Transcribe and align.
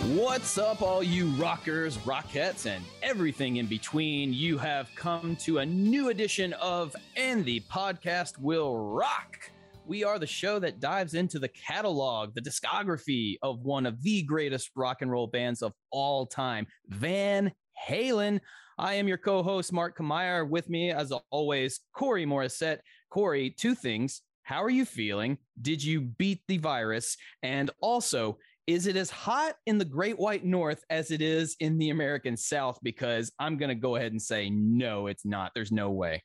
What's 0.00 0.56
up, 0.56 0.80
all 0.80 1.02
you 1.02 1.26
rockers, 1.32 1.98
rockettes, 1.98 2.64
and 2.64 2.82
everything 3.02 3.56
in 3.56 3.66
between? 3.66 4.32
You 4.32 4.56
have 4.56 4.88
come 4.94 5.36
to 5.40 5.58
a 5.58 5.66
new 5.66 6.08
edition 6.08 6.54
of 6.54 6.96
And 7.18 7.44
the 7.44 7.60
Podcast 7.70 8.38
Will 8.38 8.78
Rock. 8.78 9.50
We 9.84 10.02
are 10.02 10.18
the 10.18 10.26
show 10.26 10.58
that 10.58 10.80
dives 10.80 11.12
into 11.12 11.38
the 11.38 11.48
catalog, 11.50 12.34
the 12.34 12.40
discography 12.40 13.34
of 13.42 13.60
one 13.60 13.84
of 13.84 14.02
the 14.02 14.22
greatest 14.22 14.70
rock 14.74 15.02
and 15.02 15.10
roll 15.10 15.26
bands 15.26 15.60
of 15.60 15.74
all 15.90 16.24
time, 16.24 16.66
Van 16.88 17.52
Halen. 17.86 18.40
I 18.78 18.94
am 18.94 19.06
your 19.06 19.18
co 19.18 19.42
host, 19.42 19.70
Mark 19.70 19.98
Kamier. 19.98 20.48
With 20.48 20.70
me, 20.70 20.92
as 20.92 21.12
always, 21.30 21.78
Corey 21.92 22.24
Morissette. 22.24 22.78
Corey, 23.10 23.50
two 23.50 23.74
things. 23.74 24.22
How 24.44 24.64
are 24.64 24.70
you 24.70 24.84
feeling? 24.84 25.38
Did 25.60 25.84
you 25.84 26.00
beat 26.00 26.40
the 26.48 26.58
virus? 26.58 27.16
And 27.42 27.70
also, 27.80 28.38
is 28.72 28.86
it 28.86 28.96
as 28.96 29.10
hot 29.10 29.56
in 29.66 29.78
the 29.78 29.84
Great 29.84 30.18
White 30.18 30.44
North 30.44 30.84
as 30.90 31.10
it 31.10 31.20
is 31.20 31.56
in 31.60 31.76
the 31.78 31.90
American 31.90 32.36
South? 32.36 32.78
Because 32.82 33.32
I'm 33.38 33.56
going 33.56 33.68
to 33.68 33.74
go 33.74 33.96
ahead 33.96 34.12
and 34.12 34.22
say, 34.22 34.48
no, 34.50 35.08
it's 35.08 35.24
not. 35.24 35.50
There's 35.54 35.72
no 35.72 35.90
way. 35.90 36.22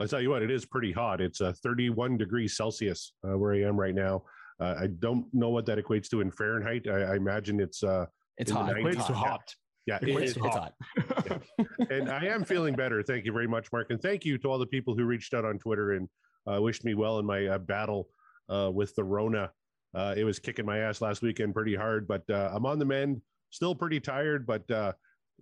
I'll 0.00 0.08
tell 0.08 0.20
you 0.20 0.30
what, 0.30 0.42
it 0.42 0.50
is 0.50 0.64
pretty 0.64 0.92
hot. 0.92 1.20
It's 1.20 1.40
uh, 1.40 1.52
31 1.62 2.16
degrees 2.16 2.56
Celsius 2.56 3.12
uh, 3.24 3.36
where 3.36 3.52
I 3.52 3.62
am 3.62 3.78
right 3.78 3.94
now. 3.94 4.22
Uh, 4.60 4.74
I 4.78 4.86
don't 4.86 5.26
know 5.34 5.50
what 5.50 5.66
that 5.66 5.78
equates 5.78 6.08
to 6.10 6.20
in 6.20 6.30
Fahrenheit. 6.30 6.86
I, 6.88 7.12
I 7.12 7.16
imagine 7.16 7.60
it's 7.60 7.82
uh, 7.82 8.06
it's 8.38 8.50
hot. 8.50 8.72
It's 8.78 8.96
hot. 8.96 9.14
hot. 9.14 9.54
Yeah, 9.86 9.98
it, 10.00 10.08
it's, 10.08 10.36
it's 10.36 10.38
hot. 10.38 10.74
hot. 10.96 11.42
and 11.90 12.08
I 12.10 12.26
am 12.26 12.44
feeling 12.44 12.74
better. 12.74 13.02
Thank 13.02 13.24
you 13.24 13.32
very 13.32 13.48
much, 13.48 13.72
Mark. 13.72 13.90
And 13.90 14.00
thank 14.00 14.24
you 14.24 14.38
to 14.38 14.48
all 14.48 14.58
the 14.58 14.66
people 14.66 14.94
who 14.94 15.04
reached 15.04 15.34
out 15.34 15.44
on 15.44 15.58
Twitter 15.58 15.92
and 15.92 16.08
uh, 16.50 16.60
wished 16.60 16.84
me 16.84 16.94
well 16.94 17.18
in 17.18 17.26
my 17.26 17.46
uh, 17.46 17.58
battle 17.58 18.08
uh, 18.48 18.70
with 18.72 18.94
the 18.94 19.04
Rona. 19.04 19.50
Uh, 19.94 20.14
it 20.16 20.24
was 20.24 20.38
kicking 20.38 20.66
my 20.66 20.78
ass 20.78 21.00
last 21.00 21.22
weekend 21.22 21.54
pretty 21.54 21.74
hard, 21.74 22.06
but 22.06 22.22
uh, 22.30 22.50
I'm 22.52 22.66
on 22.66 22.78
the 22.78 22.84
mend. 22.84 23.20
Still 23.50 23.74
pretty 23.74 23.98
tired, 23.98 24.46
but 24.46 24.70
uh, 24.70 24.92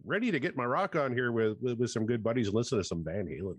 ready 0.05 0.31
to 0.31 0.41
get 0.41 0.57
my 0.57 0.65
rock 0.65 0.97
on 0.97 1.13
here 1.13 1.33
with, 1.33 1.59
with, 1.61 1.79
with 1.79 1.91
some 1.91 2.07
good 2.07 2.23
buddies 2.23 2.47
and 2.47 2.57
listen 2.57 2.79
to 2.79 2.85
some 2.85 3.05
Van 3.05 3.27
Halen. 3.27 3.59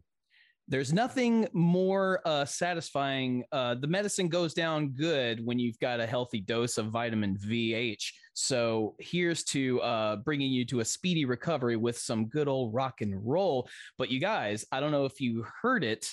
There's 0.67 0.93
nothing 0.93 1.47
more 1.51 2.21
uh, 2.25 2.45
satisfying. 2.45 3.43
Uh, 3.51 3.73
the 3.73 3.87
medicine 3.87 4.29
goes 4.29 4.53
down 4.53 4.89
good 4.89 5.43
when 5.43 5.57
you've 5.57 5.79
got 5.79 5.99
a 5.99 6.05
healthy 6.05 6.41
dose 6.41 6.77
of 6.77 6.87
vitamin 6.87 7.35
VH. 7.37 8.11
So 8.35 8.95
here's 8.99 9.43
to 9.45 9.81
uh, 9.81 10.15
bringing 10.17 10.51
you 10.51 10.65
to 10.65 10.81
a 10.81 10.85
speedy 10.85 11.25
recovery 11.25 11.75
with 11.75 11.97
some 11.97 12.27
good 12.27 12.47
old 12.47 12.73
rock 12.75 13.01
and 13.01 13.19
roll. 13.27 13.67
But 13.97 14.11
you 14.11 14.19
guys, 14.19 14.63
I 14.71 14.79
don't 14.79 14.91
know 14.91 15.05
if 15.05 15.19
you 15.19 15.43
heard 15.61 15.83
it 15.83 16.07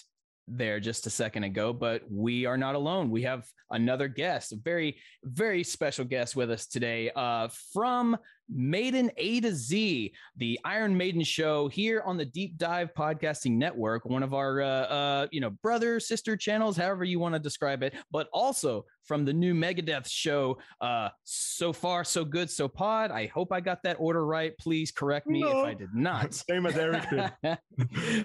there 0.48 0.80
just 0.80 1.06
a 1.06 1.10
second 1.10 1.44
ago, 1.44 1.72
but 1.72 2.02
we 2.10 2.46
are 2.46 2.56
not 2.56 2.74
alone. 2.74 3.10
We 3.10 3.22
have 3.22 3.46
another 3.70 4.08
guest, 4.08 4.52
a 4.52 4.56
very, 4.56 4.98
very 5.24 5.64
special 5.64 6.04
guest 6.04 6.36
with 6.36 6.50
us 6.50 6.66
today 6.66 7.10
uh, 7.14 7.48
from 7.72 8.16
Maiden 8.48 9.10
A 9.16 9.40
to 9.40 9.54
Z, 9.54 10.12
the 10.36 10.58
Iron 10.64 10.96
Maiden 10.96 11.22
show 11.22 11.68
here 11.68 12.02
on 12.06 12.16
the 12.16 12.24
Deep 12.24 12.56
Dive 12.58 12.90
Podcasting 12.94 13.52
Network, 13.56 14.04
one 14.04 14.22
of 14.22 14.34
our, 14.34 14.60
uh, 14.62 14.66
uh, 14.68 15.26
you 15.30 15.40
know, 15.40 15.50
brother, 15.50 15.98
sister 16.00 16.36
channels, 16.36 16.76
however 16.76 17.04
you 17.04 17.18
want 17.18 17.34
to 17.34 17.38
describe 17.38 17.82
it, 17.82 17.94
but 18.10 18.28
also 18.32 18.84
from 19.04 19.24
the 19.24 19.32
new 19.32 19.54
Megadeth 19.54 20.08
show, 20.08 20.58
uh, 20.80 21.08
So 21.24 21.72
Far, 21.72 22.04
So 22.04 22.24
Good, 22.24 22.50
So 22.50 22.68
Pod. 22.68 23.10
I 23.10 23.26
hope 23.26 23.52
I 23.52 23.60
got 23.60 23.82
that 23.84 23.96
order 23.98 24.24
right. 24.26 24.56
Please 24.58 24.90
correct 24.90 25.26
me 25.26 25.40
No. 25.40 25.60
if 25.60 25.66
I 25.66 25.74
did 25.74 25.94
not. 25.94 26.34
Same 26.48 26.66
as 26.66 26.76
Eric 26.76 27.04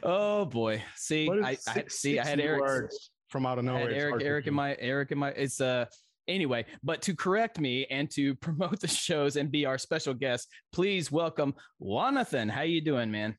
oh 0.04 0.46
boy. 0.46 0.82
See, 0.96 1.28
What 1.28 1.40
is 1.40 1.46
I, 1.46 1.58
I 1.68 1.84
see 1.88 2.20
I 2.20 2.26
had 2.26 2.40
Eric 2.40 2.92
from 3.30 3.46
out 3.46 3.60
of 3.60 3.66
nowhere. 3.66 3.90
Eric, 3.92 4.24
Eric 4.24 4.48
in 4.48 4.54
do. 4.54 4.58
my 4.58 4.76
Eric 4.80 5.12
in 5.12 5.18
my 5.18 5.30
it's 5.30 5.62
uh 5.62 5.86
anyway, 6.32 6.66
but 6.84 7.02
to 7.04 7.16
correct 7.16 7.60
me 7.60 7.86
and 7.90 8.10
to 8.12 8.36
promote 8.48 8.80
the 8.80 8.88
shows 8.88 9.36
and 9.36 9.52
be 9.52 9.66
our 9.66 9.78
special 9.78 10.14
guest, 10.14 10.48
please 10.72 11.12
welcome 11.12 11.54
Jonatan. 11.82 12.50
How 12.50 12.62
you 12.62 12.82
doing, 12.82 13.12
man? 13.12 13.36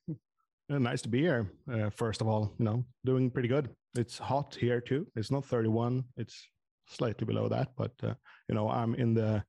Uh, 0.70 0.78
nice 0.78 1.02
to 1.02 1.08
be 1.08 1.20
here. 1.20 1.50
Uh, 1.72 1.90
first 1.90 2.20
of 2.20 2.28
all, 2.28 2.54
you 2.58 2.64
know, 2.64 2.84
doing 3.04 3.30
pretty 3.30 3.48
good. 3.48 3.68
It's 3.96 4.18
hot 4.18 4.54
here 4.54 4.80
too. 4.80 5.06
It's 5.16 5.30
not 5.30 5.44
31. 5.44 6.04
It's 6.16 6.46
slightly 6.88 7.26
below 7.26 7.48
that, 7.48 7.68
but 7.76 7.92
uh, 8.02 8.14
you 8.48 8.54
know, 8.54 8.68
I'm 8.68 8.94
in 8.94 9.14
the, 9.14 9.42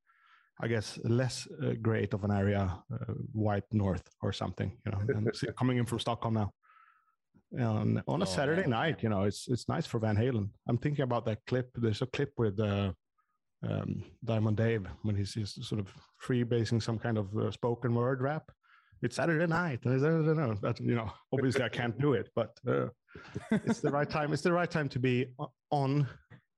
I 0.62 0.68
guess, 0.68 1.00
less 1.04 1.48
uh, 1.64 1.74
great 1.82 2.14
of 2.14 2.24
an 2.24 2.32
area, 2.32 2.78
uh, 2.94 3.14
white 3.34 3.64
north 3.72 4.04
or 4.22 4.34
something. 4.34 4.78
You 4.86 4.92
know, 4.92 5.02
and 5.16 5.32
coming 5.58 5.78
in 5.78 5.86
from 5.86 6.00
Stockholm 6.00 6.34
now. 6.34 6.52
And 7.56 8.02
on 8.08 8.22
a 8.22 8.24
Oh, 8.24 8.28
Saturday 8.28 8.62
man. 8.62 8.72
night, 8.72 9.04
you 9.04 9.10
know, 9.10 9.24
it's 9.24 9.48
it's 9.48 9.70
nice 9.70 9.86
for 9.86 10.00
Van 10.00 10.18
Halen. 10.18 10.50
I'm 10.68 10.78
thinking 10.78 11.04
about 11.04 11.26
that 11.26 11.40
clip. 11.46 11.70
There's 11.76 12.02
a 12.02 12.08
clip 12.08 12.32
with 12.38 12.60
uh, 12.60 12.92
um, 13.70 14.04
Diamond 14.26 14.58
Dave 14.58 14.86
when 15.04 15.16
he's, 15.16 15.34
he's 15.34 15.58
sort 15.68 15.80
of 15.80 15.88
freebasing 16.26 16.82
some 16.82 17.00
kind 17.00 17.18
of 17.18 17.36
uh, 17.38 17.52
spoken 17.52 17.94
word 17.96 18.22
rap. 18.22 18.44
It's 19.02 19.16
Saturday 19.18 19.46
night, 19.48 19.80
and 19.84 19.94
I 19.96 20.10
don't 20.10 20.38
know 20.38 20.56
that 20.62 20.80
you 20.80 20.96
know. 20.96 21.12
Obviously, 21.34 21.64
I 21.64 21.70
can't 21.70 22.00
do 22.00 22.14
it, 22.14 22.30
but 22.36 22.52
uh, 22.68 22.88
it's 23.52 23.80
the 23.82 23.92
right 23.92 24.10
time. 24.10 24.32
It's 24.32 24.42
the 24.42 24.54
right 24.54 24.70
time 24.72 24.88
to 24.90 25.00
be 25.00 25.28
on 25.72 26.08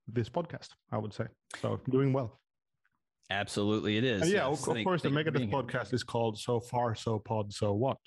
this 0.08 0.30
podcast. 0.30 0.68
I 0.92 0.98
would 1.00 1.14
say 1.14 1.26
so. 1.60 1.80
Doing 1.90 2.14
well. 2.14 2.40
Absolutely, 3.32 3.98
it 3.98 4.04
is. 4.04 4.22
And 4.22 4.32
yeah, 4.32 4.48
Yes. 4.48 4.62
of, 4.62 4.68
of 4.70 4.74
Thank- 4.76 4.86
course, 4.88 5.02
the 5.02 5.10
thank 5.10 5.26
you 5.26 5.32
for 5.32 5.40
Megadeth 5.40 5.52
podcast 5.52 5.94
is 5.94 6.04
called 6.04 6.38
"So 6.38 6.60
Far, 6.60 6.94
So 6.94 7.18
Pod, 7.18 7.52
So 7.52 7.74
What," 7.74 7.98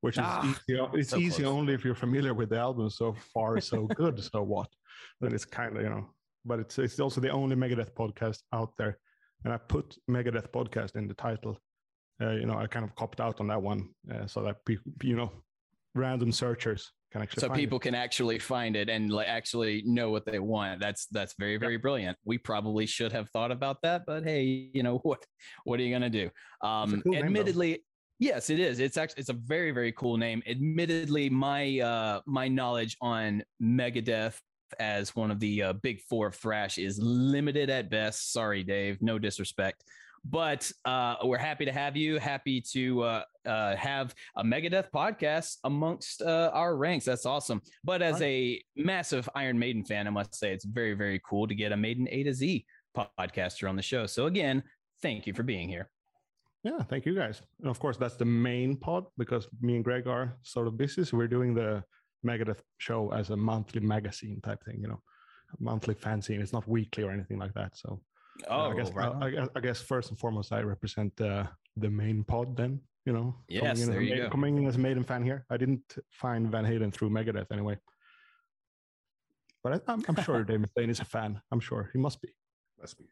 which 0.00 0.16
is 0.16 0.24
Ah, 0.26 0.42
easy. 0.68 0.80
It's 0.94 1.10
so 1.10 1.16
easy 1.18 1.42
close. 1.42 1.52
only 1.52 1.74
if 1.74 1.84
you're 1.84 1.94
familiar 1.94 2.32
with 2.32 2.48
the 2.48 2.58
album. 2.58 2.88
So 2.88 3.14
far, 3.34 3.60
so 3.60 3.86
good. 3.88 4.22
So 4.24 4.42
what? 4.42 4.68
Then 5.20 5.34
it's 5.34 5.44
kind 5.44 5.76
of 5.76 5.82
you 5.82 5.90
know, 5.90 6.06
but 6.44 6.58
it's 6.58 6.78
it's 6.78 7.00
also 7.00 7.20
the 7.20 7.30
only 7.30 7.56
Megadeth 7.56 7.92
podcast 7.92 8.40
out 8.52 8.72
there, 8.78 8.98
and 9.44 9.52
I 9.52 9.58
put 9.58 9.96
Megadeth 10.10 10.50
podcast 10.50 10.96
in 10.96 11.08
the 11.08 11.14
title. 11.14 11.58
Uh, 12.20 12.32
you 12.32 12.46
know, 12.46 12.56
I 12.56 12.66
kind 12.66 12.84
of 12.84 12.94
copped 12.94 13.20
out 13.20 13.40
on 13.40 13.48
that 13.48 13.60
one, 13.60 13.88
uh, 14.12 14.26
so 14.26 14.42
that 14.42 14.64
people, 14.64 14.92
you 15.02 15.16
know, 15.16 15.32
random 15.94 16.32
searchers 16.32 16.92
can 17.12 17.22
actually. 17.22 17.40
so 17.40 17.48
find 17.48 17.58
it. 17.58 17.62
people 17.62 17.78
can 17.78 17.94
actually 17.94 18.38
find 18.38 18.74
it 18.74 18.88
and 18.88 19.12
like 19.12 19.28
actually 19.28 19.82
know 19.84 20.10
what 20.10 20.24
they 20.24 20.38
want. 20.38 20.80
That's 20.80 21.06
that's 21.06 21.34
very 21.38 21.58
very 21.58 21.76
brilliant. 21.76 22.16
We 22.24 22.38
probably 22.38 22.86
should 22.86 23.12
have 23.12 23.28
thought 23.30 23.52
about 23.52 23.78
that 23.82 24.04
but 24.06 24.24
hey 24.24 24.70
you 24.72 24.82
know 24.82 24.98
what 25.02 25.24
what 25.64 25.78
are 25.78 25.82
you 25.82 25.92
gonna 25.92 26.10
do? 26.10 26.30
Um 26.62 27.02
cool 27.02 27.12
name, 27.12 27.24
admittedly 27.24 27.84
yes 28.18 28.50
it 28.50 28.58
is. 28.58 28.80
It's 28.80 28.96
actually 28.96 29.20
it's 29.20 29.28
a 29.28 29.34
very 29.34 29.70
very 29.70 29.92
cool 29.92 30.16
name. 30.16 30.42
Admittedly 30.46 31.28
my 31.30 31.80
uh 31.80 32.20
my 32.26 32.48
knowledge 32.48 32.96
on 33.00 33.42
megadeth 33.62 34.38
as 34.78 35.14
one 35.14 35.30
of 35.30 35.40
the 35.40 35.62
uh, 35.62 35.72
big 35.74 36.00
four 36.00 36.28
of 36.28 36.34
thrash 36.34 36.78
is 36.78 36.98
limited 36.98 37.70
at 37.70 37.90
best 37.90 38.32
sorry 38.32 38.62
dave 38.62 39.00
no 39.02 39.18
disrespect 39.18 39.84
but 40.24 40.70
uh, 40.84 41.16
we're 41.24 41.38
happy 41.38 41.64
to 41.64 41.72
have 41.72 41.96
you. 41.96 42.18
Happy 42.18 42.60
to 42.72 43.02
uh, 43.02 43.22
uh, 43.44 43.76
have 43.76 44.14
a 44.36 44.44
Megadeth 44.44 44.90
podcast 44.94 45.56
amongst 45.64 46.22
uh, 46.22 46.50
our 46.52 46.76
ranks. 46.76 47.04
That's 47.04 47.26
awesome. 47.26 47.60
But 47.82 48.02
as 48.02 48.22
a 48.22 48.62
massive 48.76 49.28
Iron 49.34 49.58
Maiden 49.58 49.84
fan, 49.84 50.06
I 50.06 50.10
must 50.10 50.34
say 50.34 50.52
it's 50.52 50.64
very, 50.64 50.94
very 50.94 51.20
cool 51.28 51.48
to 51.48 51.54
get 51.54 51.72
a 51.72 51.76
Maiden 51.76 52.06
A 52.10 52.22
to 52.22 52.32
Z 52.32 52.64
podcaster 53.18 53.68
on 53.68 53.76
the 53.76 53.82
show. 53.82 54.06
So 54.06 54.26
again, 54.26 54.62
thank 55.00 55.26
you 55.26 55.34
for 55.34 55.42
being 55.42 55.68
here. 55.68 55.90
Yeah, 56.62 56.82
thank 56.82 57.04
you 57.04 57.14
guys. 57.16 57.42
And 57.60 57.68
of 57.68 57.80
course, 57.80 57.96
that's 57.96 58.14
the 58.14 58.24
main 58.24 58.76
pod 58.76 59.06
because 59.18 59.48
me 59.60 59.74
and 59.74 59.84
Greg 59.84 60.06
are 60.06 60.36
sort 60.42 60.68
of 60.68 60.76
busy. 60.76 61.04
So 61.04 61.16
we're 61.16 61.26
doing 61.26 61.54
the 61.54 61.82
Megadeth 62.26 62.60
show 62.78 63.12
as 63.12 63.30
a 63.30 63.36
monthly 63.36 63.80
magazine 63.80 64.40
type 64.42 64.62
thing, 64.64 64.80
you 64.80 64.88
know, 64.88 65.00
monthly 65.58 65.94
fanzine. 65.94 66.40
It's 66.40 66.52
not 66.52 66.66
weekly 66.68 67.04
or 67.04 67.10
anything 67.10 67.38
like 67.38 67.54
that. 67.54 67.76
So 67.76 68.00
Oh, 68.48 68.70
I 68.70 68.74
guess 68.76 68.90
right 68.92 69.08
on. 69.08 69.22
I, 69.22 69.30
guess- 69.30 69.48
I 69.56 69.60
guess 69.60 69.80
first 69.82 70.10
and 70.10 70.18
foremost, 70.18 70.52
I 70.52 70.62
represent 70.62 71.20
uh, 71.20 71.44
the 71.76 71.90
main 71.90 72.24
pod. 72.24 72.56
Then 72.56 72.80
you 73.04 73.12
know, 73.12 73.34
Yes, 73.48 73.80
in 73.82 73.90
there 73.90 74.00
you 74.00 74.10
Maiden- 74.10 74.24
go. 74.26 74.30
coming 74.30 74.56
in 74.58 74.66
as 74.66 74.76
a 74.76 74.78
Maiden 74.78 75.04
fan 75.04 75.22
here. 75.24 75.44
I 75.50 75.56
didn't 75.56 75.96
find 76.10 76.50
Van 76.50 76.64
Halen 76.64 76.92
through 76.94 77.10
Megadeth 77.10 77.50
anyway, 77.52 77.76
but 79.62 79.72
I, 79.74 79.92
I'm, 79.92 80.02
I'm 80.08 80.16
sure 80.24 80.42
David 80.50 80.68
Mustaine 80.76 80.88
is 80.90 81.00
a 81.00 81.04
fan. 81.04 81.40
I'm 81.50 81.60
sure 81.60 81.90
he 81.92 81.98
must 81.98 82.22
be. 82.22 82.28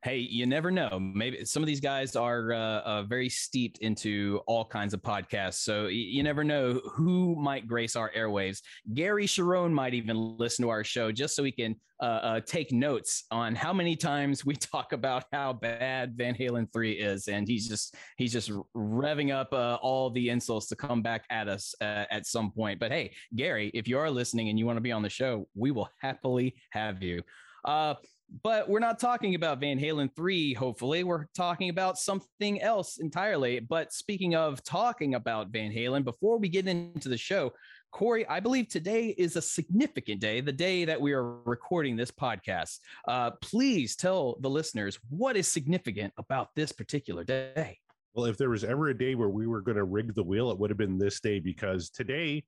Hey, 0.02 0.18
you 0.18 0.46
never 0.46 0.70
know. 0.70 0.98
Maybe 0.98 1.44
some 1.44 1.62
of 1.62 1.66
these 1.66 1.80
guys 1.80 2.16
are 2.16 2.52
uh, 2.52 2.80
uh, 2.80 3.02
very 3.04 3.28
steeped 3.28 3.78
into 3.78 4.40
all 4.46 4.64
kinds 4.64 4.94
of 4.94 5.02
podcasts. 5.02 5.62
So 5.62 5.84
y- 5.84 5.90
you 5.90 6.22
never 6.22 6.42
know 6.44 6.80
who 6.92 7.36
might 7.36 7.66
grace 7.66 7.96
our 7.96 8.10
airwaves. 8.10 8.60
Gary 8.94 9.26
Cherone 9.26 9.72
might 9.72 9.94
even 9.94 10.16
listen 10.16 10.64
to 10.64 10.70
our 10.70 10.84
show 10.84 11.12
just 11.12 11.36
so 11.36 11.44
he 11.44 11.52
can 11.52 11.76
uh, 12.00 12.04
uh, 12.04 12.40
take 12.40 12.72
notes 12.72 13.24
on 13.30 13.54
how 13.54 13.72
many 13.72 13.94
times 13.94 14.44
we 14.44 14.56
talk 14.56 14.92
about 14.92 15.24
how 15.32 15.52
bad 15.52 16.16
Van 16.16 16.34
Halen 16.34 16.72
3 16.72 16.92
is. 16.92 17.28
And 17.28 17.46
he's 17.46 17.68
just 17.68 17.94
he's 18.16 18.32
just 18.32 18.50
revving 18.74 19.32
up 19.32 19.52
uh, 19.52 19.78
all 19.82 20.10
the 20.10 20.30
insults 20.30 20.66
to 20.68 20.76
come 20.76 21.02
back 21.02 21.24
at 21.30 21.48
us 21.48 21.74
uh, 21.80 22.06
at 22.10 22.26
some 22.26 22.50
point. 22.50 22.80
But 22.80 22.90
hey, 22.90 23.12
Gary, 23.36 23.70
if 23.74 23.86
you 23.86 23.98
are 23.98 24.10
listening 24.10 24.48
and 24.48 24.58
you 24.58 24.66
want 24.66 24.78
to 24.78 24.82
be 24.82 24.92
on 24.92 25.02
the 25.02 25.10
show, 25.10 25.46
we 25.54 25.70
will 25.70 25.88
happily 26.00 26.56
have 26.70 27.02
you. 27.02 27.22
Uh, 27.64 27.94
but 28.42 28.68
we're 28.68 28.78
not 28.78 29.00
talking 29.00 29.34
about 29.34 29.60
Van 29.60 29.78
Halen 29.78 30.14
3, 30.14 30.54
hopefully. 30.54 31.02
We're 31.02 31.26
talking 31.34 31.68
about 31.68 31.98
something 31.98 32.62
else 32.62 32.98
entirely. 32.98 33.60
But 33.60 33.92
speaking 33.92 34.34
of 34.34 34.62
talking 34.62 35.14
about 35.14 35.50
Van 35.50 35.72
Halen, 35.72 36.04
before 36.04 36.38
we 36.38 36.48
get 36.48 36.68
into 36.68 37.08
the 37.08 37.18
show, 37.18 37.52
Corey, 37.90 38.26
I 38.28 38.38
believe 38.38 38.68
today 38.68 39.14
is 39.18 39.34
a 39.34 39.42
significant 39.42 40.20
day, 40.20 40.40
the 40.40 40.52
day 40.52 40.84
that 40.84 41.00
we 41.00 41.12
are 41.12 41.40
recording 41.42 41.96
this 41.96 42.12
podcast. 42.12 42.78
Uh, 43.08 43.32
please 43.42 43.96
tell 43.96 44.36
the 44.40 44.50
listeners 44.50 44.98
what 45.08 45.36
is 45.36 45.48
significant 45.48 46.12
about 46.16 46.50
this 46.54 46.70
particular 46.70 47.24
day. 47.24 47.78
Well, 48.14 48.26
if 48.26 48.36
there 48.38 48.50
was 48.50 48.64
ever 48.64 48.88
a 48.88 48.98
day 48.98 49.16
where 49.16 49.28
we 49.28 49.48
were 49.48 49.60
going 49.60 49.76
to 49.76 49.84
rig 49.84 50.14
the 50.14 50.22
wheel, 50.22 50.50
it 50.50 50.58
would 50.58 50.70
have 50.70 50.76
been 50.76 50.98
this 50.98 51.20
day 51.20 51.40
because 51.40 51.90
today 51.90 52.44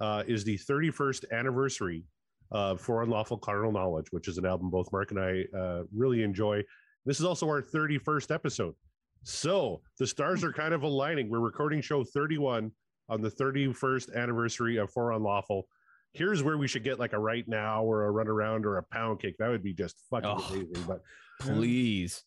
uh, 0.00 0.24
is 0.26 0.44
the 0.44 0.58
31st 0.58 1.30
anniversary 1.30 2.04
of 2.50 2.80
For 2.80 3.02
Unlawful 3.02 3.38
Carnal 3.38 3.72
Knowledge, 3.72 4.06
which 4.10 4.28
is 4.28 4.38
an 4.38 4.46
album 4.46 4.70
both 4.70 4.90
Mark 4.92 5.10
and 5.10 5.20
I 5.20 5.44
uh, 5.56 5.82
really 5.94 6.22
enjoy. 6.22 6.62
This 7.06 7.20
is 7.20 7.26
also 7.26 7.46
our 7.46 7.62
31st 7.62 8.34
episode. 8.34 8.74
So 9.22 9.82
the 9.98 10.06
stars 10.06 10.42
are 10.44 10.52
kind 10.52 10.74
of 10.74 10.82
aligning. 10.82 11.28
We're 11.30 11.40
recording 11.40 11.80
show 11.80 12.04
31 12.04 12.72
on 13.08 13.20
the 13.20 13.30
31st 13.30 14.14
anniversary 14.14 14.76
of 14.78 14.90
For 14.90 15.12
Unlawful. 15.12 15.66
Here's 16.12 16.42
where 16.42 16.58
we 16.58 16.66
should 16.66 16.84
get 16.84 16.98
like 16.98 17.12
a 17.12 17.18
right 17.18 17.46
now 17.46 17.84
or 17.84 18.04
a 18.04 18.10
run 18.10 18.26
around 18.28 18.66
or 18.66 18.78
a 18.78 18.82
pound 18.82 19.20
cake. 19.20 19.36
That 19.38 19.48
would 19.48 19.62
be 19.62 19.72
just 19.72 19.96
fucking 20.10 20.28
Oh. 20.28 20.44
amazing. 20.50 20.84
But 20.86 21.02
Please. 21.40 22.24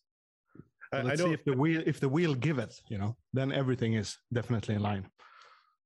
I, 0.92 0.98
I 0.98 1.02
Let's 1.02 1.20
know 1.20 1.26
see 1.26 1.32
if 1.32 1.44
the 1.44 1.52
wheel 1.56 1.82
if 1.84 2.00
the 2.00 2.08
wheel 2.08 2.34
giveth, 2.34 2.80
you 2.88 2.98
know, 2.98 3.16
then 3.32 3.52
everything 3.52 3.94
is 3.94 4.16
definitely 4.32 4.76
in 4.76 4.82
line. 4.82 5.06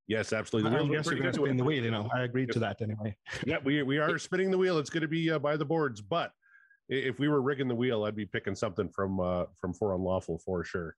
Yes, 0.08 0.32
absolutely. 0.32 0.70
The 0.70 0.76
were 0.76 0.88
guess 0.88 1.06
you're 1.06 1.16
going 1.16 1.32
to 1.32 1.40
spin 1.40 1.56
the 1.58 1.64
wheel. 1.64 1.84
You 1.84 1.90
know, 1.90 2.08
I 2.14 2.22
agreed 2.22 2.50
to 2.52 2.58
that 2.60 2.80
anyway. 2.80 3.14
yeah, 3.46 3.58
we 3.62 3.82
we 3.82 3.98
are 3.98 4.18
spinning 4.18 4.50
the 4.50 4.58
wheel. 4.58 4.78
It's 4.78 4.90
going 4.90 5.02
to 5.02 5.08
be 5.08 5.30
uh, 5.30 5.38
by 5.38 5.56
the 5.56 5.66
boards, 5.66 6.00
but 6.00 6.32
if 6.88 7.18
we 7.18 7.28
were 7.28 7.42
rigging 7.42 7.68
the 7.68 7.74
wheel, 7.74 8.04
I'd 8.04 8.16
be 8.16 8.24
picking 8.24 8.54
something 8.54 8.88
from 8.88 9.20
uh 9.20 9.44
from 9.60 9.74
For 9.74 9.94
Unlawful 9.94 10.38
for 10.38 10.64
sure. 10.64 10.96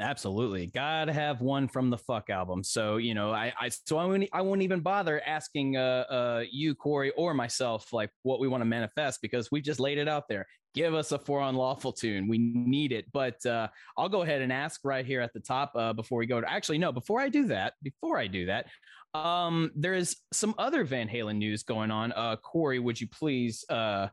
Absolutely. 0.00 0.66
Gotta 0.68 1.12
have 1.12 1.42
one 1.42 1.68
from 1.68 1.90
the 1.90 1.98
fuck 1.98 2.30
album. 2.30 2.64
So, 2.64 2.96
you 2.96 3.12
know, 3.14 3.30
I, 3.32 3.52
I 3.60 3.68
so 3.68 3.98
I 3.98 4.06
won't, 4.06 4.28
I 4.32 4.40
won't 4.40 4.62
even 4.62 4.80
bother 4.80 5.20
asking 5.26 5.76
uh, 5.76 6.04
uh, 6.08 6.44
you, 6.50 6.74
Corey, 6.74 7.10
or 7.10 7.34
myself, 7.34 7.92
like 7.92 8.10
what 8.22 8.40
we 8.40 8.48
want 8.48 8.62
to 8.62 8.66
manifest 8.66 9.20
because 9.20 9.50
we 9.50 9.60
just 9.60 9.80
laid 9.80 9.98
it 9.98 10.08
out 10.08 10.28
there. 10.28 10.46
Give 10.74 10.94
us 10.94 11.12
a 11.12 11.18
for 11.18 11.42
unlawful 11.42 11.92
tune. 11.92 12.26
We 12.26 12.38
need 12.38 12.92
it. 12.92 13.04
But 13.12 13.44
uh, 13.44 13.68
I'll 13.98 14.08
go 14.08 14.22
ahead 14.22 14.40
and 14.40 14.50
ask 14.50 14.80
right 14.82 15.04
here 15.04 15.20
at 15.20 15.34
the 15.34 15.40
top 15.40 15.72
uh, 15.76 15.92
before 15.92 16.18
we 16.18 16.26
go 16.26 16.40
to 16.40 16.50
actually, 16.50 16.78
no, 16.78 16.90
before 16.90 17.20
I 17.20 17.28
do 17.28 17.44
that, 17.48 17.74
before 17.82 18.18
I 18.18 18.28
do 18.28 18.46
that, 18.46 18.66
um, 19.12 19.70
there 19.74 19.92
is 19.92 20.16
some 20.32 20.54
other 20.56 20.84
Van 20.84 21.06
Halen 21.06 21.36
news 21.36 21.64
going 21.64 21.90
on. 21.90 22.12
Uh, 22.12 22.36
Corey, 22.36 22.78
would 22.78 22.98
you 22.98 23.08
please 23.08 23.62
uh, 23.68 24.08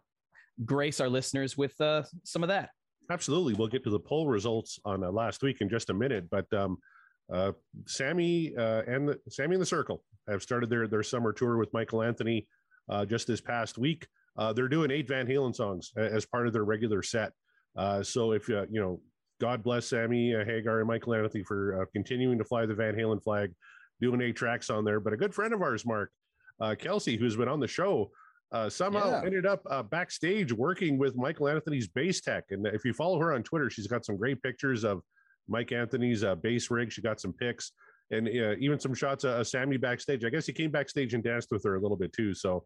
grace 0.65 0.99
our 0.99 1.07
listeners 1.07 1.55
with 1.57 1.79
uh, 1.79 2.03
some 2.25 2.43
of 2.43 2.49
that? 2.49 2.71
Absolutely. 3.09 3.55
We'll 3.55 3.67
get 3.67 3.83
to 3.85 3.89
the 3.89 3.99
poll 3.99 4.27
results 4.27 4.79
on 4.85 5.03
uh, 5.03 5.11
last 5.11 5.41
week 5.41 5.61
in 5.61 5.69
just 5.69 5.89
a 5.89 5.93
minute, 5.93 6.29
but 6.29 6.51
um, 6.53 6.77
uh, 7.31 7.51
Sammy 7.87 8.55
uh, 8.55 8.83
and 8.87 9.09
the, 9.09 9.19
Sammy 9.29 9.55
and 9.55 9.61
the 9.61 9.65
Circle 9.65 10.03
have 10.27 10.43
started 10.43 10.69
their 10.69 10.87
their 10.87 11.03
summer 11.03 11.33
tour 11.33 11.57
with 11.57 11.73
Michael 11.73 12.03
Anthony 12.03 12.47
uh, 12.87 13.05
just 13.05 13.27
this 13.27 13.41
past 13.41 13.77
week. 13.77 14.07
Uh, 14.37 14.53
they're 14.53 14.67
doing 14.67 14.91
eight 14.91 15.07
Van 15.07 15.27
Halen 15.27 15.55
songs 15.55 15.91
as 15.97 16.25
part 16.25 16.47
of 16.47 16.53
their 16.53 16.63
regular 16.63 17.01
set. 17.01 17.33
Uh, 17.75 18.01
so 18.03 18.31
if 18.31 18.47
you 18.47 18.65
know, 18.71 19.01
God 19.41 19.63
bless 19.63 19.87
Sammy 19.87 20.31
Hagar 20.31 20.79
and 20.79 20.87
Michael 20.87 21.13
Anthony 21.13 21.43
for 21.43 21.87
continuing 21.93 22.37
to 22.37 22.43
fly 22.43 22.65
the 22.65 22.73
Van 22.73 22.95
Halen 22.95 23.21
flag, 23.21 23.53
doing 24.01 24.21
eight 24.21 24.35
tracks 24.35 24.69
on 24.69 24.85
there. 24.85 24.99
But 24.99 25.13
a 25.13 25.17
good 25.17 25.33
friend 25.33 25.53
of 25.53 25.61
ours, 25.61 25.85
Mark 25.85 26.11
Kelsey, 26.77 27.17
who's 27.17 27.35
been 27.35 27.47
on 27.47 27.59
the 27.59 27.67
show, 27.67 28.11
uh, 28.51 28.69
somehow 28.69 29.09
Yeah. 29.11 29.25
ended 29.25 29.45
up 29.45 29.61
uh, 29.69 29.83
backstage 29.83 30.51
working 30.51 30.97
with 30.97 31.15
Michael 31.15 31.47
Anthony's 31.47 31.87
bass 31.87 32.21
tech. 32.21 32.45
And 32.51 32.65
if 32.67 32.83
you 32.85 32.93
follow 32.93 33.19
her 33.19 33.33
on 33.33 33.43
Twitter, 33.43 33.69
she's 33.69 33.87
got 33.87 34.05
some 34.05 34.17
great 34.17 34.41
pictures 34.41 34.83
of 34.83 35.01
Mike 35.47 35.71
Anthony's 35.71 36.23
uh, 36.23 36.35
bass 36.35 36.69
rig. 36.71 36.91
She 36.91 37.01
got 37.01 37.19
some 37.19 37.33
pics 37.33 37.71
and 38.11 38.27
uh, 38.27 38.55
even 38.59 38.79
some 38.79 38.93
shots 38.93 39.23
of, 39.23 39.45
Sammy 39.47 39.77
backstage. 39.77 40.25
I 40.25 40.29
guess 40.29 40.45
he 40.47 40.53
came 40.53 40.71
backstage 40.71 41.13
and 41.13 41.23
danced 41.23 41.49
with 41.51 41.63
her 41.63 41.75
a 41.75 41.79
little 41.81 41.97
bit 41.97 42.11
too. 42.13 42.33
So, 42.33 42.63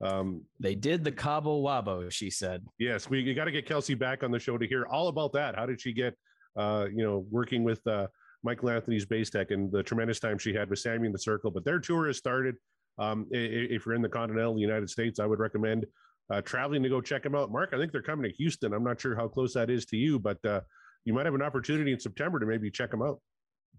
um, 0.00 0.42
They 0.60 0.74
did 0.76 1.02
the 1.02 1.10
Cabo 1.12 1.60
Wabo, 1.62 2.10
she 2.10 2.30
said. 2.30 2.64
yes, 2.78 3.10
we 3.10 3.34
got 3.34 3.46
to 3.46 3.50
get 3.52 3.66
Kelsey 3.66 3.94
back 3.94 4.22
on 4.22 4.30
the 4.30 4.38
show 4.38 4.56
to 4.58 4.66
hear 4.66 4.86
all 4.86 5.08
about 5.08 5.32
that. 5.32 5.56
How 5.56 5.66
did 5.66 5.80
she 5.80 5.92
get, 5.92 6.14
uh, 6.56 6.86
you 6.94 7.02
know, 7.04 7.26
working 7.30 7.64
with 7.64 7.84
uh, 7.86 8.06
Michael 8.44 8.70
Anthony's 8.70 9.06
bass 9.06 9.30
tech 9.30 9.50
and 9.50 9.72
the 9.72 9.82
tremendous 9.82 10.20
time 10.20 10.38
she 10.38 10.54
had 10.54 10.70
with 10.70 10.78
Sammy 10.78 11.06
in 11.06 11.12
the 11.12 11.18
Circle? 11.18 11.50
But 11.50 11.64
their 11.64 11.80
tour 11.80 12.06
has 12.06 12.16
started. 12.18 12.54
Um, 12.98 13.26
if 13.30 13.84
you're 13.84 13.94
in 13.94 14.02
the 14.02 14.08
continental 14.08 14.58
United 14.58 14.88
States, 14.88 15.20
I 15.20 15.26
would 15.26 15.38
recommend 15.38 15.86
uh, 16.30 16.40
traveling 16.42 16.82
to 16.82 16.88
go 16.88 17.00
check 17.00 17.22
them 17.22 17.34
out. 17.34 17.52
Mark, 17.52 17.70
I 17.72 17.78
think 17.78 17.92
they're 17.92 18.02
coming 18.02 18.30
to 18.30 18.36
Houston. 18.36 18.72
I'm 18.72 18.84
not 18.84 19.00
sure 19.00 19.14
how 19.14 19.28
close 19.28 19.54
that 19.54 19.70
is 19.70 19.84
to 19.86 19.96
you, 19.96 20.18
but 20.18 20.44
uh, 20.44 20.60
you 21.04 21.12
might 21.12 21.26
have 21.26 21.34
an 21.34 21.42
opportunity 21.42 21.92
in 21.92 22.00
September 22.00 22.38
to 22.40 22.46
maybe 22.46 22.70
check 22.70 22.90
them 22.90 23.02
out. 23.02 23.20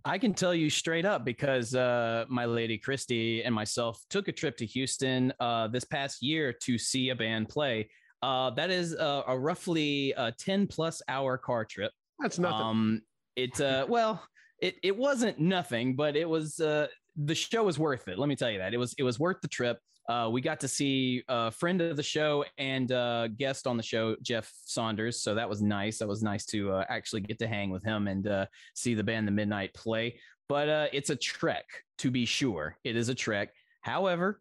I 0.06 0.18
can 0.18 0.34
tell 0.34 0.54
you 0.54 0.70
straight 0.70 1.06
up 1.06 1.26
because 1.26 1.76
uh, 1.76 2.26
my 2.30 2.46
lady 2.46 2.78
Christy 2.78 3.44
and 3.44 3.54
myself 3.54 4.02
took 4.10 4.28
a 4.28 4.32
trip 4.32 4.56
to 4.58 4.66
Houston 4.66 5.34
uh, 5.40 5.68
this 5.68 5.84
past 5.84 6.22
year 6.22 6.54
to 6.64 6.78
see 6.78 7.10
a 7.10 7.16
band 7.16 7.50
play. 7.50 7.90
Uh, 8.22 8.52
that 8.52 8.70
is 8.70 8.94
a, 8.94 9.24
a 9.28 9.38
roughly 9.38 10.14
a 10.16 10.32
10 10.32 10.68
plus 10.68 11.02
hour 11.10 11.38
car 11.38 11.66
trip. 11.66 11.92
That's 12.20 12.40
nothing. 12.40 12.66
Um, 12.66 13.02
it, 13.36 13.60
uh, 13.60 13.86
well, 13.90 14.24
it, 14.62 14.76
it 14.82 14.96
wasn't 14.96 15.40
nothing, 15.40 15.96
but 15.96 16.16
it 16.16 16.28
was, 16.28 16.60
uh, 16.60 16.88
the 17.18 17.36
show 17.36 17.64
was 17.64 17.80
worth 17.80 18.08
it. 18.08 18.20
Let 18.20 18.30
me 18.30 18.36
tell 18.36 18.52
you 18.52 18.60
that 18.60 18.74
it 18.74 18.78
was, 18.78 18.94
it 18.98 19.04
was 19.04 19.20
worth 19.20 19.42
the 19.42 19.48
trip. 19.48 19.80
Uh, 20.08 20.30
we 20.32 20.40
got 20.40 20.60
to 20.62 20.68
see 20.68 21.24
a 21.28 21.52
friend 21.52 21.82
of 21.82 21.98
the 21.98 22.04
show 22.04 22.46
and 22.58 22.92
uh, 22.92 23.28
guest 23.28 23.68
on 23.68 23.76
the 23.76 23.84
show, 23.84 24.16
Jeff 24.22 24.50
Saunders. 24.64 25.22
So 25.22 25.36
that 25.36 25.50
was 25.50 25.62
nice. 25.62 25.98
That 25.98 26.08
was 26.08 26.24
nice 26.24 26.46
to 26.48 26.72
uh, 26.72 26.86
actually 26.88 27.22
get 27.22 27.40
to 27.40 27.48
hang 27.48 27.72
with 27.72 27.84
him 27.84 28.08
and 28.08 28.26
uh, 28.26 28.46
see 28.74 28.94
the 28.94 29.04
band 29.04 29.28
The 29.28 29.32
Midnight 29.32 29.74
play. 29.74 30.20
But 30.48 30.70
uh, 30.70 30.88
it's 30.94 31.10
a 31.10 31.16
trek, 31.16 31.66
to 31.98 32.10
be 32.10 32.26
sure. 32.26 32.78
It 32.86 32.96
is 32.96 33.10
a 33.10 33.16
trek. 33.16 33.50
However, 33.82 34.40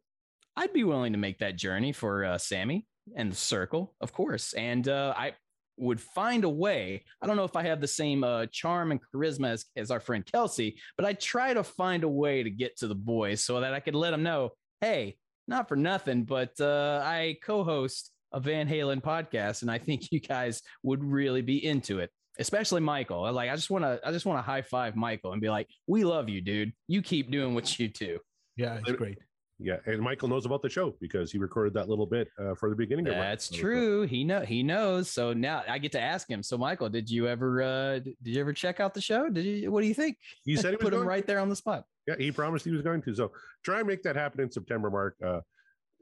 I'd 0.55 0.73
be 0.73 0.85
willing 0.85 1.13
to 1.13 1.19
make 1.19 1.39
that 1.41 1.57
journey 1.57 1.93
for 1.93 2.25
uh, 2.25 2.39
Sammy 2.39 2.87
and 3.17 3.33
the 3.33 3.37
Circle, 3.37 3.95
of 4.01 4.13
course. 4.13 4.53
And 4.53 4.87
I 4.89 5.35
would 5.77 6.01
find 6.01 6.45
a 6.45 6.49
way. 6.49 7.05
I 7.21 7.27
don't 7.27 7.37
know 7.37 7.45
if 7.45 7.57
I 7.57 7.63
have 7.65 7.81
the 7.81 7.89
same 7.89 8.25
uh, 8.25 8.47
charm 8.47 8.93
and 8.93 9.01
charisma 9.15 9.51
as, 9.51 9.65
as 9.77 9.91
our 9.91 10.01
friend 10.01 10.25
Kelsey, 10.25 10.79
but 10.97 11.07
I 11.07 11.13
try 11.15 11.55
to 11.55 11.63
find 11.63 12.05
a 12.05 12.09
way 12.09 12.43
to 12.43 12.51
get 12.51 12.77
to 12.79 12.89
the 12.89 12.95
boys 12.95 13.45
so 13.45 13.61
that 13.61 13.75
I 13.75 13.81
could 13.81 13.95
let 13.95 14.11
them 14.11 14.23
know, 14.23 14.51
hey, 14.81 15.17
not 15.49 15.69
for 15.69 15.77
nothing, 15.77 16.25
but 16.25 16.59
uh, 16.61 17.03
I 17.05 17.37
co-host 17.43 18.11
a 18.33 18.41
Van 18.41 18.69
Halen 18.69 19.03
podcast, 19.03 19.63
and 19.63 19.71
I 19.71 19.79
think 19.79 20.11
you 20.11 20.21
guys 20.21 20.63
would 20.83 21.03
really 21.03 21.43
be 21.43 21.65
into 21.65 22.01
it. 22.01 22.11
Especially 22.39 22.83
Michael. 22.83 23.33
Like, 23.33 23.49
I 23.49 23.55
just 23.55 23.71
want 23.71 23.85
to, 23.85 23.99
I 24.05 24.13
just 24.13 24.27
want 24.27 24.39
to 24.39 24.43
high 24.43 24.61
five 24.61 24.95
Michael 24.95 25.33
and 25.33 25.41
be 25.41 25.49
like, 25.49 25.69
"We 25.87 26.05
love 26.05 26.29
you, 26.29 26.43
dude. 26.43 26.73
You 26.87 27.01
keep 27.01 27.31
doing 27.31 27.55
what 27.55 27.79
you 27.79 27.89
do." 27.89 28.19
Yeah, 28.57 28.75
it's 28.77 28.93
great. 28.93 29.19
Yeah, 29.59 29.77
and 29.87 30.01
Michael 30.01 30.29
knows 30.29 30.45
about 30.45 30.61
the 30.61 30.69
show 30.69 30.95
because 31.01 31.33
he 31.33 31.39
recorded 31.39 31.73
that 31.75 31.89
little 31.89 32.05
bit 32.05 32.29
uh, 32.39 32.55
for 32.55 32.69
the 32.69 32.77
beginning. 32.77 33.07
That's 33.07 33.49
true. 33.49 34.03
He 34.03 34.23
know 34.23 34.41
he 34.43 34.63
knows. 34.63 35.11
So 35.11 35.33
now 35.33 35.63
I 35.67 35.79
get 35.79 35.93
to 35.93 36.01
ask 36.01 36.29
him. 36.29 36.43
So 36.43 36.59
Michael, 36.59 36.91
did 36.91 37.11
you 37.11 37.27
ever 37.27 37.63
uh, 37.63 37.99
did 38.01 38.17
you 38.23 38.41
ever 38.41 38.53
check 38.53 38.81
out 38.81 38.93
the 38.93 39.01
show? 39.01 39.31
Did 39.31 39.45
you? 39.45 39.73
What 39.73 39.81
do 39.81 39.87
you 39.87 39.95
think? 39.95 40.19
He 40.45 40.57
said 40.57 40.73
he 40.73 40.77
put 40.81 40.93
him 40.93 41.07
right 41.07 41.23
to. 41.23 41.27
there 41.27 41.41
on 41.41 41.49
the 41.49 41.57
spot. 41.57 41.85
Yeah, 42.07 42.17
he 42.19 42.31
promised 42.31 42.67
he 42.67 42.71
was 42.71 42.83
going 42.83 43.01
to. 43.03 43.15
So 43.15 43.33
try 43.65 43.79
and 43.79 43.89
make 43.89 44.03
that 44.03 44.15
happen 44.15 44.41
in 44.41 44.51
September, 44.51 44.91
Mark. 44.91 45.17
Uh, 45.25 45.41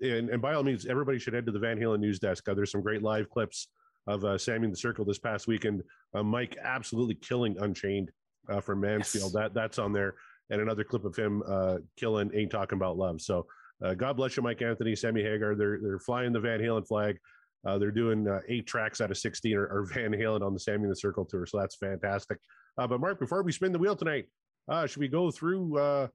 and, 0.00 0.30
and 0.30 0.42
by 0.42 0.54
all 0.54 0.64
means, 0.64 0.86
everybody 0.86 1.18
should 1.18 1.34
head 1.34 1.46
to 1.46 1.52
the 1.52 1.58
Van 1.58 1.78
Halen 1.78 2.00
news 2.00 2.18
desk. 2.18 2.48
Uh, 2.48 2.54
there's 2.54 2.72
some 2.72 2.82
great 2.82 3.02
live 3.02 3.30
clips 3.30 3.68
of 4.06 4.24
uh, 4.24 4.36
Sammy 4.36 4.64
in 4.64 4.70
the 4.70 4.76
Circle 4.76 5.04
this 5.04 5.18
past 5.18 5.46
weekend. 5.46 5.82
Uh, 6.14 6.22
Mike 6.22 6.56
absolutely 6.62 7.14
killing 7.14 7.56
Unchained 7.58 8.10
uh, 8.48 8.60
from 8.60 8.80
Mansfield. 8.80 9.32
Yes. 9.32 9.32
That 9.32 9.54
that's 9.54 9.78
on 9.78 9.92
there, 9.92 10.14
and 10.54 10.62
another 10.62 10.84
clip 10.84 11.04
of 11.04 11.14
him 11.16 11.42
uh, 11.46 11.78
killing 11.96 12.30
Ain't 12.34 12.50
Talking 12.50 12.76
About 12.76 12.96
Love. 12.96 13.20
So 13.20 13.46
uh, 13.84 13.94
God 13.94 14.16
bless 14.16 14.36
you, 14.36 14.42
Mike 14.42 14.62
Anthony, 14.62 14.96
Sammy 14.96 15.22
Hagar. 15.22 15.54
They're 15.54 15.78
they're 15.82 15.98
flying 15.98 16.32
the 16.32 16.40
Van 16.40 16.60
Halen 16.60 16.86
flag. 16.86 17.18
Uh, 17.66 17.78
they're 17.78 17.90
doing 17.90 18.28
uh, 18.28 18.40
eight 18.48 18.66
tracks 18.66 19.00
out 19.00 19.10
of 19.10 19.16
16 19.16 19.56
or, 19.56 19.66
or, 19.66 19.86
Van 19.94 20.12
Halen 20.12 20.42
on 20.42 20.52
the 20.52 20.60
Sammy 20.60 20.84
in 20.84 20.90
the 20.90 20.96
Circle 20.96 21.24
tour. 21.24 21.46
So 21.46 21.58
that's 21.58 21.76
fantastic. 21.76 22.38
Uh, 22.76 22.86
but 22.86 23.00
Mark, 23.00 23.18
before 23.18 23.42
we 23.42 23.52
spin 23.52 23.72
the 23.72 23.78
wheel 23.78 23.96
tonight, 23.96 24.26
uh, 24.68 24.86
should 24.86 25.00
we 25.00 25.08
go 25.08 25.30
through 25.30 25.78
uh, 25.78 26.08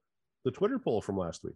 the 0.45 0.51
Twitter 0.51 0.77
poll 0.77 1.01
from 1.01 1.17
last 1.17 1.43
week? 1.43 1.55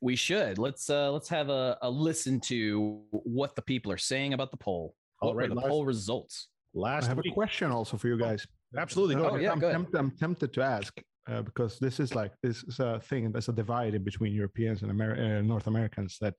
We 0.00 0.16
should. 0.16 0.58
Let's 0.58 0.88
let's 0.88 1.28
have 1.28 1.48
a, 1.48 1.78
a, 1.82 1.88
listen 1.88 2.40
to 2.40 3.02
what 3.10 3.54
the 3.54 3.62
people 3.62 3.92
are 3.92 3.98
saying 3.98 4.32
about 4.32 4.50
the 4.50 4.56
poll. 4.56 4.96
All 5.20 5.34
right, 5.34 5.48
the 5.48 5.54
last, 5.54 5.68
poll 5.68 5.84
results. 5.84 6.48
Last 6.74 7.04
I 7.04 7.08
have 7.08 7.18
week. 7.18 7.30
a 7.30 7.34
question 7.34 7.70
also 7.70 7.96
for 7.96 8.08
you 8.08 8.18
guys. 8.18 8.44
Absolutely. 8.76 9.14
Go 9.14 9.30
oh, 9.30 9.36
yeah, 9.36 9.52
I'm, 9.52 9.60
temp- 9.60 9.94
I'm 9.94 10.10
tempted 10.10 10.52
to 10.54 10.62
ask 10.62 11.00
uh, 11.30 11.42
because 11.42 11.78
this 11.78 12.00
is 12.00 12.14
like 12.14 12.32
this 12.42 12.62
is 12.64 12.80
a 12.80 13.00
thing 13.00 13.32
that's 13.32 13.48
a 13.48 13.52
divide 13.52 13.94
in 13.94 14.02
between 14.02 14.32
Europeans 14.32 14.82
and 14.82 14.90
Amer- 14.90 15.38
uh, 15.38 15.42
North 15.42 15.66
Americans. 15.66 16.18
That 16.20 16.34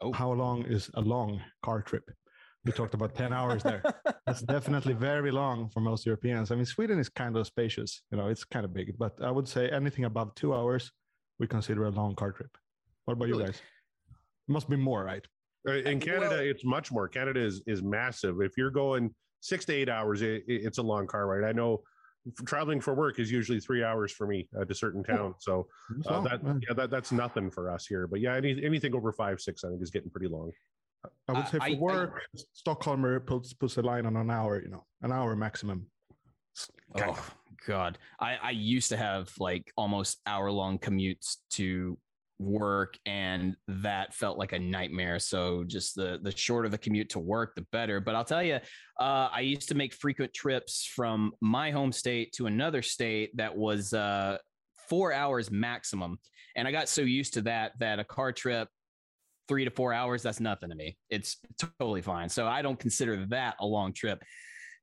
oh. 0.00 0.12
how 0.12 0.32
long 0.32 0.64
is 0.64 0.90
a 0.94 1.00
long 1.00 1.40
car 1.62 1.82
trip? 1.82 2.04
We 2.64 2.72
talked 2.72 2.94
about 2.94 3.14
ten 3.14 3.32
hours 3.32 3.62
there. 3.62 3.82
That's 4.26 4.42
definitely 4.42 4.94
very 4.94 5.30
long 5.30 5.70
for 5.70 5.80
most 5.80 6.04
Europeans. 6.04 6.50
I 6.50 6.56
mean, 6.56 6.66
Sweden 6.66 6.98
is 6.98 7.08
kind 7.08 7.36
of 7.36 7.46
spacious. 7.46 8.02
You 8.10 8.18
know, 8.18 8.28
it's 8.28 8.44
kind 8.44 8.64
of 8.64 8.74
big, 8.74 8.96
but 8.98 9.12
I 9.22 9.30
would 9.30 9.48
say 9.48 9.70
anything 9.70 10.04
above 10.04 10.34
two 10.34 10.54
hours, 10.54 10.90
we 11.38 11.46
consider 11.46 11.84
a 11.84 11.90
long 11.90 12.14
car 12.14 12.32
trip. 12.32 12.50
What 13.04 13.14
about 13.14 13.28
really? 13.28 13.40
you 13.40 13.46
guys? 13.46 13.62
It 14.48 14.52
must 14.52 14.68
be 14.68 14.76
more, 14.76 15.04
right? 15.04 15.24
Uh, 15.66 15.72
in 15.72 15.98
Canada, 15.98 16.28
well, 16.30 16.40
it's 16.40 16.64
much 16.64 16.92
more. 16.92 17.08
Canada 17.08 17.40
is 17.40 17.62
is 17.66 17.82
massive. 17.82 18.40
If 18.40 18.56
you're 18.56 18.70
going 18.70 19.14
six 19.40 19.64
to 19.66 19.72
eight 19.72 19.88
hours, 19.88 20.22
it, 20.22 20.44
it's 20.46 20.78
a 20.78 20.82
long 20.82 21.06
car 21.06 21.26
ride. 21.26 21.48
I 21.48 21.52
know 21.52 21.82
traveling 22.46 22.80
for 22.80 22.94
work 22.94 23.18
is 23.18 23.30
usually 23.30 23.60
three 23.60 23.82
hours 23.82 24.12
for 24.12 24.26
me 24.26 24.48
uh, 24.58 24.64
to 24.64 24.74
certain 24.74 25.02
towns. 25.02 25.36
So 25.40 25.66
uh, 26.06 26.20
that 26.22 26.40
yeah, 26.44 26.74
that 26.74 26.90
that's 26.90 27.12
nothing 27.12 27.50
for 27.50 27.70
us 27.70 27.86
here. 27.86 28.06
But 28.06 28.20
yeah, 28.20 28.36
any, 28.36 28.62
anything 28.64 28.94
over 28.94 29.12
five 29.12 29.40
six, 29.40 29.64
I 29.64 29.68
think 29.68 29.82
is 29.82 29.90
getting 29.90 30.10
pretty 30.10 30.28
long. 30.28 30.52
I 31.28 31.32
would 31.32 31.48
say 31.48 31.58
for 31.58 31.64
I, 31.64 31.74
work, 31.74 32.20
I, 32.36 32.40
Stockholmer 32.56 33.24
puts 33.24 33.52
puts 33.52 33.76
a 33.76 33.82
line 33.82 34.06
on 34.06 34.16
an 34.16 34.30
hour. 34.30 34.60
You 34.62 34.70
know, 34.70 34.84
an 35.02 35.12
hour 35.12 35.36
maximum. 35.36 35.86
Oh 37.00 37.26
God, 37.66 37.98
I 38.20 38.36
I 38.42 38.50
used 38.50 38.88
to 38.90 38.96
have 38.96 39.32
like 39.38 39.72
almost 39.76 40.18
hour 40.26 40.50
long 40.50 40.78
commutes 40.78 41.36
to 41.50 41.98
work 42.38 42.96
and 43.06 43.56
that 43.66 44.14
felt 44.14 44.38
like 44.38 44.52
a 44.52 44.58
nightmare. 44.58 45.18
So 45.18 45.64
just 45.64 45.94
the 45.94 46.18
the 46.22 46.36
shorter 46.36 46.68
the 46.68 46.78
commute 46.78 47.10
to 47.10 47.18
work 47.18 47.54
the 47.54 47.66
better. 47.72 48.00
But 48.00 48.14
i'll 48.14 48.24
tell 48.24 48.42
you 48.42 48.58
uh, 48.98 49.28
i 49.32 49.40
used 49.40 49.68
to 49.68 49.74
make 49.74 49.92
frequent 49.92 50.32
trips 50.32 50.84
from 50.84 51.32
my 51.40 51.70
home 51.70 51.92
state 51.92 52.32
to 52.34 52.46
another 52.46 52.82
state 52.82 53.36
that 53.36 53.56
was 53.56 53.92
uh, 53.92 54.38
four 54.88 55.12
hours 55.12 55.50
maximum. 55.50 56.18
And 56.56 56.66
i 56.66 56.72
got 56.72 56.88
so 56.88 57.02
used 57.02 57.34
to 57.34 57.42
that 57.42 57.72
that 57.80 57.98
a 57.98 58.04
car 58.04 58.32
trip 58.32 58.68
three 59.48 59.64
to 59.64 59.70
four 59.70 59.92
hours 59.92 60.22
that's 60.22 60.40
nothing 60.40 60.70
to 60.70 60.76
me. 60.76 60.96
It's 61.10 61.38
totally 61.78 62.02
fine. 62.02 62.28
So 62.28 62.46
i 62.46 62.62
don't 62.62 62.78
consider 62.78 63.26
that 63.30 63.56
a 63.60 63.66
long 63.66 63.92
trip. 63.92 64.22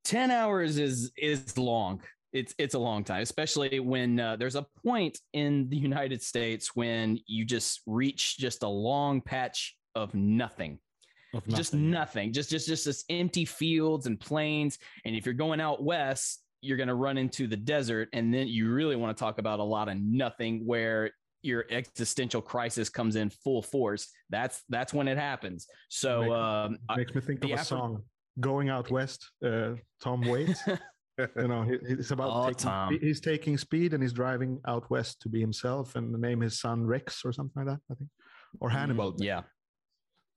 10 0.06 0.30
hours 0.30 0.78
is 0.78 1.12
is 1.18 1.58
long 1.58 2.00
it's 2.36 2.54
it's 2.58 2.74
a 2.74 2.80
long 2.80 3.06
time, 3.06 3.22
especially 3.22 3.80
when 3.80 4.20
uh, 4.20 4.36
there's 4.36 4.58
a 4.58 4.68
point 4.86 5.18
in 5.32 5.70
the 5.70 5.78
United 5.78 6.22
States 6.22 6.76
when 6.76 7.18
you 7.28 7.46
just 7.46 7.82
reach 7.88 8.38
just 8.38 8.62
a 8.64 8.68
long 8.68 9.22
patch 9.22 9.78
of 9.96 10.14
nothing. 10.14 10.78
Of 11.34 11.48
nothing. 11.48 11.56
Just 11.56 11.74
nothing. 11.74 12.34
Just 12.34 12.50
just 12.50 12.68
just 12.68 12.84
this 12.84 13.06
empty 13.10 13.46
fields 13.46 14.06
and 14.06 14.20
plains. 14.20 14.78
And 15.06 15.16
if 15.16 15.26
you're 15.26 15.34
going 15.34 15.62
out 15.62 15.82
west, 15.82 16.44
you're 16.60 16.76
going 16.76 16.90
to 16.90 16.96
run 16.96 17.18
into 17.18 17.48
the 17.48 17.56
desert, 17.56 18.10
and 18.12 18.34
then 18.34 18.50
you 18.50 18.70
really 18.70 18.98
want 18.98 19.16
to 19.16 19.20
talk 19.20 19.40
about 19.40 19.62
a 19.62 19.64
lot 19.64 19.88
of 19.88 19.98
nothing 19.98 20.66
where 20.66 21.12
your 21.42 21.64
existential 21.70 22.42
crisis 22.42 22.90
comes 22.90 23.16
in 23.16 23.30
full 23.30 23.62
force. 23.62 24.10
That's 24.30 24.62
that's 24.68 24.94
when 24.94 25.08
it 25.08 25.18
happens. 25.18 25.68
So 25.88 26.22
makes, 26.22 26.34
um, 26.34 26.98
makes 26.98 27.16
me 27.16 27.22
think 27.22 27.46
of 27.46 27.52
a 27.52 27.64
song, 27.64 28.04
"Going 28.42 28.68
Out 28.68 28.92
West." 28.92 29.32
Uh, 29.42 29.76
Tom 30.02 30.20
Waits. 30.20 30.60
you 31.18 31.48
know, 31.48 31.66
it's 31.70 32.12
about 32.12 32.32
oh, 32.32 32.44
taking, 32.48 32.58
Tom. 32.58 32.98
he's 33.00 33.20
taking 33.20 33.58
speed 33.58 33.94
and 33.94 34.04
he's 34.04 34.14
driving 34.14 34.60
out 34.68 34.90
west 34.90 35.22
to 35.22 35.30
be 35.30 35.40
himself 35.40 35.96
and 35.96 36.12
name 36.14 36.42
his 36.42 36.60
son 36.60 36.86
Rex 36.86 37.24
or 37.24 37.32
something 37.32 37.66
like 37.66 37.76
that. 37.76 37.82
I 37.92 37.96
think, 37.96 38.10
or 38.60 38.70
Hannibal. 38.70 39.14
Mm, 39.14 39.24
yeah, 39.24 39.42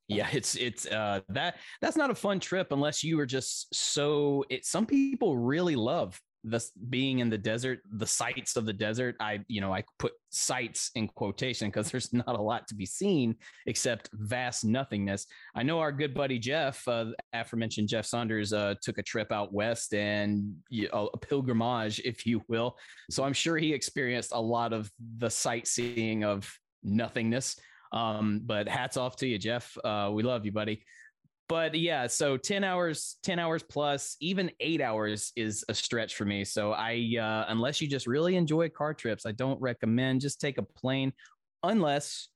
yeah. 0.09 0.29
It's 0.33 0.55
it's 0.55 0.87
uh 0.87 1.21
that 1.31 1.57
that's 1.81 1.97
not 1.97 2.11
a 2.11 2.15
fun 2.15 2.41
trip 2.41 2.73
unless 2.73 3.03
you 3.03 3.19
are 3.21 3.27
just 3.27 3.75
so. 3.75 4.45
It 4.51 4.65
some 4.65 4.87
people 4.87 5.37
really 5.37 5.77
love 5.77 6.21
the 6.51 6.65
being 6.89 7.19
in 7.21 7.31
the 7.31 7.39
desert, 7.39 7.81
the 7.93 8.07
sights 8.07 8.57
of 8.57 8.67
the 8.67 8.73
desert. 8.73 9.17
I, 9.21 9.41
you 9.49 9.61
know, 9.61 9.73
I 9.73 9.85
put 9.99 10.13
sights 10.31 10.91
in 10.95 11.09
quotation 11.09 11.69
because 11.69 11.91
there's 11.91 12.13
not 12.13 12.29
a 12.29 12.41
lot 12.41 12.67
to 12.69 12.75
be 12.75 12.87
seen 12.87 13.37
except 13.67 14.11
vast 14.13 14.65
nothingness. 14.65 15.27
I 15.55 15.63
know 15.63 15.79
our 15.81 15.93
good 15.93 16.15
buddy 16.15 16.39
Jeff, 16.39 16.87
uh, 16.89 17.07
aforementioned 17.33 17.89
Jeff 17.89 18.07
Saunders, 18.07 18.53
uh, 18.53 18.75
took 18.83 18.99
a 18.99 19.03
trip 19.03 19.33
out 19.33 19.53
west 19.53 19.95
and 19.95 20.55
know, 20.71 21.11
a 21.13 21.19
pilgrimage, 21.19 22.01
if 22.05 22.27
you 22.27 22.43
will. 22.49 22.77
So 23.11 23.25
I'm 23.25 23.33
sure 23.33 23.57
he 23.57 23.73
experienced 23.73 24.33
a 24.33 24.41
lot 24.41 24.73
of 24.73 24.91
the 25.19 25.31
sightseeing 25.31 26.25
of 26.25 26.53
nothingness. 26.83 27.59
Um, 27.93 28.43
but 28.45 28.69
hats 28.69 28.97
off 28.97 29.17
to 29.17 29.27
you, 29.27 29.39
Jeff. 29.39 29.77
Uh, 29.83 30.11
we 30.13 30.23
love 30.23 30.45
you, 30.45 30.53
buddy 30.53 30.85
but 31.49 31.75
yeah 31.75 32.07
so 32.07 32.37
10 32.37 32.63
hours 32.63 33.17
10 33.23 33.39
hours 33.39 33.63
plus 33.63 34.17
even 34.21 34.51
8 34.61 34.81
hours 34.81 35.33
is 35.35 35.65
a 35.69 35.75
stretch 35.75 36.15
for 36.15 36.25
me. 36.25 36.45
So 36.45 36.73
i 36.73 37.17
uh, 37.21 37.45
unless 37.49 37.81
you 37.81 37.89
just 37.89 38.07
really 38.07 38.37
enjoy 38.37 38.69
car 38.69 38.95
trips 38.95 39.27
i 39.27 39.33
don't 39.33 39.61
recommend 39.61 40.21
just 40.21 40.41
take 40.41 40.59
a 40.59 40.63
plane 40.63 41.13
unless 41.63 42.29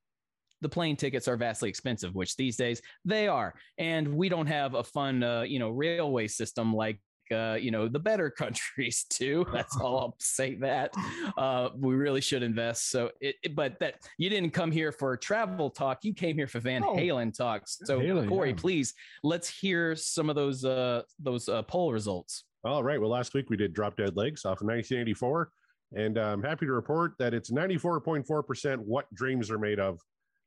the 0.62 0.68
plane 0.68 0.96
tickets 0.96 1.28
are 1.28 1.36
vastly 1.36 1.68
expensive 1.68 2.14
which 2.14 2.36
these 2.36 2.56
days 2.56 2.80
they 3.04 3.28
are. 3.28 3.54
And 3.78 4.16
we 4.16 4.28
don't 4.28 4.46
have 4.46 4.74
a 4.74 4.84
fun 4.84 5.22
uh, 5.22 5.42
you 5.42 5.58
know 5.58 5.68
railway 5.68 6.28
system 6.28 6.74
like 6.74 7.00
uh, 7.30 7.56
you 7.60 7.70
know 7.70 7.88
the 7.88 7.98
better 7.98 8.30
countries 8.30 9.04
too. 9.10 9.46
That's 9.52 9.76
all 9.76 9.98
I'll 9.98 10.16
say. 10.18 10.56
That 10.56 10.92
uh, 11.36 11.70
we 11.76 11.94
really 11.94 12.20
should 12.20 12.42
invest. 12.42 12.90
So, 12.90 13.10
it, 13.20 13.36
it, 13.42 13.54
but 13.54 13.78
that 13.80 13.96
you 14.18 14.28
didn't 14.30 14.50
come 14.50 14.70
here 14.70 14.92
for 14.92 15.16
travel 15.16 15.70
talk. 15.70 16.04
You 16.04 16.14
came 16.14 16.36
here 16.36 16.46
for 16.46 16.60
Van 16.60 16.84
oh, 16.84 16.94
Halen 16.94 17.36
talks. 17.36 17.78
So, 17.84 18.00
Halen, 18.00 18.28
Corey, 18.28 18.50
yeah. 18.50 18.56
please 18.56 18.94
let's 19.22 19.48
hear 19.48 19.94
some 19.94 20.28
of 20.28 20.36
those 20.36 20.64
uh, 20.64 21.02
those 21.18 21.48
uh, 21.48 21.62
poll 21.62 21.92
results. 21.92 22.44
All 22.64 22.82
right. 22.82 23.00
Well, 23.00 23.10
last 23.10 23.34
week 23.34 23.50
we 23.50 23.56
did 23.56 23.72
Drop 23.72 23.96
Dead 23.96 24.16
Legs 24.16 24.44
off 24.44 24.60
of 24.60 24.66
1984, 24.66 25.50
and 25.96 26.18
I'm 26.18 26.42
happy 26.42 26.66
to 26.66 26.72
report 26.72 27.14
that 27.18 27.34
it's 27.34 27.50
94.4 27.50 28.46
percent 28.46 28.80
what 28.82 29.12
dreams 29.14 29.50
are 29.50 29.58
made 29.58 29.80
of. 29.80 30.00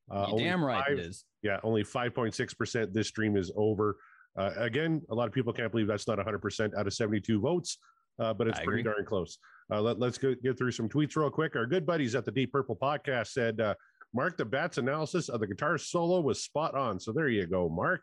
Uh, 0.09 0.27
damn 0.37 0.63
right 0.63 0.83
five, 0.85 0.97
it 0.97 1.05
is. 1.05 1.25
Yeah, 1.41 1.59
only 1.63 1.83
5.6 1.83 2.57
percent. 2.57 2.93
This 2.93 3.11
dream 3.11 3.35
is 3.35 3.51
over. 3.55 3.97
Uh, 4.37 4.51
again, 4.57 5.01
a 5.09 5.15
lot 5.15 5.27
of 5.27 5.33
people 5.33 5.53
can't 5.53 5.71
believe 5.71 5.87
that's 5.87 6.07
not 6.07 6.17
100% 6.17 6.75
out 6.75 6.87
of 6.87 6.93
72 6.93 7.39
votes, 7.39 7.77
uh, 8.19 8.33
but 8.33 8.47
it's 8.47 8.59
I 8.59 8.63
pretty 8.63 8.81
agree. 8.81 8.93
darn 8.93 9.05
close. 9.05 9.37
Uh, 9.71 9.81
let, 9.81 10.01
us 10.01 10.17
go, 10.17 10.35
get 10.43 10.57
through 10.57 10.71
some 10.71 10.89
tweets 10.89 11.15
real 11.15 11.29
quick. 11.29 11.55
Our 11.55 11.65
good 11.65 11.85
buddies 11.85 12.15
at 12.15 12.25
the 12.25 12.31
Deep 12.31 12.51
Purple 12.51 12.75
podcast 12.75 13.27
said, 13.27 13.59
uh, 13.61 13.75
Mark 14.13 14.37
the 14.37 14.45
Bats 14.45 14.77
analysis 14.77 15.29
of 15.29 15.39
the 15.39 15.47
guitar 15.47 15.77
solo 15.77 16.21
was 16.21 16.43
spot 16.43 16.75
on. 16.75 16.99
So 16.99 17.11
there 17.11 17.27
you 17.27 17.45
go, 17.47 17.67
Mark. 17.69 18.01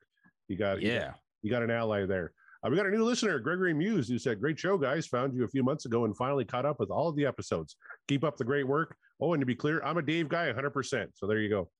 You 0.49 0.57
got 0.57 0.83
Yeah. 0.83 1.15
you 1.43 1.51
got 1.51 1.62
an 1.62 1.71
ally 1.71 2.05
there. 2.05 2.33
Uh, 2.65 2.69
we 2.71 2.77
got 2.77 2.87
a 2.87 2.91
new 2.91 3.03
listener, 3.05 3.39
Gregory 3.39 3.73
Muse, 3.75 4.09
who 4.09 4.19
said, 4.19 4.39
"Great 4.41 4.59
show, 4.59 4.77
guys! 4.79 5.07
Found 5.09 5.35
you 5.35 5.45
a 5.45 5.49
few 5.49 5.62
months 5.65 5.85
ago 5.87 6.05
and 6.05 6.17
finally 6.17 6.45
caught 6.45 6.67
up 6.67 6.79
with 6.79 6.91
all 6.91 7.09
of 7.09 7.17
the 7.17 7.25
episodes. 7.27 7.77
Keep 8.09 8.25
up 8.25 8.37
the 8.37 8.45
great 8.45 8.67
work." 8.69 8.95
Oh, 9.21 9.33
and 9.33 9.41
to 9.41 9.47
be 9.47 9.55
clear, 9.55 9.83
I'm 9.83 9.97
a 9.97 10.03
Dave 10.03 10.29
guy, 10.29 10.47
100. 10.47 10.71
percent 10.71 11.11
So 11.15 11.27
there 11.27 11.39
you 11.39 11.49
go. 11.49 11.71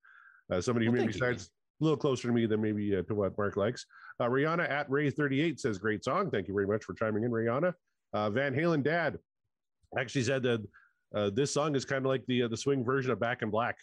Uh, 0.51 0.61
somebody 0.61 0.87
who 0.87 0.93
Well, 0.93 1.03
maybe 1.03 1.13
thank 1.13 1.23
sides 1.39 1.51
a 1.83 1.85
little 1.85 1.97
closer 1.97 2.29
to 2.29 2.35
me 2.35 2.47
than 2.47 2.61
maybe 2.61 2.97
uh, 2.97 3.03
to 3.03 3.15
what 3.15 3.37
Mark 3.37 3.57
likes. 3.57 3.85
Uh, 4.21 4.25
Rihanna 4.25 4.71
at 4.71 4.91
Ray 4.91 5.11
38 5.11 5.61
says, 5.61 5.79
"Great 5.79 6.05
song. 6.05 6.31
Thank 6.31 6.49
you 6.49 6.55
very 6.55 6.67
much 6.67 6.85
for 6.85 6.95
chiming 6.95 7.25
in, 7.25 7.31
Rihanna." 7.31 7.75
Uh, 8.13 8.31
Van 8.31 8.55
Halen 8.55 8.83
dad 8.83 9.19
actually 9.99 10.23
said 10.23 10.43
that 10.45 10.67
uh, 11.15 11.31
this 11.31 11.53
song 11.53 11.75
is 11.75 11.85
kind 11.85 12.05
of 12.05 12.09
like 12.09 12.25
the 12.27 12.45
uh, 12.45 12.49
the 12.49 12.57
swing 12.57 12.85
version 12.85 13.11
of 13.11 13.21
Back 13.21 13.43
in 13.43 13.51
Black. 13.51 13.77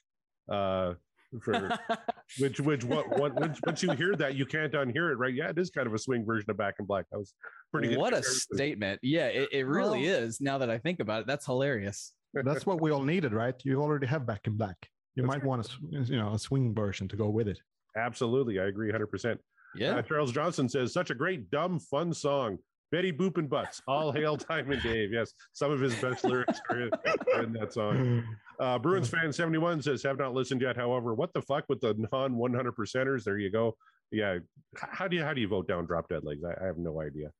Uh, 0.49 0.95
for 1.43 1.77
which 2.39 2.59
which 2.59 2.83
what 2.83 3.07
what 3.19 3.35
once, 3.35 3.59
once 3.63 3.83
you 3.83 3.91
hear 3.91 4.15
that 4.15 4.35
you 4.35 4.47
can't 4.47 4.73
unhear 4.73 5.11
it 5.11 5.17
right 5.19 5.35
yeah 5.35 5.49
it 5.49 5.59
is 5.59 5.69
kind 5.69 5.85
of 5.85 5.93
a 5.93 5.97
swing 5.99 6.25
version 6.25 6.49
of 6.49 6.57
back 6.57 6.73
in 6.79 6.85
black 6.85 7.05
that 7.11 7.19
was 7.19 7.35
pretty 7.71 7.89
good 7.89 7.99
what 7.99 8.13
a 8.13 8.23
statement. 8.23 8.99
Yeah, 9.03 9.27
it, 9.27 9.49
it 9.51 9.67
really 9.67 10.05
is. 10.05 10.41
Now 10.41 10.57
that 10.59 10.69
I 10.69 10.77
think 10.77 10.99
about 10.99 11.21
it, 11.21 11.27
that's 11.27 11.45
hilarious. 11.45 12.13
That's 12.33 12.63
what 12.63 12.79
we 12.79 12.91
all 12.91 13.03
needed, 13.03 13.33
right? 13.33 13.55
You 13.63 13.81
already 13.81 14.05
have 14.05 14.27
Back 14.27 14.41
in 14.45 14.55
Black. 14.55 14.77
You 15.15 15.23
That's 15.23 15.35
might 15.35 15.43
want 15.43 15.65
a 15.65 15.69
s- 15.69 16.09
you 16.09 16.17
know 16.17 16.33
a 16.33 16.39
swing 16.39 16.75
version 16.75 17.07
to 17.07 17.15
go 17.15 17.27
with 17.27 17.47
it. 17.47 17.59
Absolutely 17.99 18.59
i 18.59 18.65
agree 18.65 18.91
100% 18.91 19.37
Yeah. 19.75 19.97
Uh, 19.97 20.01
charles 20.01 20.31
johnson 20.31 20.67
says 20.69 20.93
such 20.93 21.09
a 21.09 21.15
great 21.15 21.51
dumb 21.51 21.79
fun 21.79 22.13
song. 22.13 22.57
Betty 22.91 23.11
boop 23.13 23.37
and 23.37 23.47
butts 23.47 23.81
all 23.87 24.11
hail 24.11 24.35
diamond 24.35 24.81
dave. 24.81 25.11
Yes 25.13 25.33
some 25.53 25.71
of 25.71 25.79
his 25.79 25.93
best 26.01 26.23
lyrics 26.23 26.59
are 26.71 26.81
in, 26.81 26.89
are 27.35 27.43
in 27.43 27.53
that 27.53 27.73
song. 27.73 28.23
Uh, 28.59 28.77
bruins 28.77 29.07
fan 29.07 29.31
71 29.31 29.81
says 29.81 30.03
have 30.03 30.17
not 30.17 30.33
listened 30.33 30.61
yet. 30.61 30.75
However 30.75 31.13
what 31.13 31.31
the 31.33 31.41
fuck 31.41 31.63
with 31.69 31.79
the 31.79 31.95
non 32.11 32.35
100 32.35 32.75
percenters? 32.75 33.23
There 33.23 33.37
you 33.37 33.49
go. 33.49 33.77
Yeah 34.11 34.39
how 34.75 35.07
do 35.07 35.15
you 35.15 35.23
how 35.23 35.33
do 35.33 35.39
you 35.39 35.47
vote 35.47 35.67
down 35.67 35.85
drop 35.85 36.09
dead 36.09 36.25
legs? 36.25 36.43
I, 36.43 36.61
I 36.61 36.65
have 36.67 36.77
no 36.77 36.99
idea. 36.99 37.31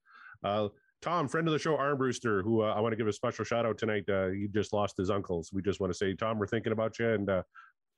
Uh, 0.44 0.70
Tom, 1.02 1.28
friend 1.28 1.48
of 1.48 1.52
the 1.54 1.60
show, 1.60 1.76
Arm 1.78 1.98
Brewster, 1.98 2.42
who 2.42 2.62
uh, 2.62 2.74
I 2.74 2.80
want 2.82 2.92
to 2.92 2.98
give 2.98 3.08
a 3.08 3.14
special 3.14 3.46
shout 3.46 3.66
out 3.66 3.78
tonight. 3.78 4.04
Uh, 4.10 4.28
he 4.30 4.48
just 4.54 4.72
lost 4.74 4.98
his 4.98 5.10
uncles. 5.10 5.50
We 5.54 5.62
just 5.62 5.80
want 5.80 5.92
to 5.94 5.98
say, 5.98 6.14
Tom, 6.14 6.38
we're 6.38 6.48
thinking 6.48 6.74
about 6.74 7.00
you, 7.00 7.10
and 7.10 7.30
uh, 7.30 7.44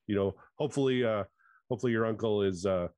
you 0.07 0.15
know, 0.15 0.35
hopefully, 0.57 1.03
uh, 1.03 1.23
hopefully 1.71 1.93
your 1.93 2.05
uncle 2.05 2.41
is 2.41 2.65
uh, 2.65 2.89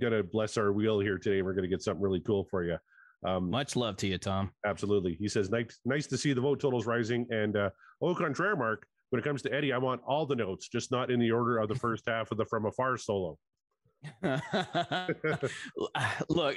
gonna 0.00 0.20
bless 0.20 0.56
our 0.56 0.72
wheel 0.72 0.98
here 0.98 1.16
today. 1.16 1.42
We're 1.42 1.54
gonna 1.54 1.68
get 1.68 1.80
something 1.80 2.02
really 2.02 2.18
cool 2.18 2.44
for 2.50 2.64
you. 2.64 2.76
Um, 3.24 3.48
Much 3.48 3.76
love 3.76 3.96
to 3.98 4.08
you, 4.08 4.18
Tom. 4.18 4.50
absolutely. 4.66 5.14
He 5.14 5.28
says, 5.28 5.48
nice, 5.48 5.78
nice 5.84 6.08
to 6.08 6.18
see 6.18 6.32
the 6.32 6.40
vote 6.40 6.58
totals 6.58 6.86
rising. 6.86 7.24
And 7.30 7.56
uh, 7.56 7.70
au 8.02 8.16
contraire, 8.16 8.56
Mark, 8.56 8.84
when 9.10 9.20
it 9.20 9.22
comes 9.22 9.42
to 9.42 9.54
Eddie, 9.54 9.72
I 9.72 9.78
want 9.78 10.00
all 10.04 10.26
the 10.26 10.34
notes, 10.34 10.68
just 10.68 10.90
not 10.90 11.08
in 11.08 11.20
the 11.20 11.30
order 11.30 11.58
of 11.58 11.68
the 11.68 11.74
first 11.86 12.04
half 12.08 12.32
of 12.32 12.38
the 12.38 12.44
From 12.44 12.66
Afar 12.66 12.96
solo. 12.96 13.38
Look, 16.28 16.56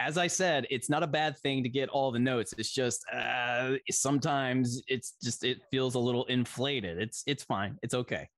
as 0.00 0.18
I 0.18 0.26
said, 0.26 0.66
it's 0.68 0.90
not 0.90 1.04
a 1.04 1.06
bad 1.06 1.38
thing 1.38 1.62
to 1.62 1.68
get 1.68 1.88
all 1.90 2.10
the 2.10 2.18
notes. 2.18 2.54
It's 2.58 2.72
just 2.72 3.04
uh, 3.12 3.74
sometimes 3.88 4.82
it's 4.88 5.14
just 5.22 5.44
it 5.44 5.58
feels 5.70 5.94
a 5.94 6.00
little 6.00 6.24
inflated. 6.24 6.98
It's 6.98 7.22
it's 7.26 7.44
fine. 7.44 7.78
It's 7.82 7.94
okay. 7.94 8.28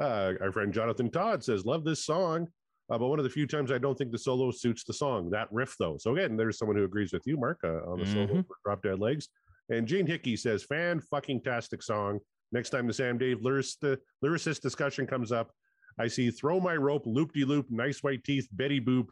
Uh, 0.00 0.32
our 0.40 0.50
friend 0.52 0.72
Jonathan 0.72 1.10
Todd 1.10 1.44
says, 1.44 1.64
Love 1.66 1.84
this 1.84 2.04
song. 2.04 2.48
Uh, 2.90 2.98
but 2.98 3.06
one 3.08 3.20
of 3.20 3.24
the 3.24 3.30
few 3.30 3.46
times 3.46 3.70
I 3.70 3.78
don't 3.78 3.96
think 3.96 4.10
the 4.10 4.18
solo 4.18 4.50
suits 4.50 4.82
the 4.82 4.92
song. 4.92 5.30
That 5.30 5.46
riff, 5.52 5.76
though. 5.78 5.96
So 5.98 6.16
again, 6.16 6.36
there's 6.36 6.58
someone 6.58 6.76
who 6.76 6.82
agrees 6.84 7.12
with 7.12 7.22
you, 7.24 7.36
Mark, 7.36 7.60
uh, 7.62 7.88
on 7.88 8.00
the 8.00 8.06
solo 8.06 8.26
Mhm. 8.26 8.46
for 8.46 8.56
Drop 8.64 8.82
Dead 8.82 8.98
Legs. 8.98 9.28
And 9.68 9.86
Gene 9.86 10.06
Hickey 10.08 10.34
says, 10.36 10.64
"Fan 10.64 11.00
fucking 11.00 11.42
tastic 11.42 11.82
song." 11.84 12.18
Next 12.50 12.70
time 12.70 12.88
the 12.88 12.92
Sam 12.92 13.16
Dave 13.16 13.38
lyricist, 13.42 13.96
lyricist 14.24 14.60
discussion 14.60 15.06
comes 15.06 15.30
up, 15.30 15.52
I 16.00 16.08
see 16.08 16.32
"Throw 16.32 16.58
My 16.58 16.74
Rope," 16.74 17.06
"Loop 17.06 17.32
De 17.32 17.44
Loop," 17.44 17.70
"Nice 17.70 18.02
White 18.02 18.24
Teeth," 18.24 18.48
"Betty 18.50 18.80
Boop" 18.80 19.06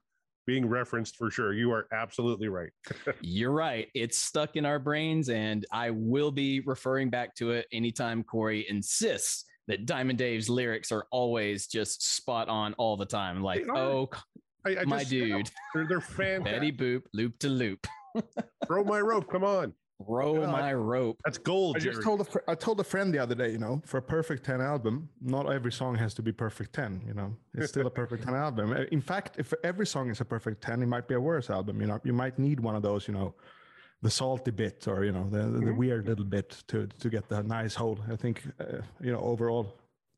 being 0.45 0.67
referenced 0.67 1.15
for 1.17 1.31
sure. 1.31 1.53
You 1.55 1.71
are 1.71 1.87
absolutely 1.93 2.49
right. 2.49 2.71
You're 3.21 3.53
right. 3.53 3.89
It's 3.95 4.19
stuck 4.19 4.57
in 4.57 4.65
our 4.67 4.81
brains, 4.81 5.29
and 5.29 5.65
I 5.71 5.91
will 5.91 6.33
be 6.33 6.59
referring 6.61 7.11
back 7.11 7.37
to 7.37 7.53
it 7.53 7.67
anytime 7.71 8.25
Corey 8.25 8.67
insists 8.69 9.45
that 9.69 9.87
Diamond 9.87 10.19
Dave's 10.19 10.49
lyrics 10.49 10.91
are 10.91 11.07
always 11.13 11.67
just 11.67 12.03
spot 12.17 12.49
on 12.49 12.75
all 12.75 12.97
the 12.97 13.07
time. 13.07 13.43
Like, 13.43 13.65
They 13.65 13.71
are. 13.71 13.77
oh, 13.77 14.11
I, 14.67 14.77
I 14.79 14.85
my 14.85 14.99
just- 15.01 15.13
you 15.13 15.29
know, 15.29 15.37
dude, 15.39 15.51
they're, 15.75 15.87
they're 15.89 16.01
fantastic. 16.01 16.45
Betty 16.45 16.73
Boop, 16.73 17.03
loop 17.13 17.39
to 17.41 17.49
loop, 17.49 17.87
Throw 18.67 18.83
my 18.85 19.01
rope. 19.01 19.31
Come 19.31 19.45
on, 19.45 19.73
roll 20.01 20.39
Yeah, 20.41 20.49
I- 20.49 20.61
my 20.61 20.75
rope. 20.75 21.19
that's 21.25 21.39
gold. 21.39 21.77
I 21.77 21.81
just 21.81 21.93
Jerry. 21.95 22.05
told 22.05 22.21
a 22.23 22.25
fr- 22.25 22.39
I 22.49 22.55
told 22.55 22.81
a 22.81 22.85
friend 22.85 23.13
the 23.15 23.19
other 23.19 23.35
day, 23.35 23.51
you 23.53 23.59
know, 23.59 23.81
for 23.85 23.99
a 23.99 24.03
perfect 24.03 24.45
10 24.45 24.61
album, 24.61 25.09
not 25.21 25.51
every 25.53 25.71
song 25.73 25.95
has 25.97 26.15
to 26.15 26.23
be 26.23 26.33
perfect 26.33 26.73
10, 26.75 27.03
you 27.07 27.15
know. 27.15 27.37
It's 27.55 27.69
still 27.69 27.87
a 27.87 27.91
perfect 27.91 28.25
10 28.25 28.35
album. 28.35 28.73
In 28.91 29.01
fact, 29.01 29.37
if 29.39 29.53
every 29.63 29.87
song 29.87 30.11
is 30.11 30.21
a 30.21 30.25
perfect 30.25 30.63
10, 30.63 30.83
it 30.83 30.87
might 30.87 31.07
be 31.07 31.15
a 31.15 31.21
worse 31.21 31.51
album, 31.51 31.81
you 31.81 31.87
know. 31.87 32.01
You 32.05 32.13
might 32.13 32.39
need 32.39 32.59
one 32.61 32.75
of 32.75 32.83
those, 32.83 33.07
you 33.07 33.15
know, 33.15 33.35
the 34.03 34.11
salty 34.11 34.51
bit 34.51 34.87
or, 34.87 35.05
you 35.05 35.13
know, 35.13 35.29
the, 35.29 35.43
the, 35.43 35.67
the 35.67 35.75
weird 35.75 36.07
little 36.07 36.25
bit 36.25 36.63
to 36.69 36.87
to 36.87 37.09
get 37.11 37.29
the 37.29 37.43
nice 37.43 37.75
whole. 37.75 37.99
I 38.11 38.17
think 38.17 38.43
uh, 38.61 38.81
you 39.01 39.13
know, 39.13 39.21
overall 39.21 39.75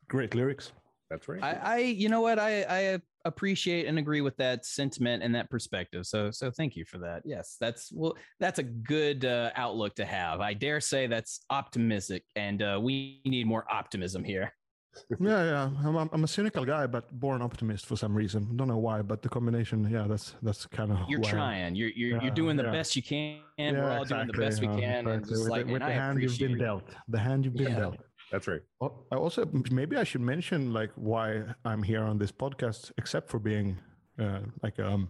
great 0.08 0.34
lyrics. 0.34 0.72
That's 1.10 1.28
right. 1.28 1.42
I, 1.42 1.52
I, 1.52 1.78
you 1.78 2.08
know 2.08 2.20
what, 2.20 2.38
I, 2.38 2.62
I 2.62 2.98
appreciate 3.24 3.86
and 3.86 3.98
agree 3.98 4.20
with 4.20 4.36
that 4.36 4.64
sentiment 4.64 5.24
and 5.24 5.34
that 5.34 5.50
perspective. 5.50 6.06
So, 6.06 6.30
so 6.30 6.52
thank 6.52 6.76
you 6.76 6.84
for 6.84 6.98
that. 6.98 7.22
Yes, 7.24 7.56
that's 7.60 7.90
well, 7.92 8.16
that's 8.38 8.60
a 8.60 8.62
good 8.62 9.24
uh, 9.24 9.50
outlook 9.56 9.96
to 9.96 10.04
have. 10.04 10.40
I 10.40 10.54
dare 10.54 10.80
say 10.80 11.08
that's 11.08 11.40
optimistic, 11.50 12.22
and 12.36 12.62
uh, 12.62 12.78
we 12.80 13.20
need 13.24 13.46
more 13.46 13.64
optimism 13.68 14.22
here. 14.22 14.52
yeah, 15.20 15.44
yeah. 15.44 15.70
I'm, 15.84 15.96
I'm 15.96 16.10
I'm 16.12 16.24
a 16.24 16.28
cynical 16.28 16.64
guy, 16.64 16.86
but 16.86 17.10
born 17.18 17.42
optimist 17.42 17.86
for 17.86 17.96
some 17.96 18.14
reason. 18.14 18.56
Don't 18.56 18.68
know 18.68 18.78
why, 18.78 19.02
but 19.02 19.22
the 19.22 19.28
combination, 19.28 19.88
yeah, 19.90 20.06
that's 20.08 20.34
that's 20.42 20.66
kind 20.66 20.90
of 20.92 20.98
You're 21.08 21.20
trying. 21.22 21.74
You're 21.74 21.90
you're, 21.90 22.16
Yeah, 22.16 22.22
you're 22.24 22.34
doing 22.34 22.56
the 22.56 22.64
yeah. 22.64 22.72
best 22.72 22.96
you 22.96 23.02
can. 23.02 23.40
Yeah, 23.56 23.72
We're 23.72 23.90
all 23.98 24.04
doing 24.04 24.26
the 24.26 24.32
best 24.44 24.60
we 24.60 24.66
yeah, 24.68 24.78
can, 24.80 25.06
and 25.06 25.26
just 25.28 25.42
with 25.42 25.50
like, 25.50 25.66
the, 25.66 25.72
with 25.72 25.82
and 25.82 25.90
the 25.90 25.94
I 25.94 26.02
hand 26.02 26.22
you've 26.22 26.38
been 26.38 26.56
it. 26.56 26.58
dealt, 26.58 26.84
the 27.08 27.18
hand 27.18 27.44
you've 27.44 27.54
been 27.54 27.72
Yeah. 27.72 27.78
dealt. 27.80 27.96
that's 28.32 28.46
right. 28.48 28.62
Well, 28.80 29.06
I 29.12 29.16
also 29.16 29.48
maybe 29.70 29.96
I 29.96 30.04
should 30.04 30.20
mention 30.22 30.72
like 30.72 30.90
why 30.96 31.42
I'm 31.64 31.82
here 31.82 32.02
on 32.02 32.18
this 32.18 32.32
podcast, 32.32 32.90
except 32.98 33.28
for 33.30 33.38
being 33.38 33.78
uh, 34.18 34.40
like 34.62 34.78
a 34.78 34.86
um, 34.92 35.08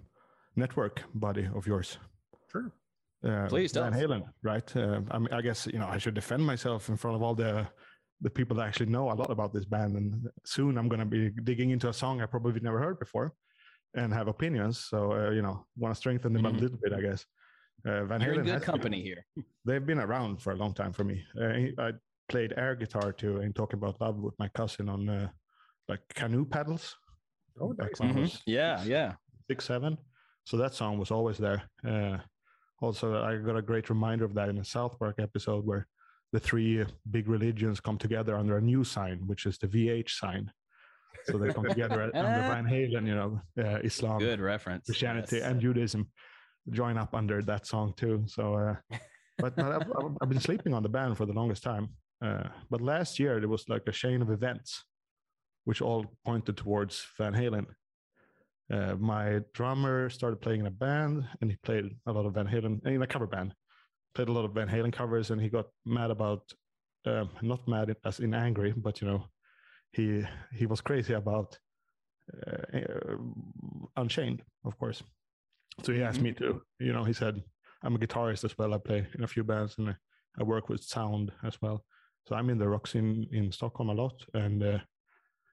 network 0.57 1.03
buddy 1.15 1.49
of 1.55 1.67
yours. 1.67 1.99
Sure. 2.53 2.71
Uh, 3.23 3.47
Please 3.49 3.73
Van 3.73 3.93
tell 3.93 4.01
us. 4.01 4.01
Halen, 4.07 4.23
right? 4.43 4.77
Uh, 4.77 5.01
I, 5.11 5.19
mean, 5.19 5.33
I 5.33 5.43
guess 5.43 5.67
you 5.67 5.79
know 5.79 5.87
I 5.87 5.99
should 5.99 6.15
defend 6.15 6.43
myself 6.45 6.89
in 6.89 6.97
front 6.97 7.17
of 7.17 7.23
all 7.23 7.35
the 7.35 7.67
the 8.21 8.31
people 8.31 8.57
that 8.57 8.67
actually 8.67 8.87
know 8.87 9.11
a 9.11 9.15
lot 9.15 9.31
about 9.31 9.53
this 9.53 9.65
band, 9.65 9.97
and 9.97 10.29
soon 10.45 10.77
I'm 10.79 10.89
going 10.89 11.01
to 11.01 11.07
be 11.07 11.31
digging 11.43 11.71
into 11.71 11.89
a 11.89 11.93
song 11.93 12.21
I 12.21 12.27
probably 12.27 12.61
never 12.61 12.79
heard 12.79 12.99
before, 12.99 13.33
and 13.95 14.13
have 14.13 14.29
opinions. 14.29 14.79
So 14.91 15.13
uh, 15.13 15.31
you 15.31 15.43
know, 15.43 15.67
want 15.77 15.95
to 15.95 15.99
strengthen 15.99 16.33
them 16.33 16.43
Mhm. 16.43 16.57
a 16.57 16.61
little 16.61 16.79
bit, 16.83 16.93
I 16.93 17.01
guess. 17.01 17.25
Uh, 17.87 18.05
Van 18.05 18.21
You're 18.21 18.35
Halen 18.35 18.45
good 18.45 18.47
has 18.49 18.61
been- 18.63 18.71
company 18.73 19.03
here. 19.03 19.25
they've 19.65 19.85
been 19.87 19.99
around 19.99 20.43
for 20.43 20.53
a 20.53 20.57
long 20.57 20.75
time 20.75 20.93
for 20.93 21.05
me. 21.05 21.25
Uh, 21.41 21.83
I 21.83 21.93
played 22.29 22.53
air 22.57 22.77
guitar 22.77 23.13
too 23.13 23.39
and 23.39 23.55
talking 23.57 23.79
about 23.79 24.01
love 24.01 24.17
with 24.19 24.39
my 24.39 24.49
cousin 24.49 24.89
on 24.89 25.09
uh, 25.09 25.29
like 25.89 26.01
canoe 26.15 26.45
paddles. 26.45 26.97
Oh, 27.61 27.73
back 27.73 27.91
nice. 27.93 28.01
when 28.01 28.11
I 28.11 28.13
Mhm. 28.13 28.21
was 28.23 28.43
Yeah, 28.47 28.83
yeah. 28.85 29.15
six, 29.49 29.65
seven. 29.65 29.97
So 30.45 30.57
that 30.59 30.75
song 30.75 30.99
was 30.99 31.11
always 31.11 31.39
there. 31.39 31.63
Uh, 31.87 32.19
also, 32.81 33.23
I 33.23 33.37
got 33.39 33.57
a 33.57 33.63
great 33.63 33.89
reminder 33.91 34.25
of 34.25 34.35
that 34.35 34.49
in 34.49 34.59
a 34.59 34.65
South 34.65 34.99
Park 34.99 35.17
episode 35.19 35.65
where 35.67 35.87
the 36.33 36.41
three 36.41 36.85
big 37.11 37.29
religions 37.29 37.81
come 37.81 37.99
together 37.99 38.37
under 38.37 38.57
a 38.59 38.61
new 38.61 38.85
sign, 38.85 39.21
which 39.27 39.47
is 39.47 39.59
the 39.59 39.67
VH 39.67 40.11
sign. 40.11 40.51
So 41.25 41.39
they 41.39 41.53
come 41.53 41.65
together 41.65 42.03
under 42.15 42.41
Van 42.49 42.65
Halen, 42.65 43.07
you 43.07 43.15
know, 43.15 43.41
uh, 43.59 43.79
Islam, 43.83 44.19
Good 44.21 44.41
reference. 44.41 44.87
Christianity, 44.87 45.37
Yes. 45.39 45.47
and 45.47 45.61
Judaism 45.61 46.09
join 46.71 46.97
up 46.97 47.15
under 47.15 47.43
that 47.43 47.67
song 47.67 47.93
too. 47.97 48.25
So, 48.27 48.55
uh, 48.55 48.75
but, 49.39 49.57
but 49.57 49.65
I've, 49.67 49.83
I've- 49.83 50.17
I've 50.21 50.29
been 50.29 50.41
sleeping 50.41 50.73
on 50.75 50.83
the 50.83 50.89
band 50.89 51.17
for 51.17 51.27
the 51.27 51.33
longest 51.33 51.63
time. 51.63 51.89
Uh, 52.25 52.45
but 52.71 52.81
last 52.81 53.19
year 53.19 53.41
there 53.41 53.49
was 53.49 53.69
like 53.69 53.83
a 53.89 53.93
chain 53.93 54.23
of 54.23 54.31
events, 54.31 54.85
which 55.65 55.81
all 55.83 56.05
pointed 56.25 56.57
towards 56.57 57.07
Van 57.19 57.33
Halen. 57.35 57.67
Uh, 58.73 58.95
my 58.97 59.41
drummer 59.53 60.09
started 60.11 60.41
playing 60.41 60.61
in 60.61 60.67
a 60.67 60.71
band, 60.71 61.27
and 61.41 61.51
he 61.51 61.57
played 61.65 61.87
a 62.07 62.13
lot 62.13 62.25
of 62.27 62.35
Van 62.35 62.47
Halen 62.47 62.87
in 62.87 63.03
a 63.03 63.07
cover 63.07 63.27
band. 63.27 63.53
Played 64.15 64.29
a 64.29 64.33
lot 64.33 64.45
of 64.45 64.53
Van 64.55 64.69
Halen 64.69 64.93
covers, 64.93 65.31
and 65.31 65.41
he 65.41 65.49
got 65.49 65.67
mad 65.85 66.11
about, 66.11 66.53
um, 67.07 67.31
not 67.43 67.67
mad 67.69 67.97
as 68.05 68.21
in 68.21 68.35
angry, 68.35 68.73
but 68.77 69.01
you 69.01 69.09
know, 69.09 69.25
he 69.93 70.25
he 70.53 70.67
was 70.67 70.81
crazy 70.81 71.15
about 71.15 71.59
uh, 72.47 72.79
uh, 72.79 73.17
Unchained, 73.97 74.43
of 74.65 74.79
course. 74.79 75.03
So 75.83 75.93
he 75.93 76.03
asked 76.03 76.21
me 76.21 76.33
to, 76.35 76.63
you 76.79 76.93
know, 76.93 77.05
he 77.05 77.13
said, 77.13 77.43
I'm 77.83 77.95
a 77.97 77.99
guitarist 77.99 78.45
as 78.45 78.57
well. 78.59 78.75
I 78.75 78.79
play 78.79 79.07
in 79.15 79.25
a 79.25 79.27
few 79.27 79.45
bands 79.45 79.79
and 79.79 79.91
I- 79.91 79.97
I 80.39 80.45
work 80.45 80.69
with 80.69 80.85
sound 80.85 81.33
as 81.43 81.61
well. 81.61 81.85
So 82.29 82.37
I'm 82.37 82.51
in 82.51 82.59
the 82.59 82.69
rock 82.69 82.87
scene 82.87 83.27
in 83.33 83.51
Stockholm 83.51 83.89
a 83.89 83.95
lot. 83.95 84.15
And 84.33 84.63
uh, 84.63 84.79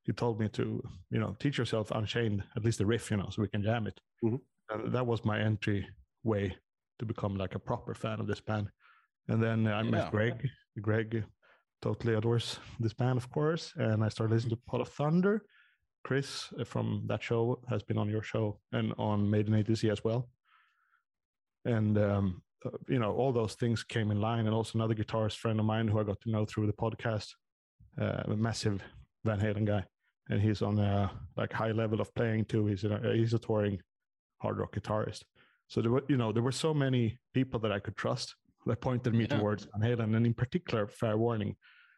he 0.04 0.13
told 0.13 0.39
me 0.39 0.50
to, 0.50 0.84
you 1.10 1.20
know, 1.20 1.36
teach 1.39 1.58
yourself 1.58 1.89
Unchained, 1.91 2.43
at 2.56 2.63
least 2.63 2.78
the 2.78 2.86
riff, 2.86 3.10
you 3.10 3.17
know, 3.17 3.30
so 3.32 3.41
we 3.41 3.48
can 3.48 3.63
jam 3.63 3.88
it. 3.88 4.00
Mhm. 4.24 4.39
And 4.70 4.93
that 4.93 5.08
was 5.08 5.26
my 5.26 5.39
entry 5.39 5.88
way 6.24 6.56
to 6.99 7.05
become 7.05 7.36
like 7.36 7.55
a 7.55 7.60
proper 7.60 7.93
fan 7.93 8.19
of 8.19 8.27
this 8.27 8.41
band. 8.41 8.69
And 9.27 9.41
then 9.41 9.67
I 9.67 9.81
Yeah. 9.81 9.89
met 9.89 10.12
Greg. 10.12 10.49
Greg 10.81 11.25
totally 11.81 12.13
adores 12.15 12.60
this 12.79 12.93
band, 12.93 13.17
of 13.17 13.29
course. 13.29 13.73
And 13.75 14.03
I 14.03 14.10
started 14.10 14.33
listening 14.33 14.55
to 14.55 14.62
Pot 14.67 14.81
of 14.81 14.89
Thunder. 14.89 15.45
Chris 16.03 16.51
uh, 16.60 16.63
from 16.63 17.03
that 17.07 17.21
show 17.21 17.62
has 17.67 17.83
been 17.83 17.97
on 17.97 18.10
your 18.10 18.23
show 18.23 18.60
and 18.71 18.93
on 18.97 19.29
Maiden 19.29 19.53
A 19.55 19.63
to 19.63 19.75
Z 19.75 19.89
as 19.89 20.03
well. 20.03 20.29
And 21.65 21.97
um, 21.97 22.41
uh, 22.65 22.69
you 22.88 22.99
know, 22.99 23.13
all 23.13 23.33
those 23.33 23.55
things 23.55 23.83
came 23.83 24.12
in 24.12 24.21
line. 24.21 24.45
And 24.45 24.55
also 24.55 24.77
another 24.77 24.95
guitarist 24.95 25.38
friend 25.38 25.60
of 25.60 25.65
mine 25.65 25.88
who 25.88 25.99
I 25.99 26.03
got 26.03 26.21
to 26.21 26.31
know 26.31 26.45
through 26.45 26.67
the 26.67 26.73
podcast, 26.73 27.27
uh, 27.99 28.23
a 28.25 28.36
massive 28.36 28.81
Van 29.25 29.39
Halen 29.39 29.65
guy, 29.65 29.83
and 30.29 30.41
he's 30.41 30.62
on 30.62 30.79
a 30.79 31.12
like 31.36 31.51
high 31.51 31.71
level 31.71 31.99
of 31.99 32.13
playing 32.15 32.45
too. 32.45 32.65
He's 32.67 32.83
a, 32.86 32.99
he's 33.13 33.33
a 33.33 33.39
touring 33.39 33.81
hard 34.41 34.57
rock 34.60 34.73
guitarist. 34.73 35.23
So 35.67 35.82
there 35.82 35.91
were, 35.91 36.03
you 36.08 36.17
know, 36.17 36.32
there 36.32 36.43
were 36.43 36.51
so 36.51 36.73
many 36.73 37.17
people 37.34 37.60
that 37.60 37.71
I 37.71 37.80
could 37.80 37.97
trust 37.97 38.36
that 38.65 38.82
pointed 38.82 39.13
me 39.13 39.27
yeah. 39.30 39.38
towards 39.38 39.67
Van 39.75 39.89
Halen, 39.89 40.15
and 40.15 40.25
in 40.25 40.34
particular, 40.34 40.88
Fair 40.88 41.17
Warning, 41.17 41.56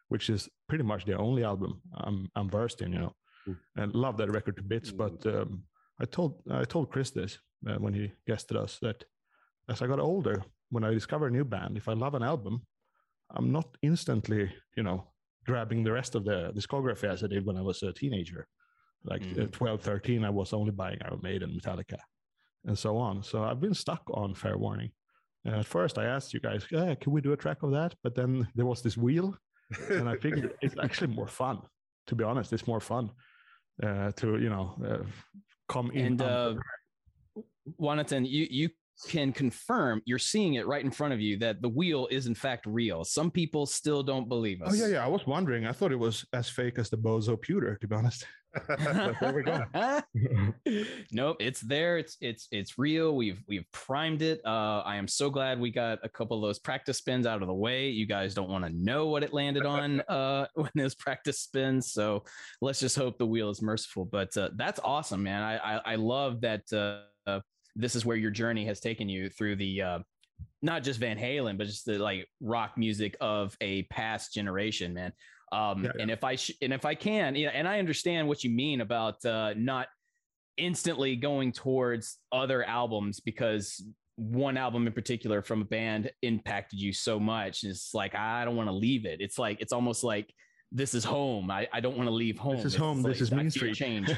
which 0.08 0.28
is 0.28 0.48
pretty 0.68 0.84
much 0.84 1.04
the 1.04 1.16
only 1.16 1.44
album 1.44 1.80
I'm 1.94 2.28
I'm 2.34 2.48
versed 2.48 2.82
in, 2.82 2.92
you 2.92 2.98
know, 2.98 3.14
mm. 3.48 3.56
and 3.76 3.94
love 3.94 4.16
that 4.18 4.30
record 4.30 4.56
to 4.56 4.62
bits. 4.62 4.90
But 4.90 5.20
mm. 5.20 5.42
um, 5.42 5.62
I 6.00 6.04
told 6.04 6.42
I 6.50 6.64
told 6.64 6.90
Chris 6.90 7.10
this 7.10 7.38
uh, 7.68 7.74
when 7.74 7.94
he 7.94 8.12
guested 8.26 8.56
us 8.56 8.78
that 8.82 9.04
as 9.68 9.82
I 9.82 9.86
got 9.86 10.00
older, 10.00 10.42
when 10.70 10.84
I 10.84 10.92
discover 10.92 11.26
a 11.26 11.30
new 11.30 11.44
band, 11.44 11.76
if 11.76 11.88
I 11.88 11.92
love 11.92 12.14
an 12.14 12.22
album, 12.22 12.62
I'm 13.30 13.52
not 13.52 13.76
instantly, 13.82 14.52
you 14.76 14.82
know, 14.82 15.06
grabbing 15.46 15.84
the 15.84 15.92
rest 15.92 16.14
of 16.14 16.24
the 16.24 16.52
discography 16.54 17.08
as 17.08 17.22
I 17.22 17.28
did 17.28 17.46
when 17.46 17.56
I 17.56 17.62
was 17.62 17.82
a 17.82 17.92
teenager. 17.92 18.46
Like 19.04 19.22
mm. 19.22 19.50
12, 19.50 19.80
13, 19.80 20.24
I 20.24 20.30
was 20.30 20.52
only 20.52 20.72
buying 20.72 20.98
Iron 21.02 21.20
Maiden, 21.22 21.58
Metallica, 21.58 21.98
and 22.66 22.78
so 22.78 22.96
on. 22.96 23.22
So 23.22 23.44
I've 23.44 23.60
been 23.60 23.74
stuck 23.74 24.02
on 24.12 24.34
Fair 24.34 24.58
Warning. 24.58 24.90
And 25.44 25.54
at 25.54 25.66
first, 25.66 25.98
I 25.98 26.04
asked 26.04 26.34
you 26.34 26.40
guys, 26.40 26.66
yeah, 26.70 26.94
can 26.94 27.12
we 27.12 27.20
do 27.20 27.32
a 27.32 27.36
track 27.36 27.62
of 27.62 27.70
that? 27.72 27.94
But 28.02 28.14
then 28.14 28.46
there 28.54 28.66
was 28.66 28.82
this 28.82 28.96
wheel, 28.96 29.34
and 29.88 30.08
I 30.08 30.16
figured 30.16 30.52
it's 30.60 30.74
actually 30.82 31.14
more 31.14 31.28
fun. 31.28 31.60
To 32.08 32.14
be 32.14 32.24
honest, 32.24 32.52
it's 32.52 32.66
more 32.66 32.80
fun 32.80 33.10
uh, 33.82 34.10
to 34.12 34.38
you 34.38 34.50
know 34.50 34.74
uh, 34.84 35.04
come 35.68 35.90
in. 35.92 36.06
And 36.06 36.22
uh, 36.22 36.54
Jonatan, 37.80 38.28
you 38.28 38.46
you 38.50 38.68
can 39.08 39.32
confirm 39.32 40.02
you're 40.04 40.18
seeing 40.18 40.54
it 40.54 40.66
right 40.66 40.84
in 40.84 40.90
front 40.90 41.14
of 41.14 41.20
you 41.20 41.38
that 41.38 41.62
the 41.62 41.68
wheel 41.68 42.06
is 42.10 42.26
in 42.26 42.34
fact 42.34 42.66
real. 42.66 43.04
Some 43.04 43.30
people 43.30 43.64
still 43.64 44.02
don't 44.02 44.28
believe 44.28 44.60
us. 44.60 44.72
Oh 44.72 44.74
yeah, 44.74 44.92
yeah. 44.92 45.04
I 45.04 45.08
was 45.08 45.26
wondering. 45.26 45.66
I 45.66 45.72
thought 45.72 45.92
it 45.92 45.98
was 45.98 46.26
as 46.32 46.50
fake 46.50 46.78
as 46.78 46.90
the 46.90 46.98
Bozo 46.98 47.40
pewter, 47.40 47.76
to 47.76 47.88
be 47.88 47.94
honest. 47.96 48.26
there 49.20 49.32
we 49.34 49.42
go. 49.42 49.64
nope, 51.12 51.36
it's 51.40 51.60
there. 51.60 51.98
It's 51.98 52.16
it's 52.20 52.48
it's 52.50 52.78
real. 52.78 53.14
We've 53.14 53.42
we've 53.48 53.64
primed 53.72 54.22
it. 54.22 54.40
Uh, 54.44 54.82
I 54.84 54.96
am 54.96 55.06
so 55.06 55.30
glad 55.30 55.60
we 55.60 55.70
got 55.70 55.98
a 56.02 56.08
couple 56.08 56.36
of 56.36 56.42
those 56.42 56.58
practice 56.58 56.98
spins 56.98 57.26
out 57.26 57.42
of 57.42 57.48
the 57.48 57.54
way. 57.54 57.88
You 57.88 58.06
guys 58.06 58.34
don't 58.34 58.48
want 58.48 58.64
to 58.64 58.70
know 58.70 59.06
what 59.06 59.22
it 59.22 59.32
landed 59.32 59.66
on 59.66 60.00
uh, 60.08 60.46
when 60.54 60.70
those 60.74 60.94
practice 60.94 61.38
spins. 61.38 61.92
So 61.92 62.24
let's 62.60 62.80
just 62.80 62.96
hope 62.96 63.18
the 63.18 63.26
wheel 63.26 63.50
is 63.50 63.62
merciful. 63.62 64.04
But 64.04 64.36
uh, 64.36 64.50
that's 64.56 64.80
awesome, 64.82 65.22
man. 65.22 65.42
I 65.42 65.56
I, 65.56 65.80
I 65.92 65.94
love 65.96 66.40
that. 66.40 66.72
Uh, 66.72 67.40
this 67.76 67.94
is 67.94 68.04
where 68.04 68.16
your 68.16 68.32
journey 68.32 68.66
has 68.66 68.80
taken 68.80 69.08
you 69.08 69.28
through 69.30 69.56
the 69.56 69.82
uh, 69.82 69.98
not 70.62 70.82
just 70.82 71.00
Van 71.00 71.18
Halen, 71.18 71.56
but 71.56 71.66
just 71.66 71.86
the 71.86 71.98
like 71.98 72.28
rock 72.40 72.76
music 72.76 73.16
of 73.20 73.56
a 73.60 73.82
past 73.84 74.34
generation, 74.34 74.94
man. 74.94 75.12
Um, 75.52 75.84
yeah, 75.84 75.90
yeah. 75.96 76.02
And 76.02 76.10
if 76.10 76.24
I 76.24 76.36
sh- 76.36 76.52
and 76.62 76.72
if 76.72 76.84
I 76.84 76.94
can, 76.94 77.34
yeah, 77.34 77.50
and 77.52 77.66
I 77.66 77.78
understand 77.78 78.28
what 78.28 78.44
you 78.44 78.50
mean 78.50 78.80
about 78.80 79.24
uh, 79.24 79.54
not 79.56 79.88
instantly 80.56 81.16
going 81.16 81.52
towards 81.52 82.18
other 82.30 82.62
albums 82.64 83.20
because 83.20 83.82
one 84.16 84.56
album 84.56 84.86
in 84.86 84.92
particular 84.92 85.40
from 85.40 85.62
a 85.62 85.64
band 85.64 86.10
impacted 86.22 86.78
you 86.78 86.92
so 86.92 87.18
much. 87.18 87.62
And 87.62 87.70
it's 87.70 87.94
like 87.94 88.14
I 88.14 88.44
don't 88.44 88.56
want 88.56 88.68
to 88.68 88.74
leave 88.74 89.06
it. 89.06 89.20
It's 89.20 89.38
like 89.38 89.60
it's 89.60 89.72
almost 89.72 90.04
like 90.04 90.32
this 90.72 90.94
is 90.94 91.04
home. 91.04 91.50
I, 91.50 91.68
I 91.72 91.80
don't 91.80 91.96
want 91.96 92.06
to 92.06 92.14
leave 92.14 92.38
home. 92.38 92.56
This 92.56 92.66
is 92.66 92.74
it's 92.74 92.80
home. 92.80 93.02
Like, 93.02 93.12
this 93.12 93.20
is 93.22 93.32
Mean 93.32 93.50
Street. 93.50 93.74
Change. 93.74 94.10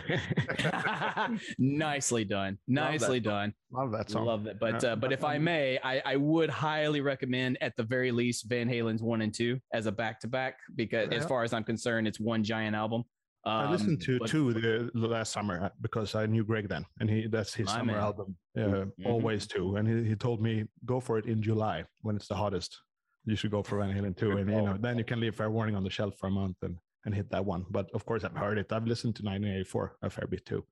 Nicely 1.58 2.24
done. 2.24 2.58
Nicely 2.68 3.20
Love 3.20 3.24
done. 3.24 3.54
Love 3.72 3.92
that 3.92 4.10
song. 4.10 4.26
Love 4.26 4.46
it. 4.46 4.58
But 4.60 4.84
uh, 4.84 4.96
but 4.96 5.12
if 5.12 5.24
I 5.24 5.38
may, 5.38 5.78
I, 5.82 6.02
I 6.04 6.16
would 6.16 6.50
highly 6.50 7.00
recommend 7.00 7.58
at 7.60 7.74
the 7.76 7.82
very 7.82 8.12
least 8.12 8.48
Van 8.48 8.68
Halen's 8.68 9.02
one 9.02 9.22
and 9.22 9.32
two 9.32 9.58
as 9.72 9.86
a 9.86 9.92
back 9.92 10.20
to 10.20 10.28
back 10.28 10.58
because 10.76 11.08
yeah. 11.10 11.18
as 11.18 11.24
far 11.24 11.42
as 11.42 11.52
I'm 11.52 11.64
concerned, 11.64 12.06
it's 12.06 12.20
one 12.20 12.44
giant 12.44 12.76
album. 12.76 13.04
Um, 13.44 13.52
I 13.52 13.70
listened 13.70 14.00
to 14.02 14.20
but, 14.20 14.28
two 14.28 14.52
the, 14.52 14.90
the, 14.94 15.06
last 15.08 15.32
summer 15.32 15.64
uh, 15.64 15.68
because 15.80 16.14
I 16.14 16.26
knew 16.26 16.44
Greg 16.44 16.68
then, 16.68 16.86
and 17.00 17.10
he 17.10 17.26
that's 17.26 17.52
his 17.52 17.68
summer 17.68 17.94
man. 17.94 17.96
album. 17.96 18.36
Uh, 18.56 18.60
mm-hmm. 18.60 19.06
Always 19.06 19.48
two, 19.48 19.76
and 19.76 19.88
he, 19.88 20.10
he 20.10 20.14
told 20.14 20.40
me 20.40 20.64
go 20.84 21.00
for 21.00 21.18
it 21.18 21.26
in 21.26 21.42
July 21.42 21.84
when 22.02 22.14
it's 22.14 22.28
the 22.28 22.36
hottest 22.36 22.78
you 23.24 23.36
should 23.36 23.50
go 23.50 23.62
for 23.62 23.78
Van 23.78 23.94
Halen 23.94 24.16
too. 24.16 24.32
And 24.32 24.50
you 24.50 24.62
know, 24.62 24.76
then 24.78 24.98
you 24.98 25.04
can 25.04 25.20
leave 25.20 25.34
Fair 25.34 25.50
Warning 25.50 25.76
on 25.76 25.84
the 25.84 25.90
shelf 25.90 26.16
for 26.18 26.26
a 26.26 26.30
month 26.30 26.56
and 26.62 26.76
and 27.04 27.14
hit 27.14 27.30
that 27.30 27.44
one. 27.44 27.66
But 27.70 27.90
of 27.94 28.04
course, 28.04 28.24
I've 28.24 28.36
heard 28.36 28.58
it. 28.58 28.72
I've 28.72 28.86
listened 28.86 29.16
to 29.16 29.22
1984 29.22 29.96
a 30.02 30.10
fair 30.10 30.26
bit 30.26 30.46
too. 30.46 30.64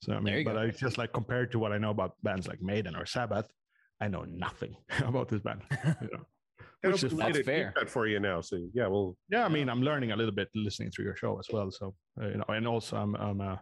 So 0.00 0.14
I 0.14 0.20
mean, 0.20 0.44
but 0.44 0.54
go. 0.54 0.60
I 0.60 0.70
just 0.70 0.98
like 0.98 1.12
compared 1.12 1.52
to 1.52 1.58
what 1.58 1.72
I 1.72 1.78
know 1.78 1.90
about 1.90 2.16
bands 2.22 2.48
like 2.48 2.60
Maiden 2.60 2.96
or 2.96 3.06
Sabbath, 3.06 3.48
I 4.00 4.08
know 4.08 4.24
nothing 4.24 4.76
about 5.04 5.28
this 5.28 5.40
band. 5.40 5.62
You 5.84 6.08
know. 6.12 6.26
Which 6.82 7.04
is 7.04 7.14
that's 7.14 7.38
fair 7.40 7.72
that 7.76 7.88
for 7.88 8.08
you 8.08 8.18
now. 8.18 8.40
So 8.40 8.58
yeah, 8.74 8.88
well, 8.88 9.16
yeah. 9.30 9.44
I 9.44 9.48
mean, 9.48 9.68
I'm 9.68 9.82
learning 9.82 10.10
a 10.10 10.16
little 10.16 10.34
bit 10.34 10.48
listening 10.54 10.90
through 10.90 11.04
your 11.04 11.14
show 11.14 11.38
as 11.38 11.46
well. 11.52 11.70
So 11.70 11.94
uh, 12.20 12.26
you 12.26 12.36
know, 12.38 12.44
and 12.48 12.66
also 12.66 12.96
I'm 12.96 13.14
I'm 13.14 13.40
uh, 13.40 13.56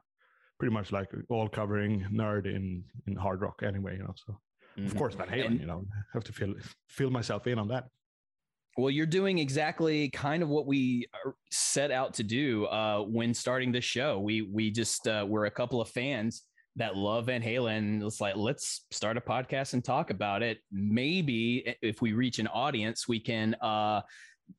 pretty 0.58 0.72
much 0.72 0.90
like 0.90 1.10
all 1.28 1.46
covering 1.46 2.06
nerd 2.10 2.46
in 2.46 2.82
in 3.06 3.16
hard 3.16 3.42
rock 3.42 3.62
anyway. 3.62 3.98
You 3.98 4.04
know, 4.04 4.14
so 4.26 4.38
mm-hmm. 4.78 4.86
of 4.86 4.96
course 4.96 5.14
Van 5.16 5.28
Halen. 5.28 5.46
And, 5.46 5.60
you 5.60 5.66
know, 5.66 5.84
have 6.14 6.24
to 6.24 6.32
feel 6.32 6.54
feel 6.88 7.10
myself 7.10 7.46
in 7.46 7.58
on 7.58 7.68
that. 7.68 7.88
Well, 8.76 8.90
you're 8.90 9.06
doing 9.06 9.38
exactly 9.38 10.10
kind 10.10 10.42
of 10.42 10.48
what 10.48 10.66
we 10.66 11.06
set 11.50 11.90
out 11.90 12.14
to 12.14 12.22
do 12.22 12.66
uh, 12.66 13.00
when 13.00 13.34
starting 13.34 13.72
this 13.72 13.84
show. 13.84 14.20
We 14.20 14.42
we 14.42 14.70
just 14.70 15.06
uh, 15.08 15.26
we're 15.28 15.46
a 15.46 15.50
couple 15.50 15.80
of 15.80 15.88
fans 15.88 16.42
that 16.76 16.96
love 16.96 17.26
Van 17.26 17.42
Halen. 17.42 18.04
It's 18.06 18.20
like 18.20 18.36
let's 18.36 18.86
start 18.90 19.16
a 19.16 19.20
podcast 19.20 19.74
and 19.74 19.84
talk 19.84 20.10
about 20.10 20.42
it. 20.42 20.58
Maybe 20.70 21.76
if 21.82 22.00
we 22.00 22.12
reach 22.12 22.38
an 22.38 22.46
audience, 22.46 23.08
we 23.08 23.18
can 23.18 23.54
uh, 23.54 24.02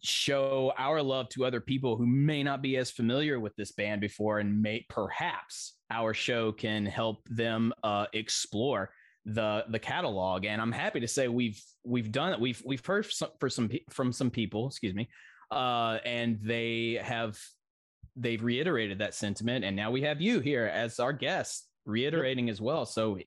show 0.04 0.74
our 0.78 1.02
love 1.02 1.30
to 1.30 1.46
other 1.46 1.62
people 1.62 1.96
who 1.96 2.06
may 2.06 2.44
not 2.44 2.62
be 2.62 2.78
as 2.78 2.92
familiar 2.92 3.40
with 3.40 3.56
this 3.56 3.72
band 3.72 4.02
before, 4.02 4.40
and 4.40 4.62
may 4.62 4.86
perhaps 4.90 5.78
our 5.90 6.14
show 6.14 6.52
can 6.52 6.86
help 6.86 7.24
them 7.30 7.74
uh, 7.84 8.08
explore 8.14 8.92
the 9.26 9.66
the 9.70 9.80
catalog. 9.80 10.46
And 10.46 10.62
i'm 10.62 10.72
happy 10.72 11.00
to 11.00 11.08
say 11.08 11.28
we've 11.28 11.62
we've 11.84 12.12
done 12.12 12.34
it 12.34 12.40
we've 12.40 12.62
we've 12.66 12.86
heard 12.86 13.06
some, 13.06 13.30
for 13.40 13.50
some 13.50 13.70
from 13.90 14.12
some 14.12 14.30
people 14.30 14.68
excuse 14.68 14.96
me 14.96 15.10
uh 15.52 15.98
and 16.06 16.40
they 16.42 17.00
have 17.04 17.38
they've 18.16 18.44
reiterated 18.44 19.00
that 19.00 19.14
sentiment. 19.14 19.64
And 19.64 19.76
now 19.76 19.90
we 19.90 20.02
have 20.02 20.20
you 20.20 20.40
here 20.40 20.66
as 20.66 21.00
our 21.00 21.14
guest 21.14 21.68
reiterating 21.86 22.50
as 22.50 22.60
well. 22.60 22.86
So 22.86 23.18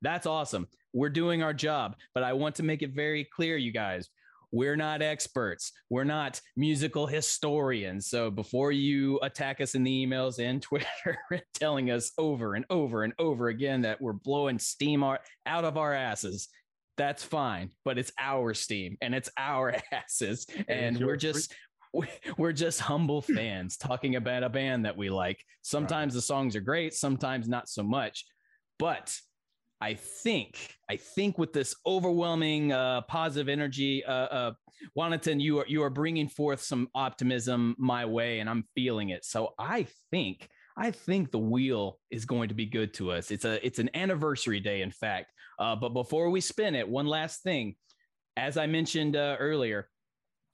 that's 0.00 0.26
awesome. 0.26 0.66
We're 0.94 1.10
doing 1.10 1.42
our 1.42 1.52
job 1.52 1.96
but 2.14 2.22
i 2.22 2.32
want 2.32 2.54
to 2.54 2.62
make 2.62 2.82
it 2.82 2.94
very 2.94 3.24
clear 3.24 3.56
you 3.56 3.72
guys 3.72 4.08
we're 4.54 4.76
not 4.76 5.02
experts. 5.02 5.72
We're 5.90 6.04
not 6.04 6.40
musical 6.56 7.08
historians. 7.08 8.06
So 8.06 8.30
before 8.30 8.70
you 8.70 9.18
attack 9.20 9.60
us 9.60 9.74
in 9.74 9.82
the 9.82 10.06
emails 10.06 10.38
and 10.38 10.62
Twitter 10.62 11.18
telling 11.54 11.90
us 11.90 12.12
over 12.18 12.54
and 12.54 12.64
over 12.70 13.02
and 13.02 13.12
over 13.18 13.48
again 13.48 13.82
that 13.82 14.00
we're 14.00 14.12
blowing 14.12 14.60
steam 14.60 15.02
out 15.02 15.18
of 15.44 15.76
our 15.76 15.92
asses, 15.92 16.48
that's 16.96 17.24
fine. 17.24 17.70
But 17.84 17.98
it's 17.98 18.12
our 18.16 18.54
steam 18.54 18.96
and 19.02 19.12
it's 19.12 19.28
our 19.36 19.74
asses. 19.92 20.46
And 20.68 21.04
we're 21.04 21.16
just 21.16 21.52
we're 22.38 22.52
just 22.52 22.80
humble 22.80 23.22
fans 23.22 23.76
talking 23.76 24.14
about 24.14 24.44
a 24.44 24.48
band 24.48 24.84
that 24.84 24.96
we 24.96 25.10
like. 25.10 25.44
Sometimes 25.62 26.14
the 26.14 26.22
songs 26.22 26.54
are 26.54 26.60
great, 26.60 26.94
sometimes 26.94 27.48
not 27.48 27.68
so 27.68 27.82
much. 27.82 28.24
But 28.78 29.16
I 29.84 29.92
think, 29.92 30.74
I 30.88 30.96
think 30.96 31.36
with 31.36 31.52
this 31.52 31.76
overwhelming 31.84 32.72
uh, 32.72 33.02
positive 33.02 33.50
energy, 33.50 34.02
uh, 34.02 34.12
uh, 34.12 34.52
you 35.26 35.58
are 35.58 35.66
you 35.68 35.82
are 35.82 35.90
bringing 35.90 36.26
forth 36.26 36.62
some 36.62 36.88
optimism 36.94 37.76
my 37.78 38.06
way, 38.06 38.40
and 38.40 38.48
I'm 38.48 38.64
feeling 38.74 39.10
it. 39.10 39.26
So 39.26 39.52
I 39.58 39.86
think, 40.10 40.48
I 40.78 40.90
think 40.90 41.30
the 41.30 41.38
wheel 41.38 41.98
is 42.10 42.24
going 42.24 42.48
to 42.48 42.54
be 42.54 42.64
good 42.64 42.94
to 42.94 43.12
us. 43.12 43.30
It's 43.30 43.44
a 43.44 43.64
it's 43.64 43.78
an 43.78 43.90
anniversary 43.92 44.58
day, 44.58 44.80
in 44.80 44.90
fact. 44.90 45.32
Uh, 45.58 45.76
but 45.76 45.90
before 45.90 46.30
we 46.30 46.40
spin 46.40 46.74
it, 46.74 46.88
one 46.88 47.06
last 47.06 47.42
thing, 47.42 47.76
as 48.38 48.56
I 48.56 48.66
mentioned 48.66 49.16
uh, 49.16 49.36
earlier, 49.38 49.90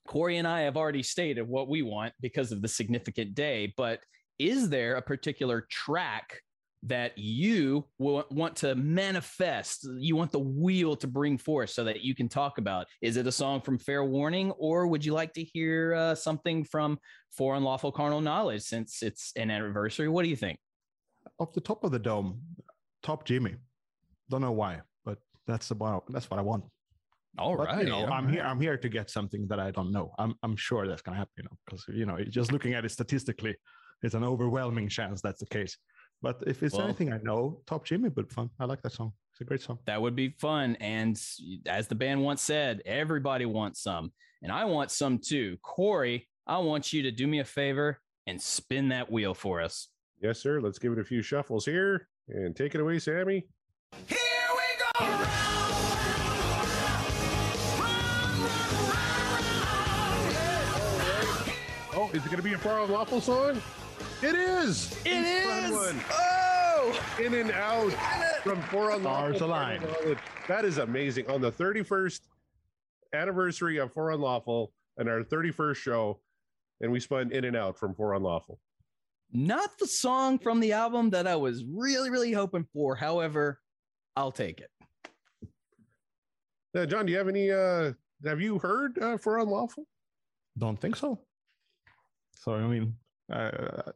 Corey 0.08 0.38
and 0.38 0.48
I 0.48 0.62
have 0.62 0.76
already 0.76 1.04
stated 1.04 1.46
what 1.46 1.68
we 1.68 1.82
want 1.82 2.14
because 2.20 2.50
of 2.50 2.62
the 2.62 2.68
significant 2.68 3.36
day. 3.36 3.72
But 3.76 4.00
is 4.40 4.70
there 4.70 4.96
a 4.96 5.02
particular 5.02 5.68
track? 5.70 6.40
That 6.82 7.16
you 7.18 7.84
want 7.98 8.56
to 8.56 8.74
manifest 8.74 9.86
you 9.98 10.16
want 10.16 10.32
the 10.32 10.38
wheel 10.38 10.96
to 10.96 11.06
bring 11.06 11.36
forth 11.36 11.68
so 11.68 11.84
that 11.84 12.00
you 12.00 12.14
can 12.14 12.26
talk 12.28 12.56
about 12.56 12.86
is 13.02 13.16
it 13.18 13.26
a 13.26 13.32
song 13.32 13.60
from 13.60 13.78
fair 13.78 14.02
warning 14.04 14.50
or 14.52 14.86
would 14.86 15.04
you 15.04 15.12
like 15.12 15.32
to 15.34 15.42
hear 15.44 15.94
uh, 15.94 16.14
something 16.14 16.64
from 16.64 16.98
for 17.36 17.54
unlawful 17.54 17.92
carnal 17.92 18.20
knowledge 18.22 18.62
since 18.62 19.02
it's 19.02 19.32
an 19.36 19.50
anniversary 19.50 20.08
what 20.08 20.22
do 20.22 20.30
you 20.30 20.36
think 20.36 20.58
off 21.38 21.52
the 21.52 21.60
top 21.60 21.84
of 21.84 21.90
the 21.92 21.98
dome 21.98 22.40
top 23.02 23.24
jimmy 23.26 23.54
don't 24.30 24.40
know 24.40 24.52
why 24.52 24.80
but 25.04 25.18
that's 25.46 25.70
about 25.72 26.04
that's 26.08 26.30
what 26.30 26.38
i 26.38 26.42
want 26.42 26.64
All 27.38 27.56
But, 27.56 27.66
right. 27.68 27.84
you 27.84 27.90
know, 27.92 28.06
I'm 28.06 28.24
right. 28.24 28.34
here. 28.34 28.42
I'm 28.42 28.60
here 28.60 28.76
to 28.76 28.88
get 28.88 29.08
something 29.08 29.46
that 29.50 29.60
I 29.60 29.70
don't 29.70 29.92
know. 29.92 30.06
I'm 30.18 30.32
I'm 30.42 30.56
sure 30.56 30.88
that's 30.88 31.00
gonna 31.02 31.16
happen. 31.22 31.36
You 31.38 31.44
know, 31.44 31.56
because 31.64 31.84
you 32.00 32.04
know, 32.08 32.16
just 32.38 32.50
looking 32.52 32.74
at 32.74 32.84
it 32.84 32.90
statistically, 32.90 33.54
it's 34.02 34.16
an 34.16 34.24
overwhelming 34.24 34.88
chance 34.88 35.22
that's 35.22 35.38
the 35.38 35.46
case. 35.46 35.78
But 36.22 36.42
if 36.46 36.62
it's 36.62 36.74
Well- 36.74 36.84
anything 36.84 37.12
I 37.12 37.18
know, 37.18 37.62
Top 37.66 37.84
Jimmy 37.84 38.08
would 38.10 38.28
be 38.28 38.34
fun. 38.34 38.50
I 38.58 38.64
like 38.66 38.82
that 38.82 38.92
song. 38.92 39.12
It's 39.32 39.40
a 39.40 39.44
great 39.44 39.62
song. 39.62 39.78
That 39.86 40.00
would 40.02 40.14
be 40.14 40.30
fun. 40.38 40.76
And 40.76 41.20
as 41.66 41.88
the 41.88 41.94
band 41.94 42.22
once 42.22 42.42
said, 42.42 42.82
everybody 42.84 43.46
wants 43.46 43.80
some. 43.82 44.12
And 44.42 44.52
I 44.52 44.64
want 44.66 44.90
some 44.90 45.18
too. 45.18 45.56
Corey, 45.62 46.28
I 46.46 46.58
want 46.58 46.92
you 46.92 47.02
to 47.02 47.10
do 47.10 47.26
me 47.26 47.38
a 47.40 47.44
favor 47.44 48.00
and 48.26 48.40
spin 48.40 48.88
that 48.88 49.10
wheel 49.10 49.34
for 49.34 49.60
us. 49.60 49.88
Yes, 50.22 50.38
sir. 50.40 50.60
Let's 50.60 50.78
give 50.78 50.92
it 50.92 50.98
a 50.98 51.04
few 51.04 51.22
shuffles 51.22 51.64
here 51.64 52.08
and 52.28 52.54
take 52.54 52.74
it 52.74 52.80
away, 52.80 52.98
Sammy. 52.98 53.46
Here 54.06 54.18
we 54.18 55.06
go. 55.06 55.26
Oh, 61.92 62.08
is 62.14 62.24
it 62.24 62.26
going 62.26 62.36
to 62.36 62.42
be 62.42 62.52
a 62.52 62.58
For 62.58 62.78
Unlawful 62.80 63.20
song? 63.20 63.60
It 64.22 64.34
is. 64.34 64.94
It 65.06 65.44
Fun 65.44 65.72
one. 65.72 66.00
Oh, 66.10 67.00
In 67.22 67.34
and 67.34 67.50
out 67.52 67.90
from 68.42 68.60
For 68.62 68.90
Unlawful. 68.90 69.36
Stars 69.36 69.40
align. 69.40 69.82
That 70.48 70.64
is 70.64 70.78
amazing. 70.78 71.28
On 71.30 71.40
the 71.40 71.50
31st 71.50 72.20
anniversary 73.14 73.78
of 73.78 73.92
For 73.92 74.10
Unlawful 74.10 74.72
and 74.98 75.08
our 75.08 75.22
31st 75.22 75.76
show, 75.76 76.20
and 76.80 76.92
we 76.92 77.00
spun 77.00 77.32
In 77.32 77.44
and 77.44 77.56
Out 77.56 77.78
from 77.78 77.94
For 77.94 78.14
Unlawful. 78.14 78.60
not 79.32 79.70
the 79.78 79.86
song 79.86 80.38
from 80.38 80.60
the 80.60 80.72
album 80.72 81.10
that 81.10 81.26
I 81.26 81.36
was 81.36 81.64
really, 81.64 82.10
really 82.10 82.32
hoping 82.32 82.66
for. 82.74 82.94
However, 82.94 83.60
I'll 84.16 84.32
take 84.32 84.60
it. 84.60 84.70
Uh, 86.76 86.84
John, 86.86 87.06
do 87.06 87.12
you 87.12 87.18
have 87.18 87.28
any? 87.28 87.50
uh 87.50 87.92
Have 88.26 88.40
you 88.40 88.58
heard 88.58 88.98
uh, 88.98 89.16
For 89.16 89.38
Unlawful? 89.38 89.86
Don't 90.58 90.78
think 90.78 90.96
so. 90.96 91.18
So 92.36 92.54
I 92.54 92.66
mean, 92.66 92.94
uh, 93.32 93.92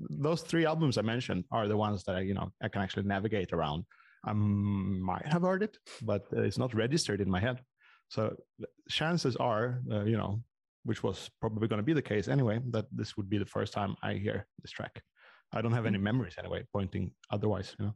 those 0.00 0.42
three 0.42 0.66
albums 0.66 0.98
I 0.98 1.02
mentioned 1.02 1.44
are 1.50 1.68
the 1.68 1.76
ones 1.76 2.04
that 2.04 2.16
I, 2.16 2.20
you 2.20 2.34
know, 2.34 2.50
I 2.62 2.68
can 2.68 2.82
actually 2.82 3.04
navigate 3.04 3.52
around. 3.52 3.84
I 4.24 4.32
might 4.32 5.26
have 5.26 5.42
heard 5.42 5.62
it, 5.62 5.76
but 6.02 6.26
it's 6.32 6.58
not 6.58 6.74
registered 6.74 7.20
in 7.20 7.30
my 7.30 7.40
head. 7.40 7.60
So 8.08 8.34
chances 8.88 9.36
are, 9.36 9.82
uh, 9.90 10.04
you 10.04 10.16
know, 10.16 10.42
which 10.84 11.02
was 11.02 11.30
probably 11.40 11.68
going 11.68 11.78
to 11.78 11.84
be 11.84 11.92
the 11.92 12.02
case 12.02 12.28
anyway, 12.28 12.60
that 12.70 12.86
this 12.92 13.16
would 13.16 13.28
be 13.28 13.38
the 13.38 13.46
first 13.46 13.72
time 13.72 13.96
I 14.02 14.14
hear 14.14 14.46
this 14.62 14.70
track. 14.70 15.02
I 15.52 15.60
don't 15.62 15.72
have 15.72 15.86
any 15.86 15.98
memories 15.98 16.34
anyway, 16.38 16.64
pointing 16.72 17.12
otherwise. 17.30 17.74
You 17.78 17.86
know, 17.86 17.94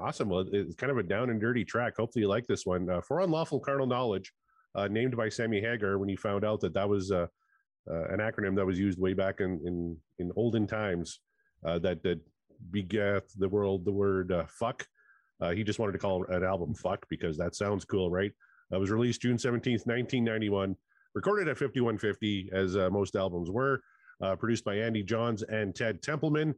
Awesome. 0.00 0.30
Well, 0.30 0.46
it's 0.50 0.74
kind 0.74 0.90
of 0.90 0.98
a 0.98 1.02
down 1.02 1.28
and 1.30 1.40
dirty 1.40 1.64
track. 1.64 1.96
Hopefully, 1.98 2.22
you 2.22 2.28
like 2.28 2.46
this 2.46 2.64
one. 2.64 2.88
Uh, 2.88 3.00
For 3.02 3.20
Unlawful 3.20 3.60
Carnal 3.60 3.86
Knowledge, 3.86 4.32
uh, 4.74 4.88
named 4.88 5.16
by 5.16 5.28
Sammy 5.28 5.60
Hagar 5.60 5.98
when 5.98 6.08
he 6.08 6.16
found 6.16 6.44
out 6.44 6.60
that 6.60 6.72
that 6.74 6.88
was 6.88 7.12
uh, 7.12 7.26
an 7.86 8.20
acronym 8.20 8.54
that 8.56 8.66
was 8.66 8.78
used 8.78 8.98
way 8.98 9.14
back 9.14 9.40
in 9.40 9.60
in, 9.64 9.96
in 10.18 10.32
olden 10.36 10.66
times 10.66 11.20
uh, 11.66 11.78
that 11.78 12.02
that 12.02 12.20
begat 12.70 13.24
the 13.38 13.48
world 13.48 13.84
the 13.84 13.92
word 13.92 14.32
uh, 14.32 14.44
fuck. 14.48 14.86
Uh, 15.40 15.50
he 15.50 15.64
just 15.64 15.78
wanted 15.78 15.92
to 15.92 15.98
call 15.98 16.24
an 16.26 16.44
album 16.44 16.74
"Fuck" 16.74 17.06
because 17.08 17.36
that 17.38 17.54
sounds 17.54 17.84
cool, 17.84 18.10
right? 18.10 18.32
It 18.70 18.76
was 18.78 18.90
released 18.90 19.22
June 19.22 19.38
seventeenth, 19.38 19.86
nineteen 19.86 20.24
ninety 20.24 20.50
one. 20.50 20.76
Recorded 21.14 21.48
at 21.48 21.58
fifty 21.58 21.80
one 21.80 21.98
fifty, 21.98 22.50
as 22.52 22.76
uh, 22.76 22.90
most 22.90 23.16
albums 23.16 23.50
were. 23.50 23.80
Uh, 24.22 24.36
produced 24.36 24.64
by 24.66 24.74
Andy 24.76 25.02
Johns 25.02 25.42
and 25.44 25.74
Ted 25.74 26.02
Templeman. 26.02 26.54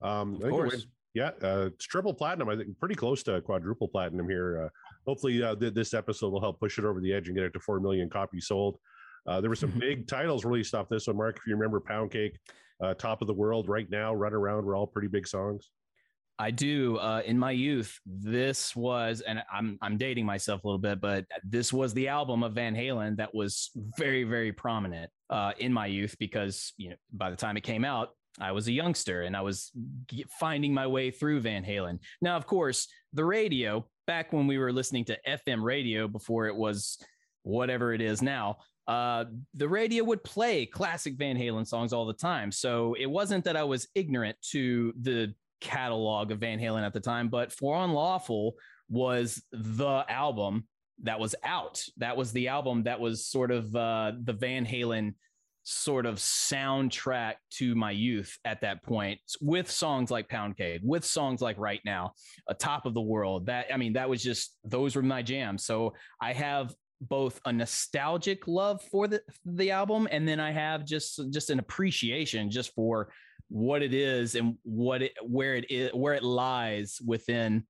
Um, 0.00 0.36
Of 0.36 0.50
course. 0.50 0.86
yeah, 1.12 1.32
uh, 1.42 1.70
it's 1.74 1.84
triple 1.84 2.14
platinum. 2.14 2.48
I 2.48 2.54
think 2.56 2.78
pretty 2.78 2.94
close 2.94 3.24
to 3.24 3.40
quadruple 3.40 3.88
platinum 3.88 4.28
here. 4.28 4.62
Uh, 4.62 4.68
hopefully, 5.08 5.42
uh, 5.42 5.56
th- 5.56 5.74
this 5.74 5.92
episode 5.92 6.30
will 6.32 6.40
help 6.40 6.60
push 6.60 6.78
it 6.78 6.84
over 6.84 7.00
the 7.00 7.12
edge 7.12 7.26
and 7.26 7.36
get 7.36 7.44
it 7.44 7.52
to 7.54 7.60
four 7.60 7.80
million 7.80 8.08
copies 8.08 8.46
sold. 8.46 8.78
Uh, 9.26 9.40
there 9.40 9.50
were 9.50 9.56
some 9.56 9.70
big 9.78 10.06
titles 10.06 10.44
released 10.44 10.74
off 10.74 10.88
this 10.88 11.06
one, 11.06 11.16
Mark. 11.16 11.36
If 11.36 11.46
you 11.46 11.54
remember, 11.54 11.80
Pound 11.80 12.10
Cake, 12.10 12.38
uh, 12.82 12.94
Top 12.94 13.20
of 13.20 13.28
the 13.28 13.34
World, 13.34 13.68
Right 13.68 13.88
Now, 13.90 14.14
Run 14.14 14.32
Around 14.32 14.64
were 14.64 14.76
all 14.76 14.86
pretty 14.86 15.08
big 15.08 15.26
songs. 15.26 15.70
I 16.38 16.50
do. 16.50 16.96
Uh, 16.96 17.20
in 17.26 17.38
my 17.38 17.50
youth, 17.50 18.00
this 18.06 18.74
was, 18.74 19.20
and 19.20 19.42
I'm 19.52 19.78
I'm 19.82 19.98
dating 19.98 20.24
myself 20.24 20.64
a 20.64 20.66
little 20.66 20.78
bit, 20.78 20.98
but 20.98 21.26
this 21.44 21.70
was 21.70 21.92
the 21.92 22.08
album 22.08 22.42
of 22.42 22.54
Van 22.54 22.74
Halen 22.74 23.18
that 23.18 23.34
was 23.34 23.70
very 23.98 24.24
very 24.24 24.50
prominent 24.50 25.10
uh, 25.28 25.52
in 25.58 25.70
my 25.70 25.84
youth 25.84 26.16
because 26.18 26.72
you 26.78 26.88
know 26.90 26.96
by 27.12 27.28
the 27.28 27.36
time 27.36 27.58
it 27.58 27.62
came 27.62 27.84
out, 27.84 28.10
I 28.40 28.52
was 28.52 28.68
a 28.68 28.72
youngster 28.72 29.22
and 29.22 29.36
I 29.36 29.42
was 29.42 29.70
finding 30.38 30.72
my 30.72 30.86
way 30.86 31.10
through 31.10 31.40
Van 31.40 31.62
Halen. 31.62 31.98
Now, 32.22 32.36
of 32.36 32.46
course, 32.46 32.88
the 33.12 33.24
radio 33.24 33.86
back 34.06 34.32
when 34.32 34.46
we 34.46 34.56
were 34.56 34.72
listening 34.72 35.04
to 35.06 35.18
FM 35.28 35.62
radio 35.62 36.08
before 36.08 36.46
it 36.46 36.56
was 36.56 36.98
whatever 37.42 37.92
it 37.92 38.00
is 38.00 38.22
now. 38.22 38.56
Uh, 38.90 39.24
the 39.54 39.68
radio 39.68 40.02
would 40.02 40.24
play 40.24 40.66
classic 40.66 41.14
Van 41.16 41.36
Halen 41.36 41.64
songs 41.64 41.92
all 41.92 42.06
the 42.06 42.12
time. 42.12 42.50
So 42.50 42.96
it 42.98 43.06
wasn't 43.06 43.44
that 43.44 43.56
I 43.56 43.62
was 43.62 43.86
ignorant 43.94 44.36
to 44.50 44.92
the 45.00 45.32
catalog 45.60 46.32
of 46.32 46.40
Van 46.40 46.58
Halen 46.58 46.84
at 46.84 46.92
the 46.92 46.98
time, 46.98 47.28
but 47.28 47.52
For 47.52 47.76
Unlawful 47.76 48.54
was 48.88 49.40
the 49.52 50.04
album 50.08 50.66
that 51.04 51.20
was 51.20 51.36
out. 51.44 51.80
That 51.98 52.16
was 52.16 52.32
the 52.32 52.48
album 52.48 52.82
that 52.82 52.98
was 52.98 53.24
sort 53.24 53.52
of 53.52 53.72
uh, 53.76 54.10
the 54.24 54.32
Van 54.32 54.66
Halen 54.66 55.14
sort 55.62 56.04
of 56.04 56.16
soundtrack 56.16 57.34
to 57.50 57.76
my 57.76 57.92
youth 57.92 58.36
at 58.44 58.62
that 58.62 58.82
point 58.82 59.20
with 59.40 59.70
songs 59.70 60.10
like 60.10 60.28
Pound 60.28 60.56
Cake, 60.56 60.80
with 60.82 61.04
songs 61.04 61.40
like 61.40 61.58
Right 61.58 61.80
Now, 61.84 62.14
A 62.48 62.54
Top 62.54 62.86
of 62.86 62.94
the 62.94 63.00
World. 63.00 63.46
That 63.46 63.66
I 63.72 63.76
mean, 63.76 63.92
that 63.92 64.10
was 64.10 64.20
just 64.20 64.56
those 64.64 64.96
were 64.96 65.02
my 65.02 65.22
jams. 65.22 65.64
So 65.64 65.94
I 66.20 66.32
have 66.32 66.74
both 67.00 67.40
a 67.46 67.52
nostalgic 67.52 68.46
love 68.46 68.82
for 68.90 69.08
the 69.08 69.22
the 69.44 69.70
album 69.70 70.06
and 70.10 70.28
then 70.28 70.38
I 70.38 70.52
have 70.52 70.84
just 70.84 71.20
just 71.30 71.50
an 71.50 71.58
appreciation 71.58 72.50
just 72.50 72.74
for 72.74 73.12
what 73.48 73.82
it 73.82 73.94
is 73.94 74.34
and 74.34 74.56
what 74.62 75.02
it 75.02 75.12
where 75.22 75.54
it 75.56 75.70
is 75.70 75.92
where 75.92 76.14
it 76.14 76.22
lies 76.22 76.98
within 77.04 77.64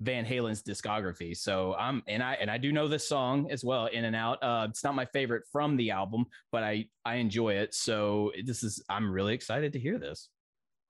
Van 0.00 0.24
Halen's 0.24 0.62
discography. 0.62 1.36
So 1.36 1.74
I'm 1.78 2.02
and 2.06 2.22
I 2.22 2.34
and 2.34 2.50
I 2.50 2.58
do 2.58 2.72
know 2.72 2.86
this 2.88 3.08
song 3.08 3.50
as 3.50 3.64
well, 3.64 3.86
In 3.86 4.04
and 4.04 4.14
Out. 4.14 4.42
Uh, 4.42 4.68
it's 4.70 4.84
not 4.84 4.94
my 4.94 5.04
favorite 5.06 5.42
from 5.50 5.76
the 5.76 5.90
album, 5.90 6.26
but 6.52 6.62
I 6.62 6.86
I 7.04 7.16
enjoy 7.16 7.54
it. 7.54 7.74
So 7.74 8.32
this 8.44 8.62
is 8.62 8.82
I'm 8.88 9.10
really 9.10 9.34
excited 9.34 9.72
to 9.72 9.80
hear 9.80 9.98
this. 9.98 10.28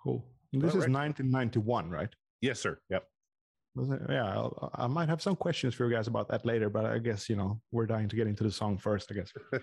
cool. 0.03 0.27
This 0.53 0.74
All 0.74 0.79
is 0.81 0.87
right. 0.87 0.92
1991, 0.92 1.90
right? 1.90 2.09
Yes, 2.40 2.61
sir. 2.61 2.79
Yep. 2.90 3.05
Was 3.79 3.91
it- 3.91 4.03
uh, 4.09 4.12
Yeah, 4.12 4.27
I'll, 4.27 4.71
I 4.75 4.87
might 4.87 5.09
have 5.09 5.23
some 5.23 5.37
questions 5.37 5.75
for 5.75 5.88
you 5.88 5.95
guys 5.95 6.07
about 6.09 6.29
that 6.29 6.45
later, 6.45 6.69
but 6.69 6.85
I 6.85 6.99
guess 6.99 7.29
you 7.29 7.37
know 7.37 7.61
we're 7.73 7.87
dying 7.87 8.09
to 8.09 8.17
get 8.17 8.27
into 8.27 8.43
the 8.45 8.51
song 8.51 8.77
first. 8.79 9.11
I 9.11 9.14
guess. 9.14 9.33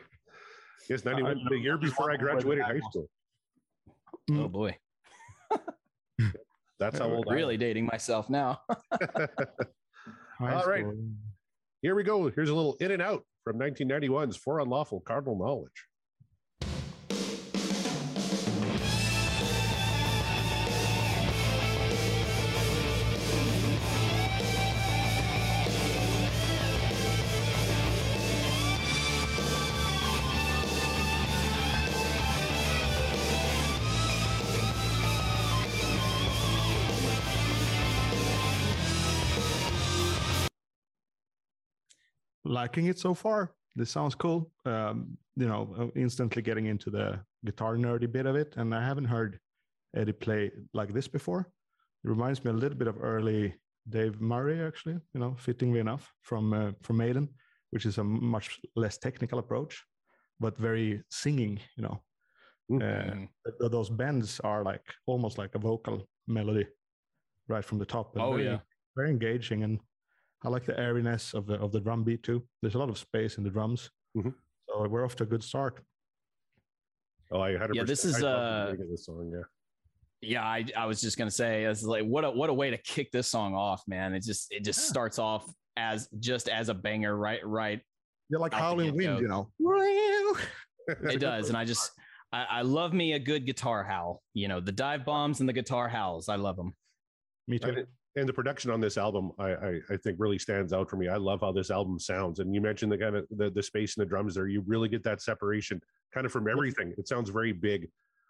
Yes, 0.90 1.04
91, 1.04 1.32
I- 1.32 1.50
the 1.50 1.58
year 1.58 1.78
before 1.78 2.12
I 2.12 2.16
wonder 2.16 2.26
where 2.26 2.36
the 2.36 2.42
graduated 2.44 2.64
high 2.66 2.74
was. 2.74 2.84
school. 2.92 3.10
Oh 4.30 4.48
mm. 4.48 4.52
boy, 4.52 4.78
That's 6.80 7.00
how 7.00 7.10
old 7.10 7.26
I 7.28 7.32
am. 7.32 7.36
really 7.38 7.58
dating 7.58 7.86
myself 7.88 8.30
now. 8.30 8.62
All 10.40 10.66
right. 10.68 10.86
Here 11.82 11.96
we 11.96 12.04
go. 12.04 12.30
Here's 12.30 12.50
a 12.50 12.54
little 12.54 12.76
In 12.82 12.92
and 12.92 13.02
Out 13.02 13.24
from 13.44 13.58
1991's 13.58 14.38
For 14.38 14.60
Unlawful 14.60 15.00
Carnal 15.02 15.38
Knowledge. 15.38 15.86
Liking 42.46 42.86
it 42.88 43.00
so 43.00 43.14
far. 43.14 43.52
This 43.76 43.90
sounds 43.92 44.16
cool. 44.16 44.52
Um, 44.66 45.18
you 45.36 45.48
know, 45.48 45.92
instantly 45.96 46.42
getting 46.42 46.68
into 46.68 46.90
the 46.90 47.20
guitar 47.44 47.76
nerdy 47.76 48.10
bit 48.12 48.26
of 48.26 48.36
it, 48.36 48.54
and 48.58 48.74
I 48.74 48.82
haven't 48.86 49.06
heard 49.06 49.40
Eddie 49.96 50.14
play 50.14 50.52
like 50.74 50.94
this 50.94 51.08
before. 51.08 51.42
It 52.04 52.10
reminds 52.10 52.44
me 52.46 52.52
a 52.52 52.54
little 52.54 52.78
bit 52.78 52.88
of 52.88 52.98
early 53.02 53.54
Dave 53.90 54.22
Murray, 54.22 54.62
actually. 54.62 54.98
You 55.14 55.20
know, 55.20 55.36
fittingly 55.38 55.80
enough 55.80 56.14
from 56.22 56.54
uh, 56.54 56.72
from 56.84 56.98
Maiden, 56.98 57.28
which 57.72 57.86
is 57.86 57.98
a 57.98 58.04
much 58.04 58.60
less 58.76 58.98
technical 58.98 59.40
approach, 59.40 59.84
but 60.40 60.58
very 60.58 61.04
singing. 61.10 61.60
You 61.78 61.84
know, 61.84 62.02
Mm. 62.72 62.82
uh, 62.82 63.28
th- 63.60 63.72
those 63.72 63.92
bends 63.92 64.40
are 64.40 64.64
like 64.64 64.86
almost 65.06 65.38
like 65.38 65.54
a 65.54 65.60
vocal 65.60 66.08
melody 66.28 66.66
right 67.48 67.64
from 67.64 67.78
the 67.78 67.86
top. 67.86 68.18
Oh, 68.18 68.32
very, 68.32 68.46
yeah. 68.46 68.60
very 68.96 69.12
engaging, 69.12 69.64
and 69.64 69.80
I 70.46 70.50
like 70.50 70.66
the 70.66 70.80
airiness 70.80 71.34
of 71.34 71.46
the 71.48 71.56
of 71.56 71.72
the 71.72 71.80
drum 71.80 72.04
beat 72.04 72.24
too. 72.24 72.44
There's 72.62 72.76
a 72.76 72.80
lot 72.80 72.90
of 72.90 72.98
space 72.98 73.38
in 73.38 73.44
the 73.44 73.50
drums, 73.50 73.90
Mhm. 74.18 74.34
so 74.70 74.88
we're 74.88 75.04
off 75.06 75.16
to 75.18 75.24
a 75.24 75.28
good 75.28 75.44
start. 75.44 75.82
Oh, 77.32 77.40
I 77.42 77.54
100%. 77.54 77.74
Yeah, 77.76 77.84
this 77.84 78.06
is, 78.06 78.18
I 78.18 78.20
love 78.22 78.78
the 78.78 78.84
uh, 78.84 78.88
this 78.92 79.06
song. 79.06 79.32
Yeah. 79.34 79.42
Yeah, 80.22 80.44
I, 80.44 80.66
I 80.78 80.86
was 80.86 81.02
just 81.02 81.18
gonna 81.18 81.32
say, 81.32 81.66
it's 81.66 81.84
like 81.84 82.04
what 82.06 82.24
a 82.24 82.32
what 82.32 82.50
a 82.50 82.54
way 82.54 82.70
to 82.72 82.78
kick 82.78 83.12
this 83.12 83.28
song 83.28 83.54
off, 83.56 83.82
man. 83.88 84.14
It 84.14 84.24
just 84.24 84.52
it 84.52 84.64
just 84.64 84.80
Yeah. 84.82 84.90
starts 84.90 85.20
off 85.20 85.52
as 85.78 86.08
just 86.20 86.48
as 86.50 86.70
a 86.70 86.74
banger 86.74 87.16
right 87.18 87.46
right 87.46 87.82
You're 88.30 88.40
like 88.40 88.54
howling 88.54 88.96
get-go. 88.96 89.14
wind, 89.16 89.22
you 89.22 89.28
know. 89.28 89.52
it 91.12 91.20
does 91.20 91.50
and 91.50 91.58
i 91.58 91.66
just 91.66 91.92
I, 92.32 92.46
I 92.46 92.62
love 92.62 92.94
me 92.94 93.12
a 93.14 93.20
good 93.20 93.46
guitar 93.46 93.84
howl 93.84 94.22
you 94.34 94.48
know 94.48 94.62
the 94.62 94.72
dive 94.72 95.04
bombs 95.04 95.42
and 95.42 95.50
the 95.50 95.54
guitar 95.54 95.90
howls 95.90 96.30
i 96.30 96.36
love 96.38 96.56
them 96.56 96.74
Me 97.50 97.60
I 97.62 97.72
too. 97.72 97.86
Did- 98.16 98.22
and 98.22 98.30
the 98.30 98.34
production 98.34 98.72
on 98.72 98.80
this 98.80 98.98
album, 98.98 99.32
I, 99.38 99.50
I 99.54 99.80
I 99.92 99.98
think 99.98 100.18
really 100.20 100.40
stands 100.40 100.74
out 100.74 100.90
for 100.90 100.96
me. 100.96 101.08
I 101.08 101.18
love 101.18 101.42
how 101.42 101.52
this 101.52 101.70
album 101.70 102.00
sounds. 102.00 102.40
And 102.40 102.56
you 102.56 102.62
mentioned 102.62 102.92
the 102.92 102.98
kind 102.98 103.16
of 103.16 103.28
the, 103.30 103.50
the 103.50 103.64
space 103.64 103.98
and 103.98 104.02
the 104.06 104.10
drums 104.10 104.36
there. 104.36 104.48
You 104.48 104.64
really 104.66 104.90
get 104.90 105.04
that 105.04 105.22
separation 105.22 105.82
kind 106.14 106.26
of 106.26 106.32
from 106.32 106.48
everything. 106.48 106.94
It 106.98 107.08
sounds 107.08 107.30
very 107.30 107.52
big. 107.52 107.90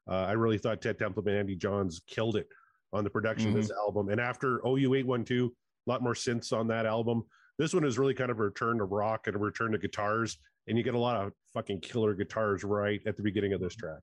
Uh, 0.10 0.26
I 0.26 0.34
really 0.34 0.58
thought 0.58 0.82
Ted 0.82 1.00
Templeman 1.00 1.34
and 1.34 1.40
Andy 1.42 1.56
Johns 1.56 2.02
killed 2.08 2.36
it 2.36 2.48
on 2.94 3.04
the 3.04 3.10
production 3.10 3.50
of 3.50 3.56
this 3.56 3.72
album. 3.72 4.10
And 4.10 4.20
after 4.22 4.62
OU 4.66 4.94
eight 4.96 5.08
one 5.08 5.24
two, 5.24 5.54
a 5.88 5.92
lot 5.92 6.02
more 6.02 6.14
synths 6.14 6.52
on 6.52 6.68
that 6.68 6.86
album. 6.86 7.24
This 7.58 7.74
one 7.74 7.84
is 7.84 7.98
really 7.98 8.14
kind 8.14 8.32
of 8.32 8.40
a 8.40 8.44
return 8.44 8.78
to 8.80 8.84
rock 8.86 9.28
and 9.28 9.36
a 9.36 9.40
return 9.40 9.72
to 9.72 9.78
guitars. 9.78 10.38
And 10.68 10.78
you 10.78 10.84
get 10.84 10.96
a 10.96 11.00
lot 11.00 11.16
of 11.24 11.32
fucking 11.54 11.82
killer 11.82 12.14
guitars 12.14 12.64
right 12.64 13.02
at 13.06 13.16
the 13.18 13.24
beginning 13.24 13.54
of 13.54 13.62
this 13.62 13.76
track. 13.76 14.02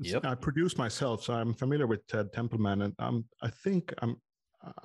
Yep. 0.00 0.24
I 0.24 0.34
produced 0.34 0.78
myself, 0.78 1.22
so 1.22 1.34
I'm 1.34 1.54
familiar 1.54 1.86
with 1.86 2.06
Ted 2.06 2.32
Templeman, 2.32 2.82
and 2.82 2.94
um, 2.98 3.24
I 3.42 3.48
think 3.48 3.92
I'm. 3.98 4.16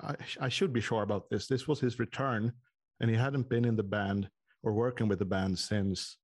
I, 0.00 0.14
I 0.40 0.48
should 0.48 0.72
be 0.72 0.80
sure 0.80 1.02
about 1.02 1.30
this. 1.30 1.46
This 1.46 1.68
was 1.68 1.80
his 1.80 1.98
return, 1.98 2.52
and 3.00 3.10
he 3.10 3.16
hadn't 3.16 3.48
been 3.48 3.64
in 3.64 3.76
the 3.76 3.82
band 3.82 4.28
or 4.62 4.72
working 4.72 5.08
with 5.08 5.18
the 5.20 5.24
band 5.24 5.58
since 5.58 6.18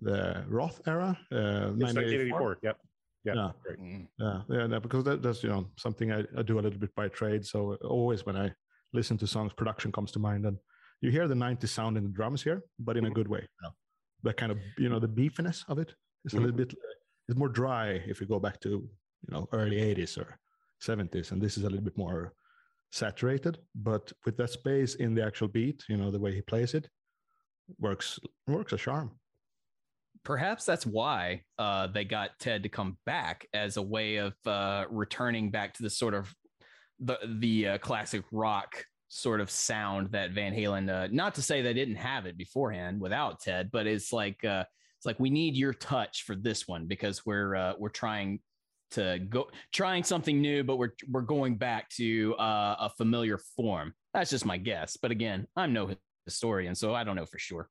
the 0.00 0.44
Roth 0.48 0.80
era, 0.86 1.18
uh, 1.32 1.74
It's 1.74 1.94
1984. 1.94 2.40
1984. 2.40 2.58
Yep. 2.62 2.78
Yeah. 3.24 3.34
Yeah. 3.34 3.50
Great. 3.62 3.78
Yeah, 4.18 4.42
yeah, 4.48 4.66
no, 4.66 4.80
because 4.80 5.04
that, 5.04 5.22
that's 5.22 5.42
you 5.42 5.48
know 5.48 5.66
something 5.78 6.12
I, 6.12 6.24
I 6.36 6.42
do 6.42 6.58
a 6.58 6.62
little 6.62 6.78
bit 6.78 6.94
by 6.94 7.08
trade. 7.08 7.44
So 7.44 7.74
always 7.82 8.24
when 8.26 8.36
I 8.36 8.52
listen 8.92 9.16
to 9.18 9.26
songs, 9.26 9.52
production 9.54 9.92
comes 9.92 10.12
to 10.12 10.18
mind, 10.18 10.46
and 10.46 10.58
you 11.00 11.10
hear 11.10 11.26
the 11.26 11.34
'90s 11.34 11.68
sound 11.68 11.96
in 11.96 12.04
the 12.04 12.10
drums 12.10 12.42
here, 12.42 12.62
but 12.78 12.96
in 12.96 13.06
a 13.06 13.10
Mhm. 13.10 13.14
good 13.14 13.28
way. 13.28 13.40
You 13.40 13.62
know, 13.62 13.72
that 14.24 14.36
kind 14.36 14.52
of 14.52 14.58
you 14.78 14.88
know 14.88 14.98
the 15.00 15.08
beefiness 15.08 15.64
of 15.68 15.78
it 15.78 15.94
is 16.24 16.34
a 16.34 16.40
little 16.40 16.56
bit. 16.56 16.74
It's 17.28 17.38
more 17.38 17.48
dry 17.48 17.92
if 18.06 18.20
you 18.20 18.26
go 18.26 18.38
back 18.40 18.60
to 18.60 18.68
you 18.70 19.30
know 19.30 19.48
early 19.52 19.76
'80s 19.80 20.18
or 20.18 20.38
'70s, 20.80 21.32
and 21.32 21.40
this 21.40 21.56
is 21.56 21.64
a 21.64 21.70
little 21.70 21.84
bit 21.84 21.96
more 21.96 22.34
saturated. 22.90 23.58
But 23.74 24.12
with 24.24 24.36
that 24.38 24.50
space 24.50 24.96
in 24.96 25.14
the 25.14 25.24
actual 25.24 25.48
beat, 25.48 25.84
you 25.88 25.96
know 25.96 26.10
the 26.10 26.18
way 26.18 26.34
he 26.34 26.42
plays 26.42 26.74
it, 26.74 26.88
works 27.78 28.18
works 28.46 28.72
a 28.72 28.76
charm. 28.76 29.10
perhaps 30.24 30.64
that's 30.64 30.86
why 30.86 31.42
uh, 31.58 31.86
they 31.86 32.04
got 32.04 32.38
Ted 32.38 32.62
to 32.62 32.68
come 32.68 32.98
back 33.06 33.46
as 33.54 33.76
a 33.76 33.82
way 33.82 34.16
of 34.16 34.34
uh, 34.46 34.84
returning 34.90 35.50
back 35.50 35.74
to 35.74 35.82
the 35.82 35.90
sort 35.90 36.14
of 36.14 36.34
the 36.98 37.18
the 37.38 37.68
uh, 37.68 37.78
classic 37.78 38.24
rock 38.30 38.84
sort 39.08 39.40
of 39.40 39.50
sound 39.50 40.12
that 40.12 40.32
Van 40.32 40.54
Halen. 40.54 40.88
Uh, 40.88 41.08
not 41.10 41.34
to 41.36 41.42
say 41.42 41.62
they 41.62 41.74
didn't 41.74 41.96
have 41.96 42.26
it 42.26 42.36
beforehand 42.36 43.00
without 43.00 43.40
Ted, 43.40 43.70
but 43.72 43.86
it's 43.86 44.12
like 44.12 44.44
uh, 44.44 44.64
it's 44.98 45.06
like 45.06 45.18
we 45.18 45.30
need 45.30 45.56
your 45.56 45.72
touch 45.72 46.24
for 46.24 46.34
this 46.34 46.68
one 46.68 46.86
because 46.86 47.24
we're 47.24 47.54
uh, 47.56 47.72
we're 47.78 47.88
trying 47.88 48.40
to 48.92 49.18
go 49.28 49.48
trying 49.72 50.02
something 50.04 50.40
new, 50.40 50.64
but 50.64 50.76
we're 50.76 50.92
we're 51.08 51.22
going 51.22 51.56
back 51.56 51.88
to 51.90 52.34
uh, 52.36 52.76
a 52.80 52.90
familiar 52.96 53.38
form. 53.56 53.92
That's 54.14 54.30
just 54.30 54.44
my 54.44 54.56
guess, 54.56 54.96
but 54.96 55.10
again, 55.10 55.46
I'm 55.56 55.72
no 55.72 55.90
historian, 56.26 56.74
so 56.74 56.94
I 56.94 57.04
don't 57.04 57.16
know 57.16 57.26
for 57.26 57.38
sure. 57.38 57.68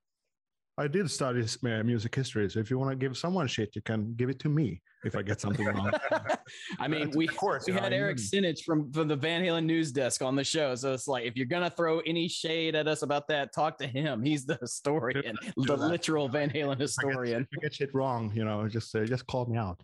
I 0.78 0.88
did 0.88 1.12
study 1.12 1.42
uh, 1.66 1.84
music 1.84 2.16
history, 2.16 2.50
so 2.50 2.60
if 2.62 2.70
you 2.72 2.80
want 2.80 2.92
to 2.92 2.96
give 2.96 3.18
someone 3.18 3.48
shit, 3.48 3.76
you 3.76 3.82
can 3.82 4.14
give 4.16 4.30
it 4.30 4.40
to 4.40 4.50
me 4.50 4.82
if 5.04 5.14
I 5.14 5.22
get 5.24 5.42
something 5.42 5.66
wrong. 5.66 5.92
I 6.80 6.88
mean, 6.88 7.10
Of 7.10 7.16
we 7.16 7.28
course, 7.28 7.66
we 7.68 7.74
had 7.74 7.92
I 7.92 7.98
Eric 7.98 8.18
mean- 8.18 8.44
Sinich 8.46 8.64
from 8.64 8.90
from 8.94 9.10
the 9.10 9.16
Van 9.18 9.44
Halen 9.44 9.66
news 9.66 9.92
desk 9.92 10.22
on 10.22 10.38
the 10.38 10.44
show, 10.46 10.76
so 10.76 10.94
it's 10.94 11.06
like 11.10 11.26
if 11.26 11.36
you're 11.36 11.48
gonna 11.48 11.70
throw 11.70 12.00
any 12.02 12.30
shade 12.30 12.76
at 12.76 12.88
us 12.88 13.02
about 13.02 13.28
that, 13.28 13.54
talk 13.54 13.78
to 13.80 13.88
him. 13.88 14.24
He's 14.24 14.46
the 14.46 14.56
historian, 14.62 15.36
do 15.44 15.52
the 15.66 15.76
that. 15.76 15.88
literal 15.88 16.30
Van 16.30 16.50
Halen 16.50 16.80
historian. 16.80 17.42
If 17.42 17.48
you 17.52 17.60
get 17.60 17.76
shit 17.76 17.94
wrong, 17.94 18.32
you 18.34 18.46
know, 18.46 18.66
just 18.70 18.96
uh, 18.96 19.04
just 19.04 19.28
call 19.28 19.48
me 19.48 19.58
out. 19.58 19.82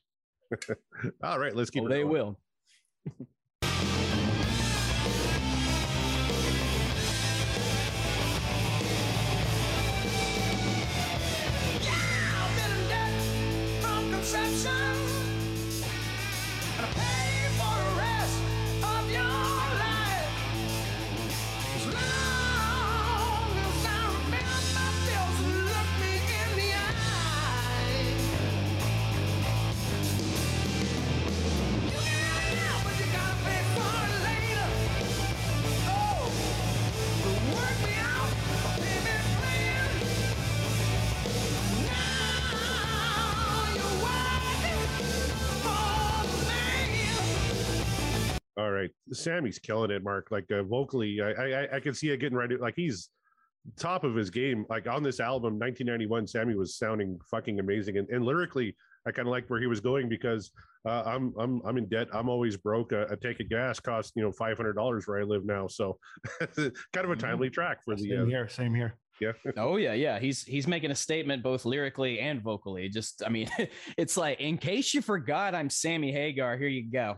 All 1.23 1.39
right, 1.39 1.55
let's 1.55 1.71
oh, 1.71 1.71
keep 1.71 1.83
Oh, 1.83 1.87
it 1.87 1.95
they 1.95 1.99
going. 1.99 2.09
will. 2.11 2.39
Sammy's 49.15 49.59
killing 49.59 49.91
it, 49.91 50.03
Mark. 50.03 50.27
Like 50.31 50.49
uh, 50.51 50.63
vocally, 50.63 51.21
I, 51.21 51.31
I 51.31 51.75
I 51.75 51.79
can 51.79 51.93
see 51.93 52.09
it 52.09 52.17
getting 52.17 52.37
ready. 52.37 52.57
Like 52.57 52.75
he's 52.75 53.09
top 53.77 54.03
of 54.03 54.15
his 54.15 54.29
game. 54.29 54.65
Like 54.69 54.87
on 54.87 55.03
this 55.03 55.19
album, 55.19 55.57
1991, 55.59 56.27
Sammy 56.27 56.55
was 56.55 56.77
sounding 56.77 57.19
fucking 57.29 57.59
amazing, 57.59 57.97
and, 57.97 58.07
and 58.09 58.23
lyrically, 58.23 58.75
I 59.07 59.11
kind 59.11 59.27
of 59.27 59.31
like 59.31 59.49
where 59.49 59.59
he 59.59 59.67
was 59.67 59.79
going 59.79 60.09
because 60.09 60.51
uh, 60.85 61.03
I'm 61.05 61.33
I'm 61.39 61.61
I'm 61.65 61.77
in 61.77 61.87
debt. 61.87 62.07
I'm 62.13 62.29
always 62.29 62.57
broke. 62.57 62.91
A, 62.91 63.03
a 63.05 63.15
tank 63.15 63.39
of 63.39 63.49
gas 63.49 63.79
costs 63.79 64.11
you 64.15 64.23
know 64.23 64.31
five 64.31 64.57
hundred 64.57 64.73
dollars 64.73 65.07
where 65.07 65.19
I 65.19 65.23
live 65.23 65.45
now. 65.45 65.67
So 65.67 65.97
kind 66.39 66.71
of 66.95 67.11
a 67.11 67.15
timely 67.15 67.49
track 67.49 67.83
for 67.83 67.95
the 67.95 68.03
Same 68.03 68.21
uh, 68.21 68.25
here, 68.25 68.47
same 68.47 68.73
here. 68.75 68.97
yeah. 69.19 69.31
Oh 69.57 69.77
yeah, 69.77 69.93
yeah. 69.93 70.19
He's 70.19 70.43
he's 70.43 70.67
making 70.67 70.91
a 70.91 70.95
statement 70.95 71.41
both 71.43 71.65
lyrically 71.65 72.19
and 72.19 72.41
vocally. 72.41 72.89
Just 72.89 73.23
I 73.25 73.29
mean, 73.29 73.49
it's 73.97 74.17
like 74.17 74.39
in 74.39 74.57
case 74.57 74.93
you 74.93 75.01
forgot, 75.01 75.55
I'm 75.55 75.69
Sammy 75.69 76.11
Hagar. 76.11 76.57
Here 76.57 76.67
you 76.67 76.89
go. 76.91 77.17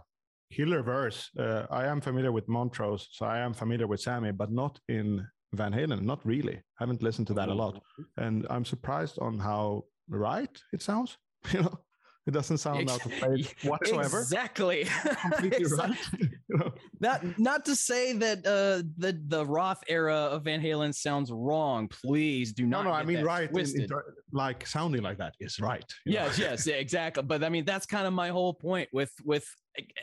Killer 0.51 0.81
verse. 0.81 1.29
Uh, 1.37 1.65
I 1.69 1.85
am 1.85 2.01
familiar 2.01 2.31
with 2.31 2.47
Montrose, 2.47 3.07
so 3.11 3.25
I 3.25 3.39
am 3.39 3.53
familiar 3.53 3.87
with 3.87 4.01
Sammy, 4.01 4.31
but 4.31 4.51
not 4.51 4.79
in 4.87 5.25
Van 5.53 5.73
Halen. 5.73 6.01
Not 6.01 6.25
really. 6.25 6.55
I 6.55 6.79
haven't 6.79 7.03
listened 7.03 7.27
to 7.27 7.33
that 7.35 7.49
a 7.49 7.53
lot, 7.53 7.81
and 8.17 8.45
I'm 8.49 8.65
surprised 8.65 9.19
on 9.19 9.39
how 9.39 9.85
right 10.09 10.55
it 10.73 10.81
sounds. 10.81 11.17
You 11.53 11.61
know, 11.61 11.79
it 12.27 12.31
doesn't 12.31 12.57
sound 12.57 12.89
out 12.89 13.05
of 13.05 13.11
place 13.13 13.53
whatsoever. 13.63 14.19
Exactly. 14.19 14.83
Completely 15.21 15.63
right. 15.77 15.97
you 16.19 16.57
know? 16.57 16.73
not 16.99 17.39
not 17.39 17.63
to 17.65 17.75
say 17.75 18.11
that 18.13 18.39
uh 18.39 18.83
the 18.97 19.17
the 19.27 19.45
Roth 19.45 19.81
era 19.87 20.13
of 20.13 20.43
Van 20.43 20.61
Halen 20.61 20.93
sounds 20.93 21.31
wrong. 21.31 21.87
Please 21.87 22.51
do 22.51 22.65
not. 22.65 22.83
no, 22.83 22.91
I 22.91 22.99
get 22.99 23.07
mean 23.07 23.23
right. 23.23 23.49
in- 23.49 23.81
in 23.81 23.89
like 24.33 24.67
sounding 24.67 25.03
like 25.03 25.17
that 25.19 25.35
is 25.39 25.59
right. 25.61 25.85
you 26.05 26.15
know? 26.15 26.25
yes, 26.25 26.37
yes, 26.37 26.67
exactly. 26.67 27.23
But 27.23 27.45
I 27.45 27.49
mean, 27.49 27.63
that's 27.63 27.85
kind 27.85 28.05
of 28.05 28.11
my 28.11 28.27
whole 28.27 28.53
point. 28.53 28.89
With 28.91 29.13
with 29.23 29.45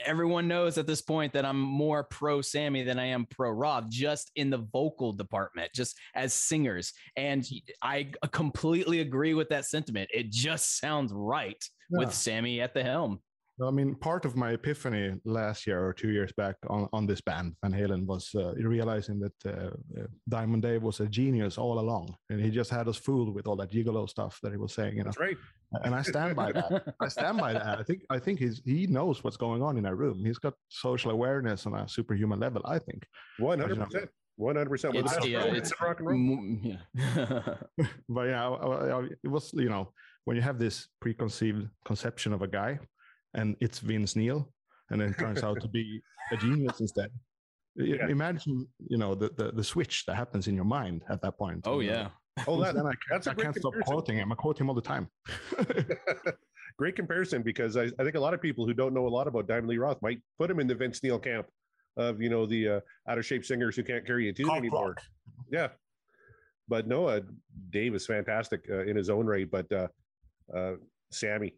everyone 0.05 0.49
knows 0.49 0.79
at 0.79 0.87
this 0.87 1.03
point 1.03 1.33
that 1.33 1.45
I'm 1.45 1.61
more 1.61 2.05
pro 2.05 2.41
Sammy 2.41 2.83
than 2.83 2.99
I 2.99 3.07
am 3.07 3.27
pro 3.27 3.51
Rob, 3.51 3.91
just 3.91 4.31
in 4.37 4.51
the 4.51 4.67
vocal 4.73 5.13
department, 5.13 5.73
just 5.75 5.97
as 6.15 6.33
singers. 6.35 6.93
And 7.17 7.47
I 7.83 8.11
completely 8.33 9.01
agree 9.01 9.35
with 9.35 9.49
that 9.51 9.65
sentiment. 9.67 10.11
It 10.13 10.31
just 10.31 10.79
sounds 10.79 11.13
right 11.13 11.63
Yeah. 11.91 11.99
with 12.07 12.15
Sammy 12.15 12.61
at 12.61 12.75
the 12.75 12.83
helm. 12.83 13.21
I 13.63 13.71
mean, 13.71 13.95
part 13.95 14.25
of 14.25 14.35
my 14.37 14.51
epiphany 14.53 15.15
last 15.25 15.65
year 15.67 15.87
or 15.87 15.93
two 15.93 16.11
years 16.11 16.33
back 16.33 16.57
on, 16.69 16.89
on 16.93 17.07
this 17.07 17.21
band, 17.21 17.55
Van 17.63 17.73
Halen, 17.73 18.05
was 18.05 18.31
uh, 18.35 18.53
realizing 18.55 19.21
that 19.21 19.47
uh, 19.47 19.71
uh, 20.01 20.07
Diamond 20.29 20.63
Dave 20.63 20.83
was 20.83 20.99
a 20.99 21.07
genius 21.07 21.57
all 21.57 21.79
along, 21.79 22.17
and 22.31 22.41
he 22.41 22.51
just 22.51 22.71
had 22.71 22.89
us 22.89 22.97
fooled 22.97 23.33
with 23.33 23.47
all 23.47 23.55
that 23.57 23.71
gigolo 23.71 24.09
stuff 24.09 24.41
that 24.43 24.51
he 24.51 24.59
was 24.59 24.73
saying. 24.75 24.95
You 24.97 25.05
know, 25.05 25.11
That's 25.11 25.21
right. 25.21 25.37
and 25.85 25.95
I 25.95 26.03
stand 26.03 26.35
by 26.35 26.51
that. 26.51 26.95
I 27.01 27.07
stand 27.09 27.39
by 27.39 27.53
that. 27.53 27.79
I 27.79 27.83
think 27.85 28.03
I 28.11 28.19
think 28.19 28.41
he's 28.41 28.61
he 28.65 28.89
knows 28.89 29.23
what's 29.23 29.37
going 29.37 29.63
on 29.63 29.77
in 29.77 29.87
a 29.87 29.95
room. 29.95 30.25
He's 30.25 30.39
got 30.39 30.55
social 30.69 31.13
awareness 31.13 31.65
on 31.65 31.75
a 31.77 31.89
superhuman 31.89 32.41
level. 32.41 32.63
I 32.65 32.81
think. 32.81 33.07
One 33.39 33.61
hundred 33.61 33.79
percent. 33.85 34.11
One 34.37 34.57
hundred 34.57 34.71
percent. 34.71 34.97
It's- 34.97 35.27
yeah, 35.29 35.45
it's- 35.45 35.73
rock 35.81 36.01
and 36.01 36.09
roll. 36.09 36.19
Mm, 36.19 36.79
yeah. 36.97 37.87
but 38.09 38.23
yeah, 38.23 38.49
I- 38.49 38.67
I- 38.67 39.01
I- 39.01 39.09
it 39.23 39.29
was 39.29 39.53
you 39.55 39.69
know 39.69 39.93
when 40.25 40.35
you 40.37 40.43
have 40.43 40.59
this 40.59 40.89
preconceived 41.01 41.69
conception 41.85 42.33
of 42.33 42.43
a 42.43 42.49
guy, 42.49 42.81
and 43.35 43.57
it's 43.61 43.79
Vince 43.79 44.17
Neil, 44.17 44.49
and 44.91 45.01
then 45.01 45.11
it 45.11 45.19
turns 45.19 45.43
out 45.43 45.61
to 45.61 45.69
be 45.69 46.01
a 46.33 46.37
genius 46.37 46.81
instead. 46.81 47.11
Yeah. 47.77 48.07
Imagine 48.09 48.67
you 48.89 48.99
know 48.99 49.15
the, 49.15 49.31
the 49.37 49.53
the 49.53 49.65
switch 49.65 50.05
that 50.07 50.15
happens 50.15 50.47
in 50.47 50.55
your 50.55 50.65
mind 50.65 51.03
at 51.09 51.21
that 51.23 51.37
point. 51.37 51.63
oh 51.67 51.81
And, 51.81 51.91
uh, 51.91 51.93
yeah. 51.93 52.09
Oh, 52.47 52.61
that, 52.63 52.75
then 52.77 52.87
I 52.87 52.91
can't, 52.91 52.99
that's 53.11 53.27
a 53.27 53.31
I 53.31 53.35
can't 53.35 53.57
stop 53.57 53.75
quoting 53.85 54.17
him. 54.17 54.33
I 54.33 54.35
quote 54.35 54.61
him 54.61 54.69
all 54.69 54.75
the 54.75 54.81
time. 54.81 55.09
great 56.79 56.97
comparison 56.97 57.43
because 57.43 57.77
I, 57.77 57.85
I 57.99 58.05
think 58.05 58.15
a 58.15 58.21
lot 58.21 58.35
of 58.35 58.43
people 58.43 58.67
who 58.67 58.75
don't 58.75 58.95
know 58.95 59.07
a 59.07 59.09
lot 59.09 59.29
about 59.29 59.47
Diamond 59.47 59.69
Lee 59.69 59.79
Roth 59.79 60.01
might 60.03 60.21
put 60.39 60.51
him 60.51 60.61
in 60.61 60.67
the 60.67 60.75
Vince 60.75 61.03
Neil 61.03 61.19
camp 61.19 61.47
of 61.97 62.21
you 62.21 62.29
know 62.29 62.47
the 62.47 62.69
uh, 62.69 62.81
out 63.09 63.19
of 63.19 63.27
shape 63.27 63.45
singers 63.45 63.77
who 63.77 63.83
can't 63.83 64.07
carry 64.07 64.29
a 64.29 64.33
tune 64.33 64.47
Cock 64.47 64.59
anymore. 64.59 64.89
rock. 64.89 65.03
Yeah, 65.51 65.69
but 66.69 66.87
no, 66.87 67.07
uh, 67.07 67.21
Dave 67.71 67.95
is 67.95 68.07
fantastic 68.07 68.65
uh, 68.71 68.85
in 68.85 68.97
his 68.97 69.11
own 69.11 69.27
right. 69.27 69.49
But 69.51 69.71
uh, 69.73 69.89
uh, 70.55 70.73
Sammy 71.11 71.55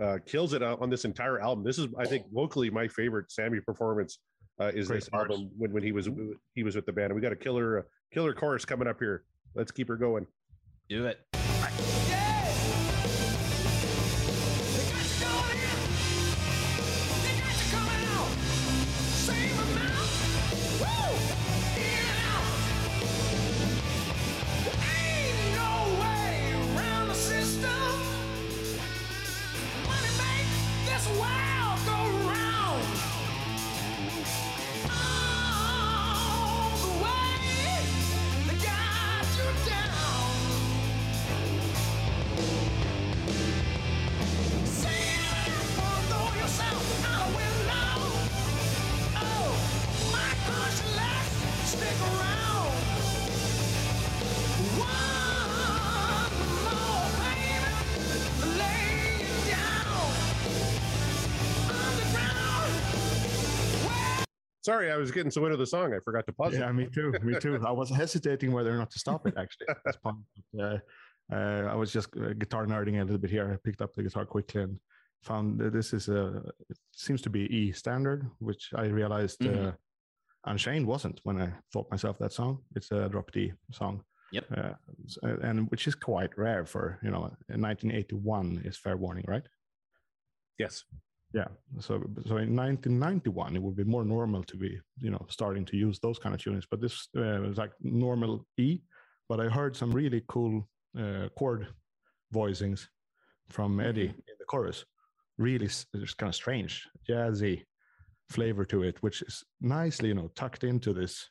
uh, 0.00 0.18
kills 0.26 0.54
it 0.54 0.62
on 0.62 0.90
this 0.90 1.04
entire 1.04 1.40
album. 1.40 1.64
This 1.64 1.78
is, 1.78 1.88
I 1.98 2.04
think, 2.04 2.26
locally 2.32 2.70
my 2.70 2.88
favorite 2.88 3.30
Sammy 3.30 3.60
performance 3.60 4.18
uh, 4.60 4.72
is 4.74 4.88
Great 4.88 5.00
this 5.00 5.08
chorus. 5.08 5.30
album 5.30 5.50
when, 5.56 5.72
when 5.72 5.82
he 5.82 5.92
was 5.92 6.08
he 6.54 6.62
was 6.62 6.76
with 6.76 6.86
the 6.86 6.92
band. 6.92 7.14
We 7.14 7.20
got 7.20 7.32
a 7.32 7.36
killer 7.36 7.80
uh, 7.80 7.82
killer 8.12 8.34
chorus 8.34 8.64
coming 8.64 8.88
up 8.88 8.98
here. 8.98 9.24
Let's 9.54 9.70
keep 9.70 9.88
her 9.88 9.96
going. 9.96 10.26
Do 10.88 11.06
it. 11.06 11.43
Sorry, 64.84 64.92
I 64.92 64.98
was 64.98 65.10
getting 65.10 65.30
so 65.30 65.44
into 65.46 65.56
the 65.56 65.66
song, 65.66 65.94
I 65.94 65.98
forgot 66.00 66.26
to 66.26 66.32
pause. 66.32 66.52
Yeah, 66.54 66.68
it. 66.68 66.74
me 66.74 66.86
too. 66.86 67.12
Me 67.22 67.38
too. 67.40 67.58
I 67.66 67.70
was 67.70 67.88
hesitating 67.90 68.52
whether 68.52 68.70
or 68.72 68.76
not 68.76 68.90
to 68.90 68.98
stop 68.98 69.26
it 69.26 69.34
actually 69.36 69.68
at 69.70 69.78
this 69.84 69.96
point. 69.96 70.18
But, 70.52 70.62
uh, 70.62 70.78
uh, 71.32 71.68
I 71.72 71.74
was 71.74 71.90
just 71.90 72.08
uh, 72.18 72.34
guitar 72.34 72.66
nerding 72.66 73.00
a 73.00 73.04
little 73.04 73.18
bit 73.18 73.30
here. 73.30 73.50
I 73.50 73.56
picked 73.66 73.80
up 73.80 73.94
the 73.94 74.02
guitar 74.02 74.26
quickly 74.26 74.62
and 74.62 74.78
found 75.22 75.58
that 75.60 75.72
this 75.72 75.94
is 75.94 76.08
a 76.08 76.42
it 76.68 76.76
seems 76.92 77.22
to 77.22 77.30
be 77.30 77.40
E 77.58 77.72
standard, 77.72 78.28
which 78.40 78.70
I 78.76 78.86
realized 78.86 79.40
Mhm. 79.40 79.68
uh, 79.68 79.72
Unchained 80.46 80.86
wasn't 80.86 81.20
when 81.24 81.40
I 81.40 81.50
thought 81.72 81.90
myself 81.90 82.18
that 82.18 82.32
song. 82.32 82.58
It's 82.76 82.92
a 82.92 83.08
drop 83.08 83.32
D 83.32 83.52
song. 83.72 84.04
Yep. 84.32 84.44
Uh, 84.54 84.74
uh, 85.26 85.36
and 85.42 85.70
which 85.70 85.86
is 85.88 85.94
quite 85.94 86.36
rare 86.36 86.66
for 86.66 86.98
you 87.02 87.10
know. 87.10 87.22
1981 87.48 88.60
is 88.66 88.76
fair 88.76 88.96
warning, 88.98 89.24
right? 89.26 89.46
Yes. 90.58 90.84
Yeah. 91.34 91.48
So 91.80 91.94
so 92.28 92.36
in 92.36 92.54
1991, 92.54 93.56
it 93.56 93.62
would 93.62 93.76
be 93.76 93.82
more 93.82 94.04
normal 94.04 94.44
to 94.44 94.56
be 94.56 94.80
you 95.00 95.10
know 95.10 95.26
starting 95.28 95.64
to 95.66 95.76
use 95.76 95.98
those 95.98 96.18
kind 96.18 96.34
of 96.34 96.40
tunings. 96.40 96.66
But 96.70 96.80
this 96.80 97.08
uh, 97.16 97.40
was 97.42 97.58
like 97.58 97.72
normal 97.80 98.46
E. 98.56 98.78
But 99.28 99.40
I 99.40 99.48
heard 99.48 99.74
some 99.74 99.90
really 99.90 100.22
cool 100.28 100.68
uh, 100.96 101.28
chord 101.36 101.66
voicings 102.32 102.86
from 103.48 103.80
Eddie 103.80 104.14
in 104.30 104.36
the 104.38 104.44
chorus. 104.46 104.84
Really, 105.36 105.66
it's 105.66 106.14
kind 106.14 106.28
of 106.28 106.36
strange, 106.36 106.86
jazzy 107.08 107.64
flavor 108.30 108.64
to 108.66 108.84
it, 108.84 109.02
which 109.02 109.20
is 109.22 109.42
nicely 109.60 110.08
you 110.08 110.14
know 110.14 110.30
tucked 110.36 110.62
into 110.62 110.92
this 110.92 111.30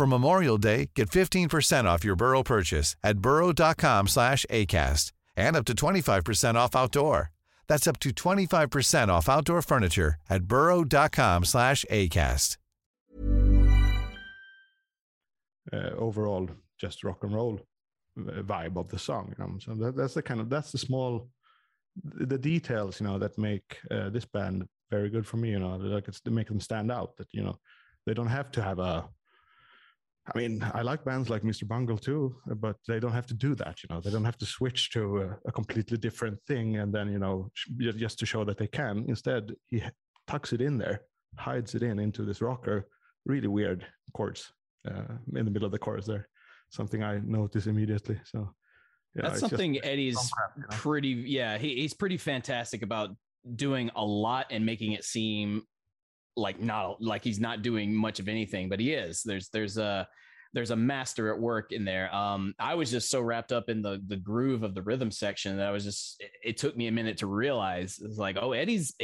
For 0.00 0.06
Memorial 0.06 0.56
Day, 0.56 0.88
get 0.94 1.10
15% 1.10 1.84
off 1.84 2.06
your 2.06 2.16
Burrow 2.16 2.42
purchase 2.42 2.96
at 3.04 3.18
burrow.com 3.18 4.08
slash 4.08 4.46
ACAST 4.48 5.12
and 5.36 5.54
up 5.54 5.66
to 5.66 5.74
25% 5.74 6.54
off 6.54 6.74
outdoor. 6.74 7.32
That's 7.68 7.86
up 7.86 7.98
to 7.98 8.08
25% 8.08 9.08
off 9.08 9.28
outdoor 9.28 9.60
furniture 9.60 10.14
at 10.30 10.44
burrow.com 10.44 11.44
slash 11.44 11.84
ACAST. 11.90 12.56
uh, 15.72 15.90
overall 15.98 16.48
just 16.78 17.04
rock 17.04 17.22
and 17.22 17.34
roll 17.34 17.60
vibe 18.18 18.76
of 18.78 18.88
the 18.88 18.98
song. 18.98 19.34
You 19.38 19.44
know, 19.44 19.58
so 19.58 19.74
that, 19.74 19.96
that's 19.96 20.14
the 20.14 20.22
kind 20.22 20.40
of 20.40 20.48
that's 20.48 20.72
the 20.72 20.78
small, 20.78 21.28
the 22.02 22.38
details 22.38 23.00
you 23.00 23.06
know 23.06 23.18
that 23.18 23.36
make 23.36 23.78
uh, 23.90 24.08
this 24.08 24.24
band 24.24 24.66
very 24.90 25.10
good 25.10 25.26
for 25.26 25.36
me. 25.36 25.50
You 25.50 25.58
know, 25.58 25.76
like 25.76 26.08
it's 26.08 26.20
to 26.22 26.30
make 26.30 26.48
them 26.48 26.60
stand 26.60 26.90
out. 26.90 27.18
That 27.18 27.28
you 27.32 27.42
know 27.42 27.58
they 28.06 28.14
don't 28.14 28.28
have 28.28 28.50
to 28.52 28.62
have 28.62 28.78
a. 28.78 29.06
I 30.26 30.38
mean, 30.38 30.64
I 30.74 30.82
like 30.82 31.04
bands 31.04 31.30
like 31.30 31.42
Mr. 31.42 31.66
Bungle 31.66 31.98
too, 31.98 32.36
but 32.46 32.76
they 32.86 33.00
don't 33.00 33.12
have 33.12 33.26
to 33.28 33.34
do 33.34 33.54
that. 33.56 33.82
You 33.82 33.94
know, 33.94 34.00
they 34.00 34.10
don't 34.10 34.24
have 34.24 34.38
to 34.38 34.46
switch 34.46 34.90
to 34.90 35.22
a, 35.22 35.38
a 35.48 35.52
completely 35.52 35.96
different 35.96 36.38
thing 36.46 36.76
and 36.76 36.92
then 36.94 37.10
you 37.10 37.18
know 37.18 37.50
sh- 37.54 37.70
just 37.96 38.18
to 38.20 38.26
show 38.26 38.44
that 38.44 38.58
they 38.58 38.66
can. 38.66 39.04
Instead, 39.08 39.54
he 39.68 39.82
tucks 40.26 40.52
it 40.52 40.60
in 40.60 40.78
there, 40.78 41.02
hides 41.36 41.74
it 41.74 41.82
in 41.82 41.98
into 41.98 42.24
this 42.24 42.40
rocker, 42.40 42.86
really 43.26 43.48
weird 43.48 43.86
chords 44.14 44.52
uh, 44.88 45.14
in 45.34 45.44
the 45.44 45.50
middle 45.50 45.66
of 45.66 45.72
the 45.72 45.78
chorus 45.78 46.06
there. 46.06 46.28
Something 46.70 47.02
I 47.02 47.18
noticed 47.24 47.66
immediately. 47.66 48.20
So 48.24 48.54
yeah, 49.14 49.22
That's 49.22 49.34
it's 49.34 49.40
just 49.42 49.50
something 49.50 49.84
Eddie's 49.84 50.30
crap, 50.30 50.52
you 50.56 50.62
know? 50.62 50.68
pretty. 50.70 51.08
Yeah, 51.08 51.58
he, 51.58 51.76
he's 51.76 51.94
pretty 51.94 52.16
fantastic 52.16 52.82
about 52.82 53.10
doing 53.56 53.90
a 53.96 54.04
lot 54.04 54.46
and 54.50 54.64
making 54.64 54.92
it 54.92 55.04
seem 55.04 55.62
like 56.40 56.60
not 56.60 57.00
like 57.00 57.24
he's 57.24 57.40
not 57.40 57.62
doing 57.62 57.94
much 57.94 58.18
of 58.20 58.28
anything, 58.28 58.68
but 58.68 58.80
he 58.80 58.92
is. 58.92 59.22
There's 59.22 59.48
there's 59.48 59.78
a 59.78 60.08
there's 60.52 60.72
a 60.72 60.76
master 60.76 61.32
at 61.32 61.38
work 61.38 61.70
in 61.70 61.84
there. 61.84 62.12
Um, 62.12 62.54
I 62.58 62.74
was 62.74 62.90
just 62.90 63.08
so 63.08 63.20
wrapped 63.20 63.52
up 63.52 63.68
in 63.68 63.82
the 63.82 64.02
the 64.08 64.16
groove 64.16 64.62
of 64.62 64.74
the 64.74 64.82
rhythm 64.82 65.10
section 65.10 65.56
that 65.56 65.68
I 65.68 65.70
was 65.70 65.84
just. 65.84 66.16
It, 66.20 66.30
it 66.42 66.56
took 66.56 66.76
me 66.76 66.88
a 66.88 66.92
minute 66.92 67.18
to 67.18 67.26
realize 67.26 68.00
it's 68.02 68.18
like, 68.18 68.36
oh, 68.40 68.52
Eddie's 68.52 68.94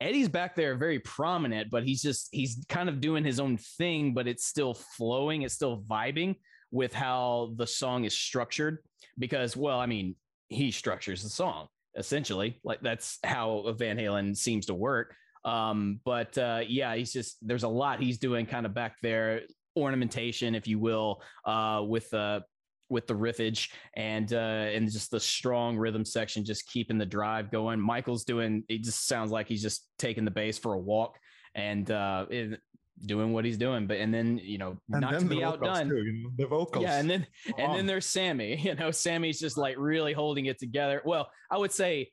Eddie's 0.00 0.28
back 0.28 0.54
there 0.54 0.76
very 0.76 1.00
prominent, 1.00 1.70
but 1.70 1.84
he's 1.84 2.02
just 2.02 2.28
he's 2.32 2.64
kind 2.68 2.88
of 2.88 3.00
doing 3.00 3.24
his 3.24 3.40
own 3.40 3.56
thing, 3.56 4.14
but 4.14 4.28
it's 4.28 4.46
still 4.46 4.74
flowing. 4.74 5.42
It's 5.42 5.54
still 5.54 5.82
vibing 5.82 6.36
with 6.74 6.92
how 6.92 7.52
the 7.56 7.66
song 7.66 8.04
is 8.04 8.12
structured 8.12 8.78
because 9.18 9.56
well 9.56 9.78
i 9.78 9.86
mean 9.86 10.16
he 10.48 10.72
structures 10.72 11.22
the 11.22 11.28
song 11.28 11.68
essentially 11.96 12.60
like 12.64 12.80
that's 12.80 13.18
how 13.24 13.72
van 13.78 13.96
halen 13.96 14.36
seems 14.36 14.66
to 14.66 14.74
work 14.74 15.14
um 15.44 16.00
but 16.04 16.36
uh 16.38 16.60
yeah 16.66 16.94
he's 16.94 17.12
just 17.12 17.36
there's 17.42 17.64
a 17.64 17.68
lot 17.68 18.00
he's 18.00 18.18
doing 18.18 18.46
kind 18.46 18.64
of 18.66 18.72
back 18.74 18.96
there 19.02 19.42
ornamentation 19.76 20.54
if 20.54 20.66
you 20.66 20.78
will 20.78 21.22
uh 21.44 21.82
with 21.86 22.12
uh 22.14 22.40
with 22.88 23.06
the 23.06 23.14
riffage 23.14 23.70
and 23.94 24.32
uh 24.32 24.36
and 24.36 24.90
just 24.90 25.10
the 25.10 25.20
strong 25.20 25.76
rhythm 25.76 26.04
section 26.04 26.44
just 26.44 26.66
keeping 26.68 26.98
the 26.98 27.06
drive 27.06 27.50
going 27.50 27.80
michael's 27.80 28.24
doing 28.24 28.62
it 28.68 28.82
just 28.82 29.06
sounds 29.06 29.30
like 29.30 29.48
he's 29.48 29.62
just 29.62 29.88
taking 29.98 30.24
the 30.24 30.30
bass 30.30 30.58
for 30.58 30.74
a 30.74 30.78
walk 30.78 31.18
and 31.54 31.90
uh 31.90 32.26
it, 32.30 32.60
doing 33.06 33.32
what 33.32 33.44
he's 33.44 33.58
doing 33.58 33.88
but 33.88 33.96
and 33.96 34.14
then 34.14 34.38
you 34.42 34.56
know 34.56 34.76
And 34.92 35.00
not 35.00 35.18
to 35.18 35.26
be 35.26 35.42
outdone 35.42 35.88
too, 35.88 35.96
you 35.96 36.22
know, 36.22 36.30
the 36.36 36.46
vocals. 36.46 36.84
yeah, 36.84 36.98
and 37.00 37.10
then 37.10 37.26
and 37.58 37.74
then 37.74 37.86
there's 37.86 38.06
Sammy. 38.06 38.56
You 38.64 38.76
know, 38.76 38.92
Sammy's 38.92 39.40
just 39.40 39.58
like 39.58 39.74
really 39.76 40.12
holding 40.12 40.46
it 40.46 40.60
together. 40.60 41.02
Well, 41.04 41.28
I 41.50 41.58
would 41.58 41.72
say 41.72 42.10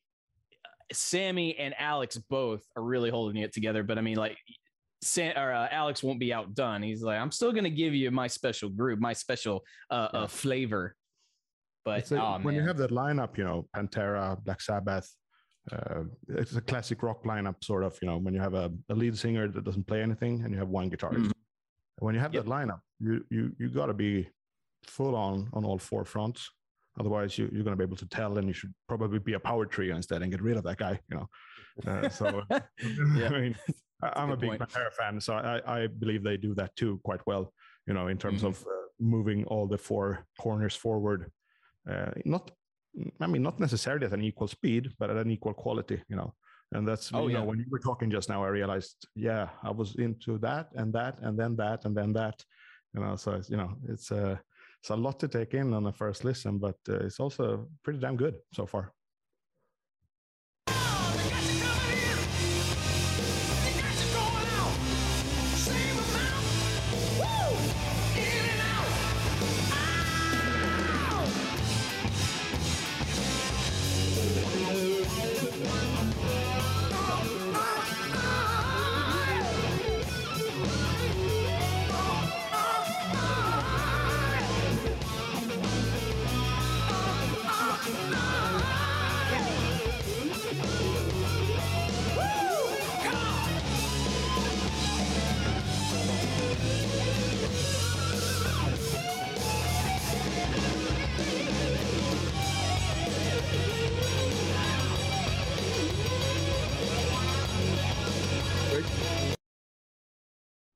Sammy 0.95 1.57
and 1.57 1.73
Alex 1.77 2.17
both 2.29 2.63
are 2.75 2.83
really 2.83 3.09
holding 3.09 3.41
it 3.41 3.53
together. 3.53 3.83
But 3.83 3.97
I 3.97 4.01
mean, 4.01 4.17
like, 4.17 4.37
Sam 5.03 5.35
or 5.37 5.51
uh, 5.51 5.67
Alex 5.71 6.03
won't 6.03 6.19
be 6.19 6.31
outdone. 6.31 6.83
He's 6.83 7.01
like, 7.01 7.19
I'm 7.19 7.31
still 7.31 7.51
gonna 7.51 7.69
give 7.69 7.93
you 7.95 8.11
my 8.11 8.27
special 8.27 8.69
group, 8.69 8.99
my 8.99 9.13
special 9.13 9.63
uh, 9.89 10.09
uh 10.13 10.27
flavor. 10.27 10.95
But 11.83 11.99
It's 11.99 12.11
a- 12.11 12.21
oh, 12.21 12.37
when 12.41 12.53
you 12.53 12.61
have 12.61 12.77
that 12.77 12.91
lineup, 12.91 13.37
you 13.37 13.43
know, 13.43 13.67
Pantera, 13.75 14.41
Black 14.43 14.61
Sabbath, 14.61 15.09
uh, 15.71 16.03
it's 16.29 16.55
a 16.55 16.61
classic 16.61 17.01
rock 17.01 17.23
lineup, 17.23 17.63
sort 17.63 17.83
of. 17.83 17.97
You 18.01 18.09
know, 18.09 18.17
when 18.17 18.33
you 18.35 18.39
have 18.39 18.53
a, 18.53 18.71
a 18.89 18.93
lead 18.95 19.17
singer 19.17 19.47
that 19.47 19.63
doesn't 19.63 19.87
play 19.87 20.01
anything 20.03 20.43
and 20.43 20.53
you 20.53 20.59
have 20.59 20.69
one 20.69 20.89
guitarist. 20.91 21.25
Mhm. 21.25 21.31
When 21.99 22.13
you 22.15 22.21
have 22.21 22.31
that 22.33 22.45
lineup, 22.45 22.81
you 22.99 23.25
you 23.29 23.55
you 23.59 23.69
got 23.69 23.87
to 23.87 23.93
be 23.93 24.27
full 24.83 25.15
on 25.15 25.49
on 25.53 25.65
all 25.65 25.77
four 25.79 26.05
fronts. 26.05 26.49
Otherwise, 26.99 27.37
you, 27.37 27.49
you're 27.53 27.63
going 27.63 27.75
to 27.75 27.77
be 27.77 27.83
able 27.83 27.97
to 27.97 28.07
tell, 28.07 28.37
and 28.37 28.47
you 28.47 28.53
should 28.53 28.73
probably 28.87 29.19
be 29.19 29.33
a 29.33 29.39
power 29.39 29.65
trio 29.65 29.95
instead 29.95 30.21
and 30.21 30.31
get 30.31 30.41
rid 30.41 30.57
of 30.57 30.63
that 30.63 30.77
guy. 30.77 30.99
You 31.09 31.17
know, 31.17 31.27
uh, 31.87 32.09
so 32.09 32.43
Yeah. 33.17 33.29
I 33.29 33.41
mean, 33.41 33.55
I'm 34.03 34.29
a, 34.29 34.33
good 34.33 34.41
big 34.41 34.49
point. 34.49 34.61
Pantera 34.61 34.91
fan, 34.93 35.21
so 35.21 35.33
I, 35.35 35.83
I 35.83 35.87
believe 35.87 36.23
they 36.23 36.37
do 36.37 36.53
that 36.55 36.75
too 36.75 36.99
quite 37.03 37.21
well. 37.25 37.53
You 37.87 37.93
know, 37.93 38.07
in 38.07 38.17
terms 38.17 38.41
Mhm. 38.41 38.47
of 38.49 38.61
uh, 38.61 38.69
moving 38.99 39.45
all 39.45 39.67
the 39.67 39.77
four 39.77 40.25
corners 40.39 40.75
forward. 40.75 41.31
Uh, 41.89 42.11
not, 42.25 42.51
I 43.19 43.27
mean, 43.27 43.41
not 43.41 43.59
necessarily 43.59 44.05
at 44.05 44.13
an 44.13 44.21
equal 44.23 44.47
speed, 44.47 44.91
but 44.99 45.09
at 45.09 45.17
an 45.17 45.31
equal 45.31 45.53
quality. 45.53 46.03
You 46.09 46.17
know, 46.17 46.33
and 46.73 46.87
that's 46.87 47.11
Oh, 47.13 47.27
you 47.27 47.33
know 47.33 47.39
yeah. 47.39 47.45
when 47.45 47.59
you 47.59 47.65
were 47.71 47.79
talking 47.79 48.11
just 48.11 48.27
now, 48.29 48.43
I 48.43 48.49
realized, 48.49 49.07
yeah, 49.15 49.49
I 49.63 49.71
was 49.71 49.95
into 49.95 50.37
that 50.39 50.67
and 50.75 50.93
that 50.93 51.19
and 51.21 51.39
then 51.39 51.55
that 51.55 51.85
and 51.85 51.95
then 51.95 52.11
that. 52.13 52.43
You 52.93 53.01
know, 53.01 53.15
so 53.15 53.31
it's, 53.31 53.49
you 53.49 53.55
know, 53.57 53.71
it's 53.87 54.11
uh, 54.11 54.37
it's 54.81 54.89
a 54.89 54.95
lot 54.95 55.19
to 55.19 55.27
take 55.27 55.53
in 55.53 55.73
on 55.73 55.83
the 55.83 55.93
first 55.93 56.25
listen, 56.25 56.57
but 56.57 56.77
uh, 56.89 57.05
it's 57.05 57.19
also 57.19 57.67
pretty 57.83 57.99
damn 57.99 58.17
good 58.17 58.35
so 58.51 58.65
far. 58.65 58.91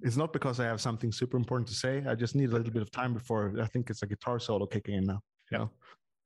It's 0.06 0.18
not 0.18 0.32
because 0.32 0.60
I 0.60 0.66
have 0.66 0.80
something 0.80 1.12
super 1.12 1.36
important 1.36 1.68
to 1.70 1.74
say. 1.74 2.04
I 2.08 2.14
just 2.14 2.36
need 2.36 2.50
a 2.50 2.54
little 2.54 2.72
bit 2.72 2.84
of 2.84 2.92
time 2.92 3.14
before 3.14 3.54
I 3.60 3.66
think 3.66 3.90
it's 3.90 4.04
a 4.04 4.08
guitar 4.08 4.38
solo 4.40 4.68
kicking 4.68 4.96
in 5.00 5.06
now. 5.06 5.20
You 5.52 5.58
know, 5.58 5.70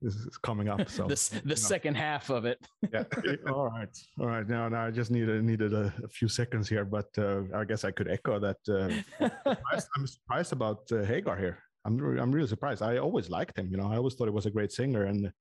this 0.01 0.15
is 0.15 0.37
coming 0.37 0.67
up. 0.67 0.89
So 0.89 1.07
this 1.13 1.29
the 1.29 1.41
know. 1.45 1.55
second 1.55 1.95
half 1.95 2.29
of 2.29 2.45
it. 2.45 2.59
Yeah. 2.93 3.03
all 3.53 3.69
right, 3.69 3.95
all 4.19 4.27
right. 4.27 4.47
Now, 4.47 4.67
now 4.67 4.85
I 4.87 4.91
just 4.91 5.11
needed 5.11 5.43
needed 5.43 5.73
a, 5.73 5.93
a 6.03 6.09
few 6.09 6.27
seconds 6.27 6.67
here, 6.67 6.83
but 6.83 7.07
uh, 7.17 7.41
I 7.55 7.63
guess 7.63 7.83
I 7.85 7.91
could 7.91 8.09
echo 8.09 8.37
that. 8.39 8.57
Uh, 8.67 8.89
surprised- 9.19 9.89
I'm 9.95 10.07
surprised 10.07 10.53
about 10.53 10.79
uh, 10.91 11.03
Hagar 11.03 11.37
here. 11.37 11.57
I'm 11.85 11.97
re- 11.97 12.19
I'm 12.19 12.31
really 12.33 12.49
surprised. 12.55 12.81
I 12.81 12.97
always 12.97 13.29
liked 13.29 13.57
him. 13.57 13.67
You 13.71 13.77
know, 13.77 13.89
I 13.93 13.95
always 13.95 14.13
thought 14.15 14.25
he 14.31 14.37
was 14.41 14.45
a 14.45 14.51
great 14.57 14.73
singer, 14.73 15.05
and 15.05 15.31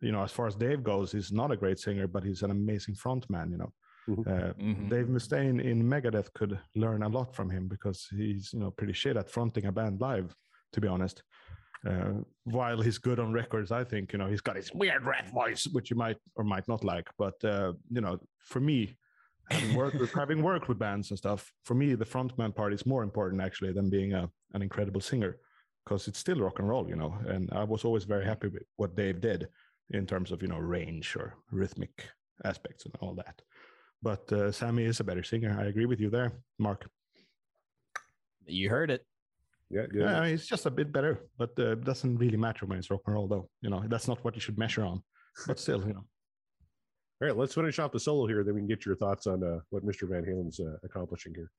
you 0.00 0.12
know, 0.12 0.22
as 0.22 0.30
far 0.30 0.46
as 0.46 0.54
Dave 0.54 0.84
goes, 0.84 1.10
he's 1.10 1.32
not 1.32 1.50
a 1.50 1.56
great 1.56 1.80
singer, 1.80 2.06
but 2.06 2.22
he's 2.22 2.42
an 2.42 2.52
amazing 2.52 2.94
front 2.94 3.28
man. 3.28 3.50
You 3.50 3.58
know. 3.58 3.72
Uh, 4.08 4.52
Mhm. 4.58 4.88
Dave 4.88 5.06
Mustaine 5.06 5.60
in 5.62 5.82
Megadeth 5.82 6.32
could 6.34 6.58
learn 6.74 7.02
a 7.02 7.08
lot 7.08 7.34
from 7.34 7.50
him 7.50 7.68
because 7.68 8.06
he's 8.10 8.52
you 8.52 8.60
know 8.60 8.70
pretty 8.70 8.92
shit 8.92 9.16
at 9.16 9.30
fronting 9.30 9.66
a 9.66 9.72
band 9.72 10.00
live, 10.00 10.34
to 10.72 10.80
be 10.80 10.88
honest. 10.88 11.22
Uh, 11.86 12.14
while 12.44 12.80
he's 12.80 12.98
good 12.98 13.20
on 13.20 13.32
records, 13.32 13.70
I 13.70 13.84
think 13.84 14.12
you 14.12 14.18
know 14.18 14.26
he's 14.28 14.40
got 14.40 14.56
his 14.56 14.72
weird 14.74 15.04
red 15.04 15.28
voice, 15.30 15.66
which 15.72 15.90
you 15.90 15.96
might 15.96 16.18
or 16.36 16.44
might 16.44 16.66
not 16.68 16.82
like. 16.84 17.08
But 17.18 17.42
uh, 17.44 17.74
you 17.90 18.00
know, 18.00 18.18
for 18.40 18.60
me, 18.60 18.96
having 19.50 19.76
worked 19.76 19.96
with 20.00 20.12
having 20.22 20.42
worked 20.42 20.68
with 20.68 20.78
bands 20.78 21.10
and 21.10 21.18
stuff, 21.18 21.52
for 21.64 21.74
me, 21.74 21.94
the 21.94 22.04
frontman 22.04 22.54
part 22.54 22.72
is 22.72 22.84
more 22.84 23.02
important 23.04 23.40
actually 23.42 23.72
than 23.72 23.90
being 23.90 24.12
a, 24.14 24.28
an 24.54 24.62
incredible 24.62 25.00
singer, 25.00 25.36
because 25.84 26.08
it's 26.08 26.18
still 26.18 26.40
rock 26.40 26.58
and 26.58 26.68
roll, 26.68 26.88
you 26.88 26.96
know. 26.96 27.16
And 27.28 27.48
I 27.52 27.62
was 27.64 27.84
always 27.84 28.04
very 28.04 28.24
happy 28.24 28.48
with 28.48 28.64
what 28.76 28.96
Dave 28.96 29.20
did 29.20 29.48
in 29.90 30.04
terms 30.04 30.32
of 30.32 30.42
you 30.42 30.48
know 30.48 30.58
range 30.58 31.14
or 31.16 31.34
rhythmic 31.52 32.10
aspects 32.44 32.86
and 32.86 32.94
all 33.00 33.14
that. 33.14 33.40
But 34.02 34.32
uh, 34.32 34.52
Sammy 34.52 34.84
is 34.84 35.00
a 35.00 35.04
better 35.04 35.22
singer. 35.24 35.56
I 35.58 35.66
agree 35.66 35.86
with 35.86 36.00
you 36.00 36.10
there, 36.10 36.32
Mark. 36.58 36.88
You 38.46 38.70
heard 38.70 38.90
it. 38.90 39.04
Yeah, 39.70 39.86
good. 39.86 40.00
Yeah, 40.02 40.26
he's 40.26 40.46
just 40.46 40.64
a 40.66 40.70
bit 40.70 40.92
better, 40.92 41.20
but 41.36 41.58
uh, 41.58 41.74
doesn't 41.74 42.16
really 42.16 42.38
matter 42.38 42.64
when 42.64 42.78
it's 42.78 42.90
rock 42.90 43.02
and 43.06 43.14
roll, 43.14 43.28
though. 43.28 43.48
You 43.60 43.70
know, 43.70 43.82
that's 43.86 44.08
not 44.08 44.24
what 44.24 44.34
you 44.34 44.40
should 44.40 44.56
measure 44.58 44.84
on. 44.84 45.02
But 45.46 45.58
still, 45.58 45.80
you 45.86 45.92
know, 45.92 46.04
All 47.20 47.28
right, 47.28 47.36
let's 47.36 47.54
finish 47.54 47.78
off 47.78 47.92
the 47.92 48.00
solo 48.00 48.26
here. 48.26 48.42
Then 48.44 48.54
we 48.54 48.60
can 48.60 48.68
get 48.68 48.86
your 48.86 48.96
thoughts 48.96 49.26
on 49.26 49.44
uh, 49.44 49.58
what 49.70 49.84
Mr. 49.84 50.08
Van 50.08 50.24
Halen's 50.24 50.58
uh, 50.60 50.76
accomplishing 50.82 51.34
here. 51.34 51.50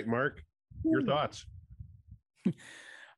Right, 0.00 0.08
Mark, 0.08 0.42
your 0.84 1.02
thoughts. 1.02 1.44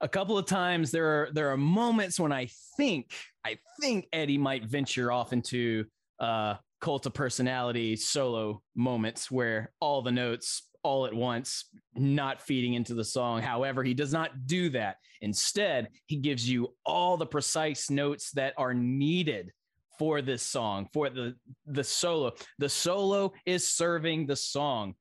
a 0.00 0.08
couple 0.08 0.36
of 0.36 0.46
times 0.46 0.90
there 0.90 1.06
are 1.06 1.28
there 1.32 1.50
are 1.50 1.56
moments 1.56 2.18
when 2.18 2.32
I 2.32 2.48
think 2.76 3.12
I 3.44 3.58
think 3.80 4.06
Eddie 4.12 4.38
might 4.38 4.64
venture 4.64 5.12
off 5.12 5.32
into 5.32 5.84
uh 6.18 6.54
cult 6.80 7.06
of 7.06 7.14
personality 7.14 7.94
solo 7.94 8.60
moments 8.74 9.30
where 9.30 9.72
all 9.80 10.02
the 10.02 10.10
notes 10.10 10.68
all 10.82 11.06
at 11.06 11.14
once 11.14 11.66
not 11.94 12.42
feeding 12.42 12.74
into 12.74 12.94
the 12.94 13.04
song. 13.04 13.40
However 13.40 13.84
he 13.84 13.94
does 13.94 14.12
not 14.12 14.46
do 14.46 14.68
that. 14.70 14.96
Instead 15.20 15.88
he 16.06 16.16
gives 16.16 16.48
you 16.48 16.74
all 16.84 17.16
the 17.16 17.26
precise 17.26 17.88
notes 17.88 18.32
that 18.32 18.54
are 18.56 18.74
needed 18.74 19.52
for 19.98 20.20
this 20.20 20.42
song 20.42 20.88
for 20.92 21.08
the 21.08 21.36
the 21.66 21.84
solo. 21.84 22.32
The 22.58 22.68
solo 22.68 23.32
is 23.46 23.68
serving 23.68 24.26
the 24.26 24.34
song 24.34 24.94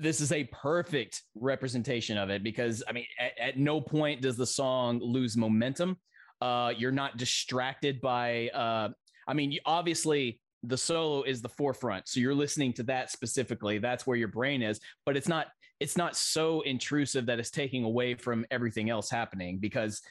this 0.00 0.20
is 0.20 0.32
a 0.32 0.44
perfect 0.44 1.22
representation 1.34 2.18
of 2.18 2.30
it 2.30 2.42
because 2.42 2.82
I 2.88 2.92
mean, 2.92 3.06
at, 3.18 3.38
at 3.38 3.58
no 3.58 3.80
point 3.80 4.22
does 4.22 4.36
the 4.36 4.46
song 4.46 5.00
lose 5.02 5.36
momentum. 5.36 5.96
Uh, 6.40 6.72
you're 6.76 6.92
not 6.92 7.16
distracted 7.16 8.00
by. 8.00 8.48
Uh, 8.48 8.90
I 9.26 9.34
mean, 9.34 9.58
obviously 9.66 10.40
the 10.62 10.78
solo 10.78 11.22
is 11.22 11.42
the 11.42 11.48
forefront, 11.48 12.08
so 12.08 12.20
you're 12.20 12.34
listening 12.34 12.72
to 12.74 12.82
that 12.84 13.10
specifically. 13.10 13.78
That's 13.78 14.06
where 14.06 14.16
your 14.16 14.28
brain 14.28 14.62
is, 14.62 14.80
but 15.04 15.16
it's 15.16 15.28
not. 15.28 15.48
It's 15.80 15.96
not 15.96 16.16
so 16.16 16.62
intrusive 16.62 17.26
that 17.26 17.38
it's 17.38 17.52
taking 17.52 17.84
away 17.84 18.14
from 18.14 18.44
everything 18.50 18.90
else 18.90 19.08
happening 19.08 19.58
because 19.60 20.02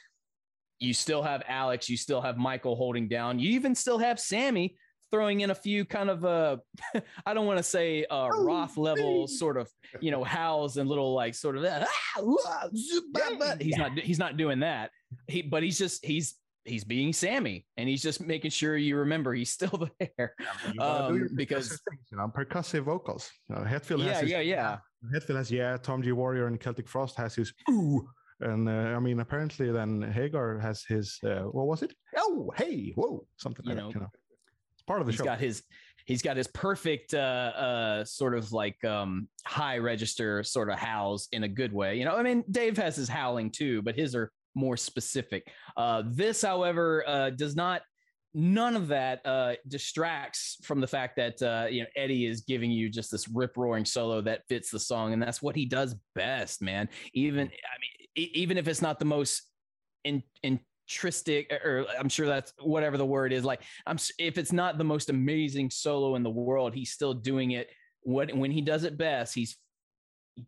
you 0.78 0.94
still 0.94 1.22
have 1.22 1.42
Alex, 1.46 1.90
you 1.90 1.96
still 1.96 2.22
have 2.22 2.38
Michael 2.38 2.76
holding 2.76 3.06
down, 3.08 3.38
you 3.38 3.50
even 3.50 3.74
still 3.74 3.98
have 3.98 4.18
Sammy 4.18 4.76
throwing 5.10 5.40
in 5.40 5.50
a 5.50 5.54
few 5.54 5.84
kind 5.84 6.10
of 6.10 6.24
uh 6.24 6.56
I 7.26 7.34
don't 7.34 7.46
want 7.46 7.58
to 7.58 7.62
say 7.62 8.04
uh 8.10 8.28
Roth 8.28 8.76
level 8.76 9.26
sort 9.26 9.56
of 9.56 9.70
you 10.00 10.10
know 10.10 10.24
howls 10.24 10.76
and 10.76 10.88
little 10.88 11.14
like 11.14 11.34
sort 11.34 11.56
of 11.56 11.64
ah, 11.64 11.86
ah, 12.18 12.68
zoop, 12.76 13.04
bah, 13.12 13.20
bah. 13.38 13.54
he's 13.60 13.76
not 13.76 13.98
he's 13.98 14.18
not 14.18 14.36
doing 14.36 14.60
that 14.60 14.90
he 15.26 15.42
but 15.42 15.62
he's 15.62 15.78
just 15.78 16.04
he's 16.04 16.36
he's 16.68 16.84
being 16.84 17.12
Sammy 17.12 17.66
and 17.76 17.88
he's 17.88 18.02
just 18.02 18.20
making 18.20 18.50
sure 18.50 18.76
you 18.76 18.96
remember 18.96 19.34
he's 19.34 19.50
still 19.50 19.88
there 20.00 20.34
You 20.72 20.74
gotta 20.78 21.12
do 21.12 21.18
your 21.18 21.28
um, 21.28 21.34
because 21.34 21.70
percussive 21.70 21.78
you 22.12 22.18
know, 22.18 22.32
percussive 22.34 22.82
vocals. 22.84 23.30
You 23.48 23.56
know, 23.56 23.62
Hetfield 23.62 24.00
yeah 24.00 24.12
has 24.12 24.20
his, 24.20 24.30
yeah 24.30 24.40
yeah 24.40 24.78
Hetfield 25.14 25.36
has 25.36 25.50
yeah. 25.50 25.76
Tom 25.76 26.02
G 26.02 26.12
Warrior 26.12 26.46
and 26.46 26.60
Celtic 26.60 26.88
Frost 26.88 27.16
has 27.16 27.34
his 27.34 27.52
ooh, 27.70 28.08
and 28.40 28.68
uh, 28.68 28.72
I 28.96 28.98
mean 28.98 29.20
apparently 29.20 29.70
then 29.70 30.02
Hagar 30.02 30.58
has 30.58 30.84
his 30.84 31.18
uh, 31.24 31.42
what 31.42 31.66
was 31.66 31.82
it? 31.82 31.94
Oh 32.16 32.52
hey 32.56 32.92
whoa 32.94 33.26
something 33.36 33.64
You 33.64 33.74
like 33.74 33.78
know, 33.78 33.88
that. 33.88 33.94
You 33.94 34.00
know, 34.00 34.10
it's 34.14 34.27
part 34.88 35.00
of 35.00 35.06
the 35.06 35.12
he's 35.12 35.18
show. 35.18 35.24
got 35.24 35.38
his 35.38 35.62
he's 36.06 36.22
got 36.22 36.36
his 36.36 36.48
perfect 36.48 37.14
uh 37.14 37.18
uh 37.18 38.04
sort 38.04 38.34
of 38.34 38.50
like 38.52 38.82
um 38.84 39.28
high 39.44 39.78
register 39.78 40.42
sort 40.42 40.70
of 40.70 40.78
howls 40.78 41.28
in 41.32 41.44
a 41.44 41.48
good 41.48 41.72
way 41.72 41.96
you 41.98 42.04
know? 42.04 42.16
I 42.16 42.22
mean 42.22 42.42
dave 42.50 42.76
has 42.78 42.96
his 42.96 43.08
howling 43.08 43.50
too 43.50 43.82
but 43.82 43.94
his 43.94 44.14
are 44.14 44.32
more 44.54 44.76
specific. 44.76 45.46
Uh 45.76 46.02
this 46.06 46.42
however 46.42 47.04
uh 47.06 47.30
does 47.30 47.54
not 47.54 47.82
none 48.34 48.76
of 48.76 48.88
that 48.88 49.24
uh 49.26 49.54
distracts 49.68 50.56
from 50.62 50.80
the 50.80 50.86
fact 50.86 51.16
that 51.16 51.40
uh 51.42 51.66
you 51.68 51.82
know 51.82 51.88
eddie 51.96 52.26
is 52.26 52.40
giving 52.42 52.70
you 52.70 52.88
just 52.88 53.10
this 53.10 53.28
rip 53.28 53.56
roaring 53.56 53.84
solo 53.84 54.20
that 54.22 54.42
fits 54.48 54.70
the 54.70 54.80
song 54.80 55.12
and 55.12 55.22
that's 55.22 55.42
what 55.42 55.54
he 55.54 55.66
does 55.66 55.94
best 56.14 56.62
man. 56.62 56.88
Even 57.12 57.46
i 57.46 57.76
mean 57.82 58.30
even 58.34 58.58
if 58.58 58.66
it's 58.66 58.82
not 58.82 58.98
the 58.98 59.04
most 59.04 59.42
in, 60.04 60.22
in, 60.42 60.58
tristic 60.88 61.52
or 61.52 61.84
i'm 62.00 62.08
sure 62.08 62.26
that's 62.26 62.52
whatever 62.60 62.96
the 62.96 63.04
word 63.04 63.32
is 63.32 63.44
like 63.44 63.62
i'm 63.86 63.98
if 64.18 64.38
it's 64.38 64.52
not 64.52 64.78
the 64.78 64.84
most 64.84 65.10
amazing 65.10 65.70
solo 65.70 66.14
in 66.16 66.22
the 66.22 66.30
world 66.30 66.74
he's 66.74 66.90
still 66.90 67.12
doing 67.12 67.50
it 67.50 67.68
what 68.02 68.34
when 68.34 68.50
he 68.50 68.62
does 68.62 68.84
it 68.84 68.96
best 68.96 69.34
he's 69.34 69.58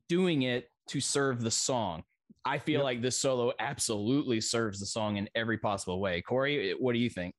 doing 0.08 0.42
it 0.42 0.70
to 0.88 0.98
serve 0.98 1.42
the 1.42 1.50
song 1.50 2.02
i 2.44 2.56
feel 2.58 2.78
Yep. 2.78 2.84
like 2.84 3.02
this 3.02 3.18
solo 3.18 3.52
absolutely 3.58 4.40
serves 4.40 4.80
the 4.80 4.86
song 4.86 5.18
in 5.18 5.28
every 5.34 5.58
possible 5.58 6.00
way 6.00 6.22
corey 6.22 6.74
what 6.78 6.92
do 6.94 6.98
you 6.98 7.10
think 7.10 7.34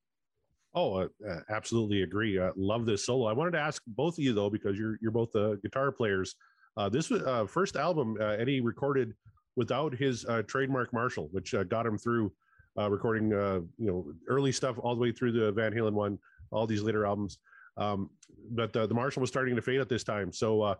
Oh, 0.74 1.00
uh, 1.02 1.08
uh, 1.28 1.40
absolutely 1.50 2.00
agree. 2.02 2.38
Uh, 2.38 2.50
love 2.56 2.86
this 2.86 3.04
solo. 3.04 3.26
I 3.26 3.34
wanted 3.34 3.50
to 3.50 3.58
ask 3.58 3.82
both 3.86 4.14
of 4.14 4.24
you 4.24 4.32
though, 4.32 4.48
because 4.48 4.78
you're 4.78 4.96
you're 5.02 5.10
both 5.10 5.36
uh, 5.36 5.56
guitar 5.56 5.92
players. 5.92 6.34
Uh, 6.78 6.88
this 6.88 7.10
was 7.10 7.20
uh, 7.24 7.44
first 7.44 7.76
album 7.76 8.16
uh, 8.18 8.24
Eddie 8.40 8.62
recorded 8.62 9.12
without 9.54 9.94
his 9.94 10.24
uh, 10.24 10.40
trademark 10.48 10.90
Marshall, 10.94 11.28
which 11.30 11.52
uh, 11.52 11.62
got 11.64 11.84
him 11.84 11.98
through 11.98 12.32
uh, 12.78 12.90
recording 12.90 13.32
uh, 13.32 13.60
you 13.78 13.86
know 13.86 14.06
early 14.28 14.52
stuff 14.52 14.76
all 14.78 14.94
the 14.94 15.00
way 15.00 15.12
through 15.12 15.32
the 15.32 15.52
Van 15.52 15.72
Halen 15.72 15.92
one, 15.92 16.18
all 16.50 16.66
these 16.66 16.82
later 16.82 17.06
albums. 17.06 17.38
Um, 17.76 18.10
but 18.50 18.76
uh, 18.76 18.86
the 18.86 18.94
Marshall 18.94 19.20
was 19.20 19.30
starting 19.30 19.56
to 19.56 19.62
fade 19.62 19.80
at 19.80 19.88
this 19.88 20.04
time, 20.04 20.32
so. 20.32 20.62
Uh, 20.62 20.74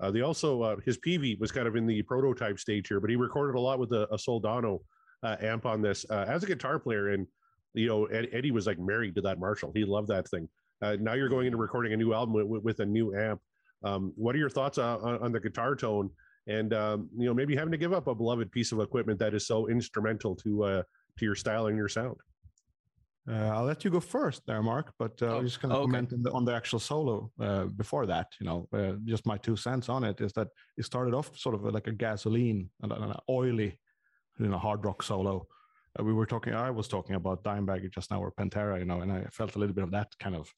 uh, 0.00 0.12
they 0.12 0.20
also 0.20 0.62
uh, 0.62 0.76
his 0.84 0.96
Peavey 0.96 1.36
was 1.40 1.50
kind 1.50 1.66
of 1.66 1.74
in 1.74 1.84
the 1.84 2.02
prototype 2.02 2.60
stage 2.60 2.86
here, 2.86 3.00
but 3.00 3.10
he 3.10 3.16
recorded 3.16 3.58
a 3.58 3.60
lot 3.60 3.80
with 3.80 3.90
a, 3.90 4.04
a 4.14 4.16
Soldano 4.16 4.78
amp 5.24 5.66
on 5.66 5.82
this 5.82 6.04
as 6.04 6.44
a 6.44 6.46
guitar 6.46 6.78
player. 6.78 7.08
And 7.08 7.26
you 7.74 7.88
know, 7.88 8.04
Ed, 8.04 8.28
Eddie 8.30 8.52
was 8.52 8.68
like 8.68 8.78
married 8.78 9.16
to 9.16 9.20
that 9.22 9.40
Marshall. 9.40 9.72
He 9.74 9.84
loved 9.84 10.06
that 10.06 10.28
thing. 10.28 10.48
Now 10.80 11.14
you're 11.14 11.28
going 11.28 11.46
into 11.46 11.58
recording 11.58 11.94
a 11.94 11.96
new 11.96 12.14
album 12.14 12.48
with, 12.48 12.62
with 12.62 12.78
a 12.78 12.86
new 12.86 13.12
amp. 13.12 13.40
Um, 13.82 14.12
what 14.14 14.36
are 14.36 14.38
your 14.38 14.50
thoughts 14.50 14.78
on, 14.78 15.20
on 15.20 15.32
the 15.32 15.40
guitar 15.40 15.74
tone? 15.74 16.10
And 16.46 16.72
um, 16.72 17.08
you 17.16 17.26
know, 17.26 17.34
maybe 17.34 17.54
having 17.54 17.72
to 17.72 17.78
give 17.78 17.92
up 17.92 18.06
a 18.06 18.14
beloved 18.14 18.50
piece 18.50 18.72
of 18.72 18.80
equipment 18.80 19.18
that 19.18 19.34
is 19.34 19.46
so 19.48 19.68
instrumental 19.68 20.34
to 20.36 20.62
uh, 20.62 20.82
to 21.18 21.24
your 21.24 21.34
style 21.34 21.66
and 21.66 21.76
your 21.76 21.88
sound. 21.88 22.16
Uh, 23.30 23.50
I'll 23.54 23.64
let 23.64 23.84
you 23.84 23.90
go 23.90 24.00
first 24.00 24.42
there, 24.46 24.62
Mark. 24.62 24.94
But 24.98 25.20
uh, 25.20 25.26
Oh, 25.26 25.38
I'm 25.38 25.44
just 25.44 25.60
going 25.60 25.70
to 25.70 25.76
okay. 25.80 25.84
comment 25.84 26.12
on 26.14 26.22
the, 26.22 26.32
on 26.32 26.44
the 26.46 26.54
actual 26.54 26.78
solo 26.78 27.30
uh, 27.38 27.64
before 27.64 28.06
that. 28.06 28.28
You 28.40 28.46
know, 28.46 28.68
uh, 28.72 28.92
just 29.04 29.26
my 29.26 29.36
two 29.36 29.56
cents 29.56 29.88
on 29.90 30.02
it 30.04 30.20
is 30.20 30.32
that 30.32 30.48
it 30.78 30.84
started 30.84 31.12
off 31.14 31.36
sort 31.36 31.54
of 31.54 31.62
like 31.62 31.88
a 31.88 31.92
gasoline 31.92 32.70
and 32.82 32.90
an 32.90 33.14
oily, 33.28 33.78
you 34.38 34.48
know, 34.48 34.56
hard 34.56 34.84
rock 34.84 35.02
solo. 35.02 35.46
Uh, 35.98 36.04
we 36.04 36.14
were 36.14 36.26
talking. 36.26 36.54
I 36.54 36.70
was 36.70 36.88
talking 36.88 37.16
about 37.16 37.44
Dimebag 37.44 37.90
just 37.92 38.10
now 38.10 38.22
or 38.22 38.32
Pantera. 38.32 38.78
You 38.78 38.86
know, 38.86 39.02
and 39.02 39.12
I 39.12 39.24
felt 39.30 39.56
a 39.56 39.58
little 39.58 39.74
bit 39.74 39.84
of 39.84 39.90
that 39.90 40.08
kind 40.18 40.34
of 40.34 40.50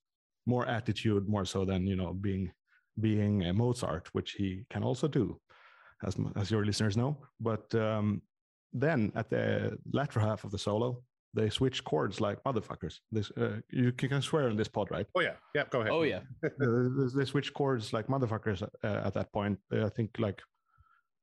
more 0.46 0.66
attitude, 0.68 1.28
more 1.28 1.44
so 1.44 1.64
than 1.64 1.86
you 1.86 1.96
know 1.96 2.12
being 2.12 2.52
being 3.00 3.46
a 3.46 3.52
Mozart, 3.52 4.08
which 4.12 4.32
he 4.32 4.64
can 4.70 4.84
also 4.84 5.08
do, 5.08 5.40
as 6.04 6.16
as 6.36 6.52
your 6.52 6.64
listeners 6.64 6.96
know. 6.96 7.16
But 7.40 7.74
um, 7.74 8.22
then 8.72 9.12
at 9.14 9.28
the 9.30 9.78
latter 9.92 10.20
half 10.20 10.44
of 10.44 10.50
the 10.50 10.58
solo, 10.58 11.02
they 11.34 11.48
switch 11.50 11.84
chords 11.84 12.20
like 12.20 12.42
motherfuckers. 12.44 12.98
This 13.12 13.30
uh, 13.36 13.60
you 13.70 13.92
can 13.92 14.08
can 14.08 14.22
swear 14.22 14.48
on 14.48 14.56
this 14.56 14.68
pod, 14.68 14.90
right? 14.90 15.06
Oh 15.14 15.20
yeah, 15.20 15.34
yeah. 15.54 15.64
Go 15.70 15.80
ahead. 15.80 15.92
oh 15.92 16.02
yeah 16.02 16.20
they- 16.42 17.18
they 17.18 17.24
switch 17.24 17.52
chords 17.54 17.92
like 17.92 18.08
motherfuckers 18.08 18.62
uh, 18.62 19.06
at 19.06 19.14
that 19.14 19.32
point. 19.32 19.58
Uh, 19.72 19.86
I 19.86 19.88
think 19.90 20.10
like 20.18 20.42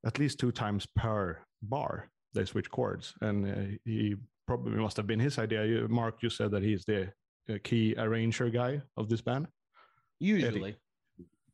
at 0.06 0.20
least 0.20 0.40
two 0.40 0.52
times 0.52 0.86
per 0.96 1.38
bar 1.62 2.10
they 2.34 2.46
switch 2.46 2.70
chords, 2.70 3.14
and 3.22 3.46
uh, 3.46 3.78
he 3.86 4.16
probably 4.46 4.78
must 4.80 4.98
have 4.98 5.08
been 5.08 5.20
his 5.20 5.38
idea. 5.40 5.66
You, 5.66 5.88
Mark, 5.90 6.22
you 6.24 6.30
said 6.30 6.52
that 6.52 6.64
he's 6.64 6.86
the 6.86 7.12
uh, 7.50 7.58
key 7.64 7.96
arranger 7.98 8.50
guy 8.50 8.82
of 8.96 9.10
this 9.10 9.22
band. 9.22 9.48
usually 10.20 10.76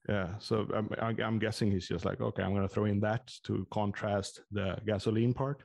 Yeah, 0.10 0.38
so 0.40 0.68
I'm, 0.76 0.90
I'm 1.02 1.16
I'm 1.22 1.40
guessing 1.40 1.72
he's 1.72 1.88
just 1.88 2.06
like, 2.06 2.22
okay, 2.22 2.44
I'm 2.44 2.54
going 2.54 2.68
to 2.68 2.74
throw 2.74 2.86
in 2.86 3.00
that 3.02 3.32
to 3.46 3.66
contrast 3.72 4.42
the 4.52 4.78
gasoline 4.86 5.34
part, 5.34 5.64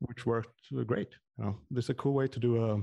which 0.00 0.26
worked 0.26 0.50
great. 0.86 1.08
You 1.38 1.44
know, 1.44 1.56
this 1.70 1.86
is 1.86 1.90
a 1.90 1.94
cool 1.94 2.14
way 2.14 2.28
to 2.28 2.38
do 2.38 2.64
a. 2.64 2.82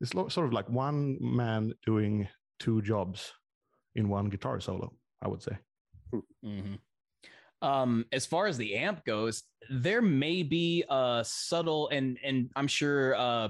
It's 0.00 0.12
sort 0.12 0.46
of 0.46 0.52
like 0.52 0.68
one 0.68 1.18
man 1.20 1.72
doing 1.84 2.28
two 2.60 2.82
jobs 2.82 3.32
in 3.96 4.08
one 4.08 4.28
guitar 4.28 4.60
solo. 4.60 4.92
I 5.22 5.28
would 5.28 5.42
say. 5.42 5.58
Mhm. 6.44 6.78
Um, 7.60 8.04
as 8.12 8.24
far 8.24 8.46
as 8.46 8.56
the 8.56 8.76
amp 8.76 9.04
goes, 9.04 9.42
there 9.68 10.00
may 10.00 10.44
be 10.44 10.84
a 10.88 11.24
subtle 11.26 11.88
and 11.88 12.18
and 12.22 12.50
I'm 12.54 12.68
sure 12.68 13.16
uh, 13.16 13.48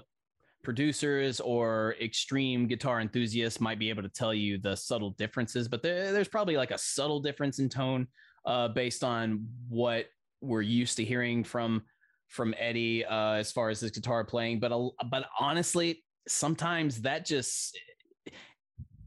producers 0.65 1.41
or 1.41 1.95
extreme 2.01 2.67
guitar 2.67 3.01
enthusiasts 3.01 3.61
might 3.61 3.79
be 3.79 3.91
able 3.91 4.03
to 4.03 4.09
tell 4.09 4.35
you 4.35 4.59
the 4.59 4.77
subtle 4.77 5.11
differences, 5.11 5.69
but 5.69 5.83
there, 5.83 6.13
there's 6.13 6.29
probably 6.29 6.57
like 6.57 6.71
a 6.71 6.79
subtle 6.79 7.21
difference 7.21 7.59
in 7.59 7.69
tone 7.69 8.07
uh, 8.45 8.69
based 8.69 9.05
on 9.05 9.47
what 9.69 10.07
we're 10.41 10.63
used 10.63 10.97
to 10.97 11.05
hearing 11.05 11.45
from 11.45 11.83
from 12.29 12.55
Eddie 12.59 13.05
uh, 13.05 13.33
as 13.33 13.51
far 13.51 13.71
as 13.71 13.81
his 13.81 13.91
guitar 13.91 14.25
playing. 14.25 14.61
But 14.61 14.73
a, 14.73 14.89
but 15.11 15.27
honestly, 15.41 16.05
sometimes 16.27 17.01
that 17.03 17.25
just 17.27 17.77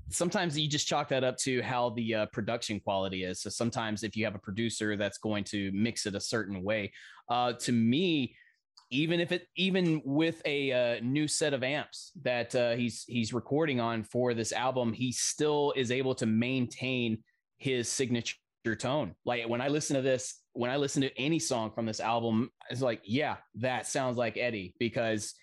sometimes 0.09 0.57
you 0.57 0.67
just 0.67 0.87
chalk 0.87 1.07
that 1.09 1.23
up 1.23 1.37
to 1.37 1.61
how 1.61 1.91
the 1.91 2.13
uh, 2.13 2.25
production 2.27 2.79
quality 2.79 3.23
is. 3.23 3.41
So 3.41 3.49
sometimes 3.49 4.03
if 4.03 4.15
you 4.15 4.25
have 4.25 4.35
a 4.35 4.39
producer 4.39 4.97
that's 4.97 5.17
going 5.17 5.43
to 5.45 5.71
mix 5.73 6.05
it 6.05 6.15
a 6.15 6.19
certain 6.19 6.63
way, 6.63 6.91
uh, 7.29 7.53
to 7.53 7.71
me, 7.71 8.35
even 8.89 9.21
if 9.21 9.31
it 9.31 9.47
even 9.55 10.01
with 10.03 10.41
a 10.45 10.71
uh, 10.71 10.99
new 11.01 11.27
set 11.27 11.53
of 11.53 11.63
amps 11.63 12.11
that 12.23 12.53
uh, 12.55 12.71
he's 12.71 13.05
he's 13.07 13.33
recording 13.33 13.79
on 13.79 14.03
for 14.03 14.33
this 14.33 14.51
album, 14.51 14.91
he 14.91 15.13
still 15.13 15.73
is 15.77 15.91
able 15.91 16.13
to 16.15 16.25
maintain 16.25 17.23
his 17.57 17.87
signature 17.87 18.35
tone. 18.63 19.15
Like 19.25 19.47
when 19.49 19.61
I 19.61 19.67
listen 19.67 19.95
to 19.95 20.01
this, 20.01 20.39
when 20.53 20.69
I 20.69 20.77
listen 20.77 21.01
to 21.01 21.17
any 21.19 21.39
song 21.39 21.71
from 21.71 21.85
this 21.85 21.99
album, 21.99 22.49
it's 22.69 22.81
like, 22.81 23.01
yeah, 23.03 23.37
that 23.55 23.87
sounds 23.87 24.17
like 24.17 24.37
Eddie 24.37 24.75
because 24.79 25.33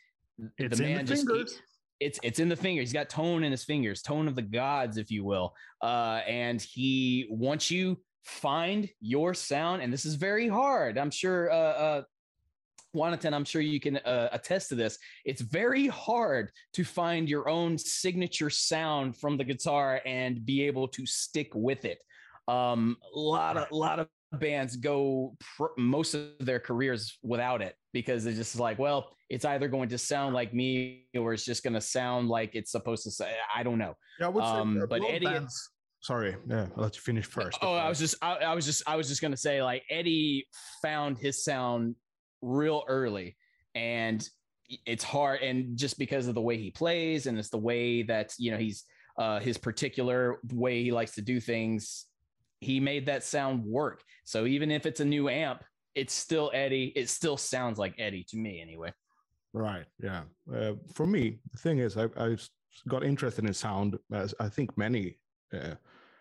It's 0.58 0.78
the 0.78 0.84
in 0.84 0.90
the 0.90 0.96
man 0.96 1.06
just 1.06 1.26
fingers. 1.26 1.52
he- 1.54 1.60
it's 2.00 2.20
it's 2.22 2.38
in 2.38 2.48
the 2.48 2.54
fingers. 2.54 2.88
He's 2.88 2.92
got 2.92 3.08
tone 3.08 3.42
in 3.42 3.50
his 3.50 3.64
fingers, 3.64 4.02
tone 4.02 4.28
of 4.28 4.36
the 4.36 4.42
gods, 4.42 4.98
if 4.98 5.10
you 5.10 5.24
will. 5.24 5.52
Uh, 5.82 6.20
and 6.28 6.62
he 6.62 7.26
wants 7.28 7.72
you 7.72 8.00
find 8.22 8.88
your 9.00 9.34
sound, 9.34 9.82
and 9.82 9.92
this 9.92 10.04
is 10.04 10.14
very 10.14 10.46
hard. 10.46 10.96
I'm 10.96 11.10
sure, 11.10 11.50
uh, 11.50 11.54
uh, 11.56 12.02
Jonatan, 12.94 13.32
I'm 13.34 13.44
sure 13.44 13.60
you 13.60 13.80
can 13.80 13.96
uh, 13.96 14.28
attest 14.30 14.68
to 14.68 14.76
this. 14.76 14.96
It's 15.24 15.40
very 15.40 15.88
hard 15.88 16.52
to 16.74 16.84
find 16.84 17.28
your 17.28 17.48
own 17.48 17.76
signature 17.78 18.48
sound 18.50 19.16
from 19.16 19.36
the 19.36 19.44
guitar 19.44 20.00
and 20.06 20.46
be 20.46 20.62
able 20.68 20.86
to 20.88 21.04
stick 21.04 21.50
with 21.52 21.84
it. 21.84 21.98
Um, 22.48 22.96
a 23.14 23.18
lot 23.18 23.56
of 23.56 23.66
lot 23.70 24.00
of 24.00 24.08
bands 24.40 24.76
go 24.76 25.36
pr- 25.56 25.66
most 25.76 26.14
of 26.14 26.30
their 26.40 26.58
careers 26.60 27.18
without 27.22 27.62
it 27.62 27.74
because 27.92 28.26
it's 28.26 28.36
just 28.38 28.58
like, 28.58 28.78
well, 28.78 29.10
it's 29.30 29.44
either 29.44 29.68
going 29.68 29.88
to 29.90 29.98
sound 29.98 30.34
like 30.34 30.52
me 30.54 31.06
or 31.16 31.32
it's 31.34 31.44
just 31.44 31.62
going 31.62 31.74
to 31.74 31.80
sound 31.80 32.28
like 32.28 32.54
it's 32.54 32.72
supposed 32.72 33.04
to 33.04 33.10
say. 33.10 33.34
I 33.54 33.62
don't 33.62 33.78
know. 33.78 33.94
Yeah, 34.18 34.28
Um, 34.28 34.82
but 34.88 35.02
Eddie- 35.04 35.26
bands- 35.26 35.70
Sorry, 36.00 36.36
yeah, 36.48 36.68
I'll 36.76 36.84
let 36.84 36.94
you 36.94 37.02
finish 37.02 37.26
first. 37.26 37.58
Oh, 37.60 37.74
I 37.74 37.88
was 37.88 37.98
just, 37.98 38.14
I, 38.22 38.36
I 38.36 38.54
was 38.54 38.64
just, 38.64 38.84
I 38.86 38.94
was 38.94 39.08
just 39.08 39.20
gonna 39.20 39.36
say, 39.36 39.62
like 39.64 39.82
Eddie 39.90 40.46
found 40.80 41.18
his 41.18 41.42
sound 41.42 41.96
real 42.40 42.84
early, 42.86 43.36
and 43.74 44.26
it's 44.86 45.02
hard, 45.02 45.40
and 45.42 45.76
just 45.76 45.98
because 45.98 46.28
of 46.28 46.36
the 46.36 46.40
way 46.40 46.56
he 46.56 46.70
plays, 46.70 47.26
and 47.26 47.36
it's 47.36 47.50
the 47.50 47.58
way 47.58 48.04
that 48.04 48.32
you 48.38 48.52
know 48.52 48.58
he's 48.58 48.84
uh, 49.18 49.40
his 49.40 49.58
particular 49.58 50.38
way 50.52 50.84
he 50.84 50.92
likes 50.92 51.16
to 51.16 51.20
do 51.20 51.40
things, 51.40 52.06
he 52.60 52.80
made 52.80 53.06
that 53.06 53.24
sound 53.24 53.64
work. 53.64 54.02
So 54.24 54.46
even 54.46 54.70
if 54.70 54.86
it's 54.86 55.00
a 55.00 55.04
new 55.04 55.28
amp, 55.28 55.62
it's 55.94 56.14
still 56.14 56.50
Eddie. 56.54 56.92
It 56.96 57.08
still 57.08 57.36
sounds 57.36 57.78
like 57.78 57.94
Eddie 57.98 58.24
to 58.28 58.36
me, 58.36 58.60
anyway. 58.60 58.92
Right. 59.52 59.86
Yeah. 60.02 60.22
Uh, 60.52 60.74
for 60.94 61.06
me, 61.06 61.38
the 61.52 61.58
thing 61.58 61.78
is, 61.78 61.96
I, 61.96 62.08
I 62.16 62.36
got 62.88 63.04
interested 63.04 63.44
in 63.44 63.54
sound 63.54 63.98
as 64.12 64.34
I 64.38 64.48
think 64.48 64.76
many 64.76 65.18
uh, 65.52 65.74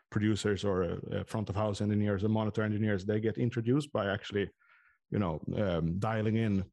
producers 0.09 0.63
or 0.63 0.83
uh, 0.83 1.17
uh, 1.17 1.23
front 1.25 1.49
of 1.49 1.55
house 1.55 1.81
engineers 1.81 2.23
and 2.23 2.33
monitor 2.33 2.63
engineers 2.63 3.05
they 3.05 3.19
get 3.19 3.37
introduced 3.37 3.91
by 3.91 4.07
actually, 4.07 4.49
you 5.11 5.19
know, 5.19 5.41
um, 5.57 5.99
dialing 5.99 6.37
in 6.37 6.63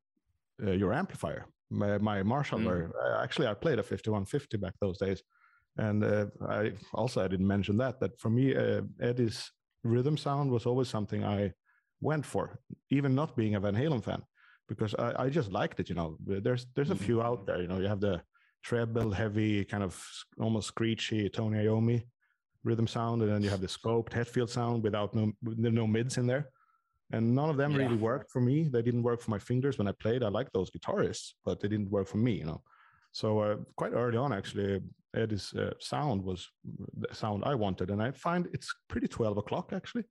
uh, 0.64 0.70
your 0.70 0.92
amplifier. 0.92 1.46
My, 1.70 1.98
my 1.98 2.22
Marshall, 2.22 2.60
Mm. 2.60 2.90
uh, 2.90 3.22
actually, 3.22 3.48
I 3.48 3.54
played 3.54 3.78
a 3.78 3.82
5150 3.82 4.56
back 4.58 4.74
those 4.80 4.98
days, 4.98 5.22
and 5.76 6.04
uh, 6.04 6.26
I 6.48 6.72
also 6.92 7.24
I 7.24 7.28
didn't 7.28 7.46
mention 7.46 7.76
that 7.78 8.00
that 8.00 8.18
for 8.20 8.30
me, 8.30 8.54
uh, 8.54 8.82
Eddie's 9.00 9.50
rhythm 9.82 10.16
sound 10.16 10.50
was 10.50 10.66
always 10.66 10.88
something 10.88 11.24
I 11.24 11.52
went 12.00 12.24
for, 12.24 12.58
even 12.90 13.14
not 13.14 13.36
being 13.36 13.54
a 13.54 13.60
Van 13.60 13.74
Halen 13.74 14.02
fan 14.02 14.22
because 14.68 14.94
I, 14.94 15.24
I 15.24 15.28
just 15.28 15.50
liked 15.50 15.80
it. 15.80 15.88
You 15.88 15.94
know, 15.94 16.16
there's 16.20 16.66
there's 16.74 16.90
a 16.90 16.96
few 16.96 17.22
out 17.22 17.46
there. 17.46 17.60
You 17.60 17.68
know, 17.68 17.78
you 17.78 17.88
have 17.88 18.00
the 18.00 18.22
treble 18.62 19.10
heavy 19.10 19.64
kind 19.64 19.82
of 19.82 20.02
almost 20.38 20.68
screechy 20.68 21.28
Tony 21.28 21.58
Iommi 21.64 22.02
rhythm 22.62 22.86
sound, 22.86 23.22
and 23.22 23.30
then 23.30 23.42
you 23.42 23.50
have 23.50 23.60
the 23.60 23.68
scooped 23.68 24.12
Hetfield 24.12 24.48
sound 24.48 24.82
without 24.82 25.14
no 25.14 25.32
no 25.42 25.86
mids 25.86 26.18
in 26.18 26.26
there. 26.26 26.50
And 27.12 27.34
none 27.34 27.50
of 27.50 27.56
them 27.56 27.74
really 27.74 27.96
worked 27.96 28.30
for 28.30 28.40
me. 28.40 28.68
They 28.68 28.82
didn't 28.82 29.02
work 29.02 29.20
for 29.20 29.30
my 29.30 29.38
fingers 29.38 29.76
when 29.78 29.86
I 29.86 29.92
played. 29.92 30.22
I 30.22 30.28
like 30.28 30.50
those 30.52 30.70
guitarists, 30.70 31.34
but 31.44 31.60
they 31.60 31.68
didn't 31.68 31.90
work 31.90 32.08
for 32.08 32.16
me. 32.16 32.32
You 32.32 32.46
know, 32.46 32.62
so 33.14 33.38
uh, 33.38 33.56
quite 33.76 33.92
early 33.92 34.18
on, 34.18 34.32
actually, 34.32 34.80
Eddie's 35.14 35.54
uh, 35.54 35.70
sound 35.78 36.24
was 36.24 36.50
the 36.98 37.14
sound 37.14 37.44
I 37.46 37.54
wanted, 37.54 37.90
and 37.90 38.02
I 38.02 38.10
find 38.10 38.48
it's 38.52 38.74
pretty 38.88 39.06
twelve 39.06 39.36
o'clock. 39.36 39.72
Actually, 39.72 40.04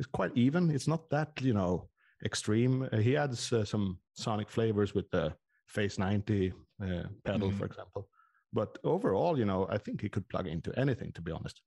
it's 0.00 0.08
quite 0.08 0.32
even. 0.34 0.68
It's 0.72 0.88
not 0.88 1.08
that 1.10 1.30
you 1.40 1.54
know 1.54 1.88
extreme. 2.24 2.88
Uh, 2.92 2.96
he 2.96 3.16
adds 3.16 3.52
uh, 3.52 3.64
some 3.64 3.98
sonic 4.14 4.50
flavors 4.50 4.92
with 4.92 5.08
the 5.12 5.32
Phase 5.68 6.00
90 6.00 6.52
uh, 6.82 7.02
pedal, 7.24 7.52
for 7.52 7.66
example. 7.66 8.08
But 8.52 8.76
overall, 8.82 9.38
you 9.38 9.44
know, 9.44 9.68
I 9.70 9.78
think 9.78 10.00
he 10.00 10.08
could 10.08 10.28
plug 10.28 10.48
into 10.48 10.76
anything, 10.76 11.12
to 11.12 11.22
be 11.22 11.30
honest, 11.30 11.60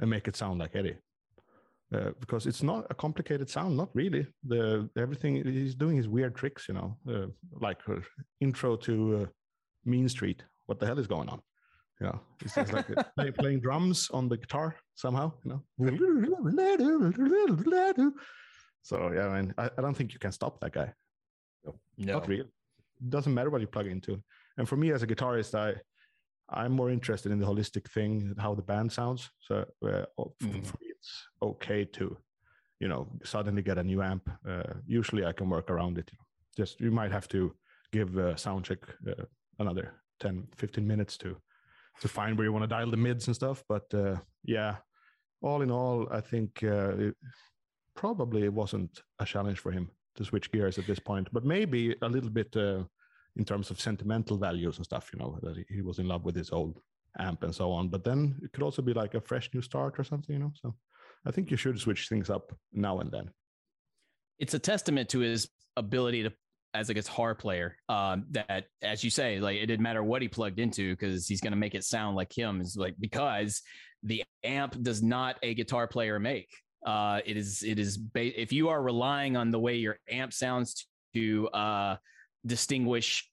and 0.00 0.10
make 0.10 0.26
it 0.26 0.34
sound 0.34 0.58
like 0.58 0.74
Eddie. 0.74 0.96
Uh, 1.94 2.10
because 2.18 2.46
it's 2.46 2.62
not 2.62 2.86
a 2.90 2.94
complicated 2.94 3.48
sound, 3.48 3.76
not 3.76 3.90
really. 3.94 4.26
The 4.42 4.88
everything 4.96 5.44
he's 5.44 5.76
doing 5.76 5.98
is 5.98 6.08
weird 6.08 6.34
tricks, 6.34 6.66
you 6.66 6.74
know, 6.74 6.96
uh, 7.08 7.26
like 7.60 7.78
uh, 7.88 8.00
intro 8.40 8.74
to 8.76 8.94
uh, 9.16 9.26
Mean 9.84 10.08
Street. 10.08 10.42
What 10.66 10.78
the 10.78 10.86
hell 10.86 10.98
is 10.98 11.06
going 11.06 11.28
on? 11.28 11.40
Yeah, 12.00 12.18
it's 12.42 12.54
just 12.54 12.72
like 12.72 12.86
play, 13.16 13.30
playing 13.38 13.60
drums 13.60 14.10
on 14.12 14.28
the 14.28 14.36
guitar 14.36 14.76
somehow, 14.94 15.32
you 15.44 15.50
know. 15.50 15.62
So 18.82 19.12
yeah, 19.12 19.28
I 19.28 19.40
mean, 19.40 19.54
I, 19.56 19.70
I 19.78 19.80
don't 19.80 19.94
think 19.96 20.12
you 20.12 20.18
can 20.18 20.32
stop 20.32 20.60
that 20.60 20.72
guy. 20.72 20.92
No. 21.64 21.74
Not 22.14 22.28
really. 22.28 22.48
Doesn't 23.08 23.32
matter 23.32 23.50
what 23.50 23.60
you 23.60 23.66
plug 23.66 23.86
into. 23.86 24.22
And 24.58 24.68
for 24.68 24.76
me 24.76 24.92
as 24.92 25.02
a 25.02 25.06
guitarist, 25.06 25.54
I 25.54 25.74
I'm 26.50 26.72
more 26.72 26.90
interested 26.90 27.32
in 27.32 27.38
the 27.38 27.46
holistic 27.46 27.88
thing, 27.90 28.34
how 28.38 28.54
the 28.54 28.62
band 28.62 28.92
sounds. 28.92 29.30
So 29.40 29.64
uh, 29.82 30.04
for, 30.16 30.32
Mhm. 30.42 30.66
for 30.66 30.76
me, 30.80 30.88
it's 30.90 31.26
okay 31.40 31.84
to, 31.86 32.16
you 32.80 32.88
know, 32.88 33.08
suddenly 33.24 33.62
get 33.62 33.78
a 33.78 33.82
new 33.84 34.02
amp. 34.02 34.28
Uh, 34.46 34.74
usually, 34.86 35.24
I 35.24 35.32
can 35.32 35.48
work 35.48 35.70
around 35.70 35.96
it. 35.98 36.10
Just 36.56 36.80
you 36.80 36.90
might 36.90 37.12
have 37.12 37.28
to 37.28 37.54
give 37.92 38.16
a 38.18 38.36
sound 38.36 38.64
check 38.64 38.80
uh, 39.08 39.24
another 39.58 39.94
10, 40.20 40.48
15 40.56 40.86
minutes 40.86 41.16
to 41.18 41.36
to 42.00 42.08
find 42.08 42.36
where 42.36 42.44
you 42.44 42.52
want 42.52 42.64
to 42.64 42.66
dial 42.76 42.90
the 42.90 42.96
mids 42.96 43.26
and 43.28 43.36
stuff. 43.36 43.62
But 43.68 43.92
uh, 43.94 44.16
yeah, 44.44 44.76
all 45.42 45.62
in 45.62 45.70
all, 45.70 46.08
I 46.10 46.20
think 46.20 46.62
uh, 46.64 46.96
it 46.98 47.14
probably 47.94 48.42
it 48.44 48.52
wasn't 48.52 49.02
a 49.20 49.24
challenge 49.24 49.60
for 49.60 49.70
him 49.70 49.90
to 50.16 50.24
switch 50.24 50.50
gears 50.50 50.78
at 50.78 50.86
this 50.86 50.98
point, 50.98 51.28
but 51.32 51.44
maybe 51.44 51.94
a 52.02 52.08
little 52.08 52.30
bit 52.30 52.56
uh, 52.56 52.82
in 53.36 53.44
terms 53.44 53.70
of 53.70 53.80
sentimental 53.80 54.36
values 54.36 54.76
and 54.76 54.84
stuff, 54.84 55.10
you 55.12 55.18
know, 55.20 55.38
that 55.42 55.56
he- 55.56 55.74
he 55.76 55.82
was 55.82 55.98
in 55.98 56.08
love 56.08 56.24
with 56.24 56.36
his 56.36 56.50
old 56.50 56.80
amp 57.18 57.42
and 57.44 57.54
so 57.54 57.70
on. 57.70 57.88
But 57.88 58.02
then 58.04 58.38
it 58.42 58.52
could 58.52 58.62
also 58.64 58.82
be 58.82 58.92
like 58.92 59.14
a 59.14 59.20
fresh 59.20 59.48
new 59.54 59.62
start 59.62 59.98
or 59.98 60.04
something, 60.04 60.32
you 60.34 60.40
know. 60.40 60.52
So 60.54 60.74
I 61.24 61.30
think 61.30 61.50
you 61.50 61.56
should 61.56 61.78
switch 61.78 62.08
things 62.08 62.28
up 62.30 62.52
now 62.72 62.98
and 63.00 63.10
then. 63.10 63.30
it's 64.38 64.54
a 64.54 64.58
testament 64.58 65.08
to 65.10 65.20
his 65.20 65.48
ability 65.76 66.22
to 66.24 66.32
as 66.74 66.90
a 66.90 66.94
guitar 66.94 67.34
player 67.34 67.76
um, 67.88 68.24
that 68.30 68.66
as 68.82 69.04
you 69.04 69.10
say 69.10 69.38
like 69.38 69.56
it 69.56 69.66
didn't 69.66 69.82
matter 69.82 70.02
what 70.02 70.20
he 70.20 70.28
plugged 70.28 70.58
into 70.58 70.92
because 70.92 71.26
he's 71.26 71.40
going 71.40 71.52
to 71.52 71.56
make 71.56 71.74
it 71.74 71.84
sound 71.84 72.16
like 72.16 72.36
him 72.36 72.60
is 72.60 72.76
like 72.76 72.94
because 72.98 73.62
the 74.02 74.22
amp 74.44 74.80
does 74.82 75.02
not 75.02 75.36
a 75.42 75.54
guitar 75.54 75.88
player 75.88 76.20
make. 76.20 76.48
Uh, 76.84 77.20
it 77.24 77.36
is 77.36 77.62
it 77.62 77.78
is 77.78 77.96
ba- 77.96 78.40
if 78.40 78.52
you 78.52 78.68
are 78.68 78.82
relying 78.82 79.36
on 79.36 79.50
the 79.50 79.58
way 79.58 79.76
your 79.76 79.98
amp 80.10 80.32
sounds 80.32 80.86
to 81.14 81.48
uh, 81.48 81.96
distinguish 82.44 83.28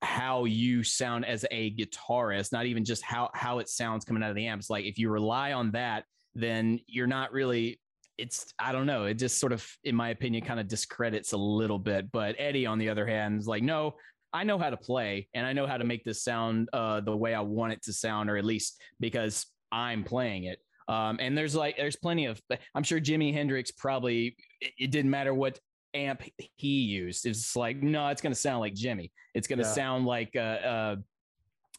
how 0.00 0.44
you 0.44 0.82
sound 0.82 1.24
as 1.24 1.44
a 1.52 1.72
guitarist 1.74 2.50
not 2.50 2.66
even 2.66 2.84
just 2.84 3.02
how 3.02 3.30
how 3.32 3.60
it 3.60 3.68
sounds 3.68 4.04
coming 4.04 4.20
out 4.22 4.30
of 4.30 4.34
the 4.34 4.46
amp 4.48 4.60
it's 4.60 4.68
like 4.68 4.84
if 4.84 4.98
you 4.98 5.08
rely 5.08 5.52
on 5.52 5.70
that 5.70 6.04
then 6.34 6.80
you're 6.88 7.06
not 7.06 7.32
really 7.32 7.80
it's 8.18 8.52
I 8.58 8.72
don't 8.72 8.86
know. 8.86 9.04
It 9.06 9.14
just 9.14 9.38
sort 9.38 9.52
of, 9.52 9.66
in 9.84 9.94
my 9.94 10.10
opinion, 10.10 10.44
kind 10.44 10.60
of 10.60 10.68
discredits 10.68 11.32
a 11.32 11.36
little 11.36 11.78
bit. 11.78 12.10
But 12.12 12.36
Eddie, 12.38 12.66
on 12.66 12.78
the 12.78 12.88
other 12.88 13.06
hand, 13.06 13.40
is 13.40 13.46
like, 13.46 13.62
no, 13.62 13.94
I 14.32 14.44
know 14.44 14.58
how 14.58 14.70
to 14.70 14.76
play 14.76 15.28
and 15.34 15.46
I 15.46 15.52
know 15.52 15.66
how 15.66 15.76
to 15.76 15.84
make 15.84 16.04
this 16.04 16.22
sound 16.22 16.68
uh, 16.72 17.00
the 17.00 17.16
way 17.16 17.34
I 17.34 17.40
want 17.40 17.72
it 17.72 17.82
to 17.84 17.92
sound, 17.92 18.30
or 18.30 18.36
at 18.36 18.44
least 18.44 18.80
because 19.00 19.46
I'm 19.70 20.04
playing 20.04 20.44
it. 20.44 20.58
Um, 20.88 21.18
and 21.20 21.36
there's 21.36 21.54
like, 21.54 21.76
there's 21.76 21.96
plenty 21.96 22.26
of. 22.26 22.40
I'm 22.74 22.82
sure 22.82 23.00
Jimi 23.00 23.32
Hendrix 23.32 23.70
probably. 23.70 24.36
It, 24.60 24.72
it 24.78 24.90
didn't 24.90 25.10
matter 25.10 25.32
what 25.34 25.58
amp 25.94 26.22
he 26.56 26.80
used. 26.80 27.26
It's 27.26 27.54
like, 27.56 27.82
no, 27.82 28.08
it's 28.08 28.22
going 28.22 28.32
to 28.32 28.38
sound 28.38 28.60
like 28.60 28.74
Jimi. 28.74 29.10
It's 29.34 29.46
going 29.46 29.58
to 29.58 29.64
Yeah. 29.64 29.72
sound 29.72 30.06
like. 30.06 30.30
Uh, 30.36 30.38
uh, 30.40 30.96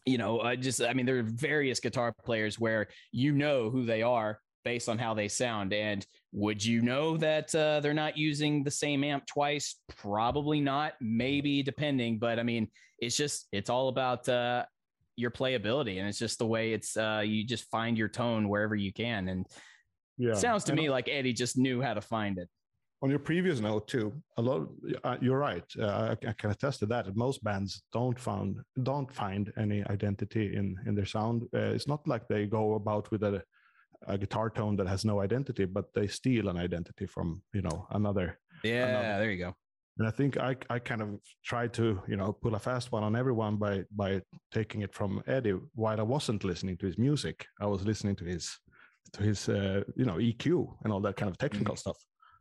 you 0.05 0.17
know, 0.17 0.39
uh, 0.39 0.55
just 0.57 0.81
I 0.81 0.93
mean, 0.93 1.05
there 1.05 1.19
are 1.19 1.23
various 1.23 1.79
guitar 1.79 2.13
players 2.25 2.59
where 2.59 2.88
you 3.13 3.31
know 3.31 3.69
who 3.69 3.86
they 3.86 4.01
are 4.01 4.38
based 4.65 4.89
on 4.89 4.97
how 4.97 5.13
they 5.13 5.29
sound. 5.29 5.71
And 5.71 6.05
would 6.34 6.65
you 6.65 6.81
know 6.81 7.15
that 7.17 7.53
uh, 7.53 7.79
they're 7.79 7.93
not 7.93 8.17
using 8.17 8.63
the 8.63 8.71
same 8.71 9.03
amp 9.03 9.25
twice? 9.27 9.75
Probably 9.95 10.59
not. 10.59 10.93
Maybe 10.99 11.61
depending, 11.61 12.17
but 12.17 12.39
I 12.39 12.43
mean, 12.43 12.67
it's 12.97 13.15
just 13.15 13.47
it's 13.51 13.69
all 13.69 13.88
about 13.88 14.27
uh, 14.27 14.65
your 15.15 15.29
playability, 15.31 15.99
and 15.99 16.07
it's 16.09 16.17
just 16.19 16.39
the 16.39 16.47
way 16.47 16.73
it's. 16.73 16.97
Uh, 16.97 17.21
you 17.23 17.45
just 17.45 17.69
find 17.69 17.97
your 17.97 18.09
tone 18.09 18.49
wherever 18.49 18.75
you 18.75 18.91
can, 18.91 19.29
and 19.29 19.45
Yeah. 20.17 20.34
sounds 20.34 20.63
to 20.65 20.71
And 20.71 20.81
me 20.81 20.89
like 20.89 21.07
Eddie 21.07 21.34
just 21.34 21.55
knew 21.57 21.81
how 21.81 21.93
to 21.93 22.01
find 22.01 22.38
it. 22.39 22.49
on 23.03 23.09
your 23.09 23.19
previous 23.19 23.59
note 23.59 23.86
too 23.88 24.07
a 24.38 24.41
lot 24.41 24.61
uh, 25.03 25.17
you're 25.25 25.41
right 25.49 25.67
uh, 25.86 26.03
I, 26.11 26.29
I 26.29 26.34
can 26.39 26.51
attest 26.51 26.79
to 26.79 26.86
that 26.93 27.03
most 27.25 27.43
bands 27.43 27.71
don't 27.91 28.19
found 28.27 28.51
don't 28.91 29.11
find 29.11 29.51
any 29.57 29.79
identity 29.95 30.45
in 30.59 30.67
in 30.88 30.95
their 30.95 31.09
sound 31.17 31.38
uh, 31.53 31.75
it's 31.75 31.88
not 31.93 32.01
like 32.07 32.23
they 32.27 32.45
go 32.59 32.63
about 32.81 33.11
with 33.11 33.23
a, 33.23 33.43
a 34.07 34.17
guitar 34.17 34.49
tone 34.49 34.75
that 34.77 34.87
has 34.87 35.03
no 35.05 35.21
identity 35.21 35.65
but 35.65 35.85
they 35.93 36.07
steal 36.07 36.49
an 36.49 36.57
identity 36.57 37.05
from 37.05 37.41
you 37.53 37.61
know 37.61 37.87
another 37.91 38.39
Yeah, 38.63 38.87
Another- 38.87 39.19
there 39.19 39.31
you 39.31 39.37
go. 39.45 39.55
and 39.99 40.07
i 40.07 40.11
think 40.11 40.37
i 40.37 40.51
i 40.75 40.79
kind 40.79 41.01
of 41.01 41.09
tried 41.51 41.71
to 41.79 41.85
you 42.11 42.17
know 42.17 42.33
pull 42.33 42.55
a 42.55 42.59
fast 42.59 42.91
one 42.91 43.03
on 43.03 43.15
everyone 43.15 43.55
by 43.57 43.83
by 43.91 44.21
taking 44.51 44.81
it 44.81 44.93
from 44.93 45.21
eddie 45.27 45.57
while 45.75 45.99
i 45.99 46.03
wasn't 46.15 46.43
listening 46.43 46.77
to 46.77 46.85
his 46.85 46.97
music. 46.97 47.37
I 47.61 47.67
was 47.73 47.81
listening 47.85 48.15
to 48.17 48.25
his 48.25 48.45
to 49.15 49.19
his 49.29 49.49
uh, 49.49 49.83
you 49.99 50.05
know 50.05 50.17
eq 50.29 50.45
and 50.83 50.93
all 50.93 51.01
that 51.01 51.17
kind 51.19 51.29
of 51.31 51.37
technical 51.37 51.75
stuff 51.75 51.97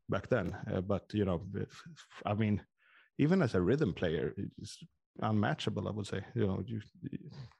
back 0.09 0.29
then. 0.29 0.47
Uh, 0.73 0.81
but 0.93 1.05
you 1.19 1.25
know 1.29 1.39
i 2.31 2.35
mean 2.43 2.57
even 3.25 3.43
as 3.43 3.55
a 3.55 3.61
rhythm 3.61 3.93
player 4.01 4.27
it's 4.63 4.79
unmatchable 5.21 5.89
i 5.89 5.91
would 5.91 6.07
say. 6.07 6.21
You 6.35 6.47
know 6.47 6.63
you 6.67 6.81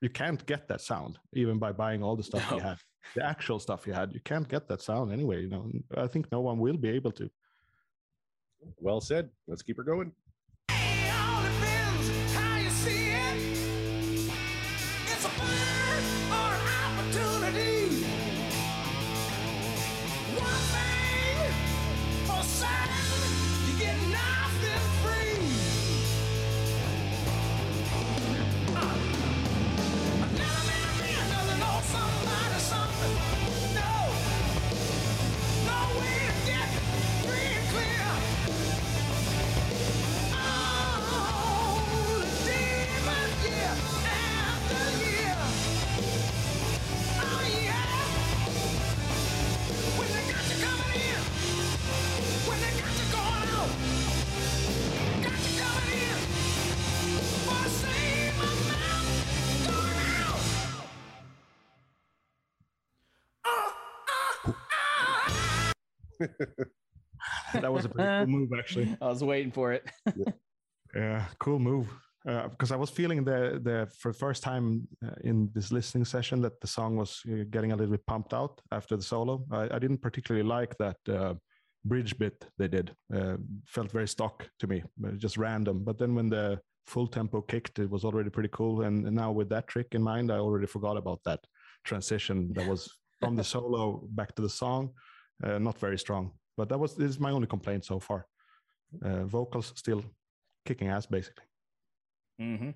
you 0.01 0.09
can't 0.09 0.45
get 0.47 0.69
that 0.69 0.81
sound 0.81 1.19
even 1.35 1.59
by 1.59 1.73
buying 1.73 2.03
all 2.03 2.17
the 2.17 2.23
stuff 2.23 2.51
you 2.51 2.59
had. 2.59 2.79
The 3.15 3.25
actual 3.25 3.59
stuff 3.59 3.87
you 3.87 3.93
had 3.93 4.13
you 4.13 4.21
can't 4.21 4.49
get 4.49 4.69
that 4.69 4.81
sound 4.81 5.13
anyway 5.13 5.43
you 5.43 5.49
know. 5.49 5.71
I 5.97 6.07
think 6.07 6.31
no 6.33 6.41
one 6.41 6.59
will 6.59 6.77
be 6.77 6.89
able 6.91 7.13
to. 7.13 7.31
Well 8.79 9.01
said. 9.01 9.29
Let's 9.49 9.63
keep 9.63 9.77
her 9.77 9.83
going. 9.83 10.13
That 67.63 67.73
was 67.73 67.85
a 67.85 67.89
pretty 67.89 68.09
cool 68.09 68.27
move 68.27 68.51
actually 68.59 68.97
I 69.01 69.09
was 69.09 69.23
waiting 69.25 69.53
for 69.53 69.73
it. 69.73 69.85
Yeah, 70.95 71.25
cool 71.39 71.59
move. 71.59 71.89
Uh, 72.29 72.47
because 72.49 72.71
I 72.71 72.77
was 72.77 72.91
feeling 72.91 73.25
the 73.25 73.61
the 73.63 73.89
for 73.99 74.13
the 74.13 74.19
first 74.19 74.43
time 74.45 74.87
uh, 75.05 75.15
in 75.25 75.51
this 75.55 75.73
listening 75.73 76.05
session 76.05 76.41
that 76.43 76.61
the 76.61 76.69
song 76.69 76.97
was 76.97 77.21
uh, 77.27 77.45
getting 77.51 77.73
a 77.73 77.77
little 77.77 77.91
bit 77.91 78.07
pumped 78.07 78.33
out 78.33 78.61
after 78.71 78.97
the 78.97 79.03
solo. 79.03 79.45
I, 79.51 79.63
I 79.75 79.79
didn't 79.81 80.03
particularly 80.03 80.47
like 80.47 80.77
that 80.79 80.99
uh, 81.09 81.35
bridge 81.85 82.17
bit 82.19 82.45
they 82.59 82.69
did. 82.69 82.95
Uh, 83.15 83.37
felt 83.67 83.91
very 83.91 84.09
stock 84.09 84.49
to 84.61 84.67
me, 84.67 84.83
uh, 85.05 85.13
just 85.13 85.37
random. 85.37 85.83
But 85.85 85.99
then 85.99 86.15
when 86.15 86.29
the 86.29 86.61
full 86.87 87.07
tempo 87.07 87.41
kicked, 87.41 87.79
it 87.79 87.91
was 87.91 88.05
already 88.05 88.31
pretty 88.31 88.51
cool. 88.53 88.83
And, 88.83 89.07
and 89.07 89.17
now 89.17 89.33
with 89.33 89.49
that 89.51 89.69
trick 89.69 89.89
in 89.93 90.03
mind, 90.03 90.31
I 90.31 90.39
already 90.39 90.67
forgot 90.67 90.97
about 90.97 91.21
that 91.25 91.41
transition 91.85 92.53
that 92.55 92.69
was 92.69 92.89
from 93.21 93.37
the 93.37 93.45
solo 93.53 94.07
back 94.11 94.35
to 94.37 94.43
the 94.43 94.49
song. 94.49 94.91
Uh, 95.43 95.59
not 95.59 95.79
very 95.79 95.99
strong, 95.99 96.31
but 96.57 96.69
that 96.69 96.79
was 96.79 96.95
this 96.95 97.11
is 97.11 97.21
my 97.21 97.31
only 97.31 97.47
complaint 97.47 97.85
so 97.85 97.99
far. 97.99 98.27
Uh, 99.03 99.25
vocals 99.25 99.73
still 99.77 100.05
kicking 100.65 100.89
ass 100.89 101.07
basically. 101.07 101.45
Mm-hmm. 102.41 102.71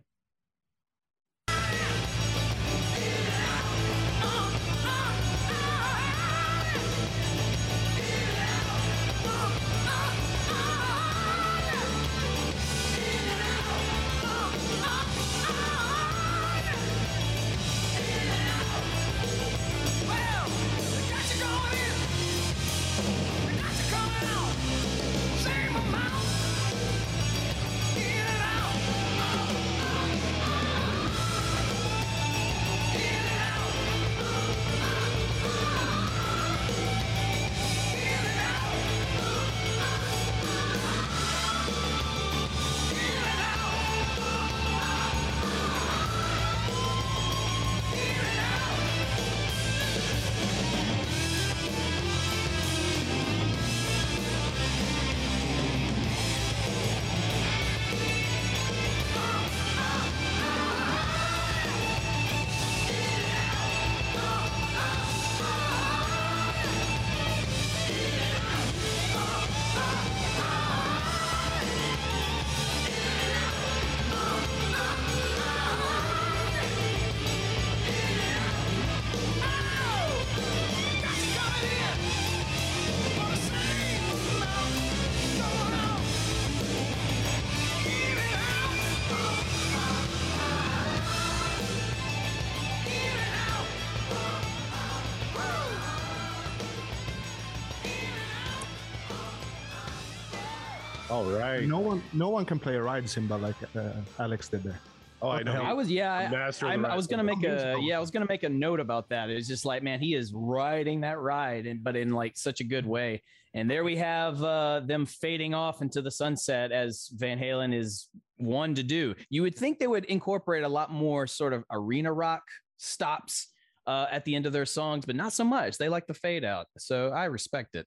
All 101.17 101.25
right. 101.25 101.65
No 101.65 101.79
one, 101.79 102.03
no 102.13 102.29
one 102.29 102.45
can 102.45 102.59
play 102.59 102.77
a 102.77 102.83
ride 102.83 103.09
cymbal 103.09 103.39
like 103.39 103.57
uh, 103.75 103.93
Alex 104.19 104.49
did 104.49 104.63
there. 104.65 104.79
Oh, 105.23 105.29
I 105.29 105.37
What 105.37 105.47
the 105.47 105.55
know. 105.55 105.63
I 105.63 105.73
was 105.73 105.91
yeah. 105.91 106.13
I, 106.15 106.27
the 106.29 106.67
I'm- 106.67 106.85
I 106.85 106.95
was 106.95 107.07
gonna 107.07 107.25
make 107.25 107.43
a 107.43 107.77
yeah. 107.81 107.97
I 107.97 108.01
was 108.01 108.11
gonna 108.11 108.27
make 108.29 108.43
a 108.43 108.51
note 108.51 108.81
about 108.81 109.09
that. 109.09 109.31
It's 109.31 109.49
just 109.49 109.65
like 109.65 109.83
man, 109.83 109.99
he 109.99 110.15
is 110.15 110.33
riding 110.35 111.01
that 111.01 111.19
ride, 111.19 111.67
and 111.67 111.83
but 111.83 111.97
in 111.97 112.11
like 112.11 112.37
such 112.37 112.61
a 112.61 112.65
good 112.65 112.85
way. 112.85 113.23
And 113.55 113.71
there 113.71 113.83
we 113.83 113.97
have 113.97 114.43
uh, 114.43 114.81
them 114.85 115.07
fading 115.07 115.55
off 115.55 115.81
into 115.81 116.03
the 116.03 116.11
sunset 116.11 116.71
as 116.71 117.09
Van 117.15 117.39
Halen 117.39 117.75
is 117.75 118.09
one 118.37 118.75
to 118.75 118.83
do. 118.83 119.15
You 119.31 119.41
would 119.43 119.57
think 119.57 119.79
they 119.79 119.87
would 119.87 120.05
incorporate 120.05 120.65
a 120.65 120.69
lot 120.69 120.93
more 120.93 121.27
sort 121.27 121.55
of 121.55 121.65
arena 121.71 122.13
rock 122.13 122.43
stops 122.77 123.49
uh, 123.87 124.09
at 124.11 124.27
the 124.27 124.35
end 124.35 124.45
of 124.45 124.53
their 124.53 124.67
songs, 124.67 125.07
but 125.07 125.17
not 125.17 125.33
so 125.33 125.45
much. 125.45 125.79
They 125.79 125.89
like 125.89 126.07
the 126.07 126.13
fade 126.13 126.45
out, 126.45 126.67
so 126.77 127.09
I 127.09 127.25
respect 127.25 127.75
it. 127.75 127.87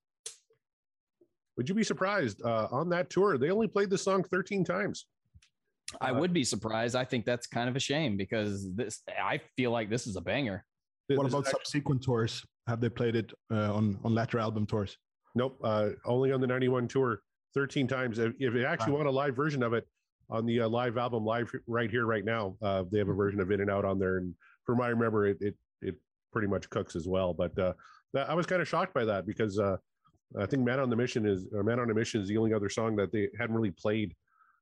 Would 1.59 1.67
you 1.67 1.75
be 1.75 1.83
surprised? 1.83 2.41
Uh, 2.41 2.69
on 2.71 2.87
that 2.91 3.09
tour, 3.09 3.37
they 3.37 3.49
only 3.49 3.67
played 3.67 3.89
the 3.89 3.97
song 3.97 4.23
13 4.23 4.63
times. 4.63 5.07
I 5.99 6.11
Uh, 6.11 6.19
would 6.21 6.31
be 6.31 6.45
surprised. 6.45 6.95
I 6.95 7.03
think 7.03 7.25
that's 7.25 7.47
kind 7.47 7.67
of 7.67 7.75
a 7.75 7.81
shame 7.81 8.15
because 8.15 8.73
this. 8.75 9.03
I 9.21 9.41
feel 9.57 9.71
like 9.71 9.89
this 9.89 10.07
is 10.07 10.15
a 10.15 10.21
banger. 10.21 10.63
What 11.09 11.25
about 11.27 11.47
act- 11.47 11.49
subsequent 11.57 12.01
tours? 12.01 12.45
Have 12.67 12.79
they 12.79 12.87
played 12.87 13.17
it 13.17 13.33
uh, 13.51 13.73
on 13.75 13.99
on 14.05 14.15
latter 14.15 14.39
album 14.39 14.67
tours? 14.67 14.95
Nope. 15.35 15.59
Uh, 15.61 15.89
only 16.05 16.31
on 16.31 16.39
the 16.39 16.47
91 16.47 16.87
tour, 16.87 17.23
13 17.55 17.87
times. 17.89 18.19
If, 18.19 18.35
if 18.39 18.53
you 18.53 18.63
actually 18.65 18.93
want 18.93 19.07
a 19.09 19.11
live 19.11 19.35
version 19.35 19.61
of 19.61 19.73
it 19.73 19.85
on 20.29 20.45
the 20.45 20.61
uh, 20.61 20.69
live 20.69 20.97
album, 20.97 21.25
live 21.25 21.51
right 21.67 21.91
here, 21.91 22.05
right 22.05 22.23
now, 22.23 22.55
uh, 22.61 22.85
they 22.89 22.99
have 22.99 23.09
a 23.09 23.13
version 23.13 23.41
of 23.41 23.51
In 23.51 23.59
and 23.59 23.69
Out 23.69 23.83
on 23.83 23.99
there. 23.99 24.15
And 24.15 24.33
from 24.65 24.77
what 24.77 24.85
I 24.85 24.91
remember, 24.91 25.25
it, 25.25 25.37
it, 25.41 25.55
it 25.81 25.95
pretty 26.31 26.47
much 26.47 26.69
cooks 26.69 26.95
as 26.95 27.05
well. 27.05 27.33
But 27.33 27.59
uh, 27.59 27.73
that, 28.13 28.29
I 28.29 28.33
was 28.33 28.45
kind 28.45 28.61
of 28.61 28.67
shocked 28.69 28.93
by 28.93 29.03
that 29.03 29.25
because 29.27 29.59
uh, 29.59 29.75
I 30.37 30.45
think 30.45 30.63
Man 30.63 30.79
on 30.79 30.89
the 30.89 30.95
Mission 30.95 31.25
is, 31.25 31.47
or 31.53 31.63
Man 31.63 31.79
on 31.79 31.89
a 31.89 31.93
Mission 31.93 32.21
is 32.21 32.27
the 32.27 32.37
only 32.37 32.53
other 32.53 32.69
song 32.69 32.95
that 32.97 33.11
they 33.11 33.29
hadn't 33.39 33.55
really 33.55 33.71
played 33.71 34.15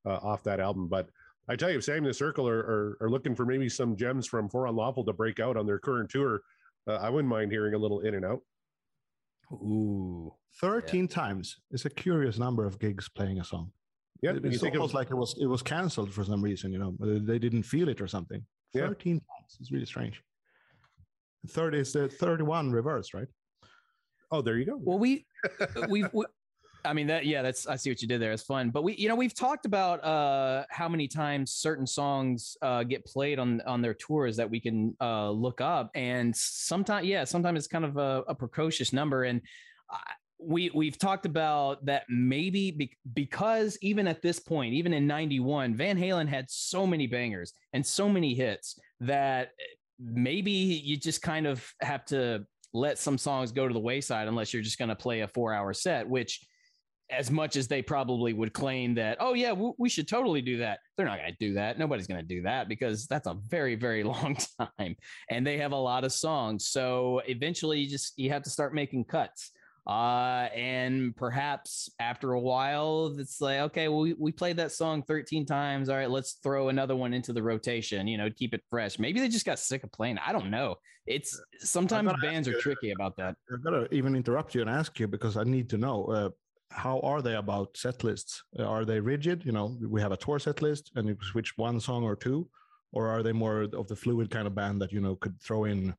uh, 0.06 0.20
off 0.24 0.44
that 0.44 0.60
album. 0.60 0.88
But 0.88 1.10
I 1.50 1.56
tell 1.56 1.70
you, 1.70 1.78
if 1.78 1.84
Sam 1.84 1.98
and 1.98 2.06
the 2.06 2.14
Circle 2.14 2.48
are, 2.48 2.60
are, 2.60 2.98
are 3.02 3.10
looking 3.10 3.36
for 3.36 3.46
maybe 3.46 3.68
some 3.70 3.96
gems 3.98 4.28
from 4.28 4.50
For 4.50 4.68
Unlawful 4.68 5.04
to 5.06 5.14
break 5.14 5.40
out 5.40 5.58
on 5.58 5.66
their 5.66 5.80
current 5.80 6.10
tour, 6.10 6.42
uh, 6.88 6.96
I 6.96 7.10
wouldn't 7.10 7.30
mind 7.30 7.52
hearing 7.52 7.74
a 7.74 7.78
little 7.78 8.00
In 8.02 8.16
and 8.16 8.24
Out. 8.26 8.42
Ooh, 9.52 10.34
13 10.60 11.08
times 11.08 11.58
is 11.72 11.86
a 11.86 11.90
curious 11.90 12.38
number 12.38 12.66
of 12.66 12.80
gigs 12.80 13.08
playing 13.10 13.40
a 13.40 13.44
song. 13.44 13.72
Yeah, 14.22 14.32
It- 14.32 14.44
you 14.44 14.50
it's 14.52 14.62
think 14.62 14.76
of- 14.76 14.82
almost 14.82 14.94
like 14.96 15.10
it 15.12 15.16
was 15.16 15.38
it 15.40 15.46
was 15.46 15.62
canceled 15.62 16.12
for 16.14 16.24
some 16.24 16.42
reason. 16.42 16.72
You 16.74 16.80
know, 16.80 16.96
Uh, 17.02 17.20
they 17.22 17.40
didn't 17.40 17.64
feel 17.64 17.88
it 17.90 18.02
or 18.02 18.08
something. 18.08 18.46
Yeah. 18.74 18.88
13 18.88 19.20
times 19.20 19.58
is 19.62 19.72
really 19.72 19.86
strange. 19.86 20.22
Third 21.50 21.76
is 21.76 21.94
the 21.94 22.10
31 22.10 22.72
reverse, 22.72 23.14
right? 23.14 23.28
Oh, 24.32 24.42
there 24.42 24.58
you 24.58 24.66
go. 24.66 24.80
Well, 24.82 25.00
we 25.00 25.26
we've 25.90 26.10
we, 26.14 26.26
I 26.86 26.94
mean 26.94 27.08
that 27.08 27.26
yeah, 27.26 27.42
that's 27.42 27.68
I 27.68 27.76
see 27.76 27.90
what 27.90 28.02
you 28.02 28.08
did 28.08 28.22
there. 28.22 28.32
It's 28.32 28.44
fun. 28.44 28.70
But 28.70 28.84
we 28.84 28.96
you 28.96 29.10
know, 29.10 29.16
we've 29.16 29.34
talked 29.34 29.66
about 29.66 30.04
uh 30.04 30.66
how 30.70 30.90
many 30.90 31.08
times 31.08 31.54
certain 31.54 31.88
songs 31.88 32.58
uh 32.62 32.84
get 32.84 33.06
played 33.06 33.40
on 33.40 33.62
on 33.62 33.82
their 33.82 33.94
tours 33.94 34.38
that 34.38 34.50
we 34.50 34.60
can 34.60 34.96
uh 35.02 35.30
look 35.30 35.62
up 35.62 35.92
and 35.96 36.36
sometimes 36.36 37.08
yeah, 37.08 37.24
sometimes 37.24 37.60
it's 37.60 37.68
kind 37.68 37.86
of 37.86 37.98
a, 37.98 38.24
a 38.28 38.36
precocious 38.36 38.94
number 38.94 39.24
and 39.24 39.42
I, 39.90 40.00
we 40.40 40.70
we've 40.74 40.98
talked 40.98 41.26
about 41.26 41.84
that 41.86 42.04
maybe 42.10 42.72
be, 42.72 42.92
because 43.14 43.78
even 43.82 44.08
at 44.08 44.22
this 44.22 44.40
point, 44.40 44.74
even 44.74 44.94
in 44.94 45.08
91, 45.08 45.76
Van 45.76 45.98
Halen 45.98 46.28
had 46.28 46.50
so 46.50 46.86
many 46.86 47.08
bangers 47.08 47.54
and 47.74 47.86
so 47.86 48.08
many 48.08 48.36
hits 48.36 48.80
that 49.00 49.52
maybe 50.00 50.52
you 50.52 50.96
just 50.96 51.22
kind 51.22 51.48
of 51.48 51.68
have 51.82 52.06
to 52.06 52.46
let 52.74 52.98
some 52.98 53.18
songs 53.18 53.52
go 53.52 53.68
to 53.68 53.74
the 53.74 53.80
wayside 53.80 54.28
unless 54.28 54.54
you're 54.54 54.64
just 54.64 54.78
going 54.78 54.90
to 54.90 54.96
play 54.96 55.22
a 55.22 55.28
4-hour 55.28 55.74
set, 55.74 56.08
which 56.08 56.46
as 57.10 57.32
much 57.32 57.56
as 57.56 57.68
they 57.68 57.82
probably 57.82 58.34
would 58.34 58.54
claim 58.54 58.96
that, 58.96 59.18
oh 59.20 59.34
yeah, 59.34 59.50
w- 59.50 59.74
we 59.78 59.88
should 59.88 60.08
totally 60.08 60.42
do 60.42 60.58
that. 60.58 60.80
They're 60.96 61.06
not 61.06 61.20
going 61.20 61.32
to 61.32 61.38
do 61.40 61.54
that. 61.54 61.80
Nobody's 61.80 62.08
going 62.08 62.20
to 62.20 62.28
do 62.28 62.42
that 62.42 62.68
because 62.68 63.08
that's 63.08 63.28
a 63.28 63.38
very, 63.48 63.76
very 63.76 64.04
long 64.04 64.38
time, 64.60 64.96
and 65.30 65.46
they 65.48 65.58
have 65.58 65.72
a 65.72 65.78
lot 65.78 66.04
of 66.04 66.12
songs. 66.12 66.68
So 66.68 67.22
eventually, 67.28 67.80
you 67.80 67.90
just 67.90 68.14
you 68.18 68.30
have 68.32 68.44
to 68.44 68.50
start 68.50 68.74
making 68.74 69.06
cuts. 69.06 69.52
Uh, 69.88 70.50
and 70.54 71.16
perhaps 71.16 71.90
after 71.98 72.34
a 72.34 72.40
while, 72.40 73.16
it's 73.18 73.40
like, 73.40 73.60
okay, 73.60 73.88
well, 73.88 74.02
we, 74.02 74.14
we 74.20 74.34
played 74.34 74.58
that 74.58 74.74
song 74.74 75.02
13 75.02 75.46
times. 75.46 75.88
All 75.88 75.96
right, 75.96 76.10
let's 76.10 76.34
throw 76.44 76.68
another 76.68 76.94
one 76.94 77.14
into 77.14 77.32
the 77.32 77.42
rotation, 77.42 78.06
you 78.06 78.18
know, 78.18 78.30
keep 78.30 78.54
it 78.54 78.62
fresh. 78.70 79.00
Maybe 79.00 79.22
they 79.22 79.30
just 79.30 79.46
got 79.46 79.60
sick 79.60 79.86
of 79.86 79.92
playing. 79.94 80.18
I 80.18 80.34
don't 80.34 80.52
know. 80.52 80.76
It's 81.08 81.42
sometimes 81.60 82.12
bands 82.22 82.48
ask 82.48 82.58
are 82.58 82.60
tricky 82.60 82.92
about 82.92 83.16
that. 83.18 83.36
I've 83.52 83.64
got 83.64 83.72
to 83.72 83.94
even 83.94 84.16
interrupt 84.16 84.54
you 84.56 84.62
and 84.62 84.70
ask 84.70 85.00
you 85.00 85.08
because 85.08 85.38
I 85.38 85.44
need 85.44 85.70
to 85.70 85.78
know 85.78 86.06
uh, 86.06 86.30
how 86.70 87.00
are 87.00 87.22
they 87.22 87.36
about 87.36 87.76
set 87.78 88.04
lists? 88.04 88.44
Uh, 88.60 88.64
Are 88.64 88.86
they 88.86 89.00
rigid? 89.00 89.46
You 89.46 89.52
know, 89.52 89.78
we 89.82 90.02
have 90.02 90.12
a 90.12 90.18
tour 90.18 90.40
set 90.40 90.62
list 90.62 90.92
and 90.96 91.08
you 91.08 91.18
switch 91.22 91.58
one 91.58 91.80
song 91.80 92.04
or 92.04 92.16
two, 92.16 92.50
or 92.92 93.08
are 93.08 93.24
they 93.24 93.32
more 93.32 93.62
of 93.62 93.88
the 93.88 93.96
fluid 93.96 94.30
kind 94.30 94.48
of 94.48 94.56
band 94.56 94.82
that 94.82 94.92
you 94.92 95.02
know 95.02 95.16
could 95.16 95.40
throw 95.42 95.64
in, 95.64 95.96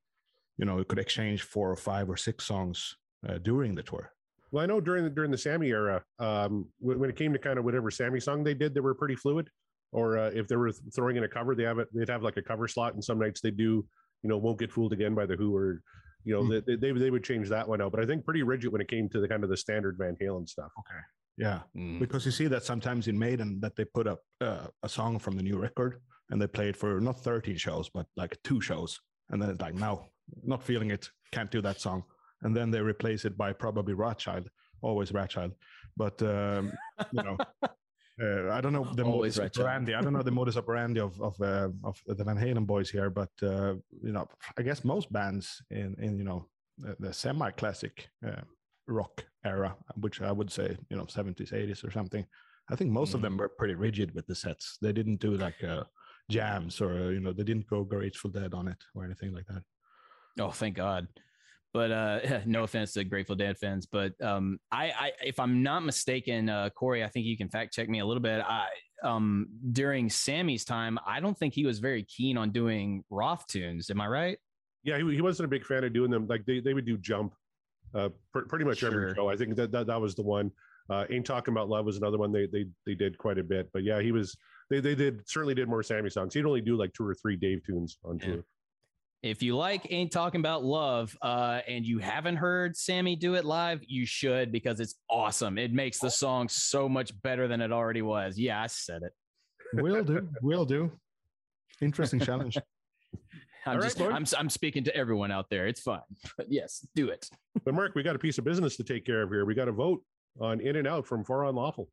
you 0.56 0.66
know, 0.66 0.82
could 0.84 0.98
exchange 0.98 1.42
four 1.42 1.70
or 1.70 1.76
five 1.76 2.09
or 2.11 2.16
six 2.16 2.44
songs 2.44 2.96
uh, 3.28 3.38
during 3.38 3.74
the 3.74 3.82
tour? 3.82 4.12
Well, 4.50 4.62
I 4.62 4.66
know 4.66 4.80
during 4.80 5.04
the 5.04 5.11
during 5.11 5.30
the 5.30 5.38
Sammy 5.38 5.68
era, 5.68 6.02
um, 6.18 6.66
when, 6.78 6.98
when 6.98 7.11
it 7.11 7.16
came 7.16 7.32
to 7.32 7.38
kind 7.38 7.59
of 7.59 7.64
whatever 7.64 7.90
Sammy 7.90 8.20
song 8.20 8.44
they 8.44 8.54
did, 8.54 8.74
they 8.74 8.80
were 8.80 8.94
pretty 8.94 9.16
fluid. 9.16 9.48
Or 9.90 10.18
uh, 10.18 10.30
if 10.34 10.48
they 10.48 10.56
were 10.56 10.70
throwing 10.94 11.16
in 11.16 11.24
a 11.24 11.28
cover, 11.28 11.54
they 11.54 11.62
have 11.62 11.78
it. 11.78 11.88
They'd 11.94 12.11
have 12.11 12.22
like 12.22 12.36
a 12.36 12.42
cover 12.42 12.68
slot, 12.68 12.92
and 12.92 13.02
some 13.02 13.18
nights 13.18 13.40
they 13.40 13.50
do, 13.50 13.86
you 14.22 14.28
know, 14.28 14.36
won't 14.38 14.58
get 14.58 14.72
fooled 14.72 14.92
again 14.92 15.14
by 15.14 15.26
the 15.26 15.36
Who, 15.36 15.54
or 15.54 15.82
you 16.24 16.34
know, 16.34 16.42
Hmm. 16.44 16.60
they, 16.66 16.76
they 16.76 16.92
they 16.92 17.10
would 17.10 17.24
change 17.24 17.48
that 17.48 17.68
one 17.68 17.80
out. 17.80 17.92
But 17.92 18.00
I 18.00 18.06
think 18.06 18.24
pretty 18.24 18.42
rigid 18.42 18.72
when 18.72 18.80
it 18.80 18.88
came 18.88 19.08
to 19.10 19.20
the 19.20 19.28
kind 19.28 19.44
of 19.44 19.50
the 19.50 19.56
standard 19.56 19.96
Van 19.98 20.16
Halen 20.20 20.48
stuff. 20.48 20.70
Okay. 20.80 21.00
Yeah, 21.36 21.60
Mm. 21.76 22.00
because 22.00 22.26
you 22.26 22.32
see 22.32 22.48
that 22.48 22.64
sometimes 22.64 23.06
in 23.06 23.16
Maiden 23.16 23.60
that 23.60 23.76
they 23.76 23.84
put 23.84 24.08
up 24.08 24.20
uh, 24.40 24.66
a 24.82 24.88
song 24.88 25.20
from 25.20 25.36
the 25.36 25.42
new 25.42 25.56
record 25.56 26.00
and 26.30 26.42
they 26.42 26.48
play 26.48 26.68
it 26.70 26.76
for 26.76 27.00
not 27.00 27.20
13 27.22 27.56
shows 27.56 27.88
but 27.88 28.06
like 28.16 28.36
two 28.42 28.60
shows, 28.60 28.98
and 29.30 29.40
then 29.40 29.48
it's 29.50 29.60
like 29.60 29.74
no, 29.74 30.06
not 30.42 30.64
feeling 30.64 30.90
it, 30.90 31.08
can't 31.30 31.50
do 31.52 31.62
that 31.62 31.80
song, 31.80 32.02
and 32.42 32.56
then 32.56 32.70
they 32.72 32.80
replace 32.80 33.24
it 33.24 33.36
by 33.38 33.52
probably 33.52 33.94
Wrathchild, 33.94 34.48
always 34.82 35.12
Wrathchild, 35.12 35.52
but 35.96 36.20
um, 36.22 36.72
you 37.12 37.22
know. 37.22 37.36
Uh, 38.20 38.50
I 38.50 38.60
don't 38.60 38.72
know 38.72 38.84
the 38.94 39.04
Always 39.04 39.38
modus 39.38 39.58
operandi. 39.58 39.94
I 39.94 40.00
don't 40.00 40.12
know 40.12 40.22
the 40.22 40.32
modus 40.32 40.56
operandi 40.56 41.00
of 41.00 41.20
of 41.20 41.40
uh, 41.40 41.68
of 41.84 42.00
the 42.06 42.24
Van 42.24 42.36
Halen 42.36 42.66
boys 42.66 42.90
here, 42.90 43.10
but 43.10 43.30
uh, 43.42 43.74
you 44.02 44.12
know, 44.12 44.26
I 44.58 44.62
guess 44.62 44.84
most 44.84 45.12
bands 45.12 45.62
in 45.70 45.94
in 45.98 46.18
you 46.18 46.24
know 46.24 46.48
the, 46.78 46.96
the 46.98 47.12
semi 47.12 47.50
classic 47.52 48.08
uh, 48.26 48.42
rock 48.88 49.24
era, 49.44 49.76
which 49.96 50.20
I 50.20 50.32
would 50.32 50.50
say, 50.50 50.76
you 50.90 50.96
know, 50.96 51.04
70s, 51.04 51.52
80s 51.52 51.84
or 51.84 51.90
something. 51.90 52.26
I 52.70 52.76
think 52.76 52.90
most 52.90 53.14
of 53.14 53.22
them 53.22 53.36
were 53.36 53.48
pretty 53.48 53.74
rigid 53.74 54.14
with 54.14 54.26
the 54.26 54.34
sets. 54.34 54.78
They 54.82 54.92
didn't 54.92 55.20
do 55.20 55.36
like 55.36 55.62
uh, 55.64 55.84
jams 56.30 56.80
or, 56.80 57.12
you 57.12 57.20
know, 57.20 57.32
they 57.32 57.44
didn't 57.44 57.68
go 57.68 57.82
Grateful 57.82 58.30
Dead 58.30 58.52
on 58.52 58.68
it 58.68 58.76
or 58.94 59.04
anything 59.04 59.32
like 59.32 59.46
that. 59.46 59.62
Oh, 60.38 60.50
thank 60.50 60.76
God. 60.76 61.08
But 61.72 61.90
uh, 61.90 62.40
no 62.46 62.62
offense 62.64 62.92
to 62.94 63.04
Grateful 63.04 63.36
Dead 63.36 63.58
fans, 63.58 63.86
but 63.86 64.12
um, 64.22 64.58
I, 64.72 64.86
I, 64.86 65.12
if 65.24 65.38
I'm 65.38 65.62
not 65.62 65.84
mistaken, 65.84 66.48
uh, 66.48 66.70
Corey, 66.70 67.04
I 67.04 67.08
think 67.08 67.26
you 67.26 67.36
can 67.36 67.48
fact 67.48 67.74
check 67.74 67.88
me 67.88 68.00
a 68.00 68.06
little 68.06 68.22
bit. 68.22 68.40
I, 68.40 68.68
um, 69.02 69.48
during 69.72 70.08
Sammy's 70.10 70.64
time, 70.64 70.98
I 71.06 71.20
don't 71.20 71.38
think 71.38 71.54
he 71.54 71.64
was 71.66 71.78
very 71.78 72.02
keen 72.04 72.36
on 72.36 72.50
doing 72.50 73.04
Roth 73.10 73.46
tunes. 73.46 73.90
Am 73.90 74.00
I 74.00 74.08
right? 74.08 74.38
Yeah, 74.82 74.98
he, 74.98 75.14
he 75.16 75.20
wasn't 75.20 75.44
a 75.44 75.48
big 75.48 75.64
fan 75.64 75.84
of 75.84 75.92
doing 75.92 76.10
them. 76.10 76.26
Like 76.26 76.46
they, 76.46 76.60
they 76.60 76.72
would 76.74 76.86
do 76.86 76.96
Jump, 76.96 77.34
uh, 77.94 78.08
pr- 78.32 78.40
pretty 78.48 78.64
much 78.64 78.82
every 78.82 79.14
show. 79.14 79.28
I 79.28 79.36
think 79.36 79.54
that, 79.56 79.70
that 79.72 79.86
that 79.88 80.00
was 80.00 80.14
the 80.14 80.22
one. 80.22 80.50
Uh, 80.90 81.04
Ain't 81.10 81.26
talking 81.26 81.52
about 81.52 81.68
love 81.68 81.84
was 81.84 81.98
another 81.98 82.16
one 82.16 82.32
they 82.32 82.46
they 82.46 82.64
they 82.86 82.94
did 82.94 83.18
quite 83.18 83.38
a 83.38 83.42
bit. 83.44 83.68
But 83.74 83.82
yeah, 83.84 84.00
he 84.00 84.10
was 84.10 84.34
they 84.70 84.80
they 84.80 84.94
did 84.94 85.28
certainly 85.28 85.54
did 85.54 85.68
more 85.68 85.82
Sammy 85.82 86.08
songs. 86.08 86.32
He'd 86.32 86.46
only 86.46 86.62
do 86.62 86.76
like 86.76 86.94
two 86.94 87.06
or 87.06 87.14
three 87.14 87.36
Dave 87.36 87.62
tunes 87.66 87.98
on 88.04 88.18
Yeah. 88.20 88.26
tour. 88.26 88.44
If 89.22 89.42
you 89.42 89.56
like 89.56 89.90
Ain't 89.90 90.12
Talking 90.12 90.40
About 90.40 90.64
Love 90.64 91.16
uh, 91.22 91.60
and 91.66 91.84
you 91.84 91.98
haven't 91.98 92.36
heard 92.36 92.76
Sammy 92.76 93.16
do 93.16 93.34
it 93.34 93.44
live, 93.44 93.80
you 93.84 94.06
should 94.06 94.52
because 94.52 94.78
it's 94.78 94.94
awesome. 95.10 95.58
It 95.58 95.72
makes 95.72 95.98
the 95.98 96.10
song 96.10 96.48
so 96.48 96.88
much 96.88 97.10
better 97.22 97.48
than 97.48 97.60
it 97.60 97.72
already 97.72 98.02
was. 98.02 98.38
Yeah, 98.38 98.62
I 98.62 98.68
said 98.68 99.02
it. 99.02 99.12
Will 99.74 100.04
do. 100.04 100.28
Will 100.40 100.64
do. 100.64 100.92
Interesting 101.80 102.20
challenge. 102.20 102.56
I'm 103.66 103.72
All 103.74 103.80
right, 103.80 103.82
just 103.82 104.00
I'm 104.00 104.24
I'm 104.38 104.48
speaking 104.48 104.84
to 104.84 104.96
everyone 104.96 105.30
out 105.30 105.50
there. 105.50 105.66
It's 105.66 105.80
fine. 105.80 106.00
But 106.36 106.50
yes, 106.50 106.86
do 106.94 107.08
it. 107.08 107.28
But 107.64 107.74
Mark, 107.74 107.94
we 107.94 108.02
got 108.02 108.16
a 108.16 108.18
piece 108.18 108.38
of 108.38 108.44
business 108.44 108.76
to 108.76 108.84
take 108.84 109.04
care 109.04 109.22
of 109.22 109.30
here. 109.30 109.44
We 109.44 109.54
got 109.54 109.68
a 109.68 109.72
vote 109.72 110.02
on 110.40 110.60
In 110.60 110.76
and 110.76 110.86
Out 110.86 111.06
from 111.06 111.24
For 111.24 111.44
Unlawful. 111.44 111.88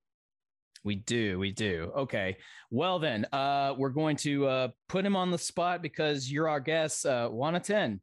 We 0.85 0.95
do, 0.95 1.39
we 1.39 1.51
do. 1.51 1.91
Okay. 1.97 2.37
Well 2.69 2.99
then, 2.99 3.25
uh, 3.33 3.73
we're 3.75 3.89
going 3.89 4.17
to 4.17 4.45
uh, 4.45 4.67
put 4.87 5.03
him 5.03 5.15
on 5.15 5.31
the 5.31 5.37
spot 5.37 5.81
because 5.81 6.31
you're 6.31 6.47
our 6.47 6.59
guest. 6.59 7.07
Uh, 7.07 7.27
one 7.27 7.55
of 7.55 7.63
ten. 7.63 7.99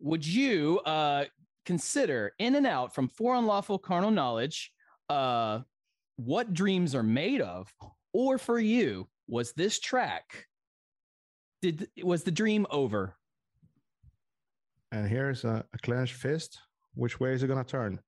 Would 0.00 0.26
you 0.26 0.80
uh, 0.80 1.26
consider 1.64 2.32
in 2.40 2.56
and 2.56 2.66
out 2.66 2.92
from 2.92 3.08
for 3.08 3.36
unlawful 3.36 3.78
carnal 3.78 4.10
knowledge? 4.10 4.72
Uh, 5.08 5.60
what 6.16 6.52
dreams 6.52 6.96
are 6.96 7.04
made 7.04 7.40
of, 7.40 7.72
or 8.12 8.36
for 8.36 8.58
you 8.58 9.08
was 9.28 9.52
this 9.52 9.78
track? 9.78 10.46
Did 11.62 11.88
was 12.02 12.24
the 12.24 12.32
dream 12.32 12.66
over? 12.70 13.14
And 14.90 15.08
here's 15.08 15.44
a, 15.44 15.64
a 15.72 15.78
clenched 15.78 16.14
fist. 16.14 16.58
Which 16.94 17.20
way 17.20 17.32
is 17.32 17.44
it 17.44 17.46
going 17.46 17.64
to 17.64 17.70
turn? 17.70 18.00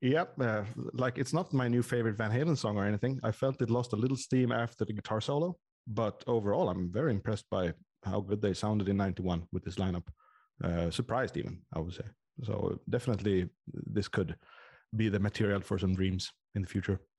Yep, 0.00 0.40
uh, 0.40 0.62
like 0.92 1.18
it's 1.18 1.32
not 1.32 1.52
my 1.52 1.66
new 1.66 1.82
favorite 1.82 2.16
Van 2.16 2.30
Halen 2.30 2.56
song 2.56 2.76
or 2.76 2.84
anything. 2.84 3.18
I 3.24 3.32
felt 3.32 3.60
it 3.60 3.70
lost 3.70 3.92
a 3.92 3.96
little 3.96 4.16
steam 4.16 4.52
after 4.52 4.84
the 4.84 4.92
guitar 4.92 5.20
solo, 5.20 5.56
but 5.88 6.22
overall, 6.28 6.68
I'm 6.68 6.92
very 6.92 7.10
impressed 7.10 7.46
by 7.50 7.72
how 8.04 8.20
good 8.20 8.40
they 8.40 8.54
sounded 8.54 8.88
in 8.88 8.96
'91 8.96 9.42
with 9.52 9.64
this 9.64 9.74
lineup. 9.74 10.06
Uh, 10.62 10.90
surprised, 10.90 11.36
even 11.36 11.62
I 11.74 11.80
would 11.80 11.94
say. 11.94 12.04
So 12.44 12.78
definitely, 12.88 13.48
this 13.66 14.06
could 14.06 14.36
be 14.94 15.08
the 15.08 15.18
material 15.18 15.60
for 15.60 15.78
some 15.78 15.94
dreams 15.94 16.30
in 16.54 16.62
the 16.62 16.68
future. 16.68 17.00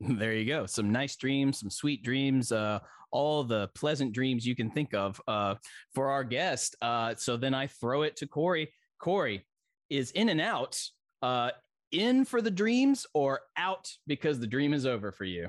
There 0.00 0.32
you 0.32 0.44
go. 0.44 0.64
Some 0.64 0.92
nice 0.92 1.16
dreams, 1.16 1.58
some 1.58 1.70
sweet 1.70 2.04
dreams, 2.04 2.52
uh, 2.52 2.78
all 3.10 3.42
the 3.42 3.66
pleasant 3.74 4.12
dreams 4.12 4.46
you 4.46 4.54
can 4.54 4.70
think 4.70 4.94
of 4.94 5.20
uh, 5.26 5.56
for 5.92 6.10
our 6.10 6.22
guest. 6.22 6.76
Uh, 6.80 7.16
so 7.16 7.36
then 7.36 7.52
I 7.52 7.66
throw 7.66 8.02
it 8.02 8.14
to 8.18 8.28
Corey. 8.28 8.72
Corey 9.00 9.44
is 9.90 10.10
in 10.12 10.28
and 10.28 10.40
out, 10.40 10.80
uh, 11.22 11.50
in 11.92 12.24
for 12.24 12.42
the 12.42 12.50
dreams 12.50 13.06
or 13.14 13.40
out 13.56 13.90
because 14.06 14.38
the 14.38 14.46
dream 14.46 14.74
is 14.74 14.86
over 14.86 15.10
for 15.12 15.24
you. 15.24 15.48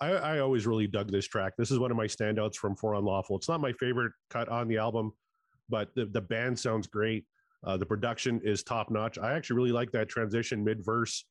I, 0.00 0.12
I 0.12 0.38
always 0.38 0.66
really 0.66 0.86
dug 0.86 1.10
this 1.10 1.26
track. 1.26 1.52
This 1.58 1.70
is 1.70 1.78
one 1.78 1.90
of 1.90 1.96
my 1.96 2.06
standouts 2.06 2.54
from 2.54 2.74
For 2.74 2.94
Unlawful. 2.94 3.36
It's 3.36 3.48
not 3.48 3.60
my 3.60 3.72
favorite 3.72 4.12
cut 4.30 4.48
on 4.48 4.66
the 4.66 4.78
album, 4.78 5.12
but 5.68 5.94
the, 5.94 6.06
the 6.06 6.22
band 6.22 6.58
sounds 6.58 6.86
great. 6.86 7.26
Uh, 7.64 7.76
the 7.76 7.84
production 7.84 8.40
is 8.42 8.62
top 8.62 8.90
notch. 8.90 9.18
I 9.18 9.34
actually 9.34 9.56
really 9.56 9.72
like 9.72 9.92
that 9.92 10.08
transition 10.08 10.64
mid 10.64 10.82
verse. 10.82 11.26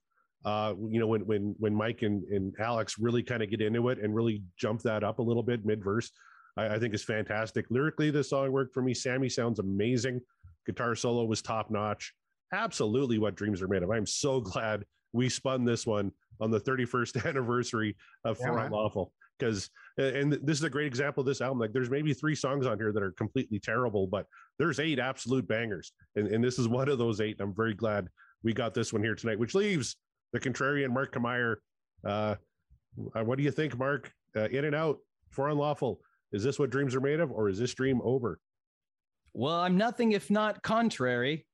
Uh, 0.46 0.74
you 0.88 1.00
know, 1.00 1.08
when 1.08 1.22
when 1.26 1.56
when 1.60 1.76
Mike 1.76 2.02
and, 2.02 2.24
and 2.26 2.56
Alex 2.60 2.98
really 2.98 3.24
kind 3.24 3.44
of 3.44 3.50
get 3.50 3.62
into 3.62 3.90
it 3.90 4.00
and 4.00 4.16
really 4.16 4.42
jump 4.58 4.82
that 4.84 5.04
up 5.04 5.20
a 5.20 5.22
little 5.22 5.44
bit 5.44 5.66
mid 5.66 5.84
verse, 5.84 6.12
I, 6.58 6.76
I 6.76 6.80
think 6.80 6.94
is 6.94 7.04
fantastic. 7.04 7.66
Lyrically, 7.70 8.10
this 8.12 8.30
song 8.30 8.52
worked 8.52 8.74
for 8.74 8.82
me. 8.82 8.94
Sammy 8.94 9.30
sounds 9.30 9.60
amazing. 9.60 10.22
Guitar 10.66 10.96
solo 10.96 11.26
was 11.26 11.42
top 11.42 11.70
notch. 11.72 12.14
Absolutely, 12.54 13.20
what 13.20 13.36
dreams 13.36 13.62
are 13.62 13.68
made 13.68 13.84
of. 13.84 13.92
I'm 13.92 14.06
so 14.06 14.40
glad 14.42 14.86
we 15.12 15.28
spun 15.28 15.66
this 15.66 15.86
one 15.86 16.12
on 16.40 16.52
the 16.52 16.60
31st 16.60 17.26
anniversary 17.28 17.96
of 18.24 18.38
Yeah, 18.40 18.48
For 18.48 18.54
man. 18.54 18.66
Unlawful 18.68 19.12
because 19.40 19.70
and 19.98 20.34
this 20.34 20.58
is 20.58 20.64
a 20.64 20.70
great 20.70 20.88
example 20.88 21.22
of 21.22 21.28
this 21.28 21.42
album 21.42 21.60
like 21.60 21.72
there's 21.72 21.90
maybe 21.90 22.14
three 22.14 22.36
songs 22.36 22.66
on 22.66 22.78
here 22.78 22.92
that 22.92 23.02
are 23.02 23.12
completely 23.14 23.60
terrible 23.60 24.06
but 24.06 24.26
there's 24.58 24.80
eight 24.80 25.00
absolute 25.00 25.48
bangers 25.48 25.94
and, 26.16 26.28
and 26.28 26.44
this 26.44 26.60
is 26.60 26.68
one 26.68 26.90
of 26.90 26.98
those 26.98 27.22
eight 27.22 27.38
and 27.40 27.50
i'm 27.50 27.56
very 27.56 27.74
glad 27.74 28.08
we 28.44 28.54
got 28.54 28.74
this 28.74 28.92
one 28.92 29.02
here 29.02 29.16
tonight 29.16 29.40
which 29.40 29.56
leaves 29.56 29.96
the 30.32 30.40
contrarian 30.40 30.90
mark 30.92 31.14
Kameyer. 31.14 31.56
uh 32.06 32.36
uh, 33.16 33.24
what 33.24 33.38
do 33.38 33.44
you 33.44 33.52
think 33.52 33.78
mark 33.78 34.12
uh, 34.36 34.48
in 34.50 34.66
and 34.66 34.76
out 34.76 34.98
for 35.30 35.50
unlawful 35.50 36.02
is 36.32 36.44
this 36.44 36.60
what 36.60 36.70
dreams 36.70 36.96
are 36.96 37.02
made 37.02 37.20
of 37.20 37.32
or 37.32 37.50
is 37.50 37.58
this 37.60 37.74
dream 37.74 38.02
over 38.04 38.40
Well, 39.34 39.56
I'm 39.56 39.78
nothing 39.78 40.12
if 40.14 40.30
not 40.30 40.62
contrary. 40.64 41.46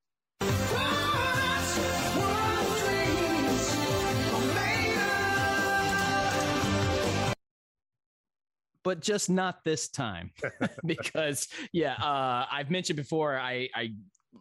but 8.83 9.01
just 9.01 9.29
not 9.29 9.63
this 9.63 9.87
time 9.89 10.31
because 10.85 11.47
yeah 11.73 11.93
uh 11.93 12.45
i've 12.51 12.69
mentioned 12.69 12.97
before 12.97 13.37
i 13.37 13.67
i 13.75 13.91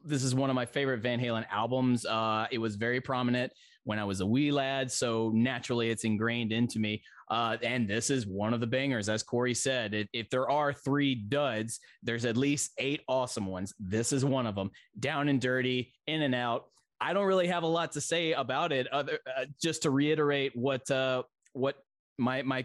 this 0.05 0.23
is 0.23 0.35
one 0.35 0.51
of 0.51 0.57
my 0.57 0.67
favorite 0.67 1.01
van 1.01 1.19
halen 1.21 1.45
albums 1.51 2.05
uh 2.07 2.47
it 2.51 2.59
was 2.59 2.77
very 2.77 3.01
prominent 3.01 3.53
when 3.85 3.99
i 3.99 4.05
was 4.05 4.21
a 4.21 4.27
wee 4.27 4.51
lad 4.51 4.91
so 4.91 5.31
naturally 5.35 5.91
it's 5.91 6.05
ingrained 6.05 6.53
into 6.53 6.79
me 6.79 7.03
uh 7.31 7.57
and 7.63 7.89
this 7.89 8.11
is 8.11 8.27
one 8.27 8.53
of 8.53 8.61
the 8.61 8.67
bangers 8.67 9.09
as 9.09 9.23
corey 9.23 9.55
said 9.55 10.09
if 10.13 10.29
there 10.31 10.51
are 10.51 10.73
three 10.73 11.15
duds 11.15 11.81
there's 12.03 12.25
at 12.25 12.37
least 12.37 12.73
eight 12.79 13.01
awesome 13.09 13.47
ones 13.47 13.73
this 13.79 14.13
is 14.13 14.25
one 14.25 14.47
of 14.47 14.55
them 14.55 14.71
down 14.99 15.29
and 15.29 15.41
dirty 15.41 15.93
in 16.07 16.23
and 16.23 16.35
out 16.35 16.67
i 17.01 17.13
don't 17.13 17.27
really 17.27 17.49
have 17.49 17.63
a 17.63 17.67
lot 17.67 17.93
to 17.93 18.01
say 18.01 18.33
about 18.33 18.73
it 18.73 18.87
other 18.89 19.19
uh, 19.39 19.45
just 19.63 19.83
to 19.83 19.91
reiterate 19.91 20.53
what 20.55 20.91
uh 20.91 21.23
what 21.53 21.77
my 22.19 22.43
my 22.43 22.65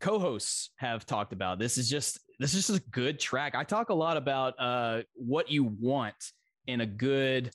co-hosts 0.00 0.70
have 0.76 1.06
talked 1.06 1.32
about. 1.32 1.58
This 1.58 1.78
is 1.78 1.88
just 1.88 2.20
this 2.38 2.54
is 2.54 2.66
just 2.66 2.78
a 2.78 2.90
good 2.90 3.18
track. 3.18 3.54
I 3.54 3.64
talk 3.64 3.90
a 3.90 3.94
lot 3.94 4.16
about 4.16 4.54
uh 4.58 5.02
what 5.14 5.50
you 5.50 5.64
want 5.64 6.14
in 6.66 6.80
a 6.80 6.86
good 6.86 7.50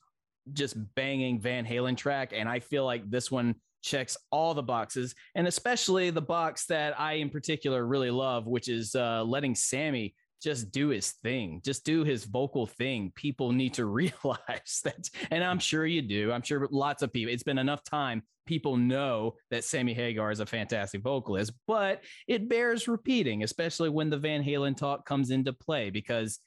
just 0.53 0.75
banging 0.95 1.39
Van 1.39 1.65
Halen 1.65 1.97
track 1.97 2.33
and 2.35 2.47
I 2.49 2.59
feel 2.59 2.85
like 2.85 3.09
this 3.09 3.31
one 3.31 3.55
checks 3.83 4.15
all 4.31 4.53
the 4.53 4.63
boxes 4.63 5.15
and 5.33 5.47
especially 5.47 6.09
the 6.11 6.21
box 6.21 6.67
that 6.67 6.99
I 6.99 7.13
in 7.13 7.29
particular 7.29 7.85
really 7.85 8.11
love 8.11 8.45
which 8.45 8.69
is 8.69 8.93
uh 8.93 9.23
letting 9.23 9.55
Sammy 9.55 10.13
just 10.41 10.71
do 10.71 10.89
his 10.89 11.11
thing, 11.23 11.61
just 11.63 11.85
do 11.85 12.03
his 12.03 12.25
vocal 12.25 12.65
thing. 12.65 13.11
People 13.15 13.51
need 13.51 13.75
to 13.75 13.85
realize 14.01 14.81
that, 14.83 15.09
and 15.29 15.43
I'm 15.43 15.59
sure 15.59 15.85
you 15.85 16.01
do. 16.01 16.31
I'm 16.31 16.41
sure 16.41 16.67
lots 16.71 17.03
of 17.03 17.13
people, 17.13 17.33
it's 17.33 17.43
been 17.43 17.59
enough 17.59 17.83
time. 17.83 18.23
People 18.47 18.75
know 18.75 19.35
that 19.51 19.63
Sammy 19.63 19.93
Hagar 19.93 20.31
is 20.31 20.39
a 20.39 20.45
fantastic 20.45 21.03
vocalist, 21.03 21.53
but 21.67 22.03
it 22.27 22.49
bears 22.49 22.87
repeating, 22.87 23.43
especially 23.43 23.89
when 23.89 24.09
the 24.09 24.17
Van 24.17 24.43
Halen 24.43 24.75
talk 24.75 25.05
comes 25.05 25.29
into 25.29 25.53
play, 25.53 25.91
because 25.91 26.39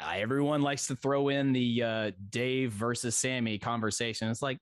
everyone 0.00 0.62
likes 0.62 0.86
to 0.88 0.96
throw 0.96 1.28
in 1.28 1.52
the 1.52 1.82
uh, 1.82 2.10
Dave 2.30 2.72
versus 2.72 3.16
Sammy 3.16 3.58
conversation. 3.58 4.28
It's 4.28 4.42
like, 4.42 4.58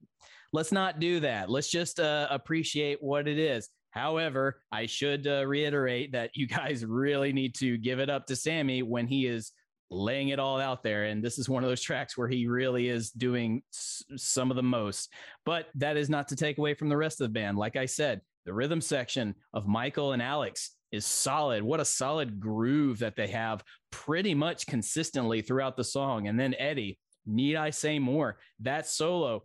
let's 0.53 0.73
not 0.73 1.01
do 1.01 1.21
that. 1.21 1.51
Let's 1.51 1.71
just 1.71 2.01
uh, 2.01 2.27
appreciate 2.31 3.03
what 3.03 3.29
it 3.29 3.39
is. 3.39 3.69
However, 3.91 4.61
I 4.71 4.87
should 4.87 5.27
uh, 5.27 5.47
reiterate 5.47 6.13
that 6.13 6.31
you 6.35 6.47
guys 6.49 6.85
really 6.85 7.33
need 7.33 7.55
to 7.57 7.79
give 7.79 7.99
it 8.01 8.11
up 8.11 8.27
to 8.27 8.37
Sammy 8.37 8.83
when 8.83 9.07
he 9.07 9.27
is 9.27 9.53
laying 9.91 10.29
it 10.29 10.39
all 10.39 10.61
out 10.61 10.83
there. 10.83 11.05
And 11.05 11.25
this 11.25 11.39
is 11.39 11.49
one 11.49 11.65
of 11.65 11.71
those 11.71 11.81
tracks 11.81 12.17
where 12.17 12.29
he 12.29 12.47
really 12.47 12.89
is 12.89 13.11
doing 13.11 13.63
s- 13.73 14.03
some 14.17 14.51
of 14.51 14.57
the 14.57 14.63
most. 14.63 15.11
But 15.47 15.69
that 15.77 15.97
is 15.97 16.11
not 16.11 16.29
to 16.29 16.37
take 16.37 16.59
away 16.59 16.75
from 16.75 16.91
the 16.91 16.97
rest 16.97 17.21
of 17.21 17.27
the 17.27 17.33
band. 17.33 17.57
Like 17.57 17.77
I 17.77 17.87
said, 17.87 18.21
the 18.45 18.53
rhythm 18.53 18.81
section 18.81 19.35
of 19.55 19.67
Michael 19.67 20.13
and 20.13 20.23
Alex 20.23 20.73
is 20.93 21.07
solid. 21.07 21.63
What 21.63 21.81
a 21.81 21.85
solid 21.85 22.41
groove 22.41 22.99
that 23.01 23.17
they 23.17 23.29
have 23.29 23.63
pretty 23.91 24.35
much 24.35 24.67
consistently 24.67 25.43
throughout 25.43 25.77
the 25.77 25.85
song. 25.85 26.29
And 26.29 26.39
then 26.39 26.55
Eddie, 26.59 26.99
need 27.27 27.57
I 27.57 27.71
say 27.71 27.99
more? 27.99 28.39
That 28.61 28.87
solo 28.87 29.45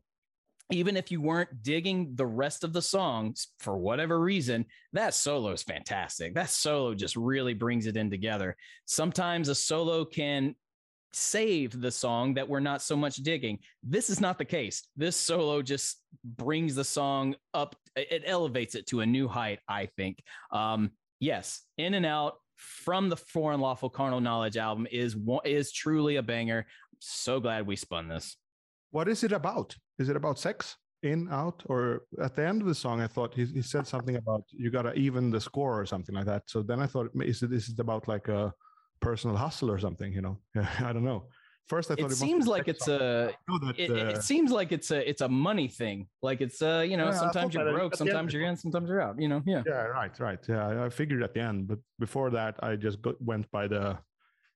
even 0.72 0.98
if 0.98 1.12
you 1.12 1.22
weren't 1.22 1.62
digging 1.62 2.16
the 2.16 2.26
rest 2.26 2.64
of 2.64 2.74
the 2.74 2.82
songs 2.82 3.50
for 3.60 3.78
whatever 3.78 4.20
reason, 4.20 4.66
that 4.94 5.14
solo 5.14 5.52
is 5.52 5.62
fantastic. 5.62 6.34
That 6.34 6.50
solo 6.50 6.96
just 6.96 7.16
really 7.16 7.54
brings 7.54 7.86
it 7.86 7.98
in 7.98 8.10
together. 8.10 8.56
Sometimes 8.86 9.50
a 9.50 9.56
solo 9.56 10.06
can 10.06 10.56
save 11.12 11.80
the 11.80 11.92
song 11.92 12.34
that 12.34 12.48
we're 12.48 12.60
not 12.60 12.82
so 12.82 12.96
much 12.96 13.18
digging. 13.18 13.60
This 13.84 14.10
is 14.10 14.20
not 14.20 14.38
the 14.38 14.46
case. 14.46 14.88
This 14.96 15.16
solo 15.16 15.62
just 15.62 16.02
brings 16.24 16.76
the 16.76 16.84
song 16.84 17.36
up, 17.54 17.76
it 17.96 18.24
elevates 18.26 18.74
it 18.74 18.88
to 18.88 19.02
a 19.02 19.06
new 19.06 19.28
height, 19.28 19.60
I 19.68 19.90
think. 19.98 20.24
Um, 20.52 20.92
yes, 21.24 21.62
In 21.78 21.94
and 21.94 22.06
Out 22.06 22.36
from 22.56 23.10
the 23.10 23.18
For 23.18 23.54
Unlawful 23.54 23.90
Carnal 23.90 24.22
Knowledge 24.22 24.58
album 24.58 24.88
is 24.92 25.16
is 25.46 25.72
truly 25.72 26.18
a 26.18 26.24
banger. 26.24 26.66
So 27.00 27.40
glad 27.40 27.66
we 27.66 27.76
spun 27.76 28.08
this. 28.08 28.38
What 28.92 29.08
is 29.08 29.24
it 29.24 29.32
about? 29.32 29.76
Is 29.98 30.10
it 30.10 30.16
about 30.16 30.40
sex? 30.40 30.78
In, 31.02 31.28
out, 31.30 31.64
or 31.66 32.04
at 32.22 32.34
the 32.34 32.48
end 32.48 32.62
of 32.62 32.68
the 32.68 32.76
song, 32.76 33.02
I 33.02 33.08
thought 33.08 33.34
he, 33.34 33.44
he 33.44 33.62
said 33.62 33.86
something 33.86 34.16
about 34.16 34.44
you 34.52 34.72
got 34.72 34.84
to 34.84 34.94
even 34.94 35.32
the 35.32 35.42
score 35.42 35.78
or 35.78 35.86
something 35.86 36.16
like 36.16 36.26
that. 36.28 36.44
So 36.46 36.62
then 36.62 36.80
I 36.80 36.88
thought, 36.88 37.10
is 37.22 37.44
it, 37.44 37.52
is 37.52 37.68
it 37.68 37.80
about 37.80 38.08
like 38.08 38.30
a 38.30 38.54
personal 39.02 39.36
hustle 39.36 39.70
or 39.70 39.80
something? 39.80 40.14
You 40.14 40.22
know, 40.22 40.38
I 40.80 40.94
don't 40.94 41.04
know. 41.04 41.26
First, 41.68 41.92
I 41.92 41.96
thought 41.96 42.00
it 42.02 42.04
must 42.10 42.20
seems 42.20 42.46
like 42.46 42.68
it's 42.68 42.86
song. 42.86 43.00
a 43.02 43.30
I 43.30 43.36
know 43.52 43.60
that, 43.68 43.80
it, 43.80 43.90
uh, 43.90 44.10
it 44.18 44.24
seems 44.24 44.52
like 44.52 44.72
it's 44.72 44.92
a 44.92 45.10
it's 45.10 45.22
a 45.22 45.30
money 45.30 45.68
thing 45.70 46.08
like 46.22 46.42
it's 46.42 46.62
uh 46.62 46.84
you 46.88 46.98
know 46.98 47.06
Yeah, 47.08 47.20
sometimes 47.20 47.54
you're 47.54 47.64
broke 47.72 47.94
at 47.94 47.98
the 48.00 48.04
end 48.04 48.10
sometimes 48.12 48.34
you're 48.34 48.44
in 48.44 48.58
sometimes 48.58 48.90
you're 48.90 49.02
out 49.02 49.16
you 49.20 49.30
know 49.30 49.42
yeah 49.46 49.64
Yeah, 49.66 49.84
right, 50.00 50.20
right. 50.20 50.40
Yeah, 50.48 50.68
I- 50.68 50.86
I 50.86 50.90
figured 50.90 51.24
at 51.24 51.34
the 51.34 51.40
end, 51.42 51.68
but 51.68 51.80
before 52.00 52.30
that, 52.32 52.56
I 52.62 52.76
just 52.76 53.02
got, 53.02 53.16
went 53.22 53.50
by 53.52 53.68
the 53.68 53.98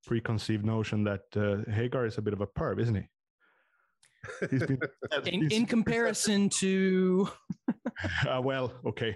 preconceived 0.06 0.66
notion 0.66 1.04
that 1.06 1.22
uh, 1.36 1.70
Hagar 1.72 2.06
is 2.06 2.18
a 2.18 2.22
bit 2.22 2.34
of 2.34 2.42
a 2.42 2.48
perv, 2.48 2.80
isn't 2.80 2.96
he? 2.96 3.06
He's 4.52 4.64
been, 4.66 4.80
in, 5.26 5.42
he's- 5.42 5.54
in 5.54 5.66
comparison 5.66 6.50
to 6.62 7.30
uh, 8.28 8.42
well, 8.44 8.74
okay, 8.86 9.16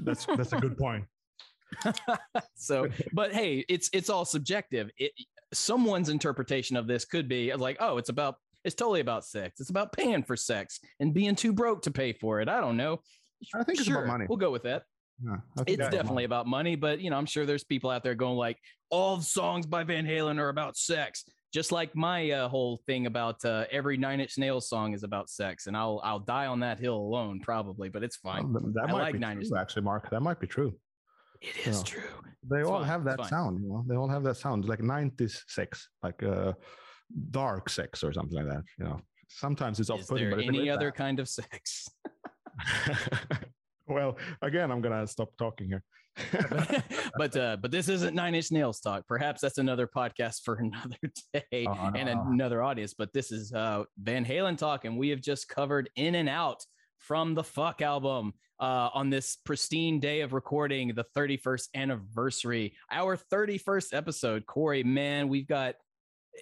that's 0.00 0.26
that's 0.26 0.52
a 0.52 0.58
good 0.60 0.76
point. 0.76 1.04
so 2.54 2.86
but 3.12 3.32
hey 3.32 3.64
it's 3.68 3.90
it's 3.92 4.08
all 4.08 4.24
subjective 4.24 4.90
it 4.96 5.10
someone's 5.54 6.08
interpretation 6.08 6.76
of 6.76 6.86
this 6.86 7.04
could 7.04 7.28
be 7.28 7.54
like 7.54 7.76
oh 7.80 7.98
it's 7.98 8.08
about 8.08 8.36
it's 8.64 8.74
totally 8.74 9.00
about 9.00 9.24
sex 9.24 9.60
it's 9.60 9.70
about 9.70 9.92
paying 9.92 10.22
for 10.22 10.36
sex 10.36 10.80
and 11.00 11.14
being 11.14 11.34
too 11.34 11.52
broke 11.52 11.82
to 11.82 11.90
pay 11.90 12.12
for 12.12 12.40
it 12.40 12.48
i 12.48 12.60
don't 12.60 12.76
know 12.76 13.00
I 13.54 13.62
think 13.62 13.78
it's 13.78 13.88
about 13.88 14.06
money. 14.06 14.26
we'll 14.28 14.38
go 14.38 14.50
with 14.50 14.62
that 14.62 14.84
Yeah, 15.24 15.36
it's 15.66 15.88
definitely 15.90 16.24
about 16.24 16.46
money, 16.46 16.76
but 16.76 17.00
you 17.00 17.10
know, 17.10 17.16
I'm 17.16 17.26
sure 17.26 17.46
there's 17.46 17.64
people 17.64 17.90
out 17.90 18.02
there 18.02 18.14
going 18.14 18.36
like, 18.36 18.58
all 18.90 19.20
songs 19.20 19.66
by 19.66 19.84
Van 19.84 20.06
Halen 20.06 20.38
are 20.38 20.48
about 20.48 20.76
sex, 20.76 21.24
just 21.52 21.72
like 21.72 21.94
my 21.94 22.30
uh, 22.30 22.48
whole 22.48 22.80
thing 22.86 23.06
about 23.06 23.44
uh, 23.44 23.64
every 23.70 23.96
Nine 23.96 24.20
Inch 24.20 24.38
Nails 24.38 24.68
song 24.68 24.92
is 24.92 25.02
about 25.02 25.30
sex, 25.30 25.66
and 25.66 25.76
I'll 25.76 26.00
I'll 26.02 26.18
die 26.18 26.46
on 26.46 26.60
that 26.60 26.80
hill 26.80 26.96
alone 26.96 27.40
probably, 27.40 27.88
but 27.88 28.02
it's 28.02 28.16
fine. 28.16 28.52
Well, 28.52 28.72
that 28.74 28.88
I 28.88 28.92
might 28.92 29.02
like 29.02 29.12
be 29.14 29.18
Nine 29.20 29.38
Inch. 29.38 29.48
actually, 29.56 29.82
Mark. 29.82 30.10
That 30.10 30.20
might 30.20 30.40
be 30.40 30.46
true. 30.46 30.74
It 31.44 31.66
is 31.66 31.78
know. 31.78 31.84
true. 31.84 32.02
They 32.50 32.60
It's 32.60 32.68
all 32.68 32.80
fine, 32.80 32.88
have 32.88 33.04
that 33.04 33.26
sound, 33.26 33.62
you 33.62 33.68
know. 33.68 33.84
They 33.86 33.96
all 33.96 34.08
have 34.08 34.22
that 34.24 34.36
sound, 34.36 34.66
like 34.66 34.80
'90s 34.80 35.42
sex, 35.46 35.88
like 36.02 36.22
uh, 36.22 36.52
dark 37.30 37.68
sex 37.68 38.02
or 38.02 38.12
something 38.12 38.36
like 38.36 38.48
that. 38.48 38.62
You 38.78 38.84
know, 38.86 39.00
sometimes 39.28 39.80
it's 39.80 39.90
off-putting, 39.90 40.26
Is 40.26 40.30
there 40.30 40.40
any 40.40 40.68
other 40.70 40.90
kind 40.90 41.20
of 41.20 41.28
sex? 41.28 41.88
well, 43.86 44.16
again, 44.42 44.70
I'm 44.70 44.80
gonna 44.80 45.06
stop 45.06 45.30
talking 45.38 45.68
here. 45.68 45.82
but 47.18 47.36
uh, 47.36 47.56
but 47.60 47.70
this 47.70 47.88
isn't 47.88 48.14
Nine 48.14 48.34
Inch 48.34 48.52
Nails 48.52 48.80
talk. 48.80 49.06
Perhaps 49.08 49.40
that's 49.40 49.58
another 49.58 49.86
podcast 49.86 50.42
for 50.44 50.54
another 50.60 51.12
day 51.32 51.66
Oh, 51.66 51.92
and 51.94 52.08
another 52.08 52.62
audience. 52.62 52.94
But 52.94 53.12
this 53.12 53.32
is 53.32 53.52
uh, 53.52 53.84
Van 53.98 54.24
Halen 54.24 54.56
talk, 54.56 54.84
and 54.84 54.96
we 54.96 55.08
have 55.10 55.20
just 55.20 55.48
covered 55.48 55.90
In 55.96 56.14
and 56.14 56.28
Out 56.28 56.64
from 57.06 57.34
the 57.34 57.44
Fuck 57.44 57.82
album 57.82 58.34
uh, 58.60 58.90
on 58.94 59.10
this 59.10 59.36
pristine 59.44 60.00
day 60.00 60.20
of 60.20 60.32
recording, 60.32 60.94
the 60.94 61.04
31st 61.16 61.68
anniversary, 61.74 62.74
our 62.90 63.16
31st 63.16 63.94
episode. 63.94 64.46
Corey, 64.46 64.82
man, 64.82 65.28
we've 65.28 65.48
got. 65.48 65.74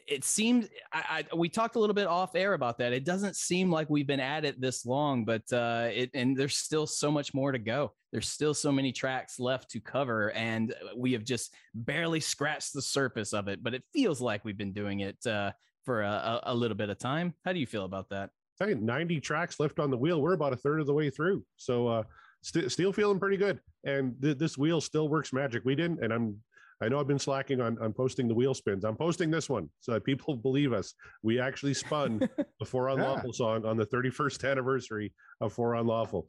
It 0.08 0.24
seemed 0.24 0.70
I, 0.90 1.26
I 1.30 1.36
we 1.36 1.50
talked 1.50 1.76
a 1.76 1.78
little 1.78 1.92
bit 1.92 2.06
off 2.06 2.34
air 2.34 2.54
about 2.54 2.78
that. 2.78 2.94
It 2.94 3.04
doesn't 3.04 3.36
seem 3.36 3.70
like 3.70 3.90
we've 3.90 4.06
been 4.06 4.20
at 4.20 4.46
it 4.46 4.58
this 4.58 4.86
long, 4.86 5.26
but 5.26 5.42
uh, 5.52 5.90
it 5.92 6.10
and 6.14 6.34
there's 6.34 6.56
still 6.56 6.86
so 6.86 7.10
much 7.10 7.34
more 7.34 7.52
to 7.52 7.58
go. 7.58 7.92
There's 8.10 8.28
still 8.28 8.54
so 8.54 8.72
many 8.72 8.92
tracks 8.92 9.38
left 9.38 9.70
to 9.72 9.80
cover, 9.80 10.32
and 10.32 10.74
we 10.96 11.12
have 11.12 11.24
just 11.24 11.54
barely 11.74 12.20
scratched 12.20 12.72
the 12.72 12.80
surface 12.80 13.34
of 13.34 13.48
it. 13.48 13.62
But 13.62 13.74
it 13.74 13.82
feels 13.92 14.22
like 14.22 14.46
we've 14.46 14.56
been 14.56 14.72
doing 14.72 15.00
it 15.00 15.26
uh, 15.26 15.52
for 15.84 16.00
a, 16.02 16.40
a 16.44 16.54
little 16.54 16.76
bit 16.76 16.88
of 16.88 16.98
time. 16.98 17.34
How 17.44 17.52
do 17.52 17.60
you 17.60 17.66
feel 17.66 17.84
about 17.84 18.08
that? 18.10 18.30
You, 18.68 18.74
90 18.76 19.20
tracks 19.20 19.58
left 19.60 19.78
on 19.78 19.90
the 19.90 19.96
wheel. 19.96 20.20
We're 20.20 20.34
about 20.34 20.52
a 20.52 20.56
third 20.56 20.80
of 20.80 20.86
the 20.86 20.94
way 20.94 21.10
through. 21.10 21.44
So 21.56 21.88
uh 21.88 22.02
st- 22.42 22.70
still 22.70 22.92
feeling 22.92 23.18
pretty 23.18 23.36
good. 23.36 23.60
And 23.84 24.14
th- 24.20 24.38
this 24.38 24.58
wheel 24.58 24.80
still 24.80 25.08
works 25.08 25.32
magic. 25.32 25.62
We 25.64 25.74
didn't, 25.74 26.02
and 26.02 26.12
I'm 26.12 26.36
I 26.82 26.88
know 26.88 26.98
I've 26.98 27.06
been 27.06 27.18
slacking 27.18 27.60
on, 27.60 27.78
on 27.80 27.92
posting 27.92 28.26
the 28.26 28.34
wheel 28.34 28.54
spins. 28.54 28.84
I'm 28.84 28.96
posting 28.96 29.30
this 29.30 29.48
one 29.48 29.70
so 29.80 29.92
that 29.92 30.04
people 30.04 30.36
believe 30.42 30.72
us. 30.72 30.94
We 31.22 31.38
actually 31.38 31.74
spun 31.74 32.18
the 32.58 32.66
For 32.66 32.88
Unlawful 32.88 33.32
song 33.32 33.64
on 33.64 33.76
the 33.76 33.86
31st 33.86 34.50
anniversary 34.50 35.12
of 35.40 35.52
For 35.52 35.76
Unlawful. 35.76 36.26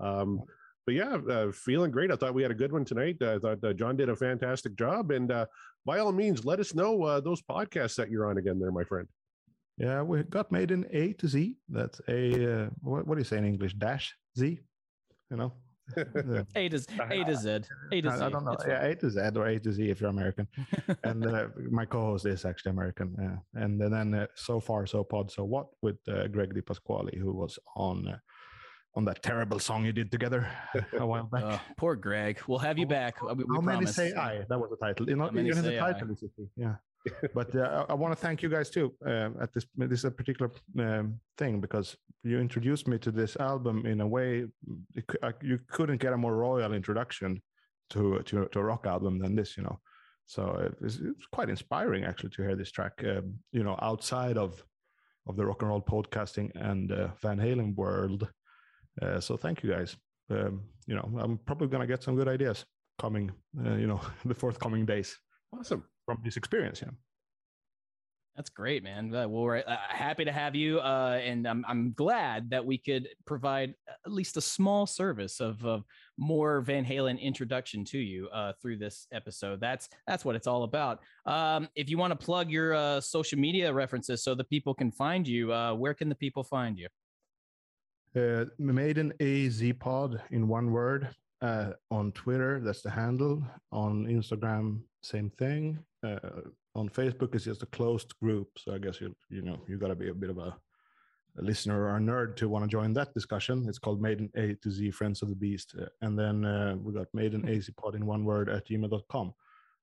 Um, 0.00 0.42
but 0.86 0.94
yeah, 0.94 1.16
uh, 1.28 1.50
feeling 1.50 1.90
great. 1.90 2.12
I 2.12 2.16
thought 2.16 2.34
we 2.34 2.42
had 2.42 2.52
a 2.52 2.54
good 2.54 2.70
one 2.70 2.84
tonight. 2.84 3.20
I 3.20 3.38
thought 3.38 3.64
uh, 3.64 3.72
John 3.72 3.96
did 3.96 4.08
a 4.08 4.14
fantastic 4.14 4.76
job. 4.76 5.10
And 5.10 5.32
uh, 5.32 5.46
by 5.84 5.98
all 5.98 6.12
means, 6.12 6.44
let 6.44 6.60
us 6.60 6.76
know 6.76 7.02
uh, 7.02 7.18
those 7.18 7.42
podcasts 7.42 7.96
that 7.96 8.08
you're 8.08 8.30
on 8.30 8.38
again, 8.38 8.60
there, 8.60 8.70
my 8.70 8.84
friend. 8.84 9.08
Yeah, 9.78 10.02
we 10.02 10.22
got 10.22 10.50
Maiden 10.50 10.86
A 10.90 11.12
to 11.14 11.28
Z. 11.28 11.56
That's 11.68 12.00
a 12.08 12.64
uh, 12.64 12.68
what, 12.80 13.06
what 13.06 13.14
do 13.16 13.20
you 13.20 13.24
say 13.24 13.38
in 13.38 13.44
English? 13.44 13.74
Dash 13.74 14.14
Z. 14.38 14.60
You 15.30 15.36
know, 15.36 15.52
Yeah. 15.96 16.42
A 16.54 16.68
to 16.68 16.76
A 17.10 17.24
to 17.24 17.36
Z. 17.36 17.48
A 17.92 18.00
to 18.00 18.10
Z. 18.10 18.16
I, 18.22 18.26
I 18.26 18.30
don't 18.30 18.44
know. 18.44 18.52
It's 18.52 18.64
Yeah, 18.66 18.80
fine. 18.80 18.90
A 18.90 18.94
to 18.96 19.10
Z 19.10 19.20
or 19.36 19.46
A 19.46 19.58
to 19.58 19.72
Z 19.72 19.90
if 19.90 20.00
you're 20.00 20.10
American. 20.10 20.48
and 21.04 21.26
uh, 21.26 21.48
my 21.70 21.84
co-host 21.84 22.26
is 22.26 22.44
actually 22.44 22.70
American. 22.70 23.14
Yeah. 23.20 23.62
And 23.62 23.80
then 23.80 24.14
uh, 24.14 24.26
so 24.34 24.60
far 24.60 24.86
so 24.86 25.04
pod 25.04 25.30
so 25.30 25.44
what 25.44 25.66
with 25.82 25.96
uh, 26.08 26.26
Greg 26.28 26.54
Di 26.54 26.60
Pasquale 26.62 27.16
who 27.18 27.32
was 27.32 27.58
on 27.76 28.08
uh, 28.08 28.18
on 28.94 29.04
that 29.04 29.22
terrible 29.22 29.58
song 29.58 29.84
you 29.84 29.92
did 29.92 30.10
together 30.10 30.48
a 30.98 31.06
while 31.06 31.24
back. 31.24 31.42
Oh, 31.44 31.60
poor 31.76 31.96
Greg. 31.96 32.40
We'll 32.48 32.58
have 32.60 32.78
you 32.78 32.86
back. 32.86 33.20
We, 33.22 33.34
we 33.34 33.44
How 33.54 33.60
many 33.60 33.76
promise. 33.78 33.94
say 33.94 34.14
I? 34.14 34.44
That 34.48 34.58
was 34.58 34.70
the 34.70 34.76
title. 34.78 35.06
You 35.08 35.16
know, 35.16 35.24
How 35.24 35.30
many 35.32 35.48
even 35.50 35.62
the 35.62 35.68
say 35.70 35.78
I? 35.80 35.92
title 35.92 36.10
is 36.12 36.24
yeah. 36.56 36.76
But 37.34 37.54
uh, 37.54 37.84
I, 37.88 37.92
I 37.92 37.94
want 37.94 38.12
to 38.12 38.20
thank 38.20 38.42
you 38.42 38.48
guys 38.48 38.70
too 38.70 38.92
um, 39.04 39.36
at 39.40 39.52
this 39.52 39.66
this 39.76 40.00
is 40.00 40.04
a 40.04 40.10
particular 40.10 40.50
um, 40.78 41.20
thing 41.38 41.60
because 41.60 41.96
you 42.22 42.38
introduced 42.40 42.88
me 42.88 42.98
to 42.98 43.10
this 43.10 43.36
album 43.36 43.86
in 43.86 44.00
a 44.00 44.06
way 44.06 44.44
you, 44.94 45.02
cou- 45.06 45.18
uh, 45.22 45.32
you 45.42 45.58
couldn't 45.68 46.00
get 46.00 46.12
a 46.12 46.16
more 46.16 46.36
royal 46.36 46.72
introduction 46.72 47.40
to 47.90 48.20
to, 48.24 48.46
to 48.46 48.58
a 48.58 48.64
rock 48.64 48.86
album 48.86 49.18
than 49.18 49.34
this, 49.34 49.56
you 49.56 49.62
know. 49.62 49.78
So 50.26 50.56
it 50.56 50.82
was, 50.82 50.96
it's 50.96 51.26
quite 51.32 51.50
inspiring 51.50 52.04
actually 52.04 52.30
to 52.30 52.42
hear 52.42 52.56
this 52.56 52.72
track, 52.72 52.94
um, 53.04 53.34
you 53.52 53.62
know, 53.62 53.78
outside 53.80 54.36
of 54.36 54.62
of 55.28 55.36
the 55.36 55.46
rock 55.46 55.62
and 55.62 55.70
roll 55.70 55.82
podcasting 55.82 56.50
and 56.54 56.92
uh, 56.92 57.08
Van 57.20 57.38
Halen 57.38 57.74
world. 57.74 58.28
Uh, 59.00 59.20
so 59.20 59.36
thank 59.36 59.62
you 59.62 59.70
guys. 59.70 59.96
Um, 60.30 60.64
you 60.86 60.96
know, 60.96 61.08
I'm 61.20 61.38
probably 61.38 61.68
gonna 61.68 61.86
get 61.86 62.02
some 62.02 62.16
good 62.16 62.28
ideas 62.28 62.64
coming, 62.98 63.30
uh, 63.64 63.74
you 63.74 63.86
know, 63.86 64.00
the 64.24 64.34
forthcoming 64.34 64.86
days 64.86 65.16
Awesome. 65.52 65.84
From 66.06 66.18
this 66.24 66.36
experience. 66.36 66.80
Yeah. 66.82 66.92
That's 68.36 68.50
great, 68.50 68.84
man. 68.84 69.14
Uh, 69.14 69.26
well, 69.26 69.44
we're 69.44 69.64
uh, 69.66 69.76
happy 69.88 70.26
to 70.26 70.32
have 70.32 70.54
you, 70.54 70.78
uh, 70.80 71.18
and 71.24 71.48
I'm 71.48 71.64
I'm 71.66 71.92
glad 71.92 72.50
that 72.50 72.64
we 72.64 72.76
could 72.76 73.08
provide 73.24 73.74
at 73.88 74.12
least 74.12 74.36
a 74.36 74.42
small 74.42 74.86
service 74.86 75.40
of, 75.40 75.64
of 75.64 75.84
more 76.18 76.60
Van 76.60 76.84
Halen 76.84 77.18
introduction 77.18 77.82
to 77.86 77.98
you 77.98 78.28
uh, 78.28 78.52
through 78.60 78.76
this 78.76 79.06
episode. 79.10 79.58
That's 79.58 79.88
that's 80.06 80.22
what 80.22 80.36
it's 80.36 80.46
all 80.46 80.64
about. 80.64 81.00
Um, 81.24 81.68
if 81.76 81.88
you 81.88 81.96
want 81.96 82.10
to 82.10 82.24
plug 82.26 82.50
your 82.50 82.74
uh, 82.74 83.00
social 83.00 83.38
media 83.38 83.72
references 83.72 84.22
so 84.22 84.34
the 84.34 84.44
people 84.44 84.74
can 84.74 84.92
find 84.92 85.26
you, 85.26 85.50
uh, 85.54 85.72
where 85.72 85.94
can 85.94 86.10
the 86.10 86.14
people 86.14 86.44
find 86.44 86.78
you? 86.78 86.88
Uh, 88.14 88.44
Maiden 88.58 89.14
AZ 89.18 89.62
Pod 89.80 90.20
in 90.30 90.46
one 90.46 90.72
word 90.72 91.08
uh, 91.40 91.70
on 91.90 92.12
Twitter. 92.12 92.60
That's 92.60 92.82
the 92.82 92.90
handle. 92.90 93.42
On 93.72 94.04
Instagram, 94.06 94.80
same 95.02 95.30
thing. 95.30 95.78
Uh, 96.06 96.40
on 96.74 96.88
Facebook, 96.88 97.34
it's 97.34 97.44
just 97.44 97.62
a 97.62 97.66
closed 97.78 98.12
group. 98.22 98.48
So 98.58 98.74
I 98.74 98.78
guess 98.78 99.00
you 99.00 99.14
you 99.28 99.42
know 99.42 99.58
you 99.68 99.78
got 99.78 99.88
to 99.88 99.94
be 100.04 100.10
a 100.10 100.14
bit 100.14 100.30
of 100.30 100.38
a, 100.38 100.50
a 101.40 101.42
listener 101.42 101.78
or 101.84 101.96
a 101.96 102.00
nerd 102.00 102.36
to 102.36 102.48
want 102.48 102.64
to 102.64 102.76
join 102.78 102.92
that 102.94 103.14
discussion. 103.14 103.66
It's 103.68 103.78
called 103.78 104.00
Maiden 104.00 104.28
A 104.36 104.54
to 104.62 104.70
Z 104.70 104.90
Friends 104.92 105.22
of 105.22 105.28
the 105.28 105.40
Beast, 105.44 105.74
Uh, 105.80 105.86
and 106.04 106.18
then 106.18 106.44
uh, 106.44 106.76
we 106.84 106.92
got 106.92 107.08
Maiden 107.20 107.48
AZ 107.48 107.70
Pod 107.80 107.94
in 107.94 108.04
one 108.06 108.24
word 108.24 108.48
at 108.48 108.66
gmail.com. 108.68 109.32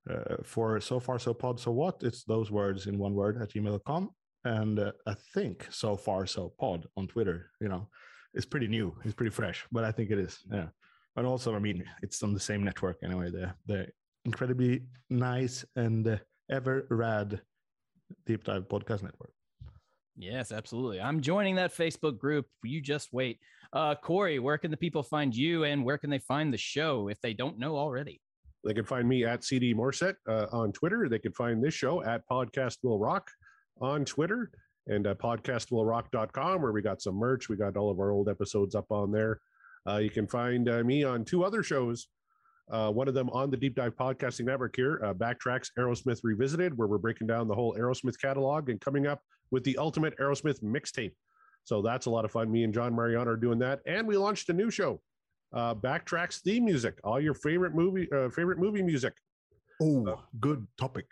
Uh, 0.09 0.35
for 0.43 0.81
so 0.81 0.99
far 0.99 1.17
so 1.17 1.33
pod 1.33 1.57
so 1.57 1.71
what 1.71 1.95
it's 2.03 2.25
those 2.25 2.51
words 2.51 2.87
in 2.87 2.97
one 2.97 3.13
word 3.13 3.41
at 3.41 3.49
gmail.com 3.53 4.09
and 4.43 4.77
uh, 4.77 4.91
i 5.07 5.15
think 5.33 5.65
so 5.71 5.95
far 5.95 6.25
so 6.25 6.51
pod 6.59 6.85
on 6.97 7.07
twitter 7.07 7.49
you 7.61 7.69
know 7.69 7.87
it's 8.33 8.45
pretty 8.45 8.67
new 8.67 8.93
it's 9.05 9.13
pretty 9.13 9.31
fresh 9.31 9.65
but 9.71 9.85
i 9.85 9.93
think 9.93 10.11
it 10.11 10.19
is 10.19 10.43
yeah 10.51 10.67
and 11.15 11.25
also 11.25 11.55
i 11.55 11.59
mean 11.59 11.85
it's 12.01 12.21
on 12.21 12.33
the 12.33 12.39
same 12.49 12.61
network 12.65 12.97
anyway 13.01 13.31
the 13.31 13.53
the 13.65 13.87
incredibly 14.25 14.81
nice 15.09 15.65
and 15.75 16.07
uh, 16.07 16.17
ever 16.51 16.85
rad 16.89 17.41
deep 18.25 18.43
dive 18.43 18.67
podcast 18.67 19.03
network 19.03 19.33
Yes, 20.15 20.51
absolutely. 20.51 21.01
I'm 21.01 21.21
joining 21.21 21.55
that 21.55 21.75
Facebook 21.75 22.19
group. 22.19 22.45
You 22.63 22.81
just 22.81 23.11
wait. 23.11 23.39
Uh, 23.71 23.95
Corey, 23.95 24.37
where 24.37 24.57
can 24.57 24.69
the 24.69 24.77
people 24.77 25.01
find 25.01 25.35
you, 25.35 25.63
and 25.63 25.83
where 25.83 25.97
can 25.97 26.09
they 26.09 26.19
find 26.19 26.53
the 26.53 26.57
show 26.57 27.07
if 27.07 27.19
they 27.21 27.33
don't 27.33 27.57
know 27.57 27.75
already? 27.75 28.21
They 28.63 28.73
can 28.73 28.85
find 28.85 29.09
me 29.09 29.25
at 29.25 29.43
CD 29.43 29.73
Morset 29.73 30.13
uh, 30.29 30.45
on 30.51 30.71
Twitter. 30.71 31.09
They 31.09 31.19
can 31.19 31.33
find 31.33 31.63
this 31.63 31.73
show 31.73 32.03
at 32.03 32.27
Podcast 32.29 32.77
Will 32.83 32.99
Rock 32.99 33.29
on 33.81 34.05
Twitter 34.05 34.51
and 34.87 35.07
uh, 35.07 35.15
podcastwillrock.com, 35.15 36.61
where 36.61 36.71
we 36.71 36.81
got 36.81 37.01
some 37.01 37.15
merch. 37.15 37.49
We 37.49 37.55
got 37.55 37.75
all 37.75 37.89
of 37.89 37.99
our 37.99 38.11
old 38.11 38.29
episodes 38.29 38.75
up 38.75 38.91
on 38.91 39.11
there. 39.11 39.41
Uh, 39.89 39.97
you 39.97 40.09
can 40.09 40.27
find 40.27 40.69
uh, 40.69 40.83
me 40.83 41.03
on 41.03 41.25
two 41.25 41.43
other 41.43 41.63
shows. 41.63 42.07
Uh, 42.71 42.91
one 42.91 43.07
of 43.07 43.13
them 43.13 43.29
on 43.31 43.49
the 43.51 43.57
Deep 43.57 43.75
Dive 43.75 43.95
Podcasting 43.95 44.45
Network 44.45 44.75
here, 44.75 45.01
uh, 45.03 45.13
Backtracks 45.13 45.69
Aerosmith 45.77 46.21
Revisited, 46.23 46.77
where 46.77 46.87
we're 46.87 46.97
breaking 46.97 47.27
down 47.27 47.47
the 47.47 47.55
whole 47.55 47.75
Aerosmith 47.75 48.19
catalog 48.19 48.69
and 48.69 48.79
coming 48.79 49.05
up 49.05 49.21
with 49.51 49.63
the 49.63 49.77
ultimate 49.77 50.17
Aerosmith 50.17 50.63
mixtape. 50.63 51.13
So 51.65 51.81
that's 51.81 52.05
a 52.05 52.09
lot 52.09 52.25
of 52.25 52.31
fun. 52.31 52.51
Me 52.51 52.63
and 52.63 52.73
John 52.73 52.95
Mariano 52.95 53.31
are 53.31 53.37
doing 53.37 53.59
that. 53.59 53.79
And 53.85 54.07
we 54.07 54.17
launched 54.17 54.49
a 54.49 54.53
new 54.53 54.71
show, 54.71 55.01
uh, 55.53 55.75
Backtracks 55.75 56.41
theme 56.41 56.65
music, 56.65 56.99
all 57.03 57.19
your 57.19 57.33
favorite 57.33 57.75
movie, 57.75 58.07
uh, 58.11 58.29
favorite 58.29 58.59
movie 58.59 58.81
music. 58.81 59.13
oh 59.81 60.23
good 60.39 60.65
topic 60.77 61.05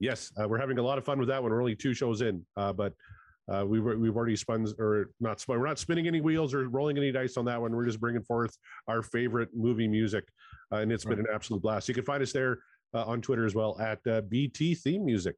Yes, 0.00 0.32
uh, 0.40 0.46
we're 0.46 0.58
having 0.58 0.78
a 0.78 0.82
lot 0.82 0.98
of 0.98 1.04
fun 1.04 1.18
with 1.18 1.28
that 1.28 1.42
one. 1.42 1.50
We're 1.50 1.60
only 1.60 1.74
two 1.74 1.92
shows 1.92 2.20
in, 2.20 2.44
uh, 2.56 2.72
but 2.72 2.92
uh, 3.52 3.64
we've 3.66 3.82
we've 3.82 4.16
already 4.16 4.36
spun 4.36 4.66
or 4.78 5.10
not 5.20 5.40
spun. 5.40 5.58
We're 5.58 5.66
not 5.66 5.78
spinning 5.78 6.06
any 6.06 6.20
wheels 6.20 6.54
or 6.54 6.68
rolling 6.68 6.96
any 6.96 7.10
dice 7.10 7.36
on 7.36 7.44
that 7.46 7.60
one. 7.60 7.74
We're 7.74 7.86
just 7.86 7.98
bringing 7.98 8.22
forth 8.22 8.56
our 8.86 9.02
favorite 9.02 9.48
movie 9.54 9.88
music, 9.88 10.24
uh, 10.24 10.47
and 10.70 10.92
it's 10.92 11.04
been 11.04 11.18
an 11.18 11.26
absolute 11.32 11.62
blast. 11.62 11.88
You 11.88 11.94
can 11.94 12.04
find 12.04 12.22
us 12.22 12.32
there 12.32 12.58
uh, 12.94 13.04
on 13.04 13.20
Twitter 13.20 13.44
as 13.44 13.54
well 13.54 13.78
at 13.80 14.06
uh, 14.06 14.22
BT 14.22 14.74
Theme 14.74 15.04
Music. 15.04 15.36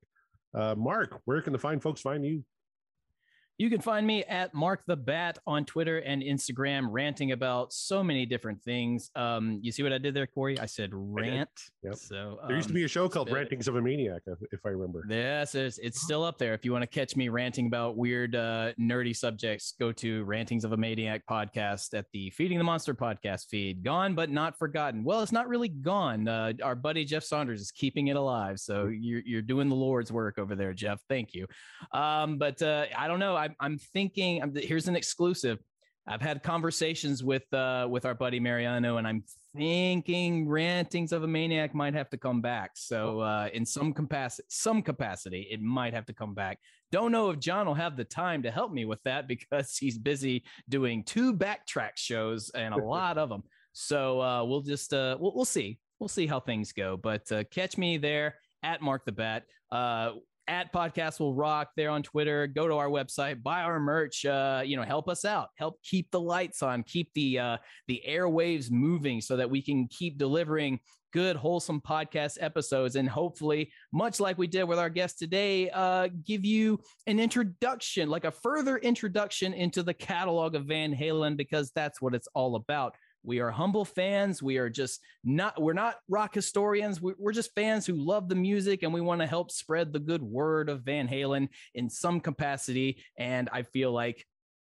Uh, 0.54 0.74
Mark, 0.76 1.20
where 1.24 1.40
can 1.40 1.52
the 1.52 1.58
fine 1.58 1.80
folks 1.80 2.00
find 2.00 2.24
you? 2.24 2.44
You 3.60 3.68
can 3.68 3.82
find 3.82 4.06
me 4.06 4.24
at 4.24 4.54
Mark 4.54 4.84
the 4.86 4.96
Bat 4.96 5.40
on 5.46 5.66
Twitter 5.66 5.98
and 5.98 6.22
Instagram, 6.22 6.86
ranting 6.90 7.32
about 7.32 7.74
so 7.74 8.02
many 8.02 8.24
different 8.24 8.62
things. 8.62 9.10
Um, 9.14 9.58
you 9.60 9.70
see 9.70 9.82
what 9.82 9.92
I 9.92 9.98
did 9.98 10.14
there, 10.14 10.26
Corey? 10.26 10.58
I 10.58 10.64
said 10.64 10.88
rant. 10.94 11.50
Yep. 11.82 11.96
So 11.96 12.38
There 12.46 12.56
used 12.56 12.68
to 12.68 12.72
um, 12.72 12.76
be 12.76 12.84
a 12.84 12.88
show 12.88 13.06
called 13.06 13.30
Rantings 13.30 13.68
of 13.68 13.76
a 13.76 13.82
Maniac, 13.82 14.22
if- 14.50 14.60
I 14.64 14.70
remember. 14.70 15.04
Yes, 15.06 15.54
it's, 15.54 15.76
it's 15.76 16.00
still 16.00 16.24
up 16.24 16.38
there. 16.38 16.54
If 16.54 16.64
you 16.64 16.72
want 16.72 16.84
to 16.84 16.86
catch 16.86 17.16
me 17.16 17.28
ranting 17.28 17.66
about 17.66 17.98
weird, 17.98 18.34
uh, 18.34 18.72
nerdy 18.80 19.14
subjects, 19.14 19.74
go 19.78 19.92
to 19.92 20.24
Rantings 20.24 20.64
of 20.64 20.72
a 20.72 20.78
Maniac 20.78 21.24
podcast 21.30 21.92
at 21.92 22.06
the 22.14 22.30
Feeding 22.30 22.56
the 22.56 22.64
Monster 22.64 22.94
podcast 22.94 23.48
feed. 23.50 23.84
Gone 23.84 24.14
but 24.14 24.30
not 24.30 24.58
forgotten. 24.58 25.04
Well, 25.04 25.20
it's 25.20 25.32
not 25.32 25.48
really 25.48 25.68
gone. 25.68 26.26
Uh, 26.26 26.54
our 26.62 26.74
buddy 26.74 27.04
Jeff 27.04 27.24
Saunders 27.24 27.60
is 27.60 27.70
keeping 27.70 28.08
it 28.08 28.16
alive. 28.16 28.58
So 28.58 28.86
you're, 28.86 29.20
you're 29.26 29.42
doing 29.42 29.68
the 29.68 29.74
Lord's 29.74 30.10
work 30.10 30.38
over 30.38 30.56
there, 30.56 30.72
Jeff. 30.72 31.02
Thank 31.10 31.34
you. 31.34 31.46
Um, 31.92 32.38
but 32.38 32.62
uh, 32.62 32.86
I 32.96 33.06
don't 33.06 33.18
know. 33.18 33.49
I'm, 33.50 33.56
I'm 33.72 33.78
thinking, 33.78 34.42
I'm, 34.42 34.54
here's 34.54 34.88
an 34.88 34.96
exclusive. 34.96 35.58
I've 36.06 36.22
had 36.22 36.42
conversations 36.42 37.22
with 37.22 37.52
uh, 37.52 37.86
with 37.88 38.04
our 38.04 38.14
buddy 38.14 38.40
Mariano, 38.40 38.96
and 38.96 39.06
I'm 39.06 39.22
thinking 39.56 40.48
Rantings 40.48 41.12
of 41.12 41.22
a 41.22 41.26
Maniac 41.26 41.74
might 41.74 41.94
have 41.94 42.08
to 42.10 42.16
come 42.16 42.40
back. 42.40 42.72
So 42.74 43.20
uh, 43.20 43.48
in 43.52 43.66
some 43.66 43.92
capacity, 43.92 44.46
some 44.48 44.82
capacity, 44.82 45.46
it 45.50 45.60
might 45.60 45.94
have 45.94 46.06
to 46.06 46.12
come 46.12 46.34
back. 46.34 46.58
Don't 46.90 47.12
know 47.12 47.30
if 47.30 47.38
John 47.38 47.66
will 47.66 47.74
have 47.74 47.96
the 47.96 48.04
time 48.04 48.42
to 48.42 48.50
help 48.50 48.72
me 48.72 48.84
with 48.86 49.02
that 49.04 49.28
because 49.34 49.76
he's 49.76 49.98
busy 49.98 50.44
doing 50.68 51.04
two 51.04 51.34
backtrack 51.34 51.96
shows 51.96 52.50
and 52.50 52.74
a 52.74 52.82
lot 52.84 53.18
of 53.18 53.28
them. 53.28 53.42
So 53.72 54.20
uh, 54.20 54.44
we'll 54.44 54.62
just 54.62 54.94
uh, 54.94 55.16
we'll, 55.20 55.34
we'll 55.34 55.44
see. 55.44 55.78
We'll 55.98 56.08
see 56.08 56.26
how 56.26 56.40
things 56.40 56.72
go. 56.72 56.96
But 56.96 57.30
uh, 57.30 57.44
catch 57.50 57.76
me 57.76 57.98
there 57.98 58.36
at 58.62 58.80
Mark 58.80 59.04
the 59.04 59.12
Bat. 59.12 59.44
At 60.50 60.72
podcast 60.72 61.20
will 61.20 61.32
rock 61.32 61.68
there 61.76 61.90
on 61.90 62.02
twitter. 62.02 62.48
Go 62.48 62.66
to 62.66 62.74
our 62.74 62.88
website 62.88 63.40
buy 63.40 63.62
our 63.62 63.78
merch 63.78 64.24
uh, 64.26 64.62
you 64.64 64.76
know 64.76 64.82
help 64.82 65.08
us 65.08 65.24
out. 65.24 65.50
Help 65.54 65.80
keep 65.84 66.10
the 66.10 66.20
lights 66.20 66.60
on 66.60 66.82
keep 66.82 67.08
the 67.14 67.38
uh, 67.38 67.56
the 67.86 68.02
airwaves 68.06 68.68
moving 68.68 69.20
so 69.20 69.36
that 69.36 69.48
we 69.48 69.62
can 69.62 69.86
keep 69.86 70.18
delivering 70.18 70.80
good 71.12 71.36
wholesome 71.36 71.80
podcast 71.80 72.38
episodes. 72.40 72.96
And 72.96 73.08
hopefully 73.08 73.70
much 73.92 74.20
like 74.20 74.38
we 74.38 74.46
did 74.46 74.64
with 74.64 74.78
our 74.78 74.90
guest 74.90 75.18
today 75.18 75.70
uh, 75.70 76.08
give 76.26 76.44
you 76.44 76.80
an 77.06 77.20
introduction 77.20 78.08
like 78.08 78.24
a 78.24 78.30
further 78.30 78.78
introduction 78.78 79.52
into 79.52 79.82
the 79.82 79.94
catalog 79.94 80.54
of 80.54 80.66
van 80.66 80.94
halen 80.94 81.36
because 81.36 81.70
that's 81.74 82.00
what 82.00 82.14
it's 82.14 82.28
all 82.34 82.56
about 82.56 82.94
we 83.22 83.40
are 83.40 83.50
humble 83.50 83.84
fans. 83.84 84.42
We 84.42 84.56
are 84.58 84.70
just 84.70 85.00
not, 85.24 85.60
we're 85.60 85.72
not 85.72 85.96
rock 86.08 86.34
historians. 86.34 87.00
We're 87.00 87.32
just 87.32 87.54
fans 87.54 87.86
who 87.86 87.94
love 87.94 88.28
the 88.28 88.34
music 88.34 88.82
and 88.82 88.94
we 88.94 89.00
want 89.00 89.20
to 89.20 89.26
help 89.26 89.50
spread 89.50 89.92
the 89.92 89.98
good 89.98 90.22
word 90.22 90.68
of 90.68 90.82
Van 90.82 91.06
Halen 91.06 91.48
in 91.74 91.90
some 91.90 92.20
capacity. 92.20 93.02
And 93.18 93.48
I 93.52 93.62
feel 93.62 93.92
like 93.92 94.26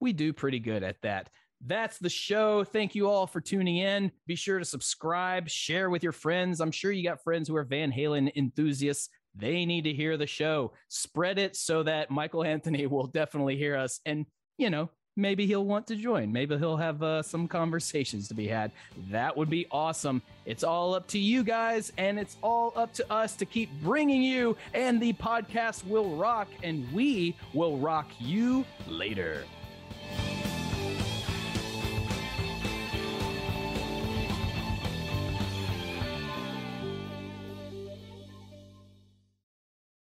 we 0.01 0.13
do 0.13 0.33
pretty 0.33 0.59
good 0.59 0.83
at 0.83 1.01
that. 1.03 1.31
That's 1.67 1.99
the 1.99 2.11
show. 2.11 2.63
Thank 2.63 2.95
you 2.95 3.09
all 3.09 3.27
for 3.27 3.41
tuning 3.41 3.79
in. 3.79 4.13
Be 4.27 4.35
sure 4.35 4.59
to 4.59 4.65
subscribe, 4.67 5.49
share 5.49 5.89
with 5.89 6.03
your 6.03 6.13
friends. 6.13 6.61
I'm 6.61 6.71
sure 6.71 6.93
you 6.93 7.03
got 7.03 7.23
friends 7.23 7.49
who 7.49 7.57
are 7.57 7.65
Van 7.65 7.91
Halen 7.91 8.31
enthusiasts. 8.37 9.09
They 9.35 9.65
need 9.65 9.85
to 9.85 9.93
hear 9.93 10.19
the 10.19 10.27
show. 10.27 10.73
Spread 10.89 11.39
it 11.39 11.57
so 11.57 11.83
that 11.83 12.11
Michael 12.11 12.45
Anthony 12.45 12.87
will 12.89 13.07
definitely 13.07 13.57
hear 13.57 13.77
us. 13.77 14.01
And, 14.05 14.27
you 14.59 14.69
know, 14.69 14.91
maybe 15.17 15.47
he'll 15.47 15.65
want 15.65 15.87
to 15.89 15.97
join. 15.97 16.33
Maybe 16.33 16.57
he'll 16.59 16.77
have 16.77 17.03
uh, 17.03 17.23
some 17.23 17.47
conversations 17.49 18.29
to 18.29 18.35
be 18.35 18.49
had. 18.49 18.73
That 19.11 19.37
would 19.37 19.51
be 19.51 19.67
awesome. 19.71 20.23
It's 20.47 20.65
all 20.65 20.95
up 20.95 21.07
to 21.09 21.19
you 21.19 21.43
guys, 21.43 21.93
and 21.99 22.19
it's 22.19 22.37
all 22.43 22.73
up 22.77 22.93
to 22.95 23.13
us 23.13 23.37
to 23.37 23.47
keep 23.47 23.71
bringing 23.83 24.23
you, 24.23 24.57
and 24.73 25.01
the 25.01 25.13
podcast 25.15 25.87
will 25.87 26.17
rock, 26.17 26.49
and 26.63 26.91
we 26.93 27.37
will 27.53 27.79
rock 27.79 28.09
you 28.19 28.65
later. 28.89 29.45